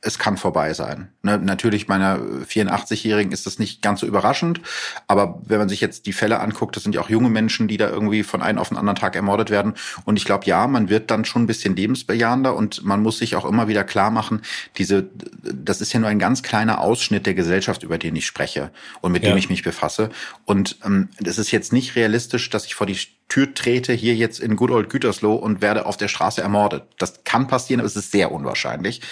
es 0.01 0.19
kann 0.19 0.37
vorbei 0.37 0.75
sein. 0.75 1.09
Ne, 1.23 1.39
natürlich 1.39 1.89
meiner 1.89 2.19
84-Jährigen 2.19 3.33
ist 3.33 3.47
das 3.47 3.59
nicht 3.59 3.83
ganz 3.83 4.01
so 4.01 4.07
überraschend, 4.07 4.61
aber 5.09 5.43
wenn 5.45 5.59
man 5.59 5.69
sich 5.69 5.81
jetzt 5.81 6.07
die 6.07 6.13
Fälle 6.13 6.39
anguckt, 6.39 6.77
das 6.77 6.85
sind 6.85 6.95
ja 6.95 7.01
auch 7.01 7.11
junge 7.11 7.31
Menschen, 7.31 7.67
die 7.67 7.77
da 7.77 7.89
irgendwie 7.89 8.23
von 8.23 8.41
einem 8.41 8.59
auf 8.59 8.69
den 8.69 8.79
anderen 8.79 8.97
Tag 8.97 9.17
ermordet 9.17 9.51
werden. 9.51 9.75
Und 10.05 10.17
ich 10.17 10.25
glaube, 10.25 10.47
ja, 10.47 10.69
man 10.69 10.89
wird 10.89 11.11
dann 11.11 11.25
schon 11.25 11.43
ein 11.43 11.47
bisschen 11.47 11.75
lebensbejahender 11.75 12.55
und 12.55 12.85
man 12.85 13.03
muss 13.03 13.19
sich 13.19 13.35
auch 13.35 13.45
immer 13.45 13.67
wieder 13.67 13.83
klar 13.83 14.11
machen, 14.11 14.43
diese, 14.77 15.09
das 15.43 15.81
ist 15.81 15.93
ja 15.93 15.99
nur 15.99 16.09
ein 16.09 16.21
ganz 16.21 16.45
kleiner 16.45 16.81
Ausschnitt 16.81 17.27
der 17.27 17.35
Gesellschaft, 17.35 17.83
über 17.83 17.99
den 17.99 18.15
ich 18.15 18.27
spreche 18.27 18.71
und 19.01 19.11
mit 19.11 19.25
ja. 19.25 19.31
dem 19.31 19.39
ich 19.39 19.51
mich 19.51 19.65
befasse. 19.65 20.11
Und 20.45 20.77
ähm, 20.85 21.09
es 21.25 21.39
ist 21.39 21.51
jetzt 21.51 21.73
nicht 21.73 21.97
realistisch, 21.97 22.51
dass 22.51 22.67
ich 22.67 22.77
vor 22.77 22.87
die 22.87 22.99
Tür 23.29 23.53
trete, 23.55 23.93
hier 23.93 24.15
jetzt 24.15 24.41
in 24.41 24.57
Good 24.57 24.71
Old 24.71 24.91
Gütersloh 24.91 25.35
und 25.35 25.61
werde 25.61 25.87
auf 25.87 25.97
der 25.97 26.09
Straße 26.09 26.41
ermordet. 26.41 26.85
Das 26.99 27.25
kann 27.25 27.47
passieren, 27.47 27.81
aber 27.81 27.87
es 27.87 27.97
ist 27.97 28.11
sehr 28.11 28.33
unwahrscheinlich. 28.33 29.03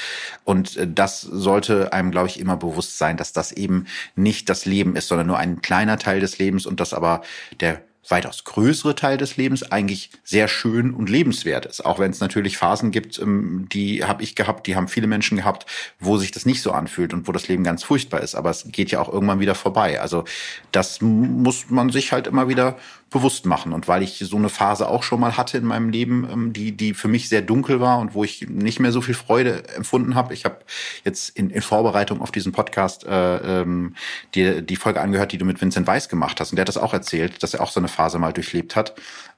Und 0.44 0.76
äh, 0.76 0.88
das 0.90 1.20
sollte 1.20 1.92
einem, 1.92 2.10
glaube 2.10 2.28
ich, 2.28 2.40
immer 2.40 2.56
bewusst 2.56 2.98
sein, 2.98 3.16
dass 3.16 3.32
das 3.32 3.52
eben 3.52 3.86
nicht 4.14 4.48
das 4.48 4.64
Leben 4.64 4.96
ist, 4.96 5.08
sondern 5.08 5.26
nur 5.26 5.38
ein 5.38 5.60
kleiner 5.60 5.98
Teil 5.98 6.20
des 6.20 6.38
Lebens 6.38 6.66
und 6.66 6.80
dass 6.80 6.94
aber 6.94 7.22
der 7.60 7.82
weitaus 8.10 8.44
größere 8.44 8.94
Teil 8.94 9.16
des 9.16 9.36
Lebens 9.36 9.70
eigentlich 9.70 10.10
sehr 10.24 10.48
schön 10.48 10.94
und 10.94 11.10
lebenswert 11.10 11.66
ist. 11.66 11.84
Auch 11.84 11.98
wenn 11.98 12.10
es 12.10 12.20
natürlich 12.20 12.56
Phasen 12.56 12.90
gibt, 12.90 13.18
ähm, 13.18 13.68
die 13.72 14.04
habe 14.04 14.22
ich 14.22 14.34
gehabt, 14.34 14.66
die 14.66 14.76
haben 14.76 14.88
viele 14.88 15.06
Menschen 15.06 15.36
gehabt, 15.36 15.66
wo 15.98 16.16
sich 16.16 16.30
das 16.30 16.46
nicht 16.46 16.62
so 16.62 16.72
anfühlt 16.72 17.12
und 17.12 17.26
wo 17.28 17.32
das 17.32 17.48
Leben 17.48 17.64
ganz 17.64 17.82
furchtbar 17.82 18.20
ist. 18.20 18.34
Aber 18.34 18.50
es 18.50 18.64
geht 18.68 18.90
ja 18.90 19.00
auch 19.00 19.12
irgendwann 19.12 19.40
wieder 19.40 19.54
vorbei. 19.54 20.00
Also 20.00 20.24
das 20.72 21.00
muss 21.00 21.70
man 21.70 21.90
sich 21.90 22.12
halt 22.12 22.26
immer 22.26 22.48
wieder 22.48 22.76
bewusst 23.10 23.46
machen. 23.46 23.72
Und 23.72 23.86
weil 23.86 24.02
ich 24.02 24.18
so 24.18 24.36
eine 24.36 24.48
Phase 24.48 24.88
auch 24.88 25.02
schon 25.02 25.20
mal 25.20 25.36
hatte 25.36 25.58
in 25.58 25.64
meinem 25.64 25.90
Leben, 25.90 26.28
ähm, 26.30 26.52
die, 26.52 26.72
die 26.72 26.92
für 26.92 27.08
mich 27.08 27.28
sehr 27.28 27.42
dunkel 27.42 27.80
war 27.80 27.98
und 27.98 28.14
wo 28.14 28.24
ich 28.24 28.48
nicht 28.48 28.80
mehr 28.80 28.92
so 28.92 29.00
viel 29.00 29.14
Freude 29.14 29.68
empfunden 29.76 30.14
habe. 30.14 30.34
Ich 30.34 30.44
habe 30.44 30.58
jetzt 31.04 31.30
in, 31.30 31.50
in 31.50 31.62
Vorbereitung 31.62 32.20
auf 32.20 32.32
diesen 32.32 32.52
Podcast 32.52 33.04
äh, 33.06 33.60
ähm, 33.60 33.94
die, 34.34 34.62
die 34.62 34.76
Folge 34.76 35.00
angehört, 35.00 35.32
die 35.32 35.38
du 35.38 35.44
mit 35.44 35.60
Vincent 35.60 35.86
Weiss 35.86 36.08
gemacht 36.08 36.40
hast. 36.40 36.50
Und 36.50 36.56
der 36.56 36.62
hat 36.62 36.68
das 36.68 36.78
auch 36.78 36.92
erzählt, 36.92 37.42
dass 37.42 37.54
er 37.54 37.60
auch 37.60 37.70
so 37.70 37.80
eine 37.80 37.88
Phase 37.88 38.18
mal 38.18 38.32
durchlebt 38.32 38.74
hat. 38.74 38.94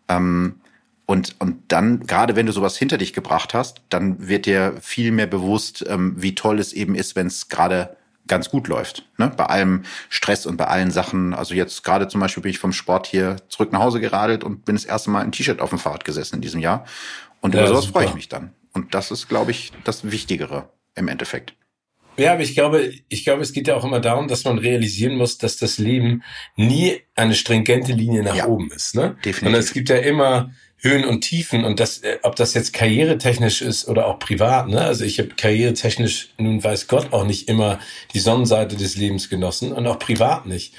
Ähm, 0.08 0.60
und, 1.04 1.36
und 1.38 1.72
dann, 1.72 2.06
gerade 2.06 2.36
wenn 2.36 2.46
du 2.46 2.52
sowas 2.52 2.76
hinter 2.76 2.98
dich 2.98 3.12
gebracht 3.12 3.54
hast, 3.54 3.82
dann 3.90 4.28
wird 4.28 4.46
dir 4.46 4.74
viel 4.80 5.10
mehr 5.10 5.26
bewusst, 5.26 5.84
ähm, 5.88 6.14
wie 6.16 6.34
toll 6.34 6.58
es 6.58 6.72
eben 6.72 6.94
ist, 6.94 7.16
wenn 7.16 7.26
es 7.26 7.48
gerade 7.48 7.96
ganz 8.28 8.50
gut 8.50 8.68
läuft. 8.68 9.04
Ne? 9.18 9.32
Bei 9.36 9.46
allem 9.46 9.82
Stress 10.08 10.46
und 10.46 10.56
bei 10.56 10.66
allen 10.66 10.90
Sachen. 10.90 11.34
Also 11.34 11.54
jetzt 11.54 11.82
gerade 11.84 12.08
zum 12.08 12.20
Beispiel 12.20 12.42
bin 12.42 12.50
ich 12.50 12.58
vom 12.58 12.72
Sport 12.72 13.06
hier 13.06 13.36
zurück 13.48 13.72
nach 13.72 13.80
Hause 13.80 14.00
geradelt 14.00 14.44
und 14.44 14.64
bin 14.64 14.76
das 14.76 14.84
erste 14.84 15.10
Mal 15.10 15.22
im 15.22 15.32
T-Shirt 15.32 15.60
auf 15.60 15.70
dem 15.70 15.78
Fahrrad 15.78 16.04
gesessen 16.04 16.36
in 16.36 16.42
diesem 16.42 16.60
Jahr. 16.60 16.84
Und 17.40 17.54
ja, 17.54 17.60
über 17.60 17.68
sowas 17.68 17.86
freue 17.86 18.06
ich 18.06 18.14
mich 18.14 18.28
dann. 18.28 18.52
Und 18.72 18.94
das 18.94 19.10
ist, 19.10 19.28
glaube 19.28 19.50
ich, 19.50 19.72
das 19.84 20.10
Wichtigere 20.10 20.68
im 20.94 21.08
Endeffekt. 21.08 21.54
Ja, 22.18 22.32
aber 22.32 22.42
ich 22.42 22.54
glaube, 22.54 22.92
ich 23.08 23.24
glaube, 23.24 23.42
es 23.42 23.52
geht 23.52 23.68
ja 23.68 23.76
auch 23.76 23.84
immer 23.84 24.00
darum, 24.00 24.26
dass 24.26 24.44
man 24.44 24.58
realisieren 24.58 25.16
muss, 25.16 25.38
dass 25.38 25.56
das 25.56 25.78
Leben 25.78 26.24
nie 26.56 27.00
eine 27.14 27.34
stringente 27.34 27.92
Linie 27.92 28.24
nach 28.24 28.34
ja, 28.34 28.46
oben 28.46 28.72
ist. 28.72 28.96
Ne? 28.96 29.16
Definitiv. 29.24 29.42
Und 29.46 29.54
es 29.54 29.72
gibt 29.72 29.88
ja 29.88 29.98
immer 29.98 30.50
Höhen 30.80 31.04
und 31.04 31.22
Tiefen 31.22 31.64
und 31.64 31.80
das, 31.80 31.98
äh, 31.98 32.18
ob 32.22 32.36
das 32.36 32.54
jetzt 32.54 32.72
karrieretechnisch 32.72 33.62
ist 33.62 33.88
oder 33.88 34.06
auch 34.06 34.18
privat, 34.18 34.68
ne? 34.68 34.80
Also 34.80 35.04
ich 35.04 35.18
habe 35.18 35.30
karrieretechnisch 35.30 36.30
nun 36.38 36.62
weiß 36.62 36.86
Gott 36.86 37.12
auch 37.12 37.24
nicht 37.24 37.48
immer 37.48 37.80
die 38.14 38.20
Sonnenseite 38.20 38.76
des 38.76 38.96
Lebens 38.96 39.28
genossen 39.28 39.72
und 39.72 39.86
auch 39.86 39.98
privat 39.98 40.46
nicht. 40.46 40.74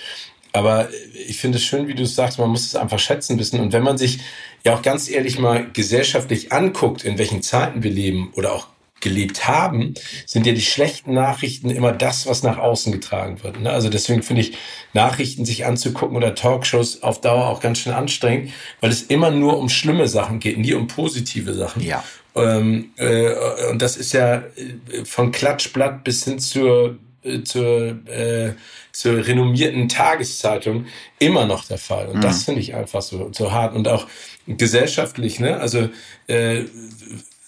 Aber 0.52 0.89
ich 1.28 1.38
finde 1.38 1.58
es 1.58 1.64
schön, 1.64 1.88
wie 1.88 1.93
du 1.93 2.04
es 2.04 2.16
sagst, 2.16 2.39
man 2.39 2.50
muss 2.50 2.66
es 2.66 2.76
einfach 2.76 2.97
schätzen 2.97 3.38
wissen. 3.38 3.60
Und 3.60 3.72
wenn 3.72 3.84
man 3.84 3.97
sich 3.97 4.20
ja 4.66 4.74
auch 4.74 4.82
ganz 4.82 5.10
ehrlich 5.10 5.38
mal 5.38 5.70
gesellschaftlich 5.72 6.52
anguckt, 6.52 7.04
in 7.04 7.18
welchen 7.18 7.43
Zeiten 7.43 7.84
wir 7.84 7.91
leben 7.91 8.32
oder 8.34 8.54
auch 8.54 8.68
gelebt 9.02 9.47
haben, 9.47 9.93
sind 10.26 10.45
ja 10.45 10.54
die 10.54 10.62
schlechten 10.62 11.14
Nachrichten 11.14 11.70
immer 11.70 11.91
das, 11.91 12.28
was 12.28 12.43
nach 12.43 12.58
außen 12.58 12.91
getragen 12.91 13.43
wird. 13.43 13.60
Ne? 13.62 13.70
Also 13.70 13.89
deswegen 13.89 14.24
finde 14.24 14.41
ich 14.41 14.58
Nachrichten 14.93 15.45
sich 15.45 15.66
anzugucken 15.66 16.18
oder 16.18 16.36
Talkshows 16.36 17.04
auf 17.04 17.22
Dauer 17.22 17.47
auch 17.47 17.60
ganz 17.62 17.80
schön 17.80 17.93
anstrengend, 17.93 18.52
weil 18.82 18.91
es 18.91 19.04
immer 19.04 19.32
nur 19.32 19.58
um 19.58 19.70
schlimme 19.70 20.08
Sachen 20.08 20.39
geht, 20.39 20.58
nie 20.58 20.74
um 20.74 20.88
positive 20.88 21.54
Sachen. 21.54 21.84
Ja. 21.84 22.04
Ähm, 22.36 22.91
äh, 22.97 23.34
und 23.70 23.82
das 23.82 23.97
ist 23.97 24.14
ja 24.14 24.36
äh, 24.36 25.06
von 25.06 25.32
Klatschblatt 25.32 26.04
bis 26.04 26.24
hin 26.24 26.39
zur 26.39 26.97
äh, 27.22 27.43
zur, 27.43 28.08
äh, 28.08 28.54
zur 28.93 29.28
renommierten 29.28 29.89
Tageszeitung 29.89 30.86
immer 31.20 31.45
noch 31.45 31.66
der 31.66 31.78
Fall. 31.78 32.08
Und 32.08 32.18
mhm. 32.18 32.22
das 32.22 32.45
finde 32.45 32.62
ich 32.62 32.76
einfach 32.76 33.02
so, 33.02 33.30
so 33.34 33.52
hart. 33.52 33.76
Und 33.76 33.88
auch 33.89 34.08
gesellschaftlich, 34.47 35.39
ne? 35.39 35.58
Also 35.60 35.89
äh, 36.28 36.64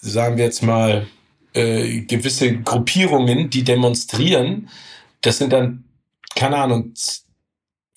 sagen 0.00 0.36
wir 0.36 0.44
jetzt 0.44 0.62
mal, 0.62 1.06
äh, 1.54 2.00
gewisse 2.02 2.58
Gruppierungen, 2.58 3.50
die 3.50 3.64
demonstrieren. 3.64 4.68
Das 5.20 5.38
sind 5.38 5.52
dann, 5.52 5.84
keine 6.34 6.56
Ahnung, 6.56 6.92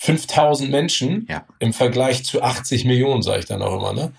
5000 0.05 0.69
Menschen 0.69 1.25
ja. 1.27 1.43
im 1.57 1.73
Vergleich 1.73 2.23
zu 2.23 2.43
80 2.43 2.85
Millionen, 2.85 3.23
sage 3.23 3.39
ich 3.39 3.45
dann 3.45 3.63
auch 3.63 3.79
immer, 3.79 3.91
ne? 3.91 4.11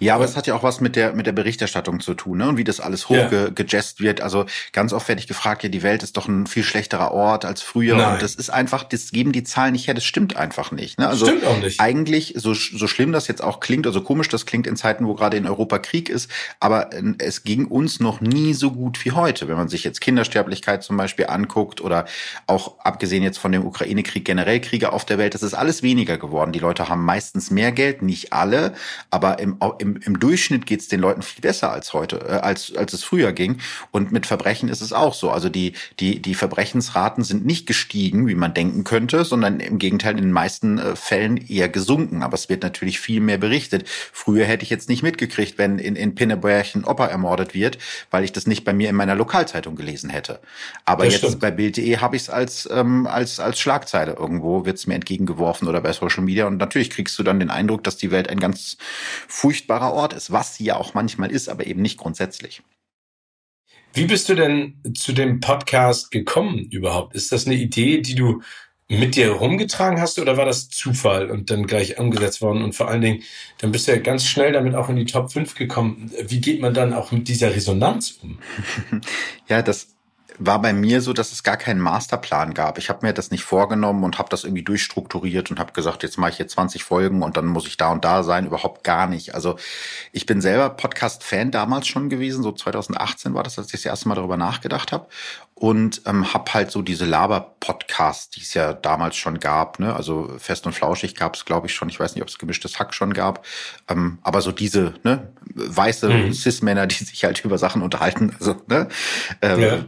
Ja, 0.00 0.16
aber 0.16 0.24
es 0.24 0.36
hat 0.36 0.48
ja 0.48 0.56
auch 0.56 0.64
was 0.64 0.80
mit 0.80 0.96
der 0.96 1.12
mit 1.12 1.26
der 1.26 1.32
Berichterstattung 1.32 2.00
zu 2.00 2.14
tun, 2.14 2.38
ne? 2.38 2.48
Und 2.48 2.56
wie 2.56 2.64
das 2.64 2.80
alles 2.80 3.08
hochgejazzt 3.08 4.00
ja. 4.00 4.06
wird. 4.06 4.22
Also 4.22 4.46
ganz 4.72 4.92
oft 4.92 5.06
werde 5.06 5.20
ich 5.20 5.28
gefragt, 5.28 5.62
ja, 5.62 5.68
die 5.68 5.84
Welt 5.84 6.02
ist 6.02 6.16
doch 6.16 6.26
ein 6.26 6.48
viel 6.48 6.64
schlechterer 6.64 7.12
Ort 7.12 7.44
als 7.44 7.62
früher. 7.62 7.96
Nein. 7.96 8.14
Und 8.14 8.22
das 8.22 8.34
ist 8.34 8.50
einfach, 8.50 8.82
das 8.82 9.12
geben 9.12 9.30
die 9.30 9.44
Zahlen 9.44 9.72
nicht 9.72 9.86
her. 9.86 9.94
Das 9.94 10.04
stimmt 10.04 10.36
einfach 10.36 10.72
nicht. 10.72 10.98
Ne? 10.98 11.06
Also 11.06 11.26
stimmt 11.26 11.44
auch 11.44 11.58
nicht. 11.58 11.78
Eigentlich, 11.78 12.34
so 12.36 12.52
so 12.54 12.88
schlimm 12.88 13.12
das 13.12 13.28
jetzt 13.28 13.42
auch 13.42 13.60
klingt, 13.60 13.86
also 13.86 14.00
komisch 14.00 14.28
das 14.28 14.46
klingt 14.46 14.66
in 14.66 14.74
Zeiten, 14.74 15.06
wo 15.06 15.14
gerade 15.14 15.36
in 15.36 15.46
Europa 15.46 15.78
Krieg 15.78 16.08
ist, 16.08 16.28
aber 16.58 16.92
äh, 16.92 17.02
es 17.18 17.44
ging 17.44 17.66
uns 17.66 18.00
noch 18.00 18.20
nie 18.20 18.52
so 18.52 18.72
gut 18.72 19.04
wie 19.04 19.12
heute, 19.12 19.46
wenn 19.46 19.56
man 19.56 19.68
sich 19.68 19.84
jetzt 19.84 20.00
Kindersterblichkeit 20.00 20.82
zum 20.82 20.96
Beispiel 20.96 21.26
anguckt 21.26 21.80
oder 21.80 22.06
auch 22.48 22.80
abgesehen 22.80 23.22
jetzt 23.22 23.38
von 23.38 23.52
dem 23.52 23.64
Ukraine-Krieg 23.64 24.24
generell 24.24 24.60
Kriege 24.60 24.92
auf 24.92 25.04
der 25.04 25.19
Welt, 25.20 25.34
das 25.34 25.44
ist 25.44 25.54
alles 25.54 25.84
weniger 25.84 26.18
geworden. 26.18 26.50
Die 26.50 26.58
Leute 26.58 26.88
haben 26.88 27.04
meistens 27.04 27.52
mehr 27.52 27.70
Geld, 27.70 28.02
nicht 28.02 28.32
alle, 28.32 28.74
aber 29.10 29.38
im, 29.38 29.56
im, 29.78 29.96
im 29.98 30.18
Durchschnitt 30.18 30.66
geht 30.66 30.80
es 30.80 30.88
den 30.88 30.98
Leuten 30.98 31.22
viel 31.22 31.40
besser 31.40 31.70
als 31.70 31.92
heute, 31.92 32.16
äh, 32.28 32.32
als, 32.32 32.74
als 32.74 32.92
es 32.92 33.04
früher 33.04 33.32
ging. 33.32 33.58
Und 33.92 34.10
mit 34.10 34.26
Verbrechen 34.26 34.68
ist 34.68 34.80
es 34.80 34.92
auch 34.92 35.14
so. 35.14 35.30
Also 35.30 35.48
die, 35.48 35.74
die, 36.00 36.20
die 36.20 36.34
Verbrechensraten 36.34 37.22
sind 37.24 37.46
nicht 37.46 37.66
gestiegen, 37.66 38.26
wie 38.26 38.34
man 38.34 38.54
denken 38.54 38.82
könnte, 38.84 39.24
sondern 39.24 39.60
im 39.60 39.78
Gegenteil 39.78 40.12
in 40.12 40.24
den 40.24 40.32
meisten 40.32 40.78
äh, 40.78 40.96
Fällen 40.96 41.36
eher 41.36 41.68
gesunken. 41.68 42.22
Aber 42.22 42.34
es 42.34 42.48
wird 42.48 42.62
natürlich 42.62 43.00
viel 43.00 43.20
mehr 43.20 43.38
berichtet. 43.38 43.88
Früher 43.88 44.44
hätte 44.44 44.64
ich 44.64 44.70
jetzt 44.70 44.88
nicht 44.88 45.02
mitgekriegt, 45.02 45.58
wenn 45.58 45.78
in, 45.78 45.96
in 45.96 46.14
Pinneberg 46.14 46.74
ein 46.74 46.84
Opa 46.84 47.06
ermordet 47.06 47.54
wird, 47.54 47.78
weil 48.10 48.24
ich 48.24 48.32
das 48.32 48.46
nicht 48.46 48.64
bei 48.64 48.72
mir 48.72 48.88
in 48.88 48.96
meiner 48.96 49.14
Lokalzeitung 49.14 49.76
gelesen 49.76 50.10
hätte. 50.10 50.40
Aber 50.84 51.04
das 51.04 51.14
jetzt 51.14 51.24
stimmt. 51.24 51.40
bei 51.40 51.50
Bild.de 51.50 51.98
habe 51.98 52.16
ich 52.16 52.22
es 52.22 52.30
als, 52.30 52.68
ähm, 52.72 53.06
als, 53.06 53.38
als 53.38 53.60
Schlagzeile 53.60 54.14
irgendwo, 54.14 54.64
wird 54.64 54.78
es 54.78 54.86
mir 54.86 54.94
entgegengeworfen 55.00 55.68
oder 55.68 55.80
bei 55.80 55.92
Social 55.92 56.22
Media. 56.22 56.46
Und 56.46 56.56
natürlich 56.56 56.90
kriegst 56.90 57.18
du 57.18 57.22
dann 57.22 57.40
den 57.40 57.50
Eindruck, 57.50 57.84
dass 57.84 57.96
die 57.96 58.10
Welt 58.10 58.28
ein 58.28 58.40
ganz 58.40 58.76
furchtbarer 59.28 59.92
Ort 59.92 60.12
ist, 60.12 60.32
was 60.32 60.56
sie 60.56 60.64
ja 60.64 60.76
auch 60.76 60.94
manchmal 60.94 61.30
ist, 61.30 61.48
aber 61.48 61.66
eben 61.66 61.82
nicht 61.82 61.98
grundsätzlich. 61.98 62.62
Wie 63.92 64.04
bist 64.04 64.28
du 64.28 64.34
denn 64.34 64.80
zu 64.94 65.12
dem 65.12 65.40
Podcast 65.40 66.10
gekommen 66.10 66.58
überhaupt? 66.58 67.14
Ist 67.16 67.32
das 67.32 67.46
eine 67.46 67.56
Idee, 67.56 68.00
die 68.00 68.14
du 68.14 68.40
mit 68.88 69.14
dir 69.14 69.30
rumgetragen 69.32 70.00
hast 70.00 70.18
oder 70.18 70.36
war 70.36 70.44
das 70.44 70.68
Zufall 70.68 71.30
und 71.30 71.50
dann 71.50 71.66
gleich 71.66 71.98
umgesetzt 71.98 72.40
worden? 72.40 72.62
Und 72.62 72.74
vor 72.74 72.88
allen 72.88 73.00
Dingen, 73.00 73.22
dann 73.58 73.72
bist 73.72 73.88
du 73.88 73.92
ja 73.92 73.98
ganz 73.98 74.26
schnell 74.26 74.52
damit 74.52 74.74
auch 74.74 74.88
in 74.88 74.96
die 74.96 75.06
Top 75.06 75.32
5 75.32 75.54
gekommen. 75.54 76.10
Wie 76.26 76.40
geht 76.40 76.60
man 76.60 76.74
dann 76.74 76.92
auch 76.92 77.10
mit 77.12 77.28
dieser 77.28 77.54
Resonanz 77.54 78.18
um? 78.22 78.38
Ja, 79.48 79.62
das 79.62 79.88
war 80.40 80.60
bei 80.62 80.72
mir 80.72 81.02
so, 81.02 81.12
dass 81.12 81.32
es 81.32 81.42
gar 81.42 81.58
keinen 81.58 81.80
Masterplan 81.80 82.54
gab. 82.54 82.78
Ich 82.78 82.88
habe 82.88 83.06
mir 83.06 83.12
das 83.12 83.30
nicht 83.30 83.44
vorgenommen 83.44 84.04
und 84.04 84.18
habe 84.18 84.30
das 84.30 84.44
irgendwie 84.44 84.62
durchstrukturiert 84.62 85.50
und 85.50 85.60
habe 85.60 85.72
gesagt, 85.72 86.02
jetzt 86.02 86.16
mache 86.16 86.30
ich 86.30 86.38
jetzt 86.38 86.54
20 86.54 86.82
Folgen 86.82 87.22
und 87.22 87.36
dann 87.36 87.46
muss 87.46 87.66
ich 87.66 87.76
da 87.76 87.92
und 87.92 88.04
da 88.06 88.22
sein. 88.22 88.46
Überhaupt 88.46 88.82
gar 88.82 89.06
nicht. 89.06 89.34
Also 89.34 89.56
ich 90.12 90.24
bin 90.24 90.40
selber 90.40 90.70
Podcast-Fan 90.70 91.50
damals 91.50 91.88
schon 91.88 92.08
gewesen. 92.08 92.42
So 92.42 92.52
2018 92.52 93.34
war 93.34 93.42
das, 93.42 93.58
als 93.58 93.66
ich 93.68 93.72
das 93.72 93.84
erste 93.84 94.08
Mal 94.08 94.14
darüber 94.14 94.38
nachgedacht 94.38 94.92
habe 94.92 95.08
und 95.60 96.00
ähm, 96.06 96.32
habe 96.32 96.54
halt 96.54 96.70
so 96.70 96.80
diese 96.80 97.04
Laber-Podcasts, 97.04 98.30
die 98.30 98.40
es 98.40 98.54
ja 98.54 98.72
damals 98.72 99.16
schon 99.16 99.40
gab. 99.40 99.78
Ne? 99.78 99.94
Also 99.94 100.30
Fest 100.38 100.64
und 100.64 100.72
Flauschig 100.72 101.14
gab 101.14 101.34
es, 101.34 101.44
glaube 101.44 101.66
ich, 101.66 101.74
schon. 101.74 101.90
Ich 101.90 102.00
weiß 102.00 102.14
nicht, 102.14 102.22
ob 102.22 102.28
es 102.28 102.38
gemischtes 102.38 102.78
Hack 102.78 102.94
schon 102.94 103.12
gab. 103.12 103.44
Ähm, 103.86 104.20
aber 104.22 104.40
so 104.40 104.52
diese 104.52 104.94
ne, 105.02 105.28
weiße 105.54 106.08
mhm. 106.08 106.32
Cis-Männer, 106.32 106.86
die 106.86 107.04
sich 107.04 107.24
halt 107.24 107.40
über 107.44 107.58
Sachen 107.58 107.82
unterhalten. 107.82 108.34
Also, 108.40 108.56
ne? 108.68 108.88
Ähm, 109.42 109.60
ja. 109.60 109.84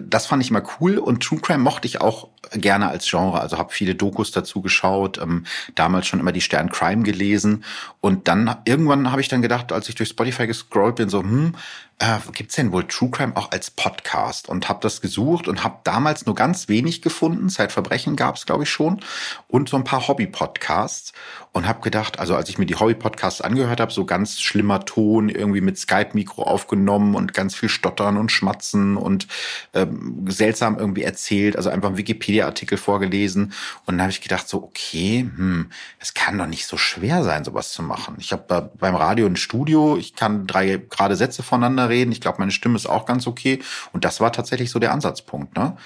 Das 0.00 0.26
fand 0.26 0.42
ich 0.42 0.50
immer 0.50 0.62
cool. 0.80 0.98
Und 0.98 1.22
True 1.22 1.40
Crime 1.40 1.62
mochte 1.62 1.86
ich 1.86 2.00
auch 2.00 2.28
gerne 2.52 2.88
als 2.88 3.08
Genre. 3.08 3.40
Also 3.40 3.58
habe 3.58 3.72
viele 3.72 3.94
Dokus 3.94 4.30
dazu 4.32 4.60
geschaut, 4.62 5.18
ähm, 5.18 5.44
damals 5.74 6.06
schon 6.06 6.20
immer 6.20 6.32
die 6.32 6.40
Stern 6.40 6.70
Crime 6.70 7.02
gelesen. 7.02 7.64
Und 8.00 8.28
dann 8.28 8.56
irgendwann 8.64 9.10
habe 9.10 9.20
ich 9.20 9.28
dann 9.28 9.42
gedacht, 9.42 9.72
als 9.72 9.88
ich 9.88 9.94
durch 9.94 10.10
Spotify 10.10 10.46
gescrollt 10.46 10.96
bin, 10.96 11.08
so, 11.08 11.20
hm, 11.20 11.54
äh, 11.98 12.18
gibt's 12.32 12.56
denn 12.56 12.72
wohl 12.72 12.84
True 12.84 13.10
Crime 13.10 13.36
auch 13.36 13.52
als 13.52 13.70
Podcast? 13.70 14.48
Und 14.48 14.68
habe 14.68 14.80
das 14.82 15.00
gesucht 15.00 15.46
und 15.46 15.62
habe 15.62 15.78
damals 15.84 16.26
nur 16.26 16.34
ganz 16.34 16.68
wenig 16.68 17.02
gefunden. 17.02 17.48
Zeitverbrechen 17.48 18.16
gab's, 18.16 18.46
glaube 18.46 18.64
ich, 18.64 18.70
schon. 18.70 19.00
Und 19.46 19.68
so 19.68 19.76
ein 19.76 19.84
paar 19.84 20.08
Hobby-Podcasts. 20.08 21.12
Und 21.52 21.68
habe 21.68 21.82
gedacht, 21.82 22.18
also 22.18 22.34
als 22.34 22.48
ich 22.48 22.58
mir 22.58 22.66
die 22.66 22.74
Hobby-Podcasts 22.74 23.40
angehört 23.40 23.80
habe, 23.80 23.92
so 23.92 24.04
ganz 24.04 24.40
schlimmer 24.40 24.84
Ton, 24.84 25.28
irgendwie 25.28 25.60
mit 25.60 25.78
Skype-Mikro 25.78 26.42
aufgenommen 26.42 27.14
und 27.14 27.32
ganz 27.32 27.54
viel 27.54 27.68
Stottern 27.68 28.16
und 28.16 28.32
Schmatzen 28.32 28.96
und 28.96 29.28
ähm, 29.72 30.24
seltsam 30.28 30.76
irgendwie 30.76 31.04
erzählt, 31.04 31.56
also 31.56 31.70
einfach 31.70 31.90
ein 31.90 31.96
Wikipedia-Artikel 31.96 32.76
vorgelesen. 32.76 33.52
Und 33.86 33.94
dann 33.94 34.02
habe 34.02 34.10
ich 34.10 34.20
gedacht, 34.20 34.48
so, 34.48 34.64
okay, 34.64 35.30
hm, 35.36 35.70
es 36.00 36.12
kann 36.12 36.38
doch 36.38 36.48
nicht 36.48 36.66
so 36.66 36.76
schwer 36.76 37.22
sein, 37.22 37.44
sowas 37.44 37.72
zu 37.72 37.84
machen. 37.84 38.16
Ich 38.18 38.32
habe 38.32 38.72
beim 38.76 38.96
Radio 38.96 39.26
ein 39.26 39.36
Studio, 39.36 39.96
ich 39.96 40.16
kann 40.16 40.48
drei 40.48 40.82
gerade 40.90 41.14
Sätze 41.14 41.44
voneinander 41.44 41.83
miteinander 41.84 41.88
reden. 41.88 42.12
Ich 42.12 42.20
glaube, 42.20 42.38
meine 42.38 42.50
Stimme 42.50 42.76
ist 42.76 42.86
auch 42.86 43.06
ganz 43.06 43.26
okay. 43.26 43.60
Und 43.92 44.04
das 44.04 44.20
war 44.20 44.32
tatsächlich 44.32 44.70
so 44.70 44.78
der 44.78 44.92
Ansatzpunkt. 44.92 45.56
Ne? 45.56 45.76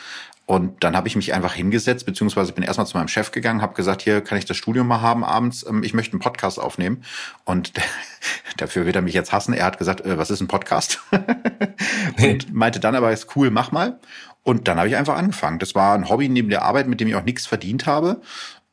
Und 0.46 0.82
dann 0.82 0.96
habe 0.96 1.08
ich 1.08 1.16
mich 1.16 1.34
einfach 1.34 1.52
hingesetzt, 1.52 2.06
beziehungsweise 2.06 2.52
bin 2.52 2.64
erstmal 2.64 2.86
zu 2.86 2.96
meinem 2.96 3.08
Chef 3.08 3.32
gegangen, 3.32 3.60
habe 3.60 3.74
gesagt, 3.74 4.00
hier 4.00 4.22
kann 4.22 4.38
ich 4.38 4.46
das 4.46 4.56
Studio 4.56 4.82
mal 4.82 5.02
haben 5.02 5.22
abends, 5.22 5.64
ähm, 5.68 5.82
ich 5.82 5.92
möchte 5.92 6.14
einen 6.14 6.20
Podcast 6.20 6.58
aufnehmen. 6.58 7.04
Und 7.44 7.72
dafür 8.56 8.86
wird 8.86 8.96
er 8.96 9.02
mich 9.02 9.14
jetzt 9.14 9.32
hassen. 9.32 9.52
Er 9.52 9.66
hat 9.66 9.78
gesagt, 9.78 10.00
äh, 10.00 10.16
was 10.16 10.30
ist 10.30 10.40
ein 10.40 10.48
Podcast? 10.48 11.00
und 11.10 12.52
meinte 12.54 12.80
dann 12.80 12.94
aber, 12.94 13.12
ist 13.12 13.36
cool, 13.36 13.50
mach 13.50 13.72
mal. 13.72 13.98
Und 14.42 14.66
dann 14.66 14.78
habe 14.78 14.88
ich 14.88 14.96
einfach 14.96 15.16
angefangen. 15.16 15.58
Das 15.58 15.74
war 15.74 15.94
ein 15.94 16.08
Hobby 16.08 16.30
neben 16.30 16.48
der 16.48 16.62
Arbeit, 16.62 16.88
mit 16.88 17.00
dem 17.00 17.08
ich 17.08 17.16
auch 17.16 17.24
nichts 17.24 17.46
verdient 17.46 17.84
habe. 17.84 18.22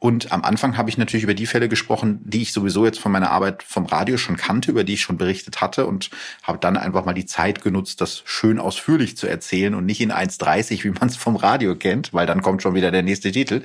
Und 0.05 0.31
am 0.31 0.43
Anfang 0.43 0.77
habe 0.77 0.87
ich 0.87 0.99
natürlich 0.99 1.23
über 1.23 1.33
die 1.33 1.47
Fälle 1.47 1.67
gesprochen, 1.67 2.19
die 2.23 2.43
ich 2.43 2.53
sowieso 2.53 2.85
jetzt 2.85 2.99
von 2.99 3.11
meiner 3.11 3.31
Arbeit 3.31 3.63
vom 3.63 3.87
Radio 3.87 4.17
schon 4.17 4.37
kannte, 4.37 4.69
über 4.69 4.83
die 4.83 4.93
ich 4.93 5.01
schon 5.01 5.17
berichtet 5.17 5.61
hatte 5.61 5.87
und 5.87 6.11
habe 6.43 6.59
dann 6.59 6.77
einfach 6.77 7.05
mal 7.05 7.15
die 7.15 7.25
Zeit 7.25 7.63
genutzt, 7.63 8.01
das 8.01 8.21
schön 8.23 8.59
ausführlich 8.59 9.17
zu 9.17 9.25
erzählen 9.25 9.73
und 9.73 9.87
nicht 9.87 10.01
in 10.01 10.11
1,30, 10.11 10.83
wie 10.83 10.91
man 10.91 11.09
es 11.09 11.15
vom 11.15 11.35
Radio 11.35 11.75
kennt, 11.75 12.13
weil 12.13 12.27
dann 12.27 12.43
kommt 12.43 12.61
schon 12.61 12.75
wieder 12.75 12.91
der 12.91 13.01
nächste 13.01 13.31
Titel. 13.31 13.63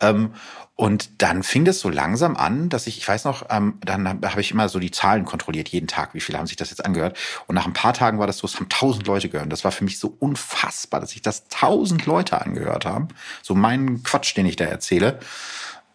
Ähm, 0.00 0.34
und 0.76 1.22
dann 1.22 1.42
fing 1.42 1.64
das 1.64 1.80
so 1.80 1.88
langsam 1.88 2.36
an, 2.36 2.68
dass 2.68 2.86
ich, 2.86 2.98
ich 2.98 3.08
weiß 3.08 3.24
noch, 3.24 3.46
ähm, 3.48 3.78
dann 3.82 4.06
habe 4.06 4.40
ich 4.40 4.50
immer 4.50 4.68
so 4.68 4.78
die 4.78 4.90
Zahlen 4.90 5.24
kontrolliert, 5.24 5.68
jeden 5.68 5.88
Tag, 5.88 6.12
wie 6.14 6.20
viele 6.20 6.38
haben 6.38 6.46
sich 6.46 6.56
das 6.56 6.68
jetzt 6.68 6.84
angehört. 6.84 7.18
Und 7.46 7.54
nach 7.54 7.66
ein 7.66 7.72
paar 7.72 7.94
Tagen 7.94 8.18
war 8.18 8.26
das 8.26 8.36
so, 8.36 8.46
es 8.46 8.56
haben 8.56 8.68
tausend 8.68 9.06
Leute 9.06 9.30
gehört. 9.30 9.50
Das 9.50 9.64
war 9.64 9.72
für 9.72 9.84
mich 9.84 9.98
so 9.98 10.14
unfassbar, 10.18 11.00
dass 11.00 11.10
sich 11.10 11.22
das 11.22 11.48
tausend 11.48 12.04
Leute 12.04 12.40
angehört 12.40 12.84
haben. 12.84 13.08
So 13.42 13.54
meinen 13.54 14.02
Quatsch, 14.02 14.36
den 14.36 14.44
ich 14.44 14.56
da 14.56 14.64
erzähle. 14.64 15.20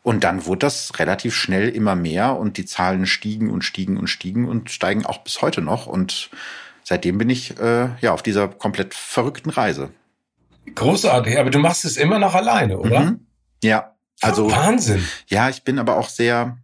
Und 0.06 0.24
dann 0.24 0.46
wurde 0.46 0.60
das 0.60 1.00
relativ 1.00 1.34
schnell 1.34 1.68
immer 1.68 1.96
mehr 1.96 2.38
und 2.38 2.58
die 2.58 2.66
Zahlen 2.66 3.08
stiegen 3.08 3.50
und 3.50 3.64
stiegen 3.64 3.98
und 3.98 4.06
stiegen 4.08 4.48
und 4.48 4.70
steigen 4.70 5.04
auch 5.04 5.24
bis 5.24 5.42
heute 5.42 5.64
noch. 5.64 5.88
Und 5.88 6.30
seitdem 6.84 7.18
bin 7.18 7.28
ich 7.32 7.60
äh, 7.60 7.90
ja 8.02 8.14
auf 8.14 8.22
dieser 8.22 8.48
komplett 8.48 8.94
verrückten 8.94 9.50
Reise. 9.50 9.90
Großartig, 10.76 11.40
aber 11.40 11.50
du 11.50 11.58
machst 11.58 11.86
es 11.86 11.98
immer 11.98 12.20
noch 12.20 12.36
alleine, 12.36 12.78
oder? 12.78 13.00
Mhm. 13.00 13.26
Ja. 13.64 13.96
Also 14.22 14.52
Wahnsinn. 14.52 15.04
Ja, 15.26 15.50
ich 15.50 15.64
bin 15.64 15.80
aber 15.80 15.98
auch 15.98 16.10
sehr, 16.10 16.60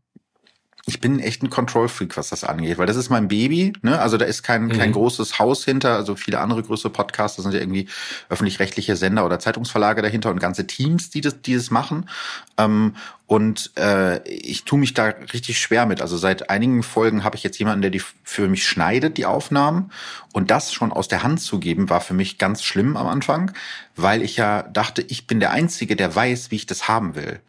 ich 0.86 1.00
bin 1.00 1.20
echt 1.20 1.44
ein 1.44 1.50
Control-Freak, 1.50 2.18
was 2.18 2.30
das 2.30 2.44
angeht, 2.44 2.78
weil 2.78 2.88
das 2.88 2.96
ist 2.96 3.10
mein 3.10 3.28
Baby. 3.28 3.74
Ne? 3.82 4.00
Also 4.00 4.18
da 4.18 4.26
ist 4.26 4.42
kein, 4.42 4.66
mhm. 4.66 4.72
kein 4.72 4.92
großes 4.92 5.38
Haus 5.38 5.64
hinter. 5.64 5.96
Also 5.96 6.16
viele 6.16 6.40
andere 6.40 6.64
größere 6.64 6.92
Podcasts, 6.92 7.38
das 7.38 7.44
sind 7.44 7.54
ja 7.54 7.60
irgendwie 7.60 7.88
öffentlich-rechtliche 8.30 8.96
Sender 8.96 9.26
oder 9.26 9.40
Zeitungsverlage 9.40 10.02
dahinter 10.02 10.32
und 10.32 10.40
ganze 10.40 10.66
Teams, 10.66 11.12
die 11.12 11.22
das, 11.22 11.42
die 11.42 11.54
das 11.54 11.70
machen. 11.70 12.10
Ähm, 12.58 12.96
und 13.28 13.72
äh, 13.78 14.28
ich 14.28 14.66
tue 14.66 14.80
mich 14.80 14.94
da 14.94 15.06
richtig 15.06 15.60
schwer 15.60 15.86
mit. 15.86 16.02
Also 16.02 16.18
seit 16.18 16.50
einigen 16.50 16.84
Folgen 16.84 17.24
habe 17.24 17.38
ich 17.38 17.44
jetzt 17.44 17.60
jemanden, 17.60 17.82
der 17.82 17.92
die 17.92 18.02
für 18.24 18.50
mich 18.50 18.68
schneidet, 18.68 19.18
die 19.18 19.26
Aufnahmen. 19.26 19.92
Und 20.34 20.52
das 20.52 20.74
schon 20.74 20.92
aus 20.92 21.08
der 21.08 21.24
Hand 21.24 21.42
zu 21.42 21.60
geben, 21.60 21.90
war 21.90 22.02
für 22.02 22.14
mich 22.14 22.40
ganz 22.40 22.64
schlimm 22.64 22.98
am 22.98 23.08
Anfang, 23.08 23.54
weil 23.96 24.22
ich 24.22 24.36
ja 24.36 24.64
dachte, 24.64 25.02
ich 25.04 25.28
bin 25.28 25.40
der 25.40 25.52
Einzige, 25.52 25.96
der 25.96 26.14
weiß, 26.14 26.52
wie 26.52 26.56
ich 26.56 26.66
das 26.66 26.88
haben 26.88 27.16
will. 27.16 27.40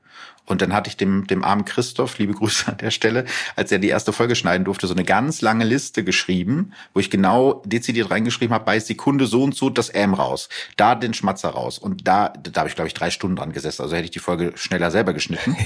Und 0.53 0.61
dann 0.61 0.74
hatte 0.74 0.88
ich 0.88 0.98
dem, 0.98 1.26
dem 1.26 1.44
armen 1.44 1.64
Christoph, 1.64 2.18
liebe 2.18 2.34
Grüße 2.34 2.68
an 2.68 2.76
der 2.76 2.90
Stelle, 2.90 3.24
als 3.57 3.72
er 3.72 3.78
die 3.78 3.88
erste 3.88 4.12
Folge 4.12 4.36
schneiden 4.36 4.64
durfte, 4.64 4.86
so 4.86 4.92
eine 4.92 5.03
ganz 5.03 5.40
lange 5.40 5.64
Liste 5.64 6.05
geschrieben, 6.05 6.74
wo 6.92 7.00
ich 7.00 7.09
genau 7.09 7.62
dezidiert 7.64 8.11
reingeschrieben 8.11 8.53
habe, 8.53 8.66
bei 8.66 8.78
Sekunde 8.78 9.26
so 9.26 9.42
und 9.42 9.55
so 9.55 9.70
das 9.70 9.88
M 9.88 10.12
raus, 10.12 10.50
da 10.76 10.94
den 10.94 11.14
Schmatzer 11.14 11.48
raus. 11.48 11.78
Und 11.78 12.07
da, 12.07 12.28
da 12.28 12.61
habe 12.61 12.68
ich, 12.68 12.74
glaube 12.74 12.88
ich, 12.88 12.92
drei 12.92 13.11
Stunden 13.11 13.36
dran 13.36 13.53
gesessen. 13.53 13.80
Also 13.80 13.96
hätte 13.96 14.05
ich 14.05 14.11
die 14.11 14.18
Folge 14.18 14.53
schneller 14.55 14.90
selber 14.90 15.14
geschnitten. 15.14 15.57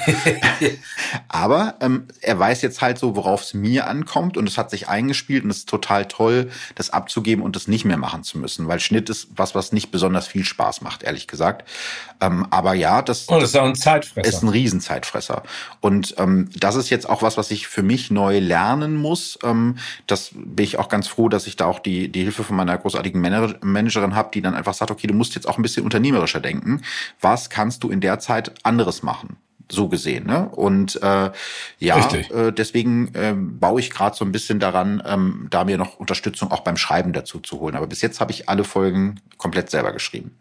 Aber 1.28 1.74
ähm, 1.80 2.06
er 2.20 2.38
weiß 2.38 2.62
jetzt 2.62 2.80
halt 2.80 2.98
so, 2.98 3.16
worauf 3.16 3.42
es 3.42 3.54
mir 3.54 3.88
ankommt 3.88 4.36
und 4.36 4.48
es 4.48 4.56
hat 4.56 4.70
sich 4.70 4.86
eingespielt 4.88 5.42
und 5.42 5.50
es 5.50 5.58
ist 5.58 5.68
total 5.68 6.06
toll, 6.06 6.48
das 6.76 6.90
abzugeben 6.90 7.44
und 7.44 7.56
das 7.56 7.66
nicht 7.66 7.84
mehr 7.84 7.96
machen 7.96 8.22
zu 8.22 8.38
müssen, 8.38 8.68
weil 8.68 8.78
Schnitt 8.78 9.10
ist 9.10 9.26
was, 9.34 9.56
was 9.56 9.72
nicht 9.72 9.90
besonders 9.90 10.28
viel 10.28 10.44
Spaß 10.44 10.80
macht, 10.82 11.02
ehrlich 11.02 11.26
gesagt. 11.26 11.68
Ähm, 12.20 12.46
aber 12.50 12.74
ja, 12.74 13.02
das, 13.02 13.24
und 13.24 13.40
das 13.40 13.50
ist 13.50 13.56
auch 13.56 13.64
ein 13.64 13.74
Zeitfresser. 13.74 14.28
Ist 14.28 14.44
ein 14.44 14.48
Riesenzeitfresser. 14.76 15.42
Und 15.80 16.14
ähm, 16.18 16.48
das 16.58 16.76
ist 16.76 16.90
jetzt 16.90 17.08
auch 17.08 17.22
was, 17.22 17.36
was 17.36 17.50
ich 17.50 17.66
für 17.66 17.82
mich 17.82 18.10
neu 18.10 18.38
lernen 18.38 18.96
muss. 18.96 19.38
Ähm, 19.42 19.76
das 20.06 20.30
bin 20.34 20.64
ich 20.64 20.78
auch 20.78 20.88
ganz 20.88 21.08
froh, 21.08 21.28
dass 21.28 21.46
ich 21.46 21.56
da 21.56 21.66
auch 21.66 21.78
die, 21.78 22.08
die 22.10 22.22
Hilfe 22.22 22.44
von 22.44 22.56
meiner 22.56 22.76
großartigen 22.76 23.20
Managerin 23.20 24.14
habe, 24.14 24.30
die 24.32 24.42
dann 24.42 24.54
einfach 24.54 24.74
sagt, 24.74 24.90
okay, 24.90 25.06
du 25.06 25.14
musst 25.14 25.34
jetzt 25.34 25.48
auch 25.48 25.58
ein 25.58 25.62
bisschen 25.62 25.84
unternehmerischer 25.84 26.40
denken. 26.40 26.82
Was 27.20 27.50
kannst 27.50 27.82
du 27.82 27.90
in 27.90 28.00
der 28.00 28.18
Zeit 28.18 28.52
anderes 28.64 29.02
machen? 29.02 29.36
so 29.68 29.88
gesehen. 29.88 30.28
Ne? 30.28 30.48
Und 30.48 31.02
äh, 31.02 31.32
ja, 31.80 32.08
äh, 32.08 32.52
deswegen 32.52 33.12
äh, 33.16 33.34
baue 33.36 33.80
ich 33.80 33.90
gerade 33.90 34.14
so 34.14 34.24
ein 34.24 34.30
bisschen 34.30 34.60
daran, 34.60 35.02
ähm, 35.04 35.48
da 35.50 35.64
mir 35.64 35.76
noch 35.76 35.98
Unterstützung 35.98 36.52
auch 36.52 36.60
beim 36.60 36.76
Schreiben 36.76 37.12
dazu 37.12 37.40
zu 37.40 37.58
holen. 37.58 37.74
Aber 37.74 37.88
bis 37.88 38.00
jetzt 38.00 38.20
habe 38.20 38.30
ich 38.30 38.48
alle 38.48 38.62
Folgen 38.62 39.20
komplett 39.38 39.68
selber 39.68 39.90
geschrieben. 39.90 40.36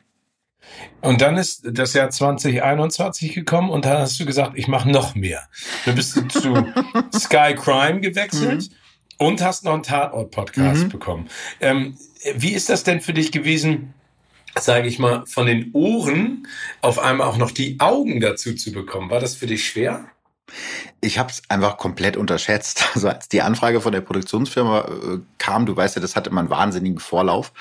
Und 1.01 1.21
dann 1.21 1.37
ist 1.37 1.61
das 1.65 1.93
Jahr 1.93 2.09
2021 2.09 3.33
gekommen 3.33 3.69
und 3.69 3.85
dann 3.85 3.99
hast 3.99 4.19
du 4.19 4.25
gesagt, 4.25 4.53
ich 4.55 4.67
mache 4.67 4.89
noch 4.89 5.15
mehr. 5.15 5.47
Du 5.85 5.93
bist 5.93 6.13
zu 6.31 6.53
Sky 7.13 7.55
Crime 7.55 8.01
gewechselt 8.01 8.69
mhm. 8.69 9.25
und 9.25 9.41
hast 9.41 9.63
noch 9.63 9.73
einen 9.73 9.83
Tatort-Podcast 9.83 10.85
mhm. 10.85 10.89
bekommen. 10.89 11.29
Ähm, 11.61 11.97
wie 12.35 12.53
ist 12.53 12.69
das 12.69 12.83
denn 12.83 13.01
für 13.01 13.13
dich 13.13 13.31
gewesen, 13.31 13.93
sage 14.59 14.87
ich 14.87 14.99
mal, 14.99 15.25
von 15.25 15.45
den 15.45 15.71
Ohren 15.73 16.47
auf 16.81 16.99
einmal 16.99 17.27
auch 17.27 17.37
noch 17.37 17.51
die 17.51 17.79
Augen 17.79 18.19
dazu 18.19 18.55
zu 18.55 18.71
bekommen. 18.71 19.09
War 19.09 19.19
das 19.19 19.35
für 19.35 19.47
dich 19.47 19.67
schwer? 19.67 20.05
Ich 21.01 21.17
habe 21.17 21.29
es 21.29 21.41
einfach 21.49 21.77
komplett 21.77 22.17
unterschätzt. 22.17 22.85
Also 22.95 23.09
als 23.09 23.27
die 23.27 23.41
Anfrage 23.41 23.81
von 23.81 23.91
der 23.91 24.01
Produktionsfirma 24.01 24.79
äh, 24.79 25.19
kam, 25.37 25.65
du 25.65 25.75
weißt 25.75 25.95
ja, 25.95 26.01
das 26.01 26.15
hatte 26.15 26.29
immer 26.29 26.39
einen 26.39 26.49
wahnsinnigen 26.49 26.99
Vorlauf. 26.99 27.51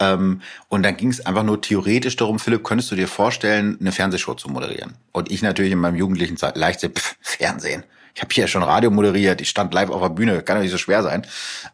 Ähm, 0.00 0.42
und 0.68 0.82
dann 0.82 0.96
ging 0.96 1.10
es 1.10 1.24
einfach 1.24 1.44
nur 1.44 1.60
theoretisch 1.60 2.16
darum, 2.16 2.38
Philipp, 2.38 2.64
könntest 2.64 2.90
du 2.90 2.96
dir 2.96 3.08
vorstellen, 3.08 3.76
eine 3.80 3.92
Fernsehshow 3.92 4.34
zu 4.34 4.48
moderieren? 4.48 4.94
Und 5.12 5.30
ich 5.30 5.42
natürlich 5.42 5.72
in 5.72 5.78
meinem 5.78 5.96
jugendlichen 5.96 6.36
Zeit 6.36 6.56
leicht 6.56 6.80
pff, 6.98 7.16
Fernsehen 7.20 7.84
ich 8.14 8.22
habe 8.22 8.32
hier 8.32 8.48
schon 8.48 8.62
Radio 8.62 8.90
moderiert, 8.90 9.40
ich 9.40 9.48
stand 9.48 9.72
live 9.74 9.90
auf 9.90 10.02
der 10.02 10.08
Bühne, 10.10 10.42
kann 10.42 10.56
doch 10.56 10.62
nicht 10.62 10.72
so 10.72 10.78
schwer 10.78 11.02
sein. 11.02 11.26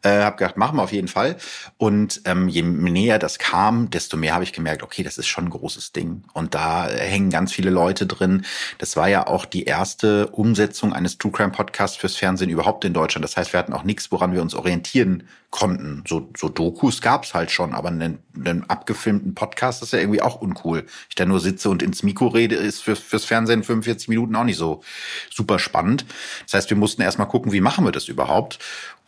Äh, 0.02 0.22
habe 0.22 0.36
gedacht, 0.36 0.56
machen 0.56 0.76
wir 0.76 0.82
auf 0.82 0.92
jeden 0.92 1.08
Fall. 1.08 1.36
Und 1.78 2.22
ähm, 2.24 2.48
je 2.48 2.62
näher 2.62 3.18
das 3.18 3.38
kam, 3.38 3.90
desto 3.90 4.16
mehr 4.16 4.34
habe 4.34 4.44
ich 4.44 4.52
gemerkt, 4.52 4.82
okay, 4.82 5.02
das 5.02 5.18
ist 5.18 5.26
schon 5.26 5.46
ein 5.46 5.50
großes 5.50 5.92
Ding. 5.92 6.24
Und 6.32 6.54
da 6.54 6.88
hängen 6.88 7.30
ganz 7.30 7.52
viele 7.52 7.70
Leute 7.70 8.06
drin. 8.06 8.44
Das 8.78 8.96
war 8.96 9.08
ja 9.08 9.26
auch 9.26 9.44
die 9.44 9.64
erste 9.64 10.28
Umsetzung 10.28 10.92
eines 10.92 11.18
True 11.18 11.32
Crime 11.32 11.52
Podcasts 11.52 11.96
fürs 11.96 12.16
Fernsehen 12.16 12.50
überhaupt 12.50 12.84
in 12.84 12.92
Deutschland. 12.92 13.24
Das 13.24 13.36
heißt, 13.36 13.52
wir 13.52 13.58
hatten 13.58 13.72
auch 13.72 13.84
nichts, 13.84 14.12
woran 14.12 14.32
wir 14.32 14.42
uns 14.42 14.54
orientieren 14.54 15.24
konnten. 15.50 16.04
So, 16.06 16.28
so 16.36 16.48
Dokus 16.48 17.00
gab's 17.00 17.32
halt 17.32 17.50
schon, 17.50 17.72
aber 17.72 17.88
einen, 17.88 18.18
einen 18.34 18.68
abgefilmten 18.68 19.34
Podcast 19.34 19.82
ist 19.82 19.92
ja 19.92 19.98
irgendwie 19.98 20.20
auch 20.20 20.40
uncool. 20.40 20.84
Ich 21.08 21.14
da 21.14 21.24
nur 21.24 21.40
sitze 21.40 21.70
und 21.70 21.82
ins 21.82 22.02
Mikro 22.02 22.26
rede, 22.28 22.56
ist 22.56 22.82
für, 22.82 22.94
fürs 22.94 23.24
Fernsehen 23.24 23.62
45 23.62 24.08
Minuten 24.08 24.36
auch 24.36 24.44
nicht 24.44 24.58
so 24.58 24.82
super 25.30 25.58
spannend. 25.58 26.04
Das 26.44 26.54
heißt, 26.54 26.70
wir 26.70 26.76
mussten 26.76 27.02
erstmal 27.02 27.28
gucken, 27.28 27.52
wie 27.52 27.60
machen 27.60 27.84
wir 27.84 27.92
das 27.92 28.08
überhaupt? 28.08 28.58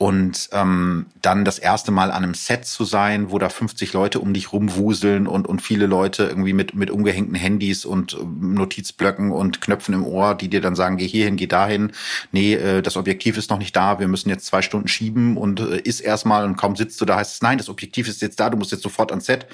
Und 0.01 0.51
ähm, 0.53 1.07
dann 1.23 1.45
das 1.45 1.59
erste 1.59 1.91
Mal 1.91 2.13
an 2.13 2.23
einem 2.23 2.35
Set 2.35 2.65
zu 2.65 2.85
sein, 2.85 3.33
wo 3.33 3.39
da 3.41 3.49
50 3.49 3.93
Leute 3.93 4.21
um 4.21 4.33
dich 4.33 4.53
rumwuseln 4.53 5.27
und, 5.27 5.49
und 5.49 5.61
viele 5.61 5.87
Leute 5.87 6.23
irgendwie 6.23 6.53
mit, 6.53 6.73
mit 6.77 6.93
umgehängten 6.93 7.35
Handys 7.35 7.85
und 7.85 8.15
ähm, 8.15 8.55
Notizblöcken 8.55 9.33
und 9.33 9.61
Knöpfen 9.61 9.95
im 9.95 10.05
Ohr, 10.07 10.37
die 10.37 10.49
dir 10.49 10.61
dann 10.61 10.77
sagen, 10.77 10.99
geh 10.99 11.09
hierhin, 11.09 11.35
geh 11.37 11.49
dahin. 11.49 11.91
Nee, 12.31 12.55
äh, 12.55 12.81
das 12.81 12.97
Objektiv 12.97 13.37
ist 13.37 13.51
noch 13.51 13.59
nicht 13.59 13.75
da, 13.75 13.99
wir 13.99 14.07
müssen 14.07 14.29
jetzt 14.29 14.47
zwei 14.47 14.63
Stunden 14.63 14.87
schieben 14.87 15.37
und 15.37 15.59
äh, 15.59 15.81
ist 15.81 15.99
erstmal 15.99 16.45
und 16.45 16.57
kaum 16.57 16.77
sitzt 16.77 17.01
du 17.01 17.05
da, 17.05 17.17
heißt 17.17 17.35
es, 17.35 17.43
nein, 17.43 17.59
das 17.59 17.69
Objektiv 17.69 18.07
ist 18.07 18.23
jetzt 18.23 18.39
da, 18.39 18.51
du 18.51 18.57
musst 18.57 18.71
jetzt 18.71 18.85
sofort 18.85 19.11
ans 19.11 19.27
Set. 19.27 19.47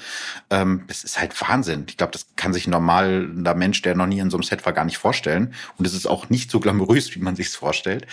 Ähm, 0.51 0.83
das 0.85 1.03
ist 1.03 1.19
halt 1.19 1.41
Wahnsinn. 1.41 1.85
Ich 1.89 1.97
glaube, 1.97 2.11
das 2.11 2.27
kann 2.35 2.53
sich 2.53 2.67
ein 2.67 2.71
normaler 2.71 3.55
Mensch, 3.55 3.81
der 3.81 3.95
noch 3.95 4.05
nie 4.05 4.19
in 4.19 4.29
so 4.29 4.37
einem 4.37 4.43
Set 4.43 4.63
war, 4.63 4.73
gar 4.73 4.85
nicht 4.85 4.99
vorstellen. 4.99 5.55
Und 5.77 5.87
es 5.87 5.95
ist 5.95 6.05
auch 6.05 6.29
nicht 6.29 6.51
so 6.51 6.59
glamourös, 6.59 7.15
wie 7.15 7.19
man 7.19 7.35
sich's 7.35 7.55
vorstellt. 7.55 8.05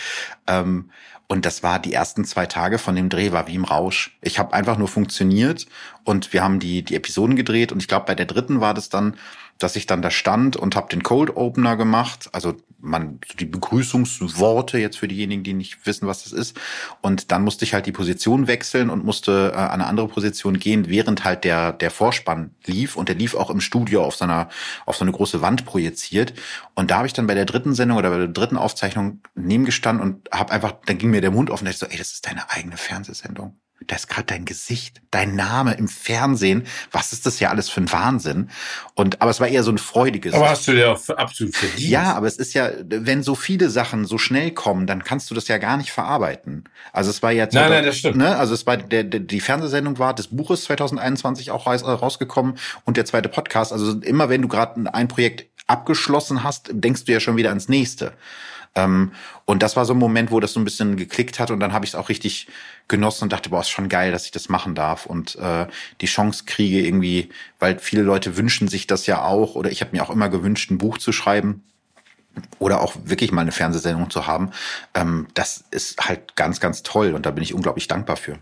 Ähm, 0.46 0.88
und 1.32 1.46
das 1.46 1.62
war 1.62 1.78
die 1.78 1.94
ersten 1.94 2.26
zwei 2.26 2.44
Tage 2.44 2.76
von 2.76 2.94
dem 2.94 3.08
Dreh 3.08 3.32
war 3.32 3.48
wie 3.48 3.54
im 3.54 3.64
Rausch. 3.64 4.14
Ich 4.20 4.38
habe 4.38 4.52
einfach 4.52 4.76
nur 4.76 4.86
funktioniert 4.86 5.66
und 6.04 6.34
wir 6.34 6.44
haben 6.44 6.60
die 6.60 6.82
die 6.82 6.94
Episoden 6.94 7.36
gedreht 7.36 7.72
und 7.72 7.80
ich 7.80 7.88
glaube 7.88 8.04
bei 8.04 8.14
der 8.14 8.26
dritten 8.26 8.60
war 8.60 8.74
das 8.74 8.90
dann 8.90 9.16
dass 9.62 9.76
ich 9.76 9.86
dann 9.86 10.02
da 10.02 10.10
stand 10.10 10.56
und 10.56 10.76
habe 10.76 10.88
den 10.88 11.02
Cold 11.02 11.36
Opener 11.36 11.76
gemacht, 11.76 12.28
also 12.32 12.54
man 12.78 13.20
die 13.38 13.44
Begrüßungsworte 13.44 14.78
jetzt 14.78 14.98
für 14.98 15.06
diejenigen, 15.06 15.44
die 15.44 15.54
nicht 15.54 15.86
wissen, 15.86 16.08
was 16.08 16.24
das 16.24 16.32
ist. 16.32 16.58
Und 17.00 17.30
dann 17.30 17.44
musste 17.44 17.64
ich 17.64 17.74
halt 17.74 17.86
die 17.86 17.92
Position 17.92 18.48
wechseln 18.48 18.90
und 18.90 19.04
musste 19.04 19.52
äh, 19.54 19.56
an 19.56 19.80
eine 19.80 19.86
andere 19.86 20.08
Position 20.08 20.58
gehen, 20.58 20.88
während 20.88 21.24
halt 21.24 21.44
der 21.44 21.72
der 21.72 21.90
Vorspann 21.90 22.54
lief 22.66 22.96
und 22.96 23.08
der 23.08 23.16
lief 23.16 23.34
auch 23.34 23.50
im 23.50 23.60
Studio 23.60 24.04
auf 24.04 24.16
seiner 24.16 24.48
auf 24.84 24.96
so 24.96 25.04
eine 25.04 25.12
große 25.12 25.40
Wand 25.40 25.64
projiziert. 25.64 26.34
Und 26.74 26.90
da 26.90 26.98
habe 26.98 27.06
ich 27.06 27.12
dann 27.12 27.26
bei 27.26 27.34
der 27.34 27.44
dritten 27.44 27.74
Sendung 27.74 27.98
oder 27.98 28.10
bei 28.10 28.18
der 28.18 28.28
dritten 28.28 28.56
Aufzeichnung 28.56 29.20
neben 29.34 29.64
gestanden 29.64 30.04
und 30.04 30.28
habe 30.32 30.52
einfach, 30.52 30.72
dann 30.86 30.98
ging 30.98 31.10
mir 31.10 31.20
der 31.20 31.30
Mund 31.30 31.50
offen, 31.50 31.64
da 31.64 31.70
ich 31.70 31.78
so, 31.78 31.86
ey, 31.86 31.96
das 31.96 32.12
ist 32.12 32.26
deine 32.26 32.50
eigene 32.50 32.76
Fernsehsendung 32.76 33.61
da 33.86 33.96
ist 33.96 34.08
gerade 34.08 34.26
dein 34.26 34.44
Gesicht, 34.44 35.02
dein 35.10 35.34
Name 35.34 35.74
im 35.74 35.88
Fernsehen. 35.88 36.66
Was 36.90 37.12
ist 37.12 37.26
das 37.26 37.40
ja 37.40 37.50
alles 37.50 37.68
für 37.68 37.80
ein 37.80 37.92
Wahnsinn? 37.92 38.50
Und 38.94 39.20
aber 39.20 39.30
es 39.30 39.40
war 39.40 39.48
eher 39.48 39.62
so 39.62 39.70
ein 39.70 39.78
freudiges. 39.78 40.34
Aber 40.34 40.48
hast 40.48 40.66
du 40.68 40.72
dir 40.72 40.92
auch 40.92 41.08
absolut 41.10 41.56
verdient. 41.56 41.88
Ja, 41.88 42.14
aber 42.14 42.26
es 42.26 42.36
ist 42.36 42.54
ja, 42.54 42.70
wenn 42.84 43.22
so 43.22 43.34
viele 43.34 43.70
Sachen 43.70 44.04
so 44.04 44.18
schnell 44.18 44.52
kommen, 44.52 44.86
dann 44.86 45.04
kannst 45.04 45.30
du 45.30 45.34
das 45.34 45.48
ja 45.48 45.58
gar 45.58 45.76
nicht 45.76 45.92
verarbeiten. 45.92 46.64
Also 46.92 47.10
es 47.10 47.22
war 47.22 47.32
jetzt. 47.32 47.54
Nein, 47.54 47.70
nein, 47.70 47.84
das 47.84 47.98
stimmt. 47.98 48.16
Ne, 48.16 48.36
also 48.36 48.54
es 48.54 48.66
war 48.66 48.76
der, 48.76 49.04
der 49.04 49.20
die 49.20 49.40
Fernsehsendung 49.40 49.98
war 49.98 50.14
des 50.14 50.28
Buches 50.28 50.64
2021 50.64 51.50
auch 51.50 51.66
rausgekommen 51.66 52.58
und 52.84 52.96
der 52.96 53.04
zweite 53.04 53.28
Podcast. 53.28 53.72
Also 53.72 54.00
immer 54.00 54.28
wenn 54.28 54.42
du 54.42 54.48
gerade 54.48 54.92
ein 54.92 55.08
Projekt 55.08 55.46
abgeschlossen 55.66 56.44
hast, 56.44 56.70
denkst 56.72 57.04
du 57.04 57.12
ja 57.12 57.20
schon 57.20 57.36
wieder 57.36 57.50
ans 57.50 57.68
nächste. 57.68 58.12
Ähm, 58.74 59.12
und 59.44 59.62
das 59.62 59.76
war 59.76 59.84
so 59.84 59.94
ein 59.94 59.98
Moment, 59.98 60.30
wo 60.30 60.40
das 60.40 60.52
so 60.52 60.60
ein 60.60 60.64
bisschen 60.64 60.96
geklickt 60.96 61.38
hat 61.38 61.50
und 61.50 61.60
dann 61.60 61.72
habe 61.72 61.84
ich 61.84 61.90
es 61.90 61.94
auch 61.94 62.08
richtig 62.08 62.48
genossen 62.88 63.24
und 63.24 63.32
dachte, 63.32 63.50
boah, 63.50 63.60
ist 63.60 63.68
schon 63.68 63.88
geil, 63.88 64.12
dass 64.12 64.24
ich 64.24 64.30
das 64.30 64.48
machen 64.48 64.74
darf 64.74 65.06
und 65.06 65.36
äh, 65.36 65.66
die 66.00 66.06
Chance 66.06 66.44
kriege 66.46 66.80
irgendwie, 66.80 67.28
weil 67.58 67.78
viele 67.78 68.02
Leute 68.02 68.36
wünschen 68.36 68.68
sich 68.68 68.86
das 68.86 69.06
ja 69.06 69.22
auch 69.22 69.54
oder 69.54 69.70
ich 69.70 69.80
habe 69.80 69.94
mir 69.94 70.02
auch 70.02 70.10
immer 70.10 70.28
gewünscht, 70.28 70.70
ein 70.70 70.78
Buch 70.78 70.98
zu 70.98 71.12
schreiben 71.12 71.62
oder 72.58 72.80
auch 72.80 72.94
wirklich 73.04 73.32
mal 73.32 73.42
eine 73.42 73.52
Fernsehsendung 73.52 74.10
zu 74.10 74.26
haben. 74.26 74.50
Ähm, 74.94 75.26
das 75.34 75.64
ist 75.70 76.00
halt 76.00 76.36
ganz, 76.36 76.60
ganz 76.60 76.82
toll 76.82 77.12
und 77.12 77.26
da 77.26 77.30
bin 77.30 77.42
ich 77.42 77.54
unglaublich 77.54 77.88
dankbar 77.88 78.16
für. 78.16 78.38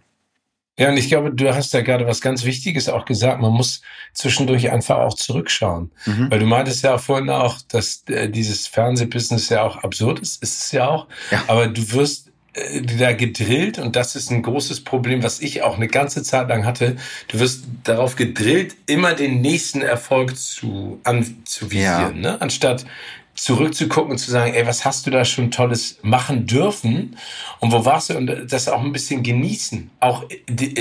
Ja, 0.81 0.89
und 0.89 0.97
ich 0.97 1.09
glaube, 1.09 1.31
du 1.31 1.55
hast 1.55 1.75
da 1.75 1.83
gerade 1.83 2.07
was 2.07 2.23
ganz 2.23 2.45
Wichtiges 2.45 2.89
auch 2.89 3.05
gesagt. 3.05 3.43
Man 3.43 3.53
muss 3.53 3.83
zwischendurch 4.15 4.71
einfach 4.71 4.97
auch 4.97 5.13
zurückschauen. 5.13 5.91
Mhm. 6.07 6.31
Weil 6.31 6.39
du 6.39 6.47
meintest 6.47 6.83
ja 6.85 6.95
auch 6.95 7.01
vorhin 7.01 7.29
auch, 7.29 7.59
dass 7.69 8.03
äh, 8.09 8.31
dieses 8.31 8.67
Fernsehbusiness 8.67 9.51
ja 9.51 9.63
auch 9.63 9.77
absurd 9.85 10.21
ist. 10.21 10.43
Ist 10.43 10.63
es 10.63 10.73
ja 10.73 10.89
auch. 10.89 11.07
Ja. 11.31 11.45
Aber 11.49 11.67
du 11.67 11.93
wirst 11.93 12.31
äh, 12.55 12.81
da 12.81 13.13
gedrillt 13.13 13.79
und 13.79 13.95
das 13.95 14.17
ist 14.17 14.31
ein 14.31 14.43
großes 14.43 14.83
Problem, 14.83 15.23
was 15.23 15.41
ich 15.41 15.63
auch 15.63 15.77
eine 15.77 15.87
ganze 15.87 16.23
Zeit 16.23 16.49
lang 16.49 16.65
hatte. 16.65 16.97
Du 17.29 17.41
wirst 17.41 17.65
darauf 17.85 18.17
gedrillt, 18.17 18.75
immer 18.87 19.13
den 19.13 19.43
nächsten 19.43 19.83
Erfolg 19.83 20.35
zu 20.39 20.99
anzuvisieren, 21.05 22.23
ja. 22.23 22.33
ne? 22.33 22.41
anstatt 22.41 22.87
zurückzugucken 23.35 24.13
und 24.13 24.19
zu 24.19 24.31
sagen, 24.31 24.53
ey, 24.53 24.67
was 24.67 24.85
hast 24.85 25.07
du 25.07 25.11
da 25.11 25.25
schon 25.25 25.51
Tolles 25.51 25.99
machen 26.03 26.47
dürfen 26.47 27.17
und 27.61 27.73
wo 27.73 27.85
warst 27.85 28.11
du 28.11 28.17
und 28.17 28.53
das 28.53 28.69
auch 28.69 28.83
ein 28.83 28.93
bisschen 28.93 29.23
genießen, 29.23 29.91
auch 30.01 30.25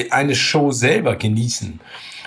eine 0.09 0.35
Show 0.35 0.71
selber 0.71 1.15
genießen. 1.15 1.79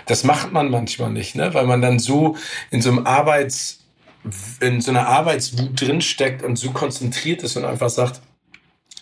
Das 0.06 0.24
macht 0.24 0.52
man 0.52 0.70
manchmal 0.70 1.10
nicht, 1.10 1.34
ne? 1.34 1.54
weil 1.54 1.66
man 1.66 1.82
dann 1.82 1.98
so 1.98 2.36
in 2.70 2.82
so 2.82 2.90
einem 2.90 3.06
Arbeits 3.06 3.78
in 4.60 4.80
so 4.80 4.92
einer 4.92 5.08
Arbeitswut 5.08 5.80
drinsteckt 5.80 6.42
und 6.42 6.56
so 6.56 6.70
konzentriert 6.70 7.42
ist 7.42 7.56
und 7.56 7.64
einfach 7.64 7.90
sagt, 7.90 8.20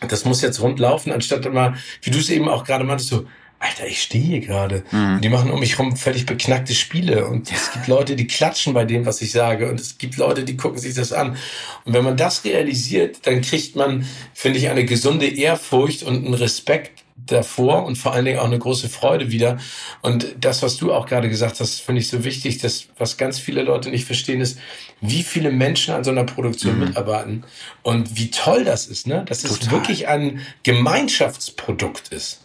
das 0.08 0.24
muss 0.24 0.40
jetzt 0.40 0.60
rund 0.60 0.78
laufen, 0.78 1.12
anstatt 1.12 1.44
immer, 1.44 1.74
wie 2.02 2.10
du 2.10 2.18
es 2.18 2.30
eben 2.30 2.48
auch 2.48 2.64
gerade 2.64 2.84
meintest, 2.84 3.10
so, 3.10 3.26
Alter, 3.62 3.86
ich 3.86 4.00
stehe 4.00 4.24
hier 4.24 4.40
gerade. 4.40 4.84
Mhm. 4.90 5.20
Die 5.20 5.28
machen 5.28 5.50
um 5.50 5.61
mich 5.61 5.78
rum 5.78 5.94
völlig 5.94 6.24
beknackte 6.24 6.74
Spiele. 6.74 7.26
Und 7.26 7.52
es 7.52 7.70
gibt 7.72 7.88
Leute, 7.88 8.16
die 8.16 8.26
klatschen 8.26 8.72
bei 8.72 8.86
dem, 8.86 9.04
was 9.04 9.20
ich 9.20 9.32
sage. 9.32 9.70
Und 9.70 9.78
es 9.78 9.98
gibt 9.98 10.16
Leute, 10.16 10.44
die 10.44 10.56
gucken 10.56 10.78
sich 10.78 10.94
das 10.94 11.12
an. 11.12 11.36
Und 11.84 11.92
wenn 11.92 12.02
man 12.02 12.16
das 12.16 12.44
realisiert, 12.44 13.26
dann 13.26 13.42
kriegt 13.42 13.76
man, 13.76 14.06
finde 14.32 14.58
ich, 14.58 14.70
eine 14.70 14.86
gesunde 14.86 15.26
Ehrfurcht 15.26 16.02
und 16.02 16.24
einen 16.24 16.32
Respekt 16.32 17.04
davor 17.26 17.84
und 17.84 17.96
vor 17.96 18.14
allen 18.14 18.24
Dingen 18.24 18.38
auch 18.38 18.46
eine 18.46 18.58
große 18.58 18.88
Freude 18.88 19.30
wieder. 19.30 19.58
Und 20.00 20.34
das, 20.40 20.62
was 20.62 20.78
du 20.78 20.94
auch 20.94 21.04
gerade 21.04 21.28
gesagt 21.28 21.61
hast, 21.61 21.82
finde 21.82 22.00
ich 22.00 22.08
so 22.08 22.24
wichtig, 22.24 22.58
dass 22.58 22.86
was 22.96 23.18
ganz 23.18 23.38
viele 23.38 23.62
Leute 23.62 23.90
nicht 23.90 24.06
verstehen, 24.06 24.40
ist, 24.40 24.58
wie 25.02 25.22
viele 25.22 25.50
Menschen 25.50 25.94
an 25.94 26.02
so 26.02 26.11
einer 26.11 26.24
Produktion 26.24 26.78
mhm. 26.78 26.86
mitarbeiten 26.86 27.44
und 27.82 28.16
wie 28.16 28.30
toll 28.30 28.64
das 28.64 28.86
ist, 28.86 29.06
ne? 29.06 29.22
Dass 29.28 29.42
Total. 29.42 29.58
es 29.58 29.70
wirklich 29.70 30.08
ein 30.08 30.40
Gemeinschaftsprodukt 30.62 32.08
ist. 32.08 32.40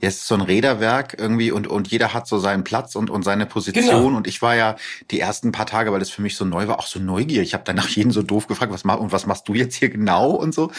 Ja, 0.00 0.08
es 0.08 0.16
ist 0.16 0.26
so 0.28 0.34
ein 0.34 0.40
Räderwerk 0.42 1.16
irgendwie 1.18 1.50
und, 1.50 1.66
und 1.66 1.88
jeder 1.88 2.14
hat 2.14 2.28
so 2.28 2.38
seinen 2.38 2.64
Platz 2.64 2.94
und, 2.94 3.10
und 3.10 3.22
seine 3.24 3.46
Position. 3.46 3.84
Genau. 3.84 4.16
Und 4.16 4.26
ich 4.26 4.40
war 4.42 4.54
ja 4.54 4.76
die 5.10 5.20
ersten 5.20 5.52
paar 5.52 5.66
Tage, 5.66 5.92
weil 5.92 5.98
das 5.98 6.10
für 6.10 6.22
mich 6.22 6.36
so 6.36 6.44
neu 6.44 6.68
war, 6.68 6.78
auch 6.78 6.86
so 6.86 7.00
neugierig. 7.00 7.48
Ich 7.48 7.54
habe 7.54 7.64
dann 7.64 7.76
nach 7.76 7.88
jeden 7.88 8.10
so 8.10 8.22
doof 8.22 8.46
gefragt, 8.46 8.72
was 8.72 8.84
mach, 8.84 8.98
und 8.98 9.12
was 9.12 9.26
machst 9.26 9.48
du 9.48 9.54
jetzt 9.54 9.74
hier 9.74 9.88
genau 9.88 10.30
und 10.30 10.54
so. 10.54 10.70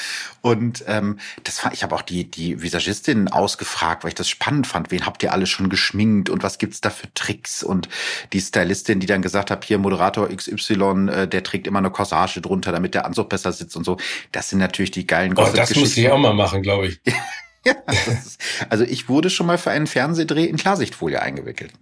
Und 0.42 0.84
ähm, 0.88 1.20
das 1.44 1.60
fand, 1.60 1.74
ich 1.74 1.84
habe 1.84 1.96
auch 1.96 2.02
die, 2.02 2.30
die 2.30 2.62
Visagistin 2.62 3.28
ausgefragt, 3.28 4.04
weil 4.04 4.10
ich 4.10 4.16
das 4.16 4.30
spannend 4.30 4.68
fand. 4.68 4.92
Wen 4.92 5.06
habt 5.06 5.22
ihr 5.24 5.34
alle 5.34 5.48
schon 5.48 5.70
geschminkt 5.70 6.30
und 6.30 6.44
was 6.44 6.58
gibt's 6.58 6.82
da 6.82 6.90
für 6.90 7.14
Tricks? 7.14 7.64
Und 7.64 7.90
die 8.34 8.40
Stylistin, 8.40 9.00
die 9.00 9.08
dann 9.08 9.22
gesagt 9.22 9.52
hat, 9.52 9.66
hier 9.66 9.78
Moderator 9.78 10.30
XY, 10.30 11.10
äh, 11.10 11.28
der 11.28 11.44
trägt 11.44 11.68
immer 11.68 11.80
eine 11.80 11.92
Corsage 11.92 12.42
drunter, 12.42 12.72
damit 12.72 12.94
der 12.94 13.06
Anzug 13.06 13.30
besser 13.30 13.52
sitzt 13.52 13.76
und 13.76 13.84
so. 13.84 13.98
Das 14.32 14.50
sind 14.50 14.60
natürlich 14.60 14.92
die 14.92 15.06
geilen 15.06 15.38
Oh, 15.38 15.50
das 15.54 15.76
muss 15.76 15.98
ich 15.98 16.10
auch 16.10 16.18
mal 16.18 16.34
machen, 16.34 16.62
glaube 16.62 16.88
ich. 16.88 17.00
Ja, 17.68 17.76
ist, 18.11 18.39
also 18.70 18.84
ich 18.84 19.09
wurde 19.09 19.30
schon 19.30 19.45
mal 19.45 19.57
für 19.57 19.72
einen 19.72 19.88
Fernsehdreh 19.88 20.45
in 20.45 20.57
Klarsichtfolie 20.57 21.22
eingewickelt. 21.22 21.74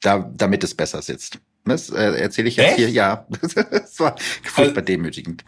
Da, 0.00 0.30
damit 0.36 0.62
es 0.64 0.74
besser 0.74 1.00
sitzt. 1.00 1.38
Das 1.64 1.88
äh, 1.88 2.20
erzähle 2.20 2.48
ich 2.48 2.56
jetzt 2.56 2.70
Echt? 2.70 2.76
hier, 2.76 2.90
ja. 2.90 3.26
das 3.40 3.98
war 4.00 4.16
furchtbar 4.42 4.80
also, 4.80 4.80
demütigend. 4.82 5.44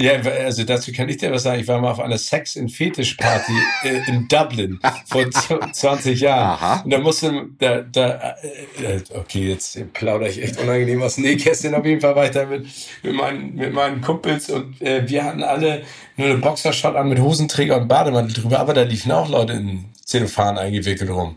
Ja, 0.00 0.12
also 0.44 0.64
dazu 0.64 0.92
kann 0.92 1.08
ich 1.08 1.16
dir 1.16 1.32
was 1.32 1.42
sagen. 1.42 1.60
Ich 1.60 1.66
war 1.68 1.80
mal 1.80 1.90
auf 1.90 2.00
einer 2.00 2.18
Sex- 2.18 2.56
and 2.56 2.70
Fetisch-Party 2.70 3.52
äh, 3.84 4.08
in 4.08 4.28
Dublin 4.28 4.78
vor 5.06 5.24
20 5.30 6.20
Jahren. 6.20 6.50
Aha. 6.50 6.80
Und 6.84 6.90
da 6.90 6.98
musste, 6.98 7.46
da, 7.58 7.80
da, 7.80 8.36
äh, 8.80 9.00
okay, 9.14 9.48
jetzt 9.48 9.92
plaudere 9.92 10.28
ich 10.28 10.42
echt 10.42 10.58
unangenehm 10.58 11.02
aus 11.02 11.16
dem 11.16 11.24
Nähkästchen. 11.24 11.74
Auf 11.74 11.84
jeden 11.84 12.00
Fall 12.00 12.14
war 12.14 12.26
ich 12.26 12.30
da 12.30 12.46
mit, 12.46 12.66
mit, 13.02 13.14
meinen, 13.14 13.54
mit 13.56 13.72
meinen 13.72 14.00
Kumpels 14.00 14.50
und 14.50 14.80
äh, 14.80 15.08
wir 15.08 15.24
hatten 15.24 15.42
alle 15.42 15.82
nur 16.16 16.28
eine 16.28 16.38
Boxershot 16.38 16.96
an 16.96 17.08
mit 17.08 17.18
Hosenträger 17.18 17.80
und 17.80 17.88
Bademantel 17.88 18.34
drüber, 18.42 18.60
aber 18.60 18.74
da 18.74 18.82
liefen 18.82 19.12
auch 19.12 19.28
Leute 19.28 19.54
in 19.54 19.84
Zellophan 20.04 20.58
eingewickelt 20.58 21.10
rum. 21.10 21.36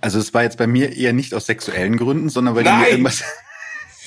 also 0.00 0.18
es 0.18 0.34
war 0.34 0.42
jetzt 0.42 0.58
bei 0.58 0.66
mir 0.66 0.94
eher 0.96 1.12
nicht 1.12 1.32
aus 1.32 1.46
sexuellen 1.46 1.96
Gründen, 1.96 2.28
sondern 2.28 2.54
weil 2.54 2.64
Nein. 2.64 2.74
die 2.74 2.80
mir 2.80 2.90
irgendwas 2.90 3.24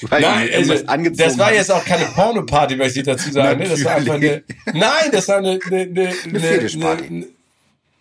weil 0.03 0.21
Nein, 0.21 0.49
also, 0.53 0.75
das 1.11 1.37
war 1.37 1.53
jetzt 1.53 1.71
auch 1.71 1.83
keine 1.83 2.05
Porno-Party, 2.05 2.75
möchte 2.75 2.99
ich 2.99 3.05
dazu 3.05 3.31
sagen. 3.31 3.59
Ne? 3.61 3.69
Das 3.69 3.83
war 3.83 3.95
einfach 3.95 4.15
eine, 4.15 4.43
nein, 4.73 5.11
das 5.11 5.27
war 5.27 5.37
eine, 5.37 5.59
eine, 5.65 5.81
eine, 5.81 6.13
eine, 6.29 7.27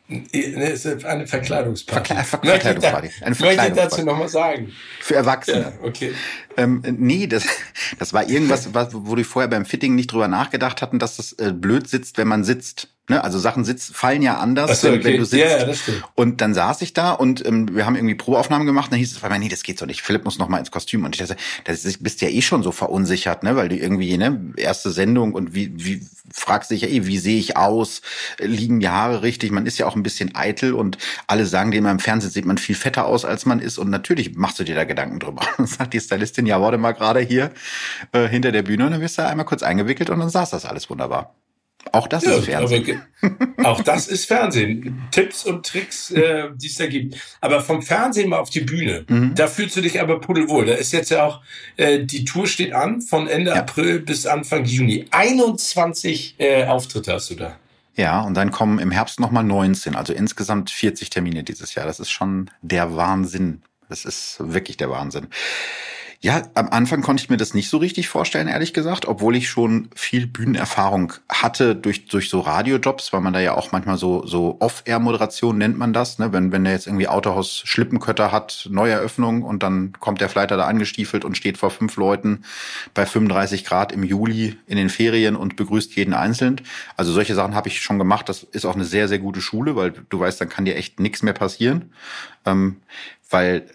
eine, 0.09 1.05
eine, 1.05 1.27
Verkleidungsparty. 1.27 2.15
Verkle 2.15 2.25
Verkleidungsparty. 2.25 3.11
Eine 3.23 3.35
Verkleidungsparty. 3.35 3.43
Möchte 3.43 3.69
ich 3.69 3.75
dazu 3.75 4.05
nochmal 4.05 4.29
sagen. 4.29 4.73
Für 5.01 5.17
Erwachsene. 5.17 5.61
Ja, 5.61 5.73
okay. 5.83 6.13
Ähm, 6.57 6.83
nee, 6.99 7.27
das, 7.27 7.45
das 7.99 8.13
war 8.13 8.29
irgendwas, 8.29 8.73
was, 8.73 8.91
wo 8.93 9.17
die 9.17 9.25
vorher 9.25 9.49
beim 9.49 9.67
Fitting 9.67 9.95
nicht 9.95 10.13
drüber 10.13 10.29
nachgedacht 10.29 10.81
hatten, 10.81 10.99
dass 10.99 11.17
das 11.17 11.33
äh, 11.33 11.53
blöd 11.53 11.89
sitzt, 11.89 12.19
wenn 12.19 12.29
man 12.29 12.45
sitzt. 12.45 12.89
Ne? 13.09 13.23
Also 13.23 13.39
Sachen 13.39 13.65
sitz, 13.65 13.91
fallen 13.93 14.23
ja 14.23 14.39
anders, 14.39 14.81
so, 14.81 14.89
okay. 14.89 15.05
wenn 15.05 15.17
du 15.19 15.25
sitzt. 15.25 15.89
Ja. 15.89 15.95
Und 16.15 16.41
dann 16.41 16.55
saß 16.55 16.83
ich 16.83 16.93
da 16.93 17.13
und 17.13 17.45
ähm, 17.47 17.75
wir 17.75 17.87
haben 17.87 17.95
irgendwie 17.95 18.17
Probeaufnahmen 18.17 18.67
gemacht. 18.67 18.87
Und 18.87 18.93
dann 18.93 18.99
hieß 18.99 19.13
es, 19.13 19.23
weil 19.23 19.39
nee, 19.39 19.49
das 19.49 19.63
geht 19.63 19.79
so 19.79 19.87
nicht. 19.87 20.03
Philipp 20.03 20.25
muss 20.25 20.39
noch 20.39 20.49
mal 20.49 20.59
ins 20.59 20.73
Kostüm. 20.73 21.05
Und 21.05 21.15
ich 21.15 21.21
dachte, 21.21 21.37
das 21.65 21.85
ist, 21.85 22.03
bist 22.03 22.21
ja 22.21 22.29
eh 22.29 22.43
schon 22.43 22.63
so 22.63 22.73
verunsichert, 22.73 23.43
ne? 23.45 23.55
Weil 23.55 23.69
du 23.69 23.77
irgendwie 23.77 24.17
ne 24.17 24.53
erste 24.57 24.91
Sendung 24.91 25.35
und 25.35 25.55
wie 25.55 25.73
wie 25.77 26.07
fragst 26.33 26.71
dich 26.71 26.83
ja 26.83 26.89
eh, 26.89 27.07
wie 27.07 27.19
sehe 27.19 27.39
ich 27.39 27.57
aus? 27.57 28.03
Liegen 28.39 28.81
die 28.81 28.89
Haare 28.89 29.23
richtig? 29.23 29.53
Man 29.53 29.67
ist 29.67 29.79
ja 29.79 29.87
auch 29.87 29.95
ein 29.95 30.03
bisschen 30.03 30.35
eitel 30.35 30.75
und 30.75 30.99
alle 31.29 31.47
sagen 31.47 31.71
dir 31.71 31.79
immer 31.79 31.93
im 31.93 32.01
Fernsehen 32.01 32.31
sieht 32.31 32.45
man 32.45 32.59
viel 32.59 32.75
fetter 32.75 33.07
aus, 33.07 33.25
als 33.25 33.47
man 33.47 33.61
ist. 33.61 33.79
Und 33.79 33.91
natürlich 33.91 34.35
machst 34.37 34.59
du 34.59 34.65
dir 34.65 34.75
da 34.75 34.85
Gedanken 34.85 35.21
drüber. 35.21 35.43
Und 35.59 35.69
sagt 35.69 35.95
die 35.95 36.01
Stylistin, 36.01 36.47
ja, 36.47 36.61
warte 36.61 36.79
mal 36.79 36.93
gerade 36.93 37.21
hier 37.21 37.51
äh, 38.13 38.29
hinter 38.29 38.53
der 38.53 38.63
Bühne 38.63 38.87
und 38.87 38.93
dann 38.93 39.01
wirst 39.01 39.19
du 39.19 39.27
einmal 39.27 39.47
kurz 39.47 39.63
eingewickelt 39.63 40.11
und 40.11 40.19
dann 40.19 40.29
saß 40.29 40.51
das 40.51 40.65
alles 40.65 40.91
wunderbar. 40.91 41.35
Auch 41.93 42.09
das 42.09 42.25
ja, 42.25 42.33
ist 42.33 42.45
Fernsehen. 42.47 43.03
auch 43.65 43.81
das 43.83 44.09
ist 44.09 44.27
Fernsehen. 44.27 45.03
Tipps 45.11 45.45
und 45.45 45.65
Tricks, 45.65 46.11
äh, 46.11 46.49
die 46.55 46.67
es 46.67 46.77
da 46.77 46.87
gibt. 46.87 47.17
Aber 47.41 47.61
vom 47.61 47.83
Fernsehen 47.83 48.31
mal 48.31 48.39
auf 48.39 48.51
die 48.51 48.61
Bühne. 48.61 49.05
Mhm. 49.09 49.35
Da 49.35 49.47
fühlst 49.47 49.77
du 49.77 49.81
dich 49.81 50.01
aber 50.01 50.21
pudelwohl. 50.21 50.67
Da 50.67 50.75
ist 50.75 50.93
jetzt 50.93 51.11
ja 51.11 51.25
auch, 51.25 51.43
äh, 51.77 52.05
die 52.05 52.25
Tour 52.25 52.47
steht 52.47 52.73
an, 52.73 53.03
von 53.03 53.29
Ende 53.29 53.53
ja. 53.53 53.57
April 53.57 54.01
bis 54.01 54.27
Anfang 54.27 54.65
Juni. 54.65 55.07
21 55.11 56.37
äh, 56.39 56.67
Auftritte 56.67 57.13
hast 57.13 57.31
du 57.31 57.35
da. 57.35 57.57
Ja, 57.97 58.21
und 58.21 58.35
dann 58.35 58.51
kommen 58.51 58.79
im 58.79 58.91
Herbst 58.91 59.21
nochmal 59.21 59.45
19. 59.45 59.97
Also 59.97 60.13
insgesamt 60.13 60.71
40 60.71 61.09
Termine 61.11 61.45
dieses 61.45 61.75
Jahr. 61.75 61.87
Das 61.87 61.99
ist 61.99 62.11
schon 62.11 62.51
der 62.61 62.95
Wahnsinn. 62.95 63.63
Das 63.89 64.05
ist 64.05 64.37
wirklich 64.39 64.77
der 64.77 64.91
Wahnsinn. 64.91 65.29
Ja, 66.21 66.43
am 66.55 66.69
Anfang 66.71 67.03
konnte 67.03 67.23
ich 67.23 67.31
mir 67.31 67.37
das 67.37 67.53
nicht 67.53 67.69
so 67.69 67.77
richtig 67.77 68.09
vorstellen, 68.09 68.49
ehrlich 68.49 68.73
gesagt, 68.73 69.07
obwohl 69.07 69.37
ich 69.37 69.49
schon 69.49 69.89
viel 69.95 70.27
Bühnenerfahrung 70.27 71.13
hatte 71.29 71.77
durch, 71.77 72.07
durch 72.07 72.31
so 72.31 72.41
Radiojobs, 72.41 73.13
weil 73.13 73.21
man 73.21 73.33
da 73.33 73.41
ja 73.41 73.55
auch 73.55 73.73
manchmal 73.73 73.99
so, 73.99 74.27
so 74.27 74.57
Off-Air-Moderation 74.61 75.59
nennt 75.59 75.77
man 75.77 75.93
das, 75.93 76.19
ne? 76.19 76.33
wenn, 76.33 76.53
wenn 76.53 76.65
der 76.65 76.73
jetzt 76.73 76.87
irgendwie 76.87 77.09
Autohaus 77.09 77.63
Schlippenkötter 77.65 78.33
hat, 78.33 78.67
Neueröffnung 78.71 79.43
und 79.43 79.63
dann 79.63 79.93
kommt 80.01 80.21
der 80.21 80.31
Fleiter 80.31 80.57
da 80.57 80.67
angestiefelt 80.67 81.25
und 81.25 81.37
steht 81.37 81.59
vor 81.59 81.71
fünf 81.71 81.97
Leuten 81.97 82.43
bei 82.95 83.05
35 83.05 83.65
Grad 83.65 83.93
im 83.93 84.03
Juli 84.03 84.57
in 84.67 84.77
den 84.77 84.89
Ferien 84.89 85.37
und 85.37 85.57
begrüßt 85.57 85.95
jeden 85.97 86.15
einzeln. 86.15 86.61
Also 86.97 87.13
solche 87.13 87.35
Sachen 87.35 87.55
habe 87.55 87.69
ich 87.69 87.83
schon 87.83 87.99
gemacht. 87.99 88.29
Das 88.29 88.43
ist 88.43 88.65
auch 88.65 88.75
eine 88.75 88.85
sehr, 88.85 89.09
sehr 89.09 89.19
gute 89.19 89.43
Schule, 89.43 89.77
weil 89.77 89.93
du 90.09 90.19
weißt, 90.19 90.41
dann 90.41 90.49
kann 90.49 90.65
dir 90.65 90.77
echt 90.77 90.99
nichts 90.99 91.23
mehr 91.23 91.35
passieren. 91.35 91.93
Ähm, 92.47 92.81
weil 93.31 93.67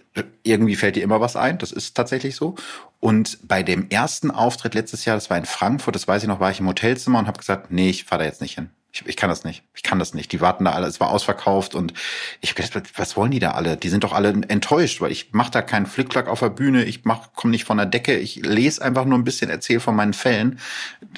irgendwie 0.44 0.76
fällt 0.76 0.96
dir 0.96 1.04
immer 1.04 1.22
was 1.22 1.36
ein. 1.36 1.58
Das 1.58 1.72
ist 1.72 1.96
tatsächlich 1.96 2.36
so. 2.36 2.56
Und 3.00 3.40
bei 3.48 3.64
dem 3.64 3.90
ersten 3.90 4.32
Auftritt 4.32 4.76
letztes 4.76 5.06
Jahr, 5.06 5.18
das 5.18 5.30
war 5.30 5.38
in 5.38 5.46
Frankfurt, 5.46 5.96
das 5.96 6.08
weiß 6.08 6.24
ich 6.24 6.28
noch, 6.28 6.40
war 6.40 6.52
ich 6.52 6.60
im 6.60 6.68
Hotelzimmer 6.68 7.20
und 7.20 7.28
habe 7.28 7.40
gesagt, 7.40 7.72
nee, 7.72 7.90
ich 7.90 8.06
fahre 8.06 8.24
da 8.24 8.26
jetzt 8.26 8.42
nicht 8.42 8.56
hin. 8.56 8.70
Ich, 8.94 9.06
ich 9.06 9.16
kann 9.16 9.30
das 9.30 9.46
nicht. 9.46 9.64
Ich 9.74 9.84
kann 9.84 10.00
das 10.00 10.14
nicht. 10.14 10.32
Die 10.34 10.42
warten 10.42 10.66
da 10.66 10.72
alle, 10.74 10.86
es 10.86 11.00
war 11.00 11.10
ausverkauft 11.10 11.76
und 11.76 11.94
ich 12.42 12.56
gedacht, 12.56 12.92
was 12.98 13.16
wollen 13.16 13.32
die 13.32 13.40
da 13.40 13.52
alle? 13.52 13.78
Die 13.78 13.90
sind 13.90 14.04
doch 14.04 14.12
alle 14.12 14.30
enttäuscht, 14.50 15.00
weil 15.02 15.12
ich 15.12 15.32
mache 15.32 15.52
da 15.52 15.62
keinen 15.62 15.86
Flickflack 15.86 16.28
auf 16.28 16.42
der 16.42 16.50
Bühne, 16.50 16.84
ich 16.84 17.06
mach, 17.06 17.34
komme 17.34 17.52
nicht 17.52 17.64
von 17.64 17.78
der 17.78 17.86
Decke, 17.86 18.18
ich 18.18 18.36
lese 18.36 18.82
einfach 18.82 19.06
nur 19.06 19.18
ein 19.18 19.24
bisschen, 19.24 19.50
erzähle 19.50 19.80
von 19.80 19.96
meinen 19.96 20.14
Fällen. 20.14 20.60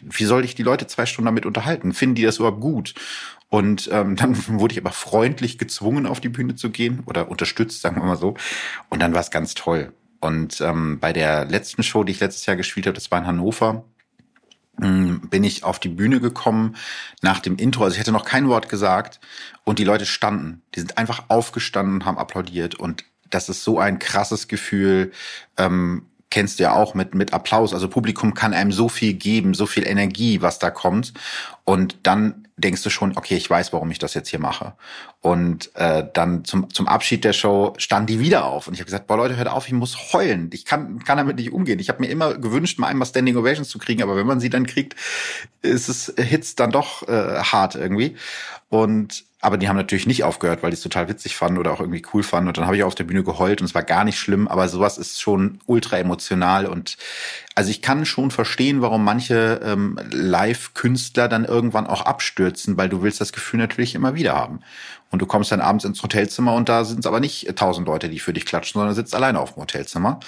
Wie 0.03 0.25
soll 0.25 0.45
ich 0.45 0.55
die 0.55 0.63
Leute 0.63 0.85
zwei 0.87 1.05
Stunden 1.05 1.25
damit 1.25 1.45
unterhalten? 1.45 1.93
Finden 1.93 2.15
die 2.15 2.23
das 2.23 2.37
überhaupt 2.37 2.61
gut? 2.61 2.93
Und 3.53 3.87
ähm, 3.91 4.15
dann 4.15 4.35
wurde 4.47 4.73
ich 4.73 4.79
aber 4.79 4.91
freundlich 4.91 5.59
gezwungen, 5.59 6.07
auf 6.07 6.19
die 6.19 6.29
Bühne 6.29 6.55
zu 6.55 6.71
gehen 6.71 7.03
oder 7.05 7.29
unterstützt, 7.29 7.81
sagen 7.81 7.97
wir 7.97 8.03
mal 8.03 8.17
so. 8.17 8.33
Und 8.89 8.99
dann 8.99 9.13
war 9.13 9.21
es 9.21 9.29
ganz 9.29 9.53
toll. 9.53 9.93
Und 10.21 10.59
ähm, 10.59 10.99
bei 10.99 11.13
der 11.13 11.45
letzten 11.45 11.83
Show, 11.83 12.03
die 12.03 12.13
ich 12.13 12.19
letztes 12.19 12.47
Jahr 12.47 12.55
gespielt 12.55 12.87
habe, 12.87 12.95
das 12.95 13.11
war 13.11 13.19
in 13.19 13.27
Hannover, 13.27 13.85
ähm, 14.81 15.29
bin 15.29 15.43
ich 15.43 15.63
auf 15.63 15.77
die 15.77 15.89
Bühne 15.89 16.19
gekommen 16.19 16.75
nach 17.21 17.41
dem 17.41 17.57
Intro. 17.57 17.83
Also 17.83 17.93
ich 17.93 17.99
hätte 17.99 18.11
noch 18.11 18.25
kein 18.25 18.49
Wort 18.49 18.69
gesagt 18.69 19.19
und 19.65 19.77
die 19.77 19.83
Leute 19.83 20.07
standen. 20.07 20.63
Die 20.73 20.79
sind 20.79 20.97
einfach 20.97 21.25
aufgestanden 21.27 21.93
und 21.97 22.05
haben 22.05 22.17
applaudiert. 22.17 22.73
Und 22.73 23.05
das 23.29 23.49
ist 23.49 23.63
so 23.63 23.77
ein 23.77 23.99
krasses 23.99 24.47
Gefühl. 24.47 25.11
Ähm, 25.57 26.07
kennst 26.33 26.57
du 26.57 26.63
ja 26.63 26.73
auch 26.73 26.95
mit, 26.95 27.13
mit 27.13 27.31
Applaus. 27.31 27.75
Also 27.75 27.87
Publikum 27.87 28.33
kann 28.33 28.55
einem 28.55 28.71
so 28.71 28.89
viel 28.89 29.13
geben, 29.13 29.53
so 29.53 29.67
viel 29.67 29.85
Energie, 29.87 30.41
was 30.41 30.57
da 30.57 30.71
kommt. 30.71 31.13
Und 31.63 32.07
dann 32.07 32.47
denkst 32.57 32.81
du 32.81 32.89
schon, 32.89 33.15
okay, 33.15 33.35
ich 33.35 33.47
weiß, 33.47 33.71
warum 33.71 33.91
ich 33.91 33.99
das 33.99 34.15
jetzt 34.15 34.29
hier 34.29 34.39
mache. 34.39 34.73
Und 35.21 35.69
äh, 35.75 36.03
dann 36.11 36.43
zum, 36.43 36.73
zum 36.73 36.87
Abschied 36.87 37.23
der 37.23 37.33
Show 37.33 37.75
stand 37.77 38.09
die 38.09 38.19
wieder 38.19 38.45
auf. 38.45 38.67
Und 38.67 38.73
ich 38.73 38.79
habe 38.79 38.85
gesagt, 38.85 39.05
boah 39.05 39.17
Leute, 39.17 39.37
hört 39.37 39.47
auf, 39.47 39.67
ich 39.67 39.73
muss 39.73 40.11
heulen. 40.11 40.49
Ich 40.53 40.65
kann, 40.65 41.03
kann 41.03 41.19
damit 41.19 41.35
nicht 41.35 41.53
umgehen. 41.53 41.77
Ich 41.77 41.89
habe 41.89 42.01
mir 42.01 42.09
immer 42.09 42.33
gewünscht, 42.33 42.79
mal 42.79 42.87
einmal 42.87 43.07
Standing 43.07 43.37
Ovations 43.37 43.69
zu 43.69 43.77
kriegen, 43.77 44.01
aber 44.01 44.15
wenn 44.15 44.25
man 44.25 44.39
sie 44.39 44.49
dann 44.49 44.65
kriegt, 44.65 44.95
ist 45.61 45.87
es 45.87 46.15
Hits 46.17 46.55
dann 46.55 46.71
doch 46.71 47.07
äh, 47.07 47.43
hart 47.43 47.75
irgendwie. 47.75 48.17
Und 48.69 49.23
aber 49.43 49.57
die 49.57 49.67
haben 49.67 49.75
natürlich 49.75 50.07
nicht 50.07 50.23
aufgehört, 50.23 50.63
weil 50.63 50.69
die 50.69 50.75
es 50.75 50.81
total 50.81 51.09
witzig 51.09 51.35
fanden 51.35 51.57
oder 51.57 51.73
auch 51.73 51.81
irgendwie 51.81 52.01
cool 52.13 52.23
fanden. 52.23 52.47
Und 52.47 52.57
dann 52.57 52.65
habe 52.65 52.77
ich 52.77 52.83
auf 52.83 52.95
der 52.95 53.03
Bühne 53.03 53.23
geheult 53.23 53.59
und 53.59 53.65
es 53.65 53.75
war 53.75 53.83
gar 53.83 54.05
nicht 54.05 54.17
schlimm, 54.17 54.47
aber 54.47 54.69
sowas 54.69 54.97
ist 54.97 55.21
schon 55.21 55.59
ultra 55.65 55.97
emotional. 55.97 56.65
Und 56.65 56.95
also 57.53 57.69
ich 57.69 57.81
kann 57.81 58.05
schon 58.05 58.31
verstehen, 58.31 58.81
warum 58.81 59.03
manche 59.03 59.59
ähm, 59.61 59.99
Live-Künstler 60.11 61.27
dann 61.27 61.43
irgendwann 61.43 61.87
auch 61.87 62.03
abstürzen, 62.03 62.77
weil 62.77 62.87
du 62.87 63.01
willst 63.01 63.19
das 63.19 63.33
Gefühl 63.33 63.59
natürlich 63.59 63.95
immer 63.95 64.15
wieder 64.15 64.33
haben. 64.33 64.61
Und 65.11 65.21
du 65.21 65.25
kommst 65.25 65.51
dann 65.51 65.59
abends 65.59 65.83
ins 65.83 66.01
Hotelzimmer 66.01 66.55
und 66.55 66.69
da 66.69 66.85
sind 66.85 67.01
es 67.01 67.05
aber 67.05 67.19
nicht 67.19 67.53
tausend 67.57 67.85
Leute, 67.85 68.07
die 68.07 68.19
für 68.19 68.33
dich 68.33 68.45
klatschen, 68.45 68.79
sondern 68.79 68.95
sitzt 68.95 69.13
alleine 69.13 69.41
auf 69.41 69.55
dem 69.55 69.61
Hotelzimmer. 69.61 70.21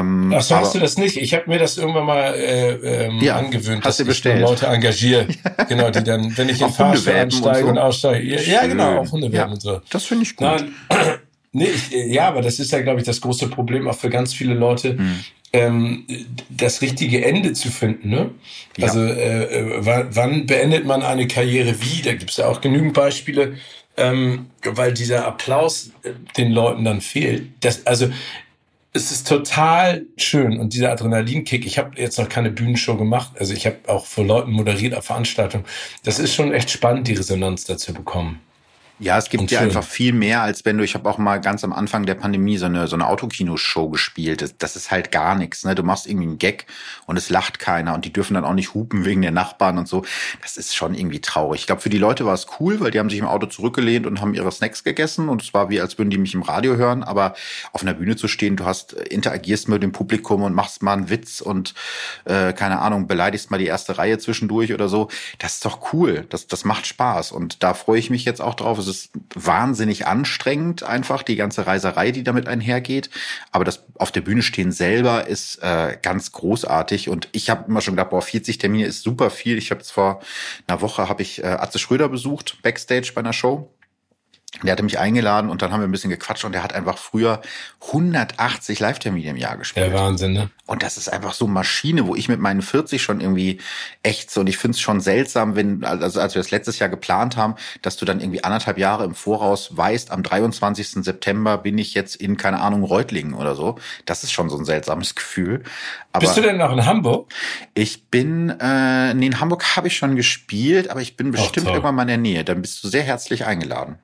Ähm, 0.00 0.32
Ach 0.34 0.42
so, 0.42 0.56
hast 0.56 0.74
du 0.74 0.78
das 0.78 0.96
nicht? 0.98 1.16
Ich 1.16 1.34
habe 1.34 1.44
mir 1.48 1.58
das 1.58 1.78
irgendwann 1.78 2.06
mal 2.06 2.34
äh, 2.34 3.06
ähm, 3.06 3.18
ja, 3.20 3.36
angewöhnt, 3.36 3.84
dass 3.84 4.00
ich 4.00 4.24
Leute 4.24 4.66
engagiere, 4.66 5.26
genau, 5.68 5.90
die 5.90 6.02
dann, 6.02 6.36
wenn 6.36 6.48
ich 6.48 6.60
in 6.60 6.70
Fahrstuhl 6.70 7.12
einsteige 7.12 7.58
und, 7.58 7.64
so. 7.64 7.70
und 7.70 7.78
aussteige, 7.78 8.26
ja, 8.26 8.40
ja, 8.40 8.66
genau, 8.66 9.00
auch 9.00 9.12
Hundewerben 9.12 9.50
ja, 9.50 9.54
und 9.54 9.60
so. 9.60 9.80
Das 9.90 10.04
finde 10.04 10.24
ich 10.24 10.36
gut. 10.36 10.46
Nein, 10.46 10.74
nee, 11.52 11.68
ich, 11.68 11.90
ja, 12.12 12.28
aber 12.28 12.42
das 12.42 12.58
ist 12.58 12.72
ja, 12.72 12.80
glaube 12.80 13.00
ich, 13.00 13.06
das 13.06 13.20
große 13.20 13.48
Problem 13.48 13.88
auch 13.88 13.96
für 13.96 14.10
ganz 14.10 14.34
viele 14.34 14.54
Leute, 14.54 14.98
hm. 14.98 15.20
ähm, 15.52 16.06
das 16.50 16.82
richtige 16.82 17.24
Ende 17.24 17.52
zu 17.52 17.70
finden. 17.70 18.10
Ne? 18.10 18.30
Also 18.80 19.00
äh, 19.00 19.44
äh 19.44 19.78
wann 19.80 20.46
beendet 20.46 20.86
man 20.86 21.02
eine 21.02 21.26
Karriere 21.26 21.74
wie? 21.80 22.02
Da 22.02 22.14
gibt 22.14 22.30
es 22.30 22.38
ja 22.38 22.46
auch 22.46 22.60
genügend 22.60 22.94
Beispiele. 22.94 23.54
Ähm, 23.96 24.46
weil 24.64 24.92
dieser 24.92 25.24
Applaus 25.24 25.92
äh, 26.02 26.10
den 26.36 26.50
Leuten 26.50 26.84
dann 26.84 27.00
fehlt. 27.00 27.46
Das, 27.60 27.86
also 27.86 28.08
es 28.96 29.10
ist 29.10 29.28
total 29.28 30.06
schön 30.16 30.58
und 30.58 30.72
dieser 30.72 30.92
Adrenalinkick. 30.92 31.66
Ich 31.66 31.78
habe 31.78 32.00
jetzt 32.00 32.16
noch 32.16 32.28
keine 32.28 32.50
Bühnenshow 32.50 32.96
gemacht, 32.96 33.32
also 33.38 33.52
ich 33.52 33.66
habe 33.66 33.76
auch 33.88 34.06
vor 34.06 34.24
Leuten 34.24 34.52
moderiert 34.52 34.94
auf 34.94 35.06
Veranstaltungen. 35.06 35.64
Das 36.04 36.20
ist 36.20 36.32
schon 36.32 36.52
echt 36.52 36.70
spannend, 36.70 37.08
die 37.08 37.14
Resonanz 37.14 37.64
dazu 37.64 37.92
bekommen. 37.92 38.40
Ja, 39.00 39.18
es 39.18 39.28
gibt 39.28 39.50
ja 39.50 39.58
einfach 39.58 39.82
viel 39.82 40.12
mehr, 40.12 40.42
als 40.42 40.64
wenn 40.64 40.78
du, 40.78 40.84
ich 40.84 40.94
habe 40.94 41.10
auch 41.10 41.18
mal 41.18 41.40
ganz 41.40 41.64
am 41.64 41.72
Anfang 41.72 42.06
der 42.06 42.14
Pandemie 42.14 42.58
so 42.58 42.66
eine, 42.66 42.86
so 42.86 42.94
eine 42.94 43.08
Autokinoshow 43.08 43.88
gespielt. 43.88 44.40
Das, 44.40 44.56
das 44.56 44.76
ist 44.76 44.92
halt 44.92 45.10
gar 45.10 45.34
nichts. 45.34 45.64
Ne? 45.64 45.74
Du 45.74 45.82
machst 45.82 46.06
irgendwie 46.06 46.28
einen 46.28 46.38
Gag 46.38 46.66
und 47.06 47.16
es 47.16 47.28
lacht 47.28 47.58
keiner 47.58 47.94
und 47.94 48.04
die 48.04 48.12
dürfen 48.12 48.34
dann 48.34 48.44
auch 48.44 48.54
nicht 48.54 48.72
hupen 48.72 49.04
wegen 49.04 49.20
der 49.22 49.32
Nachbarn 49.32 49.78
und 49.78 49.88
so. 49.88 50.04
Das 50.42 50.56
ist 50.56 50.76
schon 50.76 50.94
irgendwie 50.94 51.20
traurig. 51.20 51.62
Ich 51.62 51.66
glaube, 51.66 51.82
für 51.82 51.88
die 51.88 51.98
Leute 51.98 52.24
war 52.24 52.34
es 52.34 52.46
cool, 52.60 52.78
weil 52.78 52.92
die 52.92 53.00
haben 53.00 53.10
sich 53.10 53.18
im 53.18 53.26
Auto 53.26 53.46
zurückgelehnt 53.46 54.06
und 54.06 54.20
haben 54.20 54.32
ihre 54.32 54.52
Snacks 54.52 54.84
gegessen 54.84 55.28
und 55.28 55.42
es 55.42 55.52
war 55.52 55.70
wie, 55.70 55.80
als 55.80 55.98
würden 55.98 56.10
die 56.10 56.18
mich 56.18 56.34
im 56.34 56.42
Radio 56.42 56.76
hören. 56.76 57.02
Aber 57.02 57.34
auf 57.72 57.82
einer 57.82 57.94
Bühne 57.94 58.14
zu 58.14 58.28
stehen, 58.28 58.54
du 58.54 58.64
hast, 58.64 58.92
interagierst 58.92 59.68
mit 59.68 59.82
dem 59.82 59.90
Publikum 59.90 60.42
und 60.42 60.54
machst 60.54 60.84
mal 60.84 60.92
einen 60.92 61.10
Witz 61.10 61.40
und 61.40 61.74
äh, 62.26 62.52
keine 62.52 62.78
Ahnung, 62.78 63.08
beleidigst 63.08 63.50
mal 63.50 63.58
die 63.58 63.66
erste 63.66 63.98
Reihe 63.98 64.18
zwischendurch 64.18 64.72
oder 64.72 64.88
so. 64.88 65.08
Das 65.40 65.54
ist 65.54 65.64
doch 65.64 65.92
cool. 65.92 66.26
Das, 66.28 66.46
das 66.46 66.64
macht 66.64 66.86
Spaß 66.86 67.32
und 67.32 67.64
da 67.64 67.74
freue 67.74 67.98
ich 67.98 68.08
mich 68.08 68.24
jetzt 68.24 68.40
auch 68.40 68.54
drauf 68.54 68.83
es 68.90 69.06
ist 69.06 69.10
wahnsinnig 69.34 70.06
anstrengend, 70.06 70.82
einfach 70.82 71.22
die 71.22 71.36
ganze 71.36 71.66
Reiserei, 71.66 72.10
die 72.10 72.24
damit 72.24 72.48
einhergeht. 72.48 73.10
Aber 73.52 73.64
das 73.64 73.84
auf 73.96 74.12
der 74.12 74.20
Bühne 74.20 74.42
stehen 74.42 74.72
selber 74.72 75.26
ist 75.26 75.62
äh, 75.62 75.96
ganz 76.00 76.32
großartig. 76.32 77.08
Und 77.08 77.28
ich 77.32 77.50
habe 77.50 77.64
immer 77.68 77.80
schon 77.80 77.96
gedacht, 77.96 78.10
boah, 78.10 78.22
40 78.22 78.58
Termine 78.58 78.86
ist 78.86 79.02
super 79.02 79.30
viel. 79.30 79.58
Ich 79.58 79.70
habe 79.70 79.84
vor 79.84 80.20
einer 80.66 80.80
Woche 80.80 81.08
habe 81.08 81.22
ich 81.22 81.42
äh, 81.42 81.46
Atze 81.46 81.78
Schröder 81.78 82.08
besucht, 82.08 82.62
Backstage 82.62 83.12
bei 83.14 83.20
einer 83.20 83.32
Show. 83.32 83.70
Der 84.62 84.72
hatte 84.72 84.82
mich 84.82 84.98
eingeladen 84.98 85.50
und 85.50 85.62
dann 85.62 85.72
haben 85.72 85.80
wir 85.80 85.88
ein 85.88 85.92
bisschen 85.92 86.10
gequatscht 86.10 86.44
und 86.44 86.54
er 86.54 86.62
hat 86.62 86.72
einfach 86.72 86.96
früher 86.96 87.42
180 87.86 88.78
Live-Termine 88.80 89.30
im 89.30 89.36
Jahr 89.36 89.56
gespielt. 89.56 89.86
Der 89.86 89.92
Wahnsinn, 89.92 90.32
ne? 90.32 90.50
Und 90.66 90.82
das 90.82 90.96
ist 90.96 91.12
einfach 91.12 91.34
so 91.34 91.46
Maschine, 91.46 92.06
wo 92.06 92.14
ich 92.14 92.28
mit 92.28 92.40
meinen 92.40 92.62
40 92.62 93.02
schon 93.02 93.20
irgendwie 93.20 93.60
echt 94.02 94.30
so, 94.30 94.40
und 94.40 94.48
ich 94.48 94.56
finde 94.56 94.76
es 94.76 94.80
schon 94.80 95.00
seltsam, 95.00 95.56
wenn, 95.56 95.84
also 95.84 96.20
als 96.20 96.34
wir 96.34 96.40
das 96.40 96.50
letztes 96.50 96.78
Jahr 96.78 96.88
geplant 96.88 97.36
haben, 97.36 97.56
dass 97.82 97.96
du 97.96 98.06
dann 98.06 98.20
irgendwie 98.20 98.44
anderthalb 98.44 98.78
Jahre 98.78 99.04
im 99.04 99.14
Voraus 99.14 99.76
weißt, 99.76 100.10
am 100.10 100.22
23. 100.22 101.04
September 101.04 101.58
bin 101.58 101.76
ich 101.76 101.92
jetzt 101.92 102.16
in, 102.16 102.36
keine 102.36 102.60
Ahnung, 102.60 102.84
Reutlingen 102.84 103.34
oder 103.34 103.54
so. 103.54 103.76
Das 104.06 104.24
ist 104.24 104.32
schon 104.32 104.48
so 104.48 104.56
ein 104.56 104.64
seltsames 104.64 105.14
Gefühl. 105.14 105.64
Aber 106.12 106.20
Bist 106.20 106.36
du 106.36 106.40
denn 106.40 106.56
noch 106.56 106.72
in 106.72 106.86
Hamburg? 106.86 107.32
Ich 107.74 108.08
bin, 108.08 108.48
äh, 108.48 109.12
nee, 109.14 109.26
in 109.26 109.40
Hamburg 109.40 109.76
habe 109.76 109.88
ich 109.88 109.96
schon 109.96 110.16
gespielt, 110.16 110.88
aber 110.88 111.00
ich 111.00 111.16
bin 111.16 111.32
bestimmt 111.32 111.66
irgendwann 111.66 111.94
mal 111.94 112.02
in 112.02 112.08
der 112.08 112.18
Nähe. 112.18 112.44
Dann 112.44 112.62
bist 112.62 112.82
du 112.82 112.88
sehr 112.88 113.02
herzlich 113.02 113.44
eingeladen. 113.44 113.98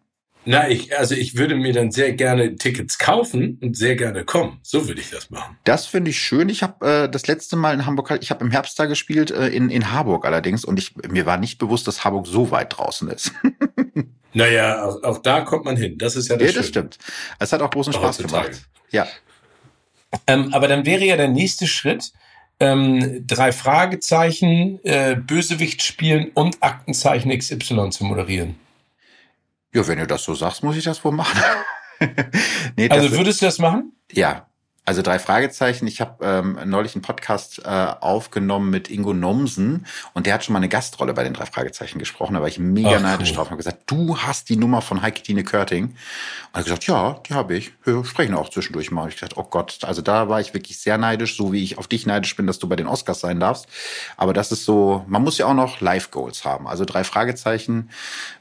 Na, 0.46 0.68
ich, 0.70 0.96
also 0.96 1.14
ich 1.14 1.36
würde 1.36 1.54
mir 1.54 1.72
dann 1.72 1.90
sehr 1.90 2.12
gerne 2.12 2.56
Tickets 2.56 2.98
kaufen 2.98 3.58
und 3.60 3.76
sehr 3.76 3.94
gerne 3.94 4.24
kommen. 4.24 4.58
So 4.62 4.88
würde 4.88 5.00
ich 5.00 5.10
das 5.10 5.30
machen. 5.30 5.58
Das 5.64 5.86
finde 5.86 6.10
ich 6.10 6.18
schön. 6.18 6.48
Ich 6.48 6.62
habe 6.62 7.04
äh, 7.04 7.08
das 7.10 7.26
letzte 7.26 7.56
Mal 7.56 7.74
in 7.74 7.84
Hamburg, 7.84 8.18
ich 8.20 8.30
habe 8.30 8.44
im 8.44 8.50
Herbst 8.50 8.78
da 8.78 8.86
gespielt, 8.86 9.30
äh, 9.30 9.48
in, 9.48 9.68
in 9.68 9.92
Harburg 9.92 10.24
allerdings, 10.24 10.64
und 10.64 10.78
ich, 10.78 10.96
mir 10.96 11.26
war 11.26 11.36
nicht 11.36 11.58
bewusst, 11.58 11.86
dass 11.86 12.04
Harburg 12.04 12.26
so 12.26 12.50
weit 12.50 12.76
draußen 12.76 13.08
ist. 13.10 13.32
naja, 14.32 14.82
auch, 14.82 15.02
auch 15.02 15.18
da 15.18 15.42
kommt 15.42 15.66
man 15.66 15.76
hin. 15.76 15.98
Das 15.98 16.16
ist 16.16 16.28
ja 16.28 16.36
das 16.36 16.48
Ja, 16.48 16.58
das 16.58 16.68
stimmt. 16.68 16.98
Es 17.38 17.52
hat 17.52 17.60
auch 17.60 17.70
großen 17.70 17.92
Spaß 17.92 18.18
gemacht. 18.18 18.62
Ja. 18.90 19.06
Ähm, 20.26 20.54
aber 20.54 20.68
dann 20.68 20.86
wäre 20.86 21.04
ja 21.04 21.16
der 21.16 21.28
nächste 21.28 21.66
Schritt, 21.66 22.12
ähm, 22.60 23.26
drei 23.26 23.52
Fragezeichen, 23.52 24.80
äh, 24.84 25.16
Bösewicht 25.16 25.82
spielen 25.82 26.30
und 26.34 26.62
Aktenzeichen 26.62 27.30
XY 27.36 27.90
zu 27.90 28.04
moderieren. 28.04 28.56
Ja, 29.72 29.86
wenn 29.86 29.98
du 29.98 30.06
das 30.06 30.24
so 30.24 30.34
sagst, 30.34 30.62
muss 30.62 30.76
ich 30.76 30.84
das 30.84 31.04
wohl 31.04 31.12
machen. 31.12 31.40
nee, 32.76 32.88
also 32.88 33.12
würdest 33.12 33.40
du 33.40 33.46
das 33.46 33.58
machen? 33.58 33.92
Ja, 34.12 34.49
also 34.90 35.02
drei 35.02 35.20
Fragezeichen. 35.20 35.86
Ich 35.86 36.00
habe 36.00 36.16
ähm, 36.26 36.58
neulich 36.64 36.96
einen 36.96 37.02
Podcast 37.02 37.60
äh, 37.64 37.68
aufgenommen 37.68 38.70
mit 38.70 38.90
Ingo 38.90 39.14
Nomsen 39.14 39.86
und 40.14 40.26
der 40.26 40.34
hat 40.34 40.44
schon 40.44 40.52
mal 40.52 40.58
eine 40.58 40.68
Gastrolle 40.68 41.14
bei 41.14 41.22
den 41.22 41.32
drei 41.32 41.46
Fragezeichen 41.46 42.00
gesprochen. 42.00 42.34
Da 42.34 42.40
war 42.40 42.48
ich 42.48 42.58
mega 42.58 42.96
Ach, 42.96 43.00
neidisch 43.00 43.30
cool. 43.30 43.36
drauf 43.36 43.46
und 43.46 43.50
habe 43.52 43.58
gesagt, 43.58 43.82
du 43.86 44.18
hast 44.18 44.48
die 44.48 44.56
Nummer 44.56 44.82
von 44.82 45.00
Heike 45.00 45.22
Tine 45.22 45.44
Körting. 45.44 45.84
Und 45.84 45.94
er 46.54 46.58
hat 46.58 46.64
gesagt, 46.64 46.86
ja, 46.88 47.20
die 47.24 47.34
habe 47.34 47.54
ich. 47.56 47.70
Wir 47.84 48.04
sprechen 48.04 48.34
auch 48.34 48.48
zwischendurch 48.48 48.90
mal. 48.90 49.08
Ich 49.08 49.14
gesagt, 49.14 49.36
oh 49.36 49.44
Gott, 49.44 49.78
also 49.82 50.02
da 50.02 50.28
war 50.28 50.40
ich 50.40 50.54
wirklich 50.54 50.80
sehr 50.80 50.98
neidisch, 50.98 51.36
so 51.36 51.52
wie 51.52 51.62
ich 51.62 51.78
auf 51.78 51.86
dich 51.86 52.04
neidisch 52.04 52.34
bin, 52.34 52.48
dass 52.48 52.58
du 52.58 52.68
bei 52.68 52.74
den 52.74 52.88
Oscars 52.88 53.20
sein 53.20 53.38
darfst. 53.38 53.68
Aber 54.16 54.32
das 54.32 54.50
ist 54.50 54.64
so, 54.64 55.04
man 55.06 55.22
muss 55.22 55.38
ja 55.38 55.46
auch 55.46 55.54
noch 55.54 55.80
Live-Goals 55.80 56.44
haben. 56.44 56.66
Also 56.66 56.84
drei 56.84 57.04
Fragezeichen, 57.04 57.90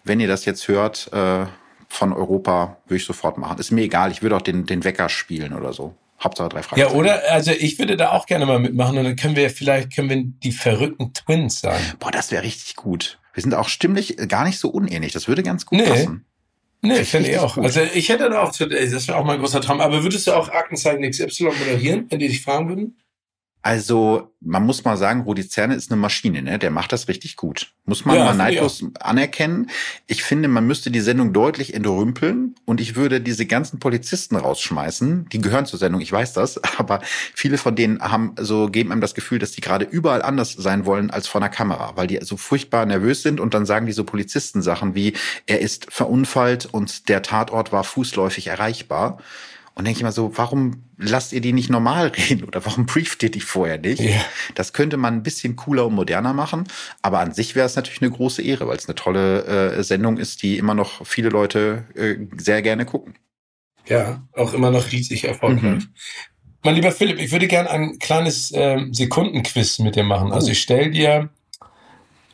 wenn 0.03 0.19
ihr 0.19 0.27
das 0.27 0.45
jetzt 0.45 0.67
hört, 0.67 1.13
äh, 1.13 1.45
von 1.89 2.11
Europa 2.11 2.77
würde 2.85 2.97
ich 2.97 3.05
sofort 3.05 3.37
machen. 3.37 3.59
Ist 3.59 3.69
mir 3.69 3.81
egal, 3.81 4.11
ich 4.11 4.23
würde 4.23 4.35
auch 4.35 4.41
den, 4.41 4.65
den 4.65 4.83
Wecker 4.83 5.09
spielen 5.09 5.53
oder 5.53 5.73
so. 5.73 5.93
Hauptsache 6.21 6.49
drei 6.49 6.63
Fragen. 6.63 6.81
Ja, 6.81 6.91
oder? 6.91 7.21
Also 7.31 7.51
ich 7.51 7.79
würde 7.79 7.95
da 7.97 8.11
auch 8.11 8.25
gerne 8.25 8.45
mal 8.45 8.59
mitmachen 8.59 8.97
und 8.97 9.03
dann 9.05 9.15
können 9.15 9.35
wir 9.35 9.49
vielleicht, 9.49 9.95
können 9.95 10.09
wir 10.09 10.23
die 10.23 10.51
verrückten 10.51 11.13
Twins 11.13 11.61
sein. 11.61 11.81
Boah, 11.99 12.11
das 12.11 12.31
wäre 12.31 12.43
richtig 12.43 12.75
gut. 12.75 13.19
Wir 13.33 13.43
sind 13.43 13.53
auch 13.53 13.69
stimmlich 13.69 14.17
gar 14.27 14.43
nicht 14.43 14.59
so 14.59 14.69
unähnlich. 14.69 15.13
Das 15.13 15.27
würde 15.27 15.43
ganz 15.43 15.65
gut 15.65 15.79
nee. 15.79 15.85
passen. 15.85 16.25
Nee, 16.81 16.99
ich 16.99 17.09
finde 17.09 17.29
ich 17.29 17.37
auch. 17.39 17.55
Gut. 17.55 17.63
Also 17.63 17.81
ich 17.81 18.09
hätte 18.09 18.29
da 18.29 18.41
auch, 18.41 18.55
das 18.55 18.59
wäre 19.07 19.17
auch 19.17 19.25
mein 19.25 19.39
großer 19.39 19.61
Traum. 19.61 19.81
Aber 19.81 20.03
würdest 20.03 20.27
du 20.27 20.33
auch 20.33 20.49
Aktenzeichen 20.49 21.09
XY 21.09 21.45
moderieren, 21.45 22.05
wenn 22.09 22.19
die 22.19 22.27
dich 22.27 22.41
fragen 22.41 22.69
würden? 22.69 22.97
Also, 23.61 24.31
man 24.39 24.65
muss 24.65 24.85
mal 24.85 24.95
sagen, 24.95 25.23
Rudi 25.23 25.45
Zerne 25.45 25.75
ist 25.75 25.91
eine 25.91 25.99
Maschine, 25.99 26.41
ne? 26.41 26.57
Der 26.57 26.71
macht 26.71 26.93
das 26.93 27.09
richtig 27.09 27.35
gut. 27.35 27.73
Muss 27.83 28.05
man 28.05 28.15
ja, 28.15 28.23
mal 28.23 28.33
neidlos 28.33 28.85
anerkennen. 29.01 29.69
Ich 30.07 30.23
finde, 30.23 30.47
man 30.47 30.65
müsste 30.65 30.91
die 30.91 31.01
Sendung 31.01 31.33
deutlich 31.33 31.73
entrümpeln 31.73 32.55
und 32.63 32.79
ich 32.79 32.95
würde 32.95 33.19
diese 33.19 33.45
ganzen 33.45 33.79
Polizisten 33.79 34.37
rausschmeißen. 34.37 35.27
Die 35.27 35.41
gehören 35.41 35.65
zur 35.65 35.77
Sendung, 35.77 35.99
ich 35.99 36.11
weiß 36.11 36.31
das, 36.31 36.61
aber 36.77 37.01
viele 37.03 37.57
von 37.57 37.75
denen 37.75 37.99
haben 37.99 38.33
so, 38.39 38.67
geben 38.69 38.93
einem 38.93 39.01
das 39.01 39.13
Gefühl, 39.13 39.39
dass 39.39 39.51
die 39.51 39.61
gerade 39.61 39.83
überall 39.83 40.21
anders 40.21 40.53
sein 40.53 40.85
wollen 40.85 41.11
als 41.11 41.27
vor 41.27 41.41
einer 41.41 41.49
Kamera, 41.49 41.97
weil 41.97 42.07
die 42.07 42.19
so 42.21 42.37
furchtbar 42.37 42.85
nervös 42.85 43.23
sind 43.23 43.41
und 43.41 43.53
dann 43.53 43.65
sagen 43.65 43.87
die 43.87 43.91
so 43.91 44.05
Polizisten 44.05 44.61
Sachen 44.61 44.95
wie, 44.95 45.13
er 45.47 45.59
ist 45.59 45.91
verunfallt 45.91 46.65
und 46.65 47.09
der 47.09 47.23
Tatort 47.23 47.73
war 47.73 47.83
fußläufig 47.83 48.47
erreichbar. 48.47 49.17
Und 49.79 49.85
denke 49.85 49.99
ich 49.99 50.03
mal 50.03 50.11
so, 50.11 50.37
warum 50.37 50.83
lasst 50.97 51.31
ihr 51.31 51.39
die 51.39 51.53
nicht 51.53 51.69
normal 51.69 52.07
reden 52.29 52.43
oder 52.43 52.65
warum 52.65 52.85
brieft 52.85 53.23
ihr 53.23 53.31
die 53.31 53.39
vorher 53.39 53.77
nicht? 53.77 54.01
Yeah. 54.01 54.25
Das 54.53 54.73
könnte 54.73 54.97
man 54.97 55.13
ein 55.13 55.23
bisschen 55.23 55.55
cooler 55.55 55.85
und 55.85 55.95
moderner 55.95 56.33
machen, 56.33 56.65
aber 57.01 57.19
an 57.19 57.33
sich 57.33 57.55
wäre 57.55 57.65
es 57.65 57.77
natürlich 57.77 58.01
eine 58.01 58.11
große 58.11 58.41
Ehre, 58.41 58.67
weil 58.67 58.75
es 58.75 58.89
eine 58.89 58.95
tolle 58.95 59.45
äh, 59.45 59.81
Sendung 59.83 60.17
ist, 60.17 60.43
die 60.43 60.57
immer 60.57 60.73
noch 60.73 61.05
viele 61.07 61.29
Leute 61.29 61.85
äh, 61.95 62.17
sehr 62.37 62.61
gerne 62.61 62.85
gucken. 62.85 63.13
Ja, 63.87 64.21
auch 64.33 64.53
immer 64.53 64.69
noch 64.69 64.91
riesig 64.91 65.23
erfolgreich. 65.23 65.85
Mhm. 65.85 65.93
Mein 66.61 66.75
lieber 66.75 66.91
Philipp, 66.91 67.17
ich 67.17 67.31
würde 67.31 67.47
gerne 67.47 67.69
ein 67.69 67.99
kleines 67.99 68.51
äh, 68.51 68.85
Sekundenquiz 68.91 69.79
mit 69.79 69.95
dir 69.95 70.03
machen. 70.03 70.33
Also 70.33 70.49
oh. 70.49 70.51
ich 70.51 70.59
stelle 70.59 70.91
dir 70.91 71.29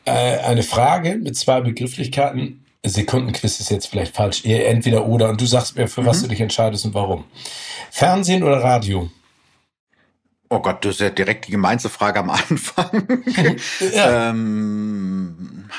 äh, 0.05 0.39
eine 0.39 0.63
Frage 0.63 1.17
mit 1.17 1.37
zwei 1.37 1.61
Begrifflichkeiten 1.61 2.64
Sekundenquiz 2.89 3.59
ist 3.59 3.69
jetzt 3.69 3.87
vielleicht 3.87 4.15
falsch. 4.15 4.43
Entweder 4.45 5.05
oder 5.05 5.29
und 5.29 5.41
du 5.41 5.45
sagst 5.45 5.75
mir, 5.75 5.87
für 5.87 6.01
mhm. 6.01 6.05
was 6.05 6.21
du 6.21 6.27
dich 6.27 6.41
entscheidest 6.41 6.85
und 6.85 6.93
warum. 6.93 7.25
Fernsehen 7.91 8.43
oder 8.43 8.63
Radio? 8.63 9.09
Oh 10.49 10.59
Gott, 10.59 10.85
das 10.85 10.95
ist 10.95 11.01
ja 11.01 11.09
direkt 11.09 11.47
die 11.47 11.51
gemeinste 11.51 11.89
Frage 11.89 12.19
am 12.19 12.29
Anfang. 12.49 13.25
ja. 13.93 14.29
ähm, 14.29 15.69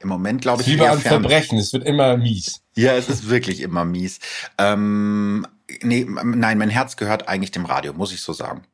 Im 0.00 0.08
Moment 0.08 0.42
glaube 0.42 0.62
ich. 0.62 0.68
Lieber 0.68 0.90
an 0.90 1.00
Verbrechen, 1.00 1.58
es 1.58 1.72
wird 1.72 1.84
immer 1.84 2.16
mies. 2.16 2.62
Ja, 2.74 2.92
es 2.92 3.08
ist 3.08 3.28
wirklich 3.28 3.60
immer 3.60 3.84
mies. 3.84 4.18
Ähm, 4.58 5.46
nee, 5.82 6.06
nein, 6.06 6.58
mein 6.58 6.70
Herz 6.70 6.96
gehört 6.96 7.28
eigentlich 7.28 7.50
dem 7.50 7.64
Radio, 7.64 7.92
muss 7.94 8.12
ich 8.12 8.20
so 8.20 8.32
sagen. 8.32 8.64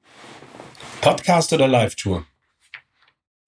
Podcast 1.01 1.53
oder 1.53 1.69
Live-Tour? 1.69 2.25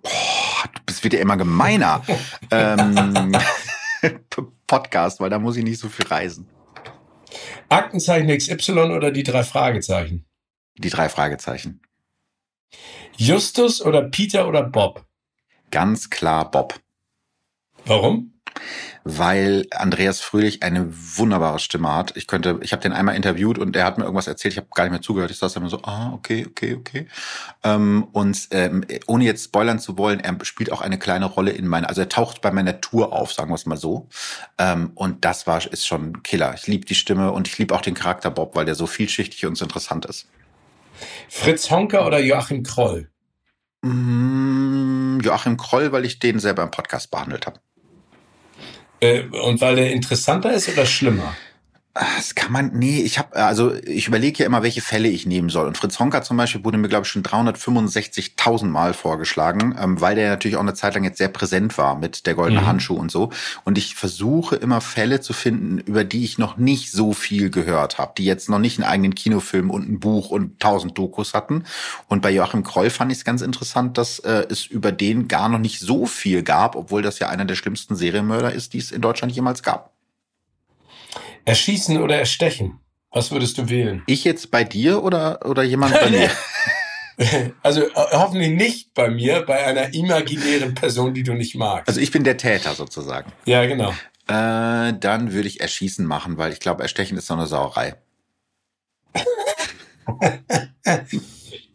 Boah, 0.03 0.65
du 0.75 0.81
bist 0.87 1.05
wieder 1.05 1.21
immer 1.21 1.37
gemeiner. 1.37 2.03
ähm, 2.51 3.33
Podcast, 4.67 5.21
weil 5.21 5.31
da 5.31 5.39
muss 5.39 5.57
ich 5.57 5.65
nicht 5.65 5.81
so 5.81 5.89
viel 5.89 6.07
reisen. 6.07 6.49
Aktenzeichen 7.69 8.29
XY 8.29 8.73
oder 8.93 9.11
die 9.11 9.23
drei 9.23 9.43
Fragezeichen? 9.43 10.27
Die 10.77 10.91
drei 10.91 11.09
Fragezeichen. 11.09 11.81
Justus 13.17 13.81
oder 13.81 14.03
Peter 14.03 14.49
oder 14.49 14.63
Bob? 14.63 15.07
Ganz 15.71 16.11
klar 16.11 16.51
Bob. 16.51 16.81
Warum? 17.85 18.34
Weil 19.05 19.67
Andreas 19.71 20.21
Fröhlich 20.21 20.63
eine 20.63 20.89
wunderbare 20.91 21.59
Stimme 21.59 21.95
hat. 21.95 22.17
Ich 22.17 22.27
könnte, 22.27 22.59
ich 22.63 22.73
habe 22.73 22.83
den 22.83 22.95
einmal 22.95 23.15
interviewt 23.15 23.59
und 23.59 23.77
er 23.77 23.85
hat 23.85 23.99
mir 23.99 24.05
irgendwas 24.05 24.27
erzählt, 24.27 24.55
ich 24.55 24.59
habe 24.59 24.69
gar 24.75 24.85
nicht 24.85 24.93
mehr 24.93 25.03
zugehört. 25.03 25.31
Ich 25.31 25.37
saß 25.37 25.55
immer 25.57 25.69
so, 25.69 25.83
ah, 25.83 26.13
okay, 26.15 26.47
okay, 26.49 26.75
okay. 26.75 27.07
Ähm, 27.63 28.09
und 28.13 28.49
ähm, 28.51 28.85
ohne 29.07 29.25
jetzt 29.25 29.45
spoilern 29.45 29.79
zu 29.79 29.99
wollen, 29.99 30.21
er 30.21 30.43
spielt 30.45 30.73
auch 30.73 30.81
eine 30.81 30.99
kleine 30.99 31.27
Rolle 31.27 31.51
in 31.51 31.67
meiner, 31.67 31.89
also 31.89 32.01
er 32.01 32.09
taucht 32.09 32.41
bei 32.41 32.51
meiner 32.51 32.81
Tour 32.81 33.13
auf, 33.13 33.33
sagen 33.33 33.51
wir 33.51 33.57
es 33.57 33.67
mal 33.67 33.77
so. 33.77 34.09
Ähm, 34.57 34.93
und 34.95 35.25
das 35.27 35.47
war 35.47 35.55
ist 35.71 35.87
schon 35.87 36.23
Killer. 36.23 36.55
Ich 36.55 36.67
liebe 36.67 36.87
die 36.87 36.95
Stimme 36.95 37.31
und 37.33 37.47
ich 37.47 37.59
liebe 37.59 37.75
auch 37.75 37.83
den 37.83 37.95
Charakter 37.95 38.31
Bob, 38.31 38.57
weil 38.57 38.65
der 38.65 38.75
so 38.75 38.87
vielschichtig 38.87 39.45
und 39.45 39.57
so 39.57 39.67
interessant 39.67 40.07
ist. 40.07 40.29
Fritz 41.29 41.71
Honker 41.71 42.07
oder 42.07 42.21
Joachim 42.21 42.63
Kroll? 42.63 43.11
Mm, 43.83 45.21
Joachim 45.21 45.59
Kroll, 45.59 45.93
weil 45.93 46.07
ich 46.07 46.19
den 46.19 46.39
selber 46.39 46.63
im 46.63 46.71
Podcast 46.71 47.11
behandelt 47.11 47.47
habe. 47.47 47.61
Äh, 49.05 49.25
und 49.49 49.61
weil 49.61 49.77
der 49.77 49.93
interessanter 49.93 50.53
ist 50.53 50.69
oder 50.69 50.87
schlimmer? 50.87 51.37
Das 51.95 52.35
kann 52.35 52.51
man, 52.51 52.73
nee, 52.73 53.03
ich 53.03 53.21
habe, 53.21 53.37
also 53.37 53.73
ich 53.73 54.09
überlege 54.09 54.41
ja 54.41 54.47
immer, 54.47 54.65
welche 54.65 54.81
Fälle 54.81 55.07
ich 55.07 55.27
nehmen 55.27 55.49
soll. 55.49 55.69
Und 55.69 55.79
Fritz 55.79 56.01
Honka 56.01 56.23
zum 56.23 56.37
Beispiel 56.37 56.65
wurde 56.65 56.77
mir, 56.77 56.89
glaube 56.89 57.05
ich, 57.05 57.13
schon 57.13 57.23
365.000 57.23 58.65
Mal 58.65 58.95
vorgeschlagen, 58.95 59.77
ähm, 59.81 60.01
weil 60.01 60.17
der 60.17 60.31
natürlich 60.31 60.57
auch 60.57 60.63
eine 60.63 60.75
Zeit 60.75 60.95
lang 60.95 61.05
jetzt 61.05 61.19
sehr 61.19 61.29
präsent 61.29 61.79
war 61.79 61.95
mit 61.97 62.27
der 62.27 62.35
goldene 62.35 62.63
mhm. 62.63 62.67
Handschuh 62.67 62.97
und 62.97 63.13
so. 63.13 63.31
Und 63.63 63.79
ich 63.79 63.95
versuche 63.95 64.57
immer 64.57 64.81
Fälle 64.81 65.21
zu 65.21 65.33
finden, 65.33 65.79
über 65.79 66.03
die 66.03 66.25
ich 66.25 66.37
noch 66.37 66.57
nicht 66.57 66.91
so 66.91 67.13
viel 67.13 67.49
gehört 67.49 67.99
habe, 67.99 68.15
die 68.19 68.25
jetzt 68.25 68.49
noch 68.49 68.59
nicht 68.59 68.81
einen 68.81 68.91
eigenen 68.91 69.15
Kinofilm 69.15 69.71
und 69.71 69.89
ein 69.89 70.01
Buch 70.01 70.31
und 70.31 70.59
tausend 70.59 70.99
Dokus 70.99 71.33
hatten. 71.33 71.63
Und 72.09 72.23
bei 72.23 72.33
Joachim 72.33 72.65
Kroll 72.65 72.91
fand 72.91 73.13
ich 73.13 73.19
es 73.19 73.25
ganz 73.25 73.41
interessant, 73.41 73.99
dass 73.99 74.19
äh, 74.19 74.47
es 74.51 74.67
über 74.67 74.91
den 74.91 75.29
gar 75.29 75.49
noch 75.49 75.61
nicht 75.61 75.79
so 75.79 76.07
viel 76.07 76.43
gab, 76.43 76.75
obwohl 76.75 77.03
das 77.03 77.21
ja 77.21 77.29
einer 77.29 77.45
der 77.45 77.55
schlimmsten 77.55 77.95
Serienmörder 77.95 78.53
ist, 78.53 78.73
die 78.73 78.79
es 78.79 78.91
in 78.91 79.01
Deutschland 79.01 79.33
jemals 79.33 79.63
gab. 79.63 79.94
Erschießen 81.45 82.01
oder 82.03 82.19
erstechen? 82.19 82.81
Was 83.11 83.31
würdest 83.31 83.59
du 83.59 83.69
wählen? 83.69 84.03
Ich 84.07 84.25
jetzt 84.25 84.51
bei 84.51 84.65
dir 84.65 85.03
oder, 85.03 85.45
oder 85.45 85.63
jemand 85.63 85.95
bei 85.95 86.11
mir? 86.11 86.31
Also 87.63 87.83
hoffentlich 87.95 88.51
nicht 88.51 88.95
bei 88.95 89.11
mir, 89.11 89.43
bei 89.43 89.65
einer 89.65 89.95
imaginären 89.95 90.75
Person, 90.75 91.15
die 91.15 91.23
du 91.23 91.35
nicht 91.35 91.55
magst. 91.55 91.89
Also 91.89 92.01
ich 92.01 92.11
bin 92.11 92.25
der 92.25 92.37
Täter 92.37 92.75
sozusagen. 92.75 93.33
Ja, 93.45 93.65
genau. 93.67 93.91
Äh, 94.27 94.95
dann 94.99 95.33
würde 95.33 95.49
ich 95.49 95.61
Erschießen 95.61 96.05
machen, 96.07 96.39
weil 96.39 96.53
ich 96.53 96.61
glaube, 96.61 96.83
Erstechen 96.83 97.17
ist 97.19 97.27
so 97.27 97.35
eine 97.35 97.47
Sauerei. 97.47 97.95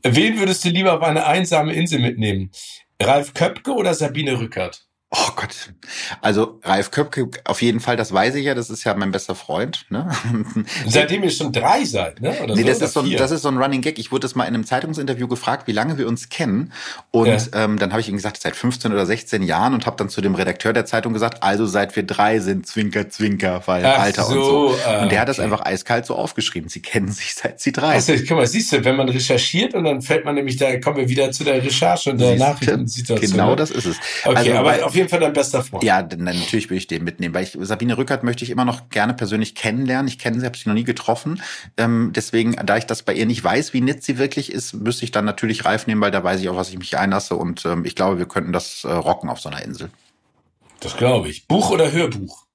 Wen 0.03 0.39
würdest 0.39 0.65
du 0.65 0.69
lieber 0.69 0.93
auf 0.93 1.03
eine 1.03 1.25
einsame 1.25 1.73
Insel 1.73 1.99
mitnehmen? 1.99 2.51
Ralf 3.01 3.33
Köpke 3.33 3.71
oder 3.73 3.93
Sabine 3.93 4.39
Rückert? 4.39 4.88
Oh 5.11 5.31
Gott. 5.35 5.73
Also 6.21 6.59
Ralf 6.63 6.91
Köpke, 6.91 7.29
auf 7.45 7.63
jeden 7.63 7.79
Fall, 7.79 7.97
das 7.97 8.13
weiß 8.13 8.35
ich 8.35 8.45
ja, 8.45 8.53
das 8.53 8.69
ist 8.69 8.83
ja 8.83 8.93
mein 8.93 9.09
bester 9.09 9.33
Freund. 9.33 9.87
Ne? 9.89 10.07
Seitdem 10.87 11.23
ihr 11.23 11.31
schon 11.31 11.51
drei 11.51 11.83
seid, 11.83 12.21
ne? 12.21 12.37
Oder 12.43 12.53
nee, 12.55 12.61
so, 12.61 12.67
das, 12.67 12.81
ist 12.81 12.93
so 12.93 12.99
ein, 12.99 13.17
das 13.17 13.31
ist 13.31 13.41
so 13.41 13.49
ein 13.49 13.57
Running 13.57 13.81
Gag. 13.81 13.97
Ich 13.97 14.11
wurde 14.11 14.21
das 14.21 14.35
mal 14.35 14.43
in 14.43 14.53
einem 14.53 14.65
Zeitungsinterview 14.65 15.27
gefragt, 15.27 15.65
wie 15.65 15.71
lange 15.71 15.97
wir 15.97 16.07
uns 16.07 16.29
kennen. 16.29 16.73
Und 17.09 17.25
ja. 17.25 17.39
ähm, 17.53 17.79
dann 17.79 17.89
habe 17.91 18.01
ich 18.01 18.09
ihm 18.09 18.17
gesagt, 18.17 18.39
seit 18.39 18.55
15 18.55 18.93
oder 18.93 19.03
16 19.07 19.41
Jahren 19.41 19.73
und 19.73 19.87
habe 19.87 19.97
dann 19.97 20.09
zu 20.09 20.21
dem 20.21 20.35
Redakteur 20.35 20.73
der 20.73 20.85
Zeitung 20.85 21.13
gesagt, 21.13 21.41
also 21.41 21.65
seit 21.65 21.95
wir 21.95 22.03
drei 22.03 22.37
sind, 22.39 22.67
Zwinker, 22.67 23.09
Zwinker, 23.09 23.63
weil 23.65 23.83
Ach 23.87 23.97
Alter 23.97 24.25
so, 24.25 24.33
und 24.33 24.45
so. 24.75 24.91
Und 25.01 25.11
der 25.11 25.21
hat 25.21 25.27
das 25.27 25.39
einfach 25.39 25.65
eiskalt 25.65 26.05
so 26.05 26.13
aufgeschrieben. 26.13 26.69
Sie 26.69 26.83
kennen 26.83 27.11
sich 27.11 27.33
seit 27.33 27.59
sie 27.59 27.71
drei. 27.71 27.93
Also, 27.93 28.13
guck 28.27 28.37
mal, 28.37 28.45
siehst 28.45 28.73
du, 28.73 28.85
wenn 28.85 28.95
man 28.95 29.09
recherchiert 29.09 29.73
und 29.73 29.85
dann 29.85 30.03
fällt 30.03 30.23
man 30.23 30.35
nämlich, 30.35 30.57
da 30.57 30.79
kommen 30.79 30.97
wir 30.97 31.09
wieder 31.09 31.31
zu 31.31 31.43
der 31.43 31.63
Recherche 31.63 32.11
und 32.11 32.21
der 32.21 32.35
Nachrichtensituation. 32.35 33.31
Genau 33.31 33.55
das 33.55 33.71
ist 33.71 33.87
es. 33.87 33.97
Okay, 34.23 34.37
also, 34.37 34.53
aber 34.53 34.85
auf 34.85 34.98
jeden 34.99 35.09
Fall 35.09 35.19
dein 35.19 35.33
bester 35.33 35.63
Freund. 35.63 35.83
Ja, 35.83 36.01
natürlich 36.01 36.69
will 36.69 36.77
ich 36.77 36.87
den 36.87 37.03
mitnehmen, 37.03 37.33
weil 37.33 37.43
ich 37.43 37.57
Sabine 37.59 37.97
Rückert 37.97 38.23
möchte 38.23 38.43
ich 38.43 38.49
immer 38.49 38.65
noch 38.65 38.89
gerne 38.89 39.13
persönlich 39.13 39.55
kennenlernen. 39.55 40.07
Ich 40.07 40.19
kenne 40.19 40.39
sie, 40.39 40.45
habe 40.45 40.57
sie 40.57 40.69
noch 40.69 40.75
nie 40.75 40.83
getroffen. 40.83 41.41
Ähm, 41.77 42.11
deswegen, 42.15 42.55
da 42.65 42.77
ich 42.77 42.85
das 42.85 43.03
bei 43.03 43.13
ihr 43.13 43.25
nicht 43.25 43.43
weiß, 43.43 43.73
wie 43.73 43.81
nett 43.81 44.03
sie 44.03 44.17
wirklich 44.17 44.51
ist, 44.51 44.73
müsste 44.73 45.05
ich 45.05 45.11
dann 45.11 45.25
natürlich 45.25 45.65
Ralf 45.65 45.87
nehmen, 45.87 46.01
weil 46.01 46.11
da 46.11 46.23
weiß 46.23 46.39
ich 46.39 46.49
auch, 46.49 46.55
was 46.55 46.69
ich 46.69 46.77
mich 46.77 46.97
einlasse. 46.97 47.35
Und 47.35 47.65
ähm, 47.65 47.85
ich 47.85 47.95
glaube, 47.95 48.19
wir 48.19 48.27
könnten 48.27 48.53
das 48.53 48.83
äh, 48.83 48.91
rocken 48.91 49.29
auf 49.29 49.39
so 49.39 49.49
einer 49.49 49.63
Insel. 49.63 49.89
Das 50.79 50.95
glaube 50.95 51.29
ich. 51.29 51.47
Buch 51.47 51.71
oder 51.71 51.91
Hörbuch? 51.91 52.45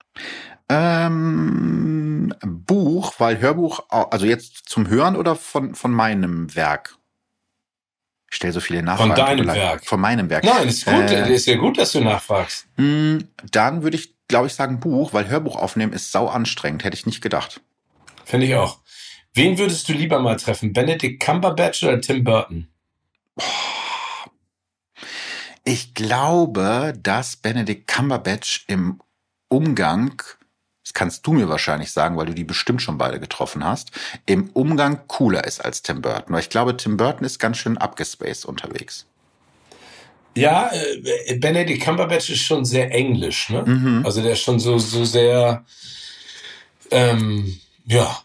Ähm, 0.69 2.35
Buch, 2.43 3.15
weil 3.19 3.41
Hörbuch, 3.41 3.81
also 3.89 4.25
jetzt 4.27 4.69
zum 4.69 4.89
Hören 4.89 5.17
oder 5.17 5.37
von, 5.37 5.75
von 5.75 5.93
meinem 5.93 6.55
Werk? 6.55 6.97
Ich 8.35 8.39
stelle 8.39 8.53
so 8.53 8.59
viele 8.59 8.83
Nachfragen. 8.83 9.15
Von 9.15 9.27
deinem 9.27 9.47
Werk. 9.47 9.87
Von 9.87 10.01
meinem 10.01 10.29
Werk. 10.29 10.43
Nein, 10.43 10.67
ist 10.67 10.85
gut. 10.85 11.09
Äh, 11.09 11.33
ist 11.33 11.47
ja 11.47 11.55
gut, 11.55 11.79
dass 11.79 11.93
du 11.93 12.01
nachfragst. 12.01 12.67
Hm, 12.77 13.29
dann 13.53 13.85
würde 13.85 13.97
ich, 13.97 14.13
glaube 14.27 14.49
ich, 14.49 14.55
sagen 14.55 14.81
Buch, 14.81 15.13
weil 15.13 15.29
Hörbuch 15.29 15.55
aufnehmen 15.55 15.93
ist 15.93 16.11
sau 16.11 16.27
anstrengend. 16.27 16.83
Hätte 16.83 16.97
ich 16.97 17.07
nicht 17.07 17.21
gedacht. 17.21 17.61
Finde 18.25 18.47
ich 18.47 18.57
auch. 18.57 18.81
Wen 19.35 19.57
würdest 19.57 19.89
du 19.89 19.93
lieber 19.93 20.19
mal 20.19 20.35
treffen? 20.35 20.73
Benedict 20.73 21.23
Cumberbatch 21.23 21.85
oder 21.85 22.01
Tim 22.01 22.25
Burton? 22.25 22.67
Ich 25.63 25.95
glaube, 25.95 26.93
dass 27.01 27.37
Benedict 27.37 27.87
Cumberbatch 27.87 28.65
im 28.67 29.01
Umgang 29.47 30.21
das 30.85 30.93
kannst 30.93 31.27
du 31.27 31.33
mir 31.33 31.49
wahrscheinlich 31.49 31.91
sagen, 31.91 32.17
weil 32.17 32.27
du 32.27 32.35
die 32.35 32.45
bestimmt 32.45 32.83
schon 32.83 32.99
beide 32.99 33.19
getroffen 33.19 33.65
hast, 33.65 33.91
im 34.27 34.51
Umgang 34.53 35.01
cooler 35.09 35.45
ist 35.45 35.65
als 35.65 35.83
Tim 35.83 36.03
Burton. 36.03 36.35
Weil 36.35 36.41
ich 36.41 36.51
glaube, 36.51 36.77
Tim 36.77 36.99
Burton 36.99 37.25
ist 37.25 37.39
ganz 37.39 37.57
schön 37.57 37.79
abgespaced 37.79 38.45
unterwegs. 38.45 39.07
Ja, 40.37 40.71
äh, 40.73 41.37
Benedict 41.37 41.83
Cumberbatch 41.83 42.29
ist 42.29 42.43
schon 42.43 42.65
sehr 42.65 42.91
englisch, 42.93 43.49
ne? 43.51 43.63
Mhm. 43.65 44.03
Also 44.05 44.21
der 44.21 44.33
ist 44.33 44.43
schon 44.43 44.61
so, 44.61 44.79
so 44.79 45.05
sehr, 45.05 45.65
ähm, 46.91 47.59
ja, 47.87 48.19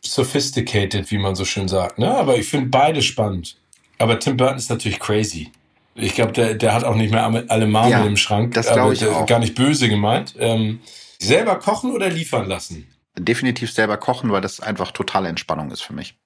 sophisticated, 0.00 1.10
wie 1.10 1.18
man 1.18 1.34
so 1.34 1.44
schön 1.44 1.66
sagt, 1.66 1.98
ne? 1.98 2.14
Aber 2.14 2.36
ich 2.36 2.46
finde 2.46 2.68
beide 2.68 3.02
spannend. 3.02 3.56
Aber 3.98 4.18
Tim 4.20 4.36
Burton 4.36 4.58
ist 4.58 4.70
natürlich 4.70 5.00
crazy. 5.00 5.50
Ich 5.96 6.14
glaube, 6.14 6.32
der, 6.32 6.54
der 6.54 6.74
hat 6.74 6.84
auch 6.84 6.94
nicht 6.94 7.10
mehr 7.10 7.24
alle 7.48 7.66
Marmel 7.66 7.90
ja, 7.90 8.04
im 8.04 8.18
Schrank. 8.18 8.52
Das 8.52 8.70
glaube 8.70 8.92
ich 8.92 9.04
auch. 9.06 9.24
Gar 9.24 9.38
nicht 9.38 9.54
böse 9.54 9.88
gemeint. 9.88 10.34
Ähm, 10.38 10.80
Selber 11.18 11.56
kochen 11.56 11.90
oder 11.92 12.08
liefern 12.08 12.46
lassen? 12.46 12.86
Definitiv 13.18 13.70
selber 13.72 13.96
kochen, 13.96 14.30
weil 14.30 14.40
das 14.40 14.60
einfach 14.60 14.92
totale 14.92 15.28
Entspannung 15.28 15.70
ist 15.70 15.82
für 15.82 15.94
mich. 15.94 16.16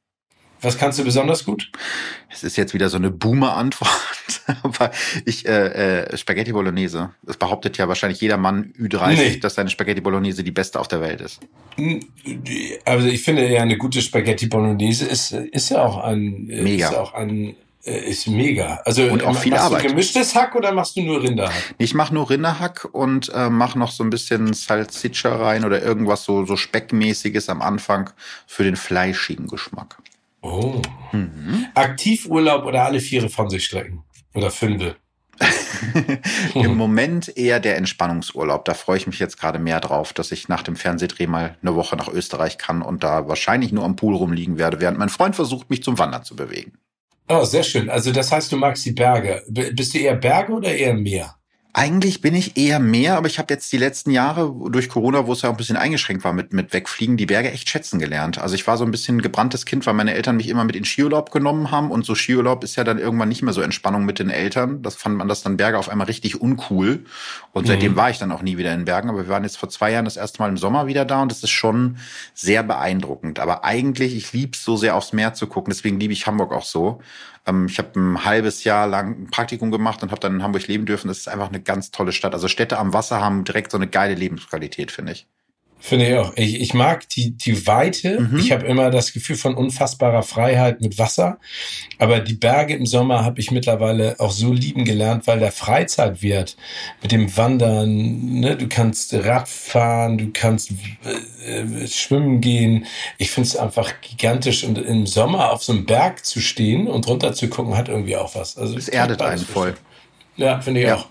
Was 0.63 0.77
kannst 0.77 0.99
du 0.99 1.05
besonders 1.05 1.45
gut? 1.45 1.71
Es 2.29 2.45
ist 2.45 2.57
jetzt 2.57 2.75
wieder 2.75 2.91
so 2.91 2.99
eine 2.99 3.11
Boomer-Antwort, 3.11 4.43
aber 4.63 4.91
ich 5.25 5.47
äh, 5.49 6.03
äh, 6.03 6.17
Spaghetti 6.17 6.53
Bolognese. 6.53 7.11
Das 7.23 7.39
behauptet 7.39 7.79
ja 7.79 7.89
wahrscheinlich 7.89 8.21
jeder 8.21 8.37
Mann 8.37 8.75
Ü30, 8.79 9.15
nee. 9.15 9.37
dass 9.39 9.55
seine 9.55 9.71
Spaghetti 9.71 10.03
Bolognese 10.03 10.45
die 10.45 10.51
beste 10.51 10.79
auf 10.79 10.89
der 10.89 11.01
Welt 11.01 11.23
ist. 11.23 11.41
Also 12.85 13.07
ich 13.07 13.23
finde 13.23 13.49
ja 13.49 13.63
eine 13.63 13.79
gute 13.79 14.03
Spaghetti 14.03 14.49
Bolognese 14.49 15.07
ist 15.07 15.33
ist 15.33 15.71
ja 15.71 15.83
auch 15.83 15.99
ein 16.05 16.45
Mega. 16.47 16.89
ist 16.89 16.95
auch 16.95 17.15
ein 17.15 17.57
ist 17.83 18.27
mega. 18.27 18.81
Also 18.85 19.05
und 19.05 19.23
auch 19.23 19.37
viel 19.37 19.53
machst 19.53 19.65
Arbeit. 19.65 19.85
du 19.85 19.89
gemischtes 19.89 20.35
Hack 20.35 20.55
oder 20.55 20.73
machst 20.73 20.97
du 20.97 21.03
nur 21.03 21.23
Rinderhack? 21.23 21.75
Ich 21.79 21.95
mache 21.95 22.13
nur 22.13 22.29
Rinderhack 22.29 22.89
und 22.93 23.31
äh, 23.35 23.49
mache 23.49 23.79
noch 23.79 23.91
so 23.91 24.05
ein 24.05 24.11
bisschen 24.11 24.53
Salsiccia 24.53 25.35
rein 25.35 25.65
oder 25.65 25.83
irgendwas 25.83 26.25
so 26.25 26.45
so 26.45 26.57
speckmäßiges 26.57 27.49
am 27.49 27.63
Anfang 27.63 28.11
für 28.47 28.65
den 28.65 28.77
fleischigen 28.77 29.47
Geschmack. 29.47 29.97
Oh. 30.43 30.81
Mhm. 31.13 31.67
Aktivurlaub 31.75 32.65
oder 32.65 32.85
alle 32.85 33.01
Viere 33.01 33.29
von 33.29 33.49
sich 33.51 33.65
strecken 33.65 34.03
oder 34.35 34.51
fünfe? 34.51 34.97
Im 36.55 36.77
Moment 36.77 37.37
eher 37.37 37.61
der 37.61 37.77
Entspannungsurlaub. 37.77 38.65
Da 38.65 38.75
freue 38.75 38.97
ich 38.99 39.07
mich 39.07 39.19
jetzt 39.19 39.39
gerade 39.39 39.59
mehr 39.59 39.81
drauf, 39.81 40.13
dass 40.13 40.33
ich 40.33 40.49
nach 40.49 40.63
dem 40.63 40.77
Fernsehdreh 40.77 41.27
mal 41.27 41.57
eine 41.63 41.75
Woche 41.75 41.97
nach 41.97 42.09
Österreich 42.09 42.59
kann 42.59 42.83
und 42.83 43.03
da 43.05 43.29
wahrscheinlich 43.29 43.73
nur 43.73 43.85
am 43.85 43.97
Pool 43.97 44.15
rumliegen 44.15 44.59
werde, 44.59 44.81
während 44.81 44.99
mein 44.99 45.09
Freund 45.09 45.37
versucht, 45.37 45.71
mich 45.71 45.83
zum 45.83 45.99
Wandern 45.99 46.25
zu 46.25 46.37
bewegen. 46.37 46.73
Oh, 47.31 47.45
sehr 47.45 47.63
schön. 47.63 47.89
Also 47.89 48.13
das 48.13 48.31
heißt, 48.33 48.51
du 48.53 48.57
magst 48.57 48.85
die 48.85 48.93
Berge. 48.93 49.43
Bist 49.49 49.95
du 49.95 49.99
eher 49.99 50.17
Berge 50.17 50.53
oder 50.53 50.75
eher 50.75 50.95
Meer? 50.95 51.40
Eigentlich 51.73 52.21
bin 52.21 52.35
ich 52.35 52.57
eher 52.57 52.81
mehr, 52.81 53.17
aber 53.17 53.29
ich 53.29 53.39
habe 53.39 53.55
jetzt 53.55 53.73
die 53.73 53.77
letzten 53.77 54.11
Jahre 54.11 54.53
durch 54.71 54.89
Corona, 54.89 55.29
wo 55.29 55.33
es 55.33 55.43
ja 55.43 55.49
auch 55.49 55.55
ein 55.55 55.57
bisschen 55.57 55.77
eingeschränkt 55.77 56.25
war 56.25 56.33
mit, 56.33 56.53
mit 56.53 56.73
Wegfliegen, 56.73 57.17
die 57.17 57.27
Berge 57.27 57.53
echt 57.53 57.69
schätzen 57.69 58.01
gelernt. 58.01 58.39
Also 58.39 58.57
ich 58.57 58.67
war 58.67 58.77
so 58.77 58.85
ein 58.85 58.91
bisschen 58.91 59.23
gebranntes 59.23 59.67
Kind, 59.67 59.87
weil 59.87 59.95
meine 59.95 60.15
Eltern 60.15 60.37
mich 60.37 60.49
immer 60.49 60.65
mit 60.65 60.75
in 60.75 60.85
Skiurlaub 60.85 61.31
genommen 61.31 61.71
haben 61.71 61.93
und 61.93 62.05
so 62.05 62.17
Skiurlaub 62.17 62.65
ist 62.65 62.75
ja 62.75 62.83
dann 62.83 62.99
irgendwann 62.99 63.29
nicht 63.29 63.43
mehr 63.43 63.53
so 63.53 63.61
Entspannung 63.61 64.05
mit 64.05 64.19
den 64.19 64.31
Eltern. 64.31 64.83
Das 64.83 64.97
fand 64.97 65.17
man 65.17 65.29
das 65.29 65.43
dann 65.43 65.57
Berge 65.57 65.79
auf 65.79 65.89
einmal 65.89 66.09
richtig 66.09 66.41
uncool 66.41 67.05
und 67.53 67.69
seitdem 67.69 67.93
mhm. 67.93 67.97
war 67.97 68.11
ich 68.11 68.19
dann 68.19 68.33
auch 68.33 68.43
nie 68.43 68.59
wieder 68.59 68.75
in 68.75 68.85
Bergen. 68.85 69.09
Aber 69.09 69.19
wir 69.19 69.29
waren 69.29 69.45
jetzt 69.45 69.57
vor 69.57 69.69
zwei 69.69 69.93
Jahren 69.93 70.07
das 70.07 70.17
erste 70.17 70.43
Mal 70.43 70.49
im 70.49 70.57
Sommer 70.57 70.89
wieder 70.89 71.05
da 71.05 71.23
und 71.23 71.31
das 71.31 71.45
ist 71.45 71.51
schon 71.51 71.99
sehr 72.35 72.65
beeindruckend. 72.65 73.39
Aber 73.39 73.65
eigentlich, 73.65 74.17
ich 74.17 74.33
lieb's 74.33 74.65
so 74.65 74.77
sehr 74.77 74.97
aufs 74.97 75.13
Meer 75.13 75.35
zu 75.35 75.47
gucken, 75.47 75.71
deswegen 75.73 76.01
liebe 76.01 76.13
ich 76.13 76.27
Hamburg 76.27 76.53
auch 76.53 76.65
so. 76.65 77.01
Ähm, 77.47 77.67
ich 77.67 77.79
habe 77.79 77.99
ein 77.99 78.25
halbes 78.25 78.65
Jahr 78.65 78.87
lang 78.87 79.23
ein 79.25 79.31
Praktikum 79.31 79.71
gemacht 79.71 80.03
und 80.03 80.11
habe 80.11 80.21
dann 80.21 80.37
in 80.37 80.43
Hamburg 80.43 80.67
leben 80.67 80.87
dürfen. 80.87 81.09
Das 81.09 81.19
ist 81.19 81.29
einfach 81.29 81.49
eine 81.49 81.61
ganz 81.63 81.91
tolle 81.91 82.13
Stadt. 82.13 82.35
Also 82.35 82.49
Städte 82.49 82.79
am 82.79 82.93
Wasser 82.93 83.21
haben 83.21 83.45
direkt 83.45 83.71
so 83.73 83.79
eine 83.79 83.89
geile 83.89 84.15
Lebensqualität, 84.15 84.91
finde 84.93 85.13
ich. 85.13 85.27
Finde 85.83 86.09
ich 86.09 86.15
auch. 86.17 86.33
Ich, 86.37 86.61
ich 86.61 86.75
mag 86.75 87.09
die, 87.09 87.31
die 87.31 87.67
Weite. 87.67 88.21
Mhm. 88.21 88.39
Ich 88.39 88.53
habe 88.53 88.67
immer 88.67 88.91
das 88.91 89.15
Gefühl 89.15 89.37
von 89.37 89.55
unfassbarer 89.55 90.23
Freiheit 90.23 90.83
mit 90.83 90.99
Wasser. 90.99 91.39
Aber 91.99 92.21
die 92.21 92.35
Berge 92.35 92.75
im 92.75 92.85
Sommer 92.85 93.25
habe 93.25 93.41
ich 93.41 93.51
mittlerweile 93.51 94.17
auch 94.21 94.31
so 94.31 94.53
lieben 94.53 94.85
gelernt, 94.85 95.27
weil 95.27 95.41
der 95.41 95.53
Freizeitwert 95.53 96.57
mit 97.01 97.13
dem 97.13 97.35
Wandern, 97.35 98.41
ne, 98.41 98.57
du 98.57 98.69
kannst 98.69 99.15
Rad 99.15 99.49
fahren, 99.49 100.19
du 100.19 100.31
kannst 100.33 100.73
äh, 101.47 101.87
schwimmen 101.87 102.43
gehen. 102.43 102.85
Ich 103.17 103.31
finde 103.31 103.49
es 103.49 103.57
einfach 103.57 103.95
gigantisch. 104.03 104.65
Und 104.65 104.77
im 104.77 105.07
Sommer 105.07 105.51
auf 105.51 105.63
so 105.63 105.73
einem 105.73 105.87
Berg 105.87 106.27
zu 106.27 106.41
stehen 106.41 106.89
und 106.89 107.09
runter 107.09 107.33
zu 107.33 107.49
gucken, 107.49 107.77
hat 107.77 107.89
irgendwie 107.89 108.17
auch 108.17 108.35
was. 108.35 108.59
Also 108.59 108.77
es 108.77 108.89
erdet 108.89 109.23
einen 109.23 109.45
voll. 109.45 109.75
Ja, 110.37 110.61
finde 110.61 110.81
ich 110.81 110.87
ja. 110.87 110.97
auch. 110.97 111.07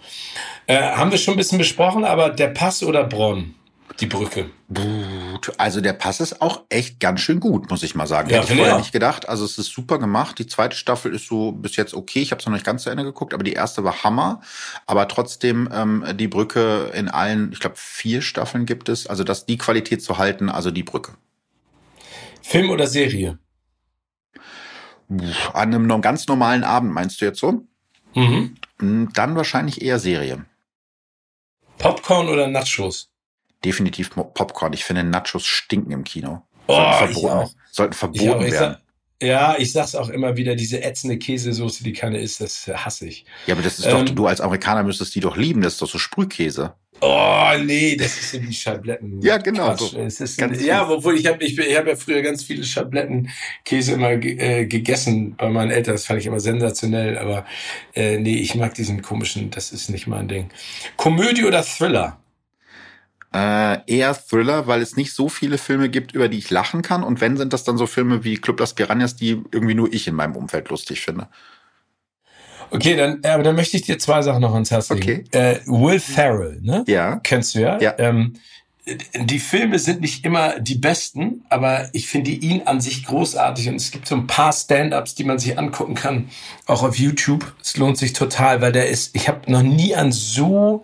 Äh, 0.68 0.80
haben 0.80 1.10
wir 1.10 1.18
schon 1.18 1.34
ein 1.34 1.38
bisschen 1.38 1.58
besprochen, 1.58 2.06
aber 2.06 2.30
der 2.30 2.50
Pass 2.50 2.84
oder 2.84 3.04
Bronn? 3.04 3.56
Die 4.00 4.08
Brücke. 4.08 4.50
Also 5.58 5.82
der 5.82 5.94
Pass 5.94 6.20
ist 6.20 6.42
auch 6.42 6.64
echt 6.70 7.00
ganz 7.00 7.22
schön 7.22 7.40
gut, 7.40 7.70
muss 7.70 7.84
ich 7.84 7.96
mal 7.96 8.08
sagen. 8.08 8.30
Ja, 8.30 8.42
Hätte 8.42 8.54
ich 8.54 8.60
vorher 8.60 8.78
nicht 8.78 8.92
gedacht. 8.92 9.28
Also 9.28 9.46
es 9.46 9.58
ist 9.58 9.72
super 9.72 10.00
gemacht. 10.00 10.40
Die 10.40 10.48
zweite 10.48 10.76
Staffel 10.76 11.14
ist 11.14 11.28
so 11.28 11.52
bis 11.52 11.76
jetzt 11.76 11.94
okay. 11.94 12.22
Ich 12.22 12.32
habe 12.32 12.40
es 12.40 12.46
noch 12.46 12.54
nicht 12.54 12.66
ganz 12.66 12.84
zu 12.84 12.90
Ende 12.90 13.04
geguckt, 13.04 13.34
aber 13.34 13.44
die 13.44 13.54
erste 13.54 13.84
war 13.84 14.04
Hammer. 14.04 14.42
Aber 14.86 15.08
trotzdem 15.08 15.70
ähm, 15.74 16.06
die 16.16 16.28
Brücke 16.28 16.92
in 16.94 17.10
allen, 17.10 17.52
ich 17.52 17.60
glaube 17.60 17.76
vier 17.78 18.22
Staffeln 18.22 18.66
gibt 18.66 18.90
es. 18.90 19.08
Also 19.08 19.24
das 19.24 19.46
die 19.46 19.58
Qualität 19.58 20.04
zu 20.04 20.18
halten, 20.18 20.50
also 20.50 20.72
die 20.72 20.84
Brücke. 20.84 21.14
Film 22.42 22.70
oder 22.70 22.88
Serie? 22.88 23.38
An 25.54 25.74
einem 25.74 26.02
ganz 26.02 26.28
normalen 26.28 26.64
Abend 26.64 26.94
meinst 26.94 27.20
du 27.22 27.26
jetzt 27.26 27.40
so? 27.40 27.64
Mhm. 28.16 28.56
Hm, 28.80 29.10
dann 29.14 29.36
wahrscheinlich 29.36 29.82
eher 29.82 30.00
Serie. 30.00 30.46
Popcorn 31.80 32.28
oder 32.28 32.48
Nachos? 32.48 33.09
Definitiv 33.64 34.12
Popcorn. 34.12 34.74
Ich 34.74 34.84
finde, 34.84 35.04
Nachos 35.04 35.46
stinken 35.46 35.92
im 35.92 36.04
Kino. 36.04 36.44
Oh, 36.68 36.76
sollten 36.76 37.14
verboten, 37.14 37.50
sollten 37.72 37.94
verboten 37.94 38.46
ich 38.46 38.52
werden. 38.52 38.78
ja, 39.22 39.56
ich 39.58 39.72
sag's 39.72 39.96
auch 39.96 40.10
immer 40.10 40.38
wieder, 40.38 40.56
diese 40.56 40.84
ätzende 40.84 41.18
Käsesoße, 41.18 41.84
die 41.84 41.94
keine 41.94 42.20
ist, 42.20 42.42
das 42.42 42.68
hasse 42.68 43.08
ich. 43.08 43.26
Ja, 43.48 43.56
aber 43.56 43.64
das 43.64 43.80
ist 43.80 43.86
ähm, 43.86 44.06
doch, 44.06 44.16
du 44.16 44.28
als 44.28 44.40
Amerikaner 44.40 44.84
müsstest 44.84 45.16
die 45.16 45.20
doch 45.20 45.36
lieben, 45.36 45.62
das 45.62 45.74
ist 45.74 45.82
doch 45.82 45.90
so 45.90 45.98
Sprühkäse. 45.98 46.76
Oh, 47.02 47.52
nee, 47.64 47.96
das 47.96 48.20
ist 48.20 48.32
so 48.32 48.42
wie 48.42 48.54
Schabletten. 48.54 49.22
ja, 49.22 49.38
genau. 49.38 49.76
So. 49.78 49.98
Es 50.00 50.20
ist, 50.20 50.40
ja, 50.62 50.88
obwohl 50.88 51.16
ich 51.16 51.26
habe 51.28 51.44
ich, 51.44 51.58
ich 51.58 51.78
hab 51.78 51.88
ja 51.88 51.96
früher 51.96 52.22
ganz 52.22 52.44
viele 52.44 52.64
Schablettenkäse 52.64 53.94
immer 53.94 54.12
äh, 54.12 54.66
gegessen 54.66 55.36
bei 55.38 55.50
meinen 55.50 55.72
Eltern. 55.72 55.96
Das 55.96 56.06
fand 56.06 56.20
ich 56.20 56.26
immer 56.26 56.42
sensationell. 56.42 57.18
Aber 57.18 57.46
äh, 57.96 58.18
nee, 58.18 58.36
ich 58.36 58.54
mag 58.56 58.74
diesen 58.74 59.02
komischen, 59.02 59.50
das 59.50 59.72
ist 59.72 59.90
nicht 59.90 60.08
mein 60.08 60.28
Ding. 60.28 60.50
Komödie 60.98 61.46
oder 61.46 61.64
Thriller? 61.64 62.20
Äh, 63.32 63.78
eher 63.86 64.16
Thriller, 64.16 64.66
weil 64.66 64.82
es 64.82 64.96
nicht 64.96 65.14
so 65.14 65.30
viele 65.30 65.60
Filme 65.60 65.90
gibt, 65.90 66.14
über 66.14 66.30
die 66.30 66.40
ich 66.40 66.50
lachen 66.50 66.82
kann. 66.82 67.04
Und 67.04 67.22
wenn, 67.22 67.38
sind 67.38 67.54
das 67.54 67.64
dann 67.64 67.78
so 67.78 67.86
Filme 67.86 68.24
wie 68.24 68.38
Club 68.38 68.60
Las 68.60 68.74
Piranhas, 68.74 69.16
die 69.16 69.42
irgendwie 69.52 69.76
nur 69.76 69.94
ich 69.94 70.08
in 70.08 70.16
meinem 70.16 70.36
Umfeld 70.36 70.70
lustig 70.70 71.02
finde. 71.02 71.28
Okay, 72.72 72.96
dann, 72.96 73.24
aber 73.24 73.44
dann 73.44 73.56
möchte 73.56 73.78
ich 73.78 73.84
dir 73.84 74.00
zwei 74.00 74.22
Sachen 74.22 74.42
noch 74.42 74.54
ans 74.54 74.72
Herz 74.72 74.90
legen. 74.90 75.02
Okay. 75.02 75.24
Äh, 75.32 75.60
Will 75.66 76.00
Ferrell, 76.00 76.60
ne? 76.62 76.84
Ja. 76.88 77.18
Kennst 77.18 77.56
du 77.56 77.60
ja? 77.60 77.80
Ja. 77.80 77.94
Ähm, 77.98 78.34
die 79.14 79.40
Filme 79.40 79.78
sind 79.78 80.02
nicht 80.02 80.26
immer 80.26 80.60
die 80.60 80.76
besten, 80.76 81.44
aber 81.50 81.90
ich 81.94 82.08
finde 82.08 82.32
ihn 82.32 82.64
an 82.66 82.82
sich 82.82 83.06
großartig 83.06 83.70
und 83.70 83.76
es 83.76 83.92
gibt 83.92 84.08
so 84.08 84.16
ein 84.16 84.28
paar 84.28 84.54
Stand-ups, 84.54 85.16
die 85.16 85.24
man 85.24 85.38
sich 85.38 85.58
angucken 85.60 85.96
kann, 85.96 86.30
auch 86.66 86.84
auf 86.84 86.98
YouTube. 86.98 87.54
Es 87.62 87.78
lohnt 87.78 87.98
sich 87.98 88.14
total, 88.14 88.62
weil 88.62 88.72
der 88.72 88.90
ist, 88.90 89.16
ich 89.16 89.28
habe 89.28 89.52
noch 89.52 89.62
nie 89.62 89.96
an 89.96 90.12
so 90.12 90.84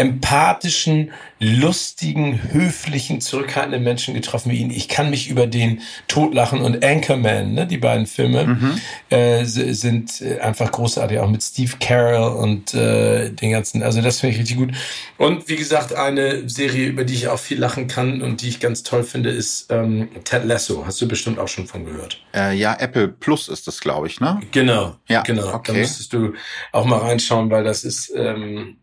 empathischen, 0.00 1.12
lustigen, 1.40 2.40
höflichen, 2.52 3.20
zurückhaltenden 3.20 3.82
Menschen 3.82 4.14
getroffen 4.14 4.50
wie 4.50 4.56
ihn. 4.56 4.70
Ich 4.70 4.88
kann 4.88 5.10
mich 5.10 5.28
über 5.28 5.46
den 5.46 5.82
Totlachen 6.08 6.62
und 6.62 6.82
Anchorman, 6.82 7.52
ne, 7.52 7.66
die 7.66 7.76
beiden 7.76 8.06
Filme, 8.06 8.46
mhm. 8.46 8.80
äh, 9.10 9.44
sind 9.44 10.22
äh, 10.22 10.40
einfach 10.40 10.72
großartig, 10.72 11.18
auch 11.18 11.28
mit 11.28 11.42
Steve 11.42 11.72
Carroll 11.80 12.34
und 12.34 12.72
äh, 12.72 13.30
den 13.30 13.50
ganzen, 13.50 13.82
also 13.82 14.00
das 14.00 14.20
finde 14.20 14.36
ich 14.36 14.40
richtig 14.40 14.56
gut. 14.56 14.70
Und 15.18 15.48
wie 15.50 15.56
gesagt, 15.56 15.94
eine 15.94 16.48
Serie, 16.48 16.88
über 16.88 17.04
die 17.04 17.14
ich 17.14 17.28
auch 17.28 17.38
viel 17.38 17.58
lachen 17.58 17.86
kann 17.86 18.22
und 18.22 18.40
die 18.40 18.48
ich 18.48 18.58
ganz 18.58 18.82
toll 18.82 19.04
finde, 19.04 19.28
ist 19.28 19.66
ähm, 19.68 20.08
Ted 20.24 20.46
Lasso. 20.46 20.86
Hast 20.86 20.98
du 21.02 21.08
bestimmt 21.08 21.38
auch 21.38 21.48
schon 21.48 21.66
von 21.66 21.84
gehört. 21.84 22.22
Äh, 22.34 22.56
ja, 22.56 22.74
Apple 22.78 23.08
Plus 23.08 23.48
ist 23.48 23.66
das, 23.66 23.80
glaube 23.80 24.06
ich, 24.06 24.18
ne? 24.18 24.40
Genau. 24.50 24.96
Ja, 25.08 25.20
genau. 25.20 25.52
Okay. 25.52 25.72
Da 25.72 25.78
müsstest 25.78 26.14
du 26.14 26.32
auch 26.72 26.86
mal 26.86 27.00
reinschauen, 27.00 27.50
weil 27.50 27.64
das 27.64 27.84
ist 27.84 28.10
ähm, 28.16 28.78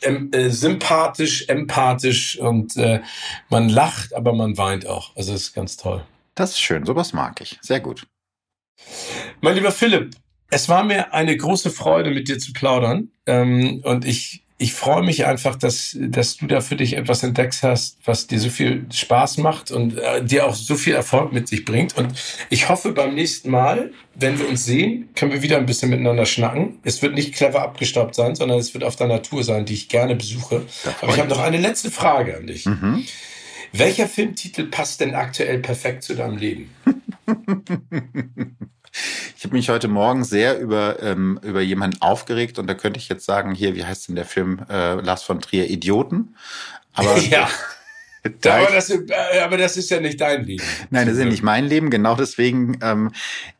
äh, 0.00 0.12
äh, 0.32 0.50
sympathisch, 0.50 1.48
empathisch 1.48 2.38
und 2.38 2.76
äh, 2.76 3.00
man 3.48 3.68
lacht, 3.68 4.14
aber 4.14 4.32
man 4.32 4.56
weint 4.56 4.86
auch. 4.86 5.14
Also 5.16 5.34
ist 5.34 5.54
ganz 5.54 5.76
toll. 5.76 6.04
Das 6.34 6.50
ist 6.50 6.60
schön, 6.60 6.84
sowas 6.84 7.12
mag 7.12 7.40
ich. 7.40 7.58
Sehr 7.62 7.80
gut. 7.80 8.06
Mein 9.40 9.54
lieber 9.54 9.72
Philipp, 9.72 10.14
es 10.50 10.68
war 10.68 10.84
mir 10.84 11.12
eine 11.12 11.36
große 11.36 11.70
Freude, 11.70 12.10
mit 12.10 12.28
dir 12.28 12.38
zu 12.38 12.52
plaudern. 12.52 13.10
Ähm, 13.26 13.80
und 13.84 14.04
ich 14.04 14.45
ich 14.58 14.72
freue 14.72 15.02
mich 15.02 15.26
einfach, 15.26 15.56
dass, 15.56 15.96
dass 16.00 16.38
du 16.38 16.46
da 16.46 16.62
für 16.62 16.76
dich 16.76 16.96
etwas 16.96 17.22
entdeckt 17.22 17.62
hast, 17.62 17.98
was 18.06 18.26
dir 18.26 18.40
so 18.40 18.48
viel 18.48 18.86
Spaß 18.90 19.36
macht 19.38 19.70
und 19.70 19.98
äh, 19.98 20.24
dir 20.24 20.46
auch 20.46 20.54
so 20.54 20.76
viel 20.76 20.94
Erfolg 20.94 21.32
mit 21.32 21.46
sich 21.46 21.66
bringt. 21.66 21.96
Und 21.96 22.14
ich 22.48 22.70
hoffe, 22.70 22.92
beim 22.92 23.14
nächsten 23.14 23.50
Mal, 23.50 23.92
wenn 24.14 24.38
wir 24.38 24.48
uns 24.48 24.64
sehen, 24.64 25.10
können 25.14 25.32
wir 25.32 25.42
wieder 25.42 25.58
ein 25.58 25.66
bisschen 25.66 25.90
miteinander 25.90 26.24
schnacken. 26.24 26.78
Es 26.84 27.02
wird 27.02 27.14
nicht 27.14 27.34
clever 27.34 27.60
abgestaubt 27.62 28.14
sein, 28.14 28.34
sondern 28.34 28.58
es 28.58 28.72
wird 28.72 28.82
auf 28.82 28.96
der 28.96 29.08
Natur 29.08 29.44
sein, 29.44 29.66
die 29.66 29.74
ich 29.74 29.90
gerne 29.90 30.16
besuche. 30.16 30.62
Aber 31.02 31.12
ich 31.12 31.18
habe 31.18 31.28
noch 31.28 31.40
eine 31.40 31.58
letzte 31.58 31.90
Frage 31.90 32.36
an 32.38 32.46
dich. 32.46 32.64
Mhm. 32.64 33.04
Welcher 33.72 34.08
Filmtitel 34.08 34.64
passt 34.64 35.00
denn 35.00 35.14
aktuell 35.14 35.58
perfekt 35.58 36.02
zu 36.02 36.14
deinem 36.14 36.38
Leben? 36.38 36.70
Ich 39.36 39.44
habe 39.44 39.54
mich 39.54 39.68
heute 39.68 39.88
Morgen 39.88 40.24
sehr 40.24 40.58
über, 40.58 41.02
ähm, 41.02 41.38
über 41.42 41.60
jemanden 41.60 42.00
aufgeregt 42.00 42.58
und 42.58 42.66
da 42.66 42.74
könnte 42.74 42.98
ich 42.98 43.08
jetzt 43.08 43.24
sagen, 43.24 43.54
hier, 43.54 43.74
wie 43.74 43.84
heißt 43.84 44.08
denn 44.08 44.16
der 44.16 44.24
Film 44.24 44.60
äh, 44.68 44.94
Lars 44.94 45.22
von 45.22 45.40
Trier, 45.40 45.68
Idioten? 45.68 46.36
Aber 46.94 47.16
ja. 47.18 47.48
aber, 48.24 48.72
das, 48.72 48.90
äh, 48.90 49.06
aber 49.42 49.56
das 49.56 49.76
ist 49.76 49.90
ja 49.90 50.00
nicht 50.00 50.20
dein 50.20 50.44
Leben. 50.44 50.64
Nein, 50.90 51.06
das 51.06 51.16
ist 51.16 51.22
ja 51.22 51.28
nicht 51.28 51.42
mein 51.42 51.66
Leben, 51.66 51.90
genau 51.90 52.14
deswegen. 52.14 52.78
Ähm, 52.82 53.12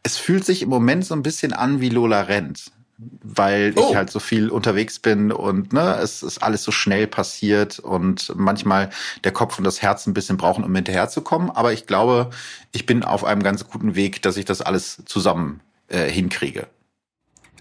es 0.02 0.16
fühlt 0.16 0.44
sich 0.44 0.62
im 0.62 0.68
Moment 0.68 1.04
so 1.04 1.14
ein 1.14 1.22
bisschen 1.22 1.52
an 1.52 1.80
wie 1.80 1.88
Lola 1.88 2.22
Rent 2.22 2.72
weil 2.98 3.74
oh. 3.76 3.88
ich 3.88 3.96
halt 3.96 4.10
so 4.10 4.20
viel 4.20 4.48
unterwegs 4.48 4.98
bin 4.98 5.30
und 5.30 5.72
ne, 5.72 5.98
es 6.02 6.22
ist 6.22 6.38
alles 6.38 6.62
so 6.62 6.72
schnell 6.72 7.06
passiert 7.06 7.78
und 7.78 8.32
manchmal 8.36 8.90
der 9.24 9.32
Kopf 9.32 9.58
und 9.58 9.64
das 9.64 9.82
Herz 9.82 10.06
ein 10.06 10.14
bisschen 10.14 10.36
brauchen, 10.36 10.64
um 10.64 10.74
hinterherzukommen. 10.74 11.50
Aber 11.50 11.72
ich 11.72 11.86
glaube, 11.86 12.30
ich 12.72 12.86
bin 12.86 13.04
auf 13.04 13.24
einem 13.24 13.42
ganz 13.42 13.68
guten 13.68 13.94
Weg, 13.94 14.22
dass 14.22 14.36
ich 14.36 14.46
das 14.46 14.62
alles 14.62 15.02
zusammen 15.04 15.60
äh, 15.88 16.10
hinkriege. 16.10 16.68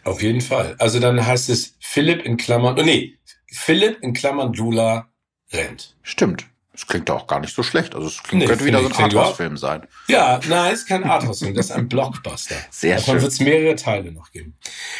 Auf 0.03 0.21
jeden 0.21 0.41
Fall. 0.41 0.75
Also 0.79 0.99
dann 0.99 1.25
heißt 1.25 1.49
es 1.49 1.75
Philipp 1.79 2.23
in 2.23 2.37
Klammern, 2.37 2.79
oh 2.79 2.83
nee, 2.83 3.17
Philipp 3.47 3.99
in 4.01 4.13
Klammern 4.13 4.53
Lula 4.53 5.09
rennt. 5.51 5.95
Stimmt. 6.03 6.45
Es 6.75 6.85
klingt 6.87 7.09
auch 7.09 7.27
gar 7.27 7.39
nicht 7.39 7.55
so 7.55 7.63
schlecht. 7.63 7.95
Also 7.95 8.07
es 8.07 8.21
klingt, 8.21 8.41
nee, 8.43 8.47
könnte 8.47 8.65
wieder 8.65 8.81
so 8.81 8.87
ein 8.87 8.93
Arthouse-Film 8.93 9.57
sein. 9.57 9.87
Ja, 10.07 10.39
nein, 10.47 10.73
es 10.73 10.81
ist 10.81 10.87
kein 10.87 11.03
Arthouse-Film, 11.03 11.53
das 11.55 11.67
ist 11.67 11.71
ein 11.71 11.87
Blockbuster. 11.87 12.55
Sehr 12.69 12.97
Davon 12.97 13.13
schön. 13.15 13.21
wird 13.21 13.31
es 13.31 13.39
mehrere 13.39 13.75
Teile 13.75 14.11
noch 14.11 14.31
geben. 14.31 14.55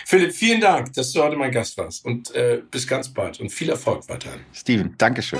Philipp, 0.06 0.34
vielen 0.34 0.62
Dank, 0.62 0.94
dass 0.94 1.12
du 1.12 1.22
heute 1.22 1.36
mein 1.36 1.52
Gast 1.52 1.78
warst. 1.78 2.06
Und 2.06 2.34
äh, 2.34 2.62
bis 2.72 2.88
ganz 2.88 3.10
bald 3.10 3.40
und 3.40 3.50
viel 3.50 3.70
Erfolg 3.70 4.08
weiterhin. 4.10 4.40
Steven, 4.54 4.96
Dankeschön. 4.98 5.40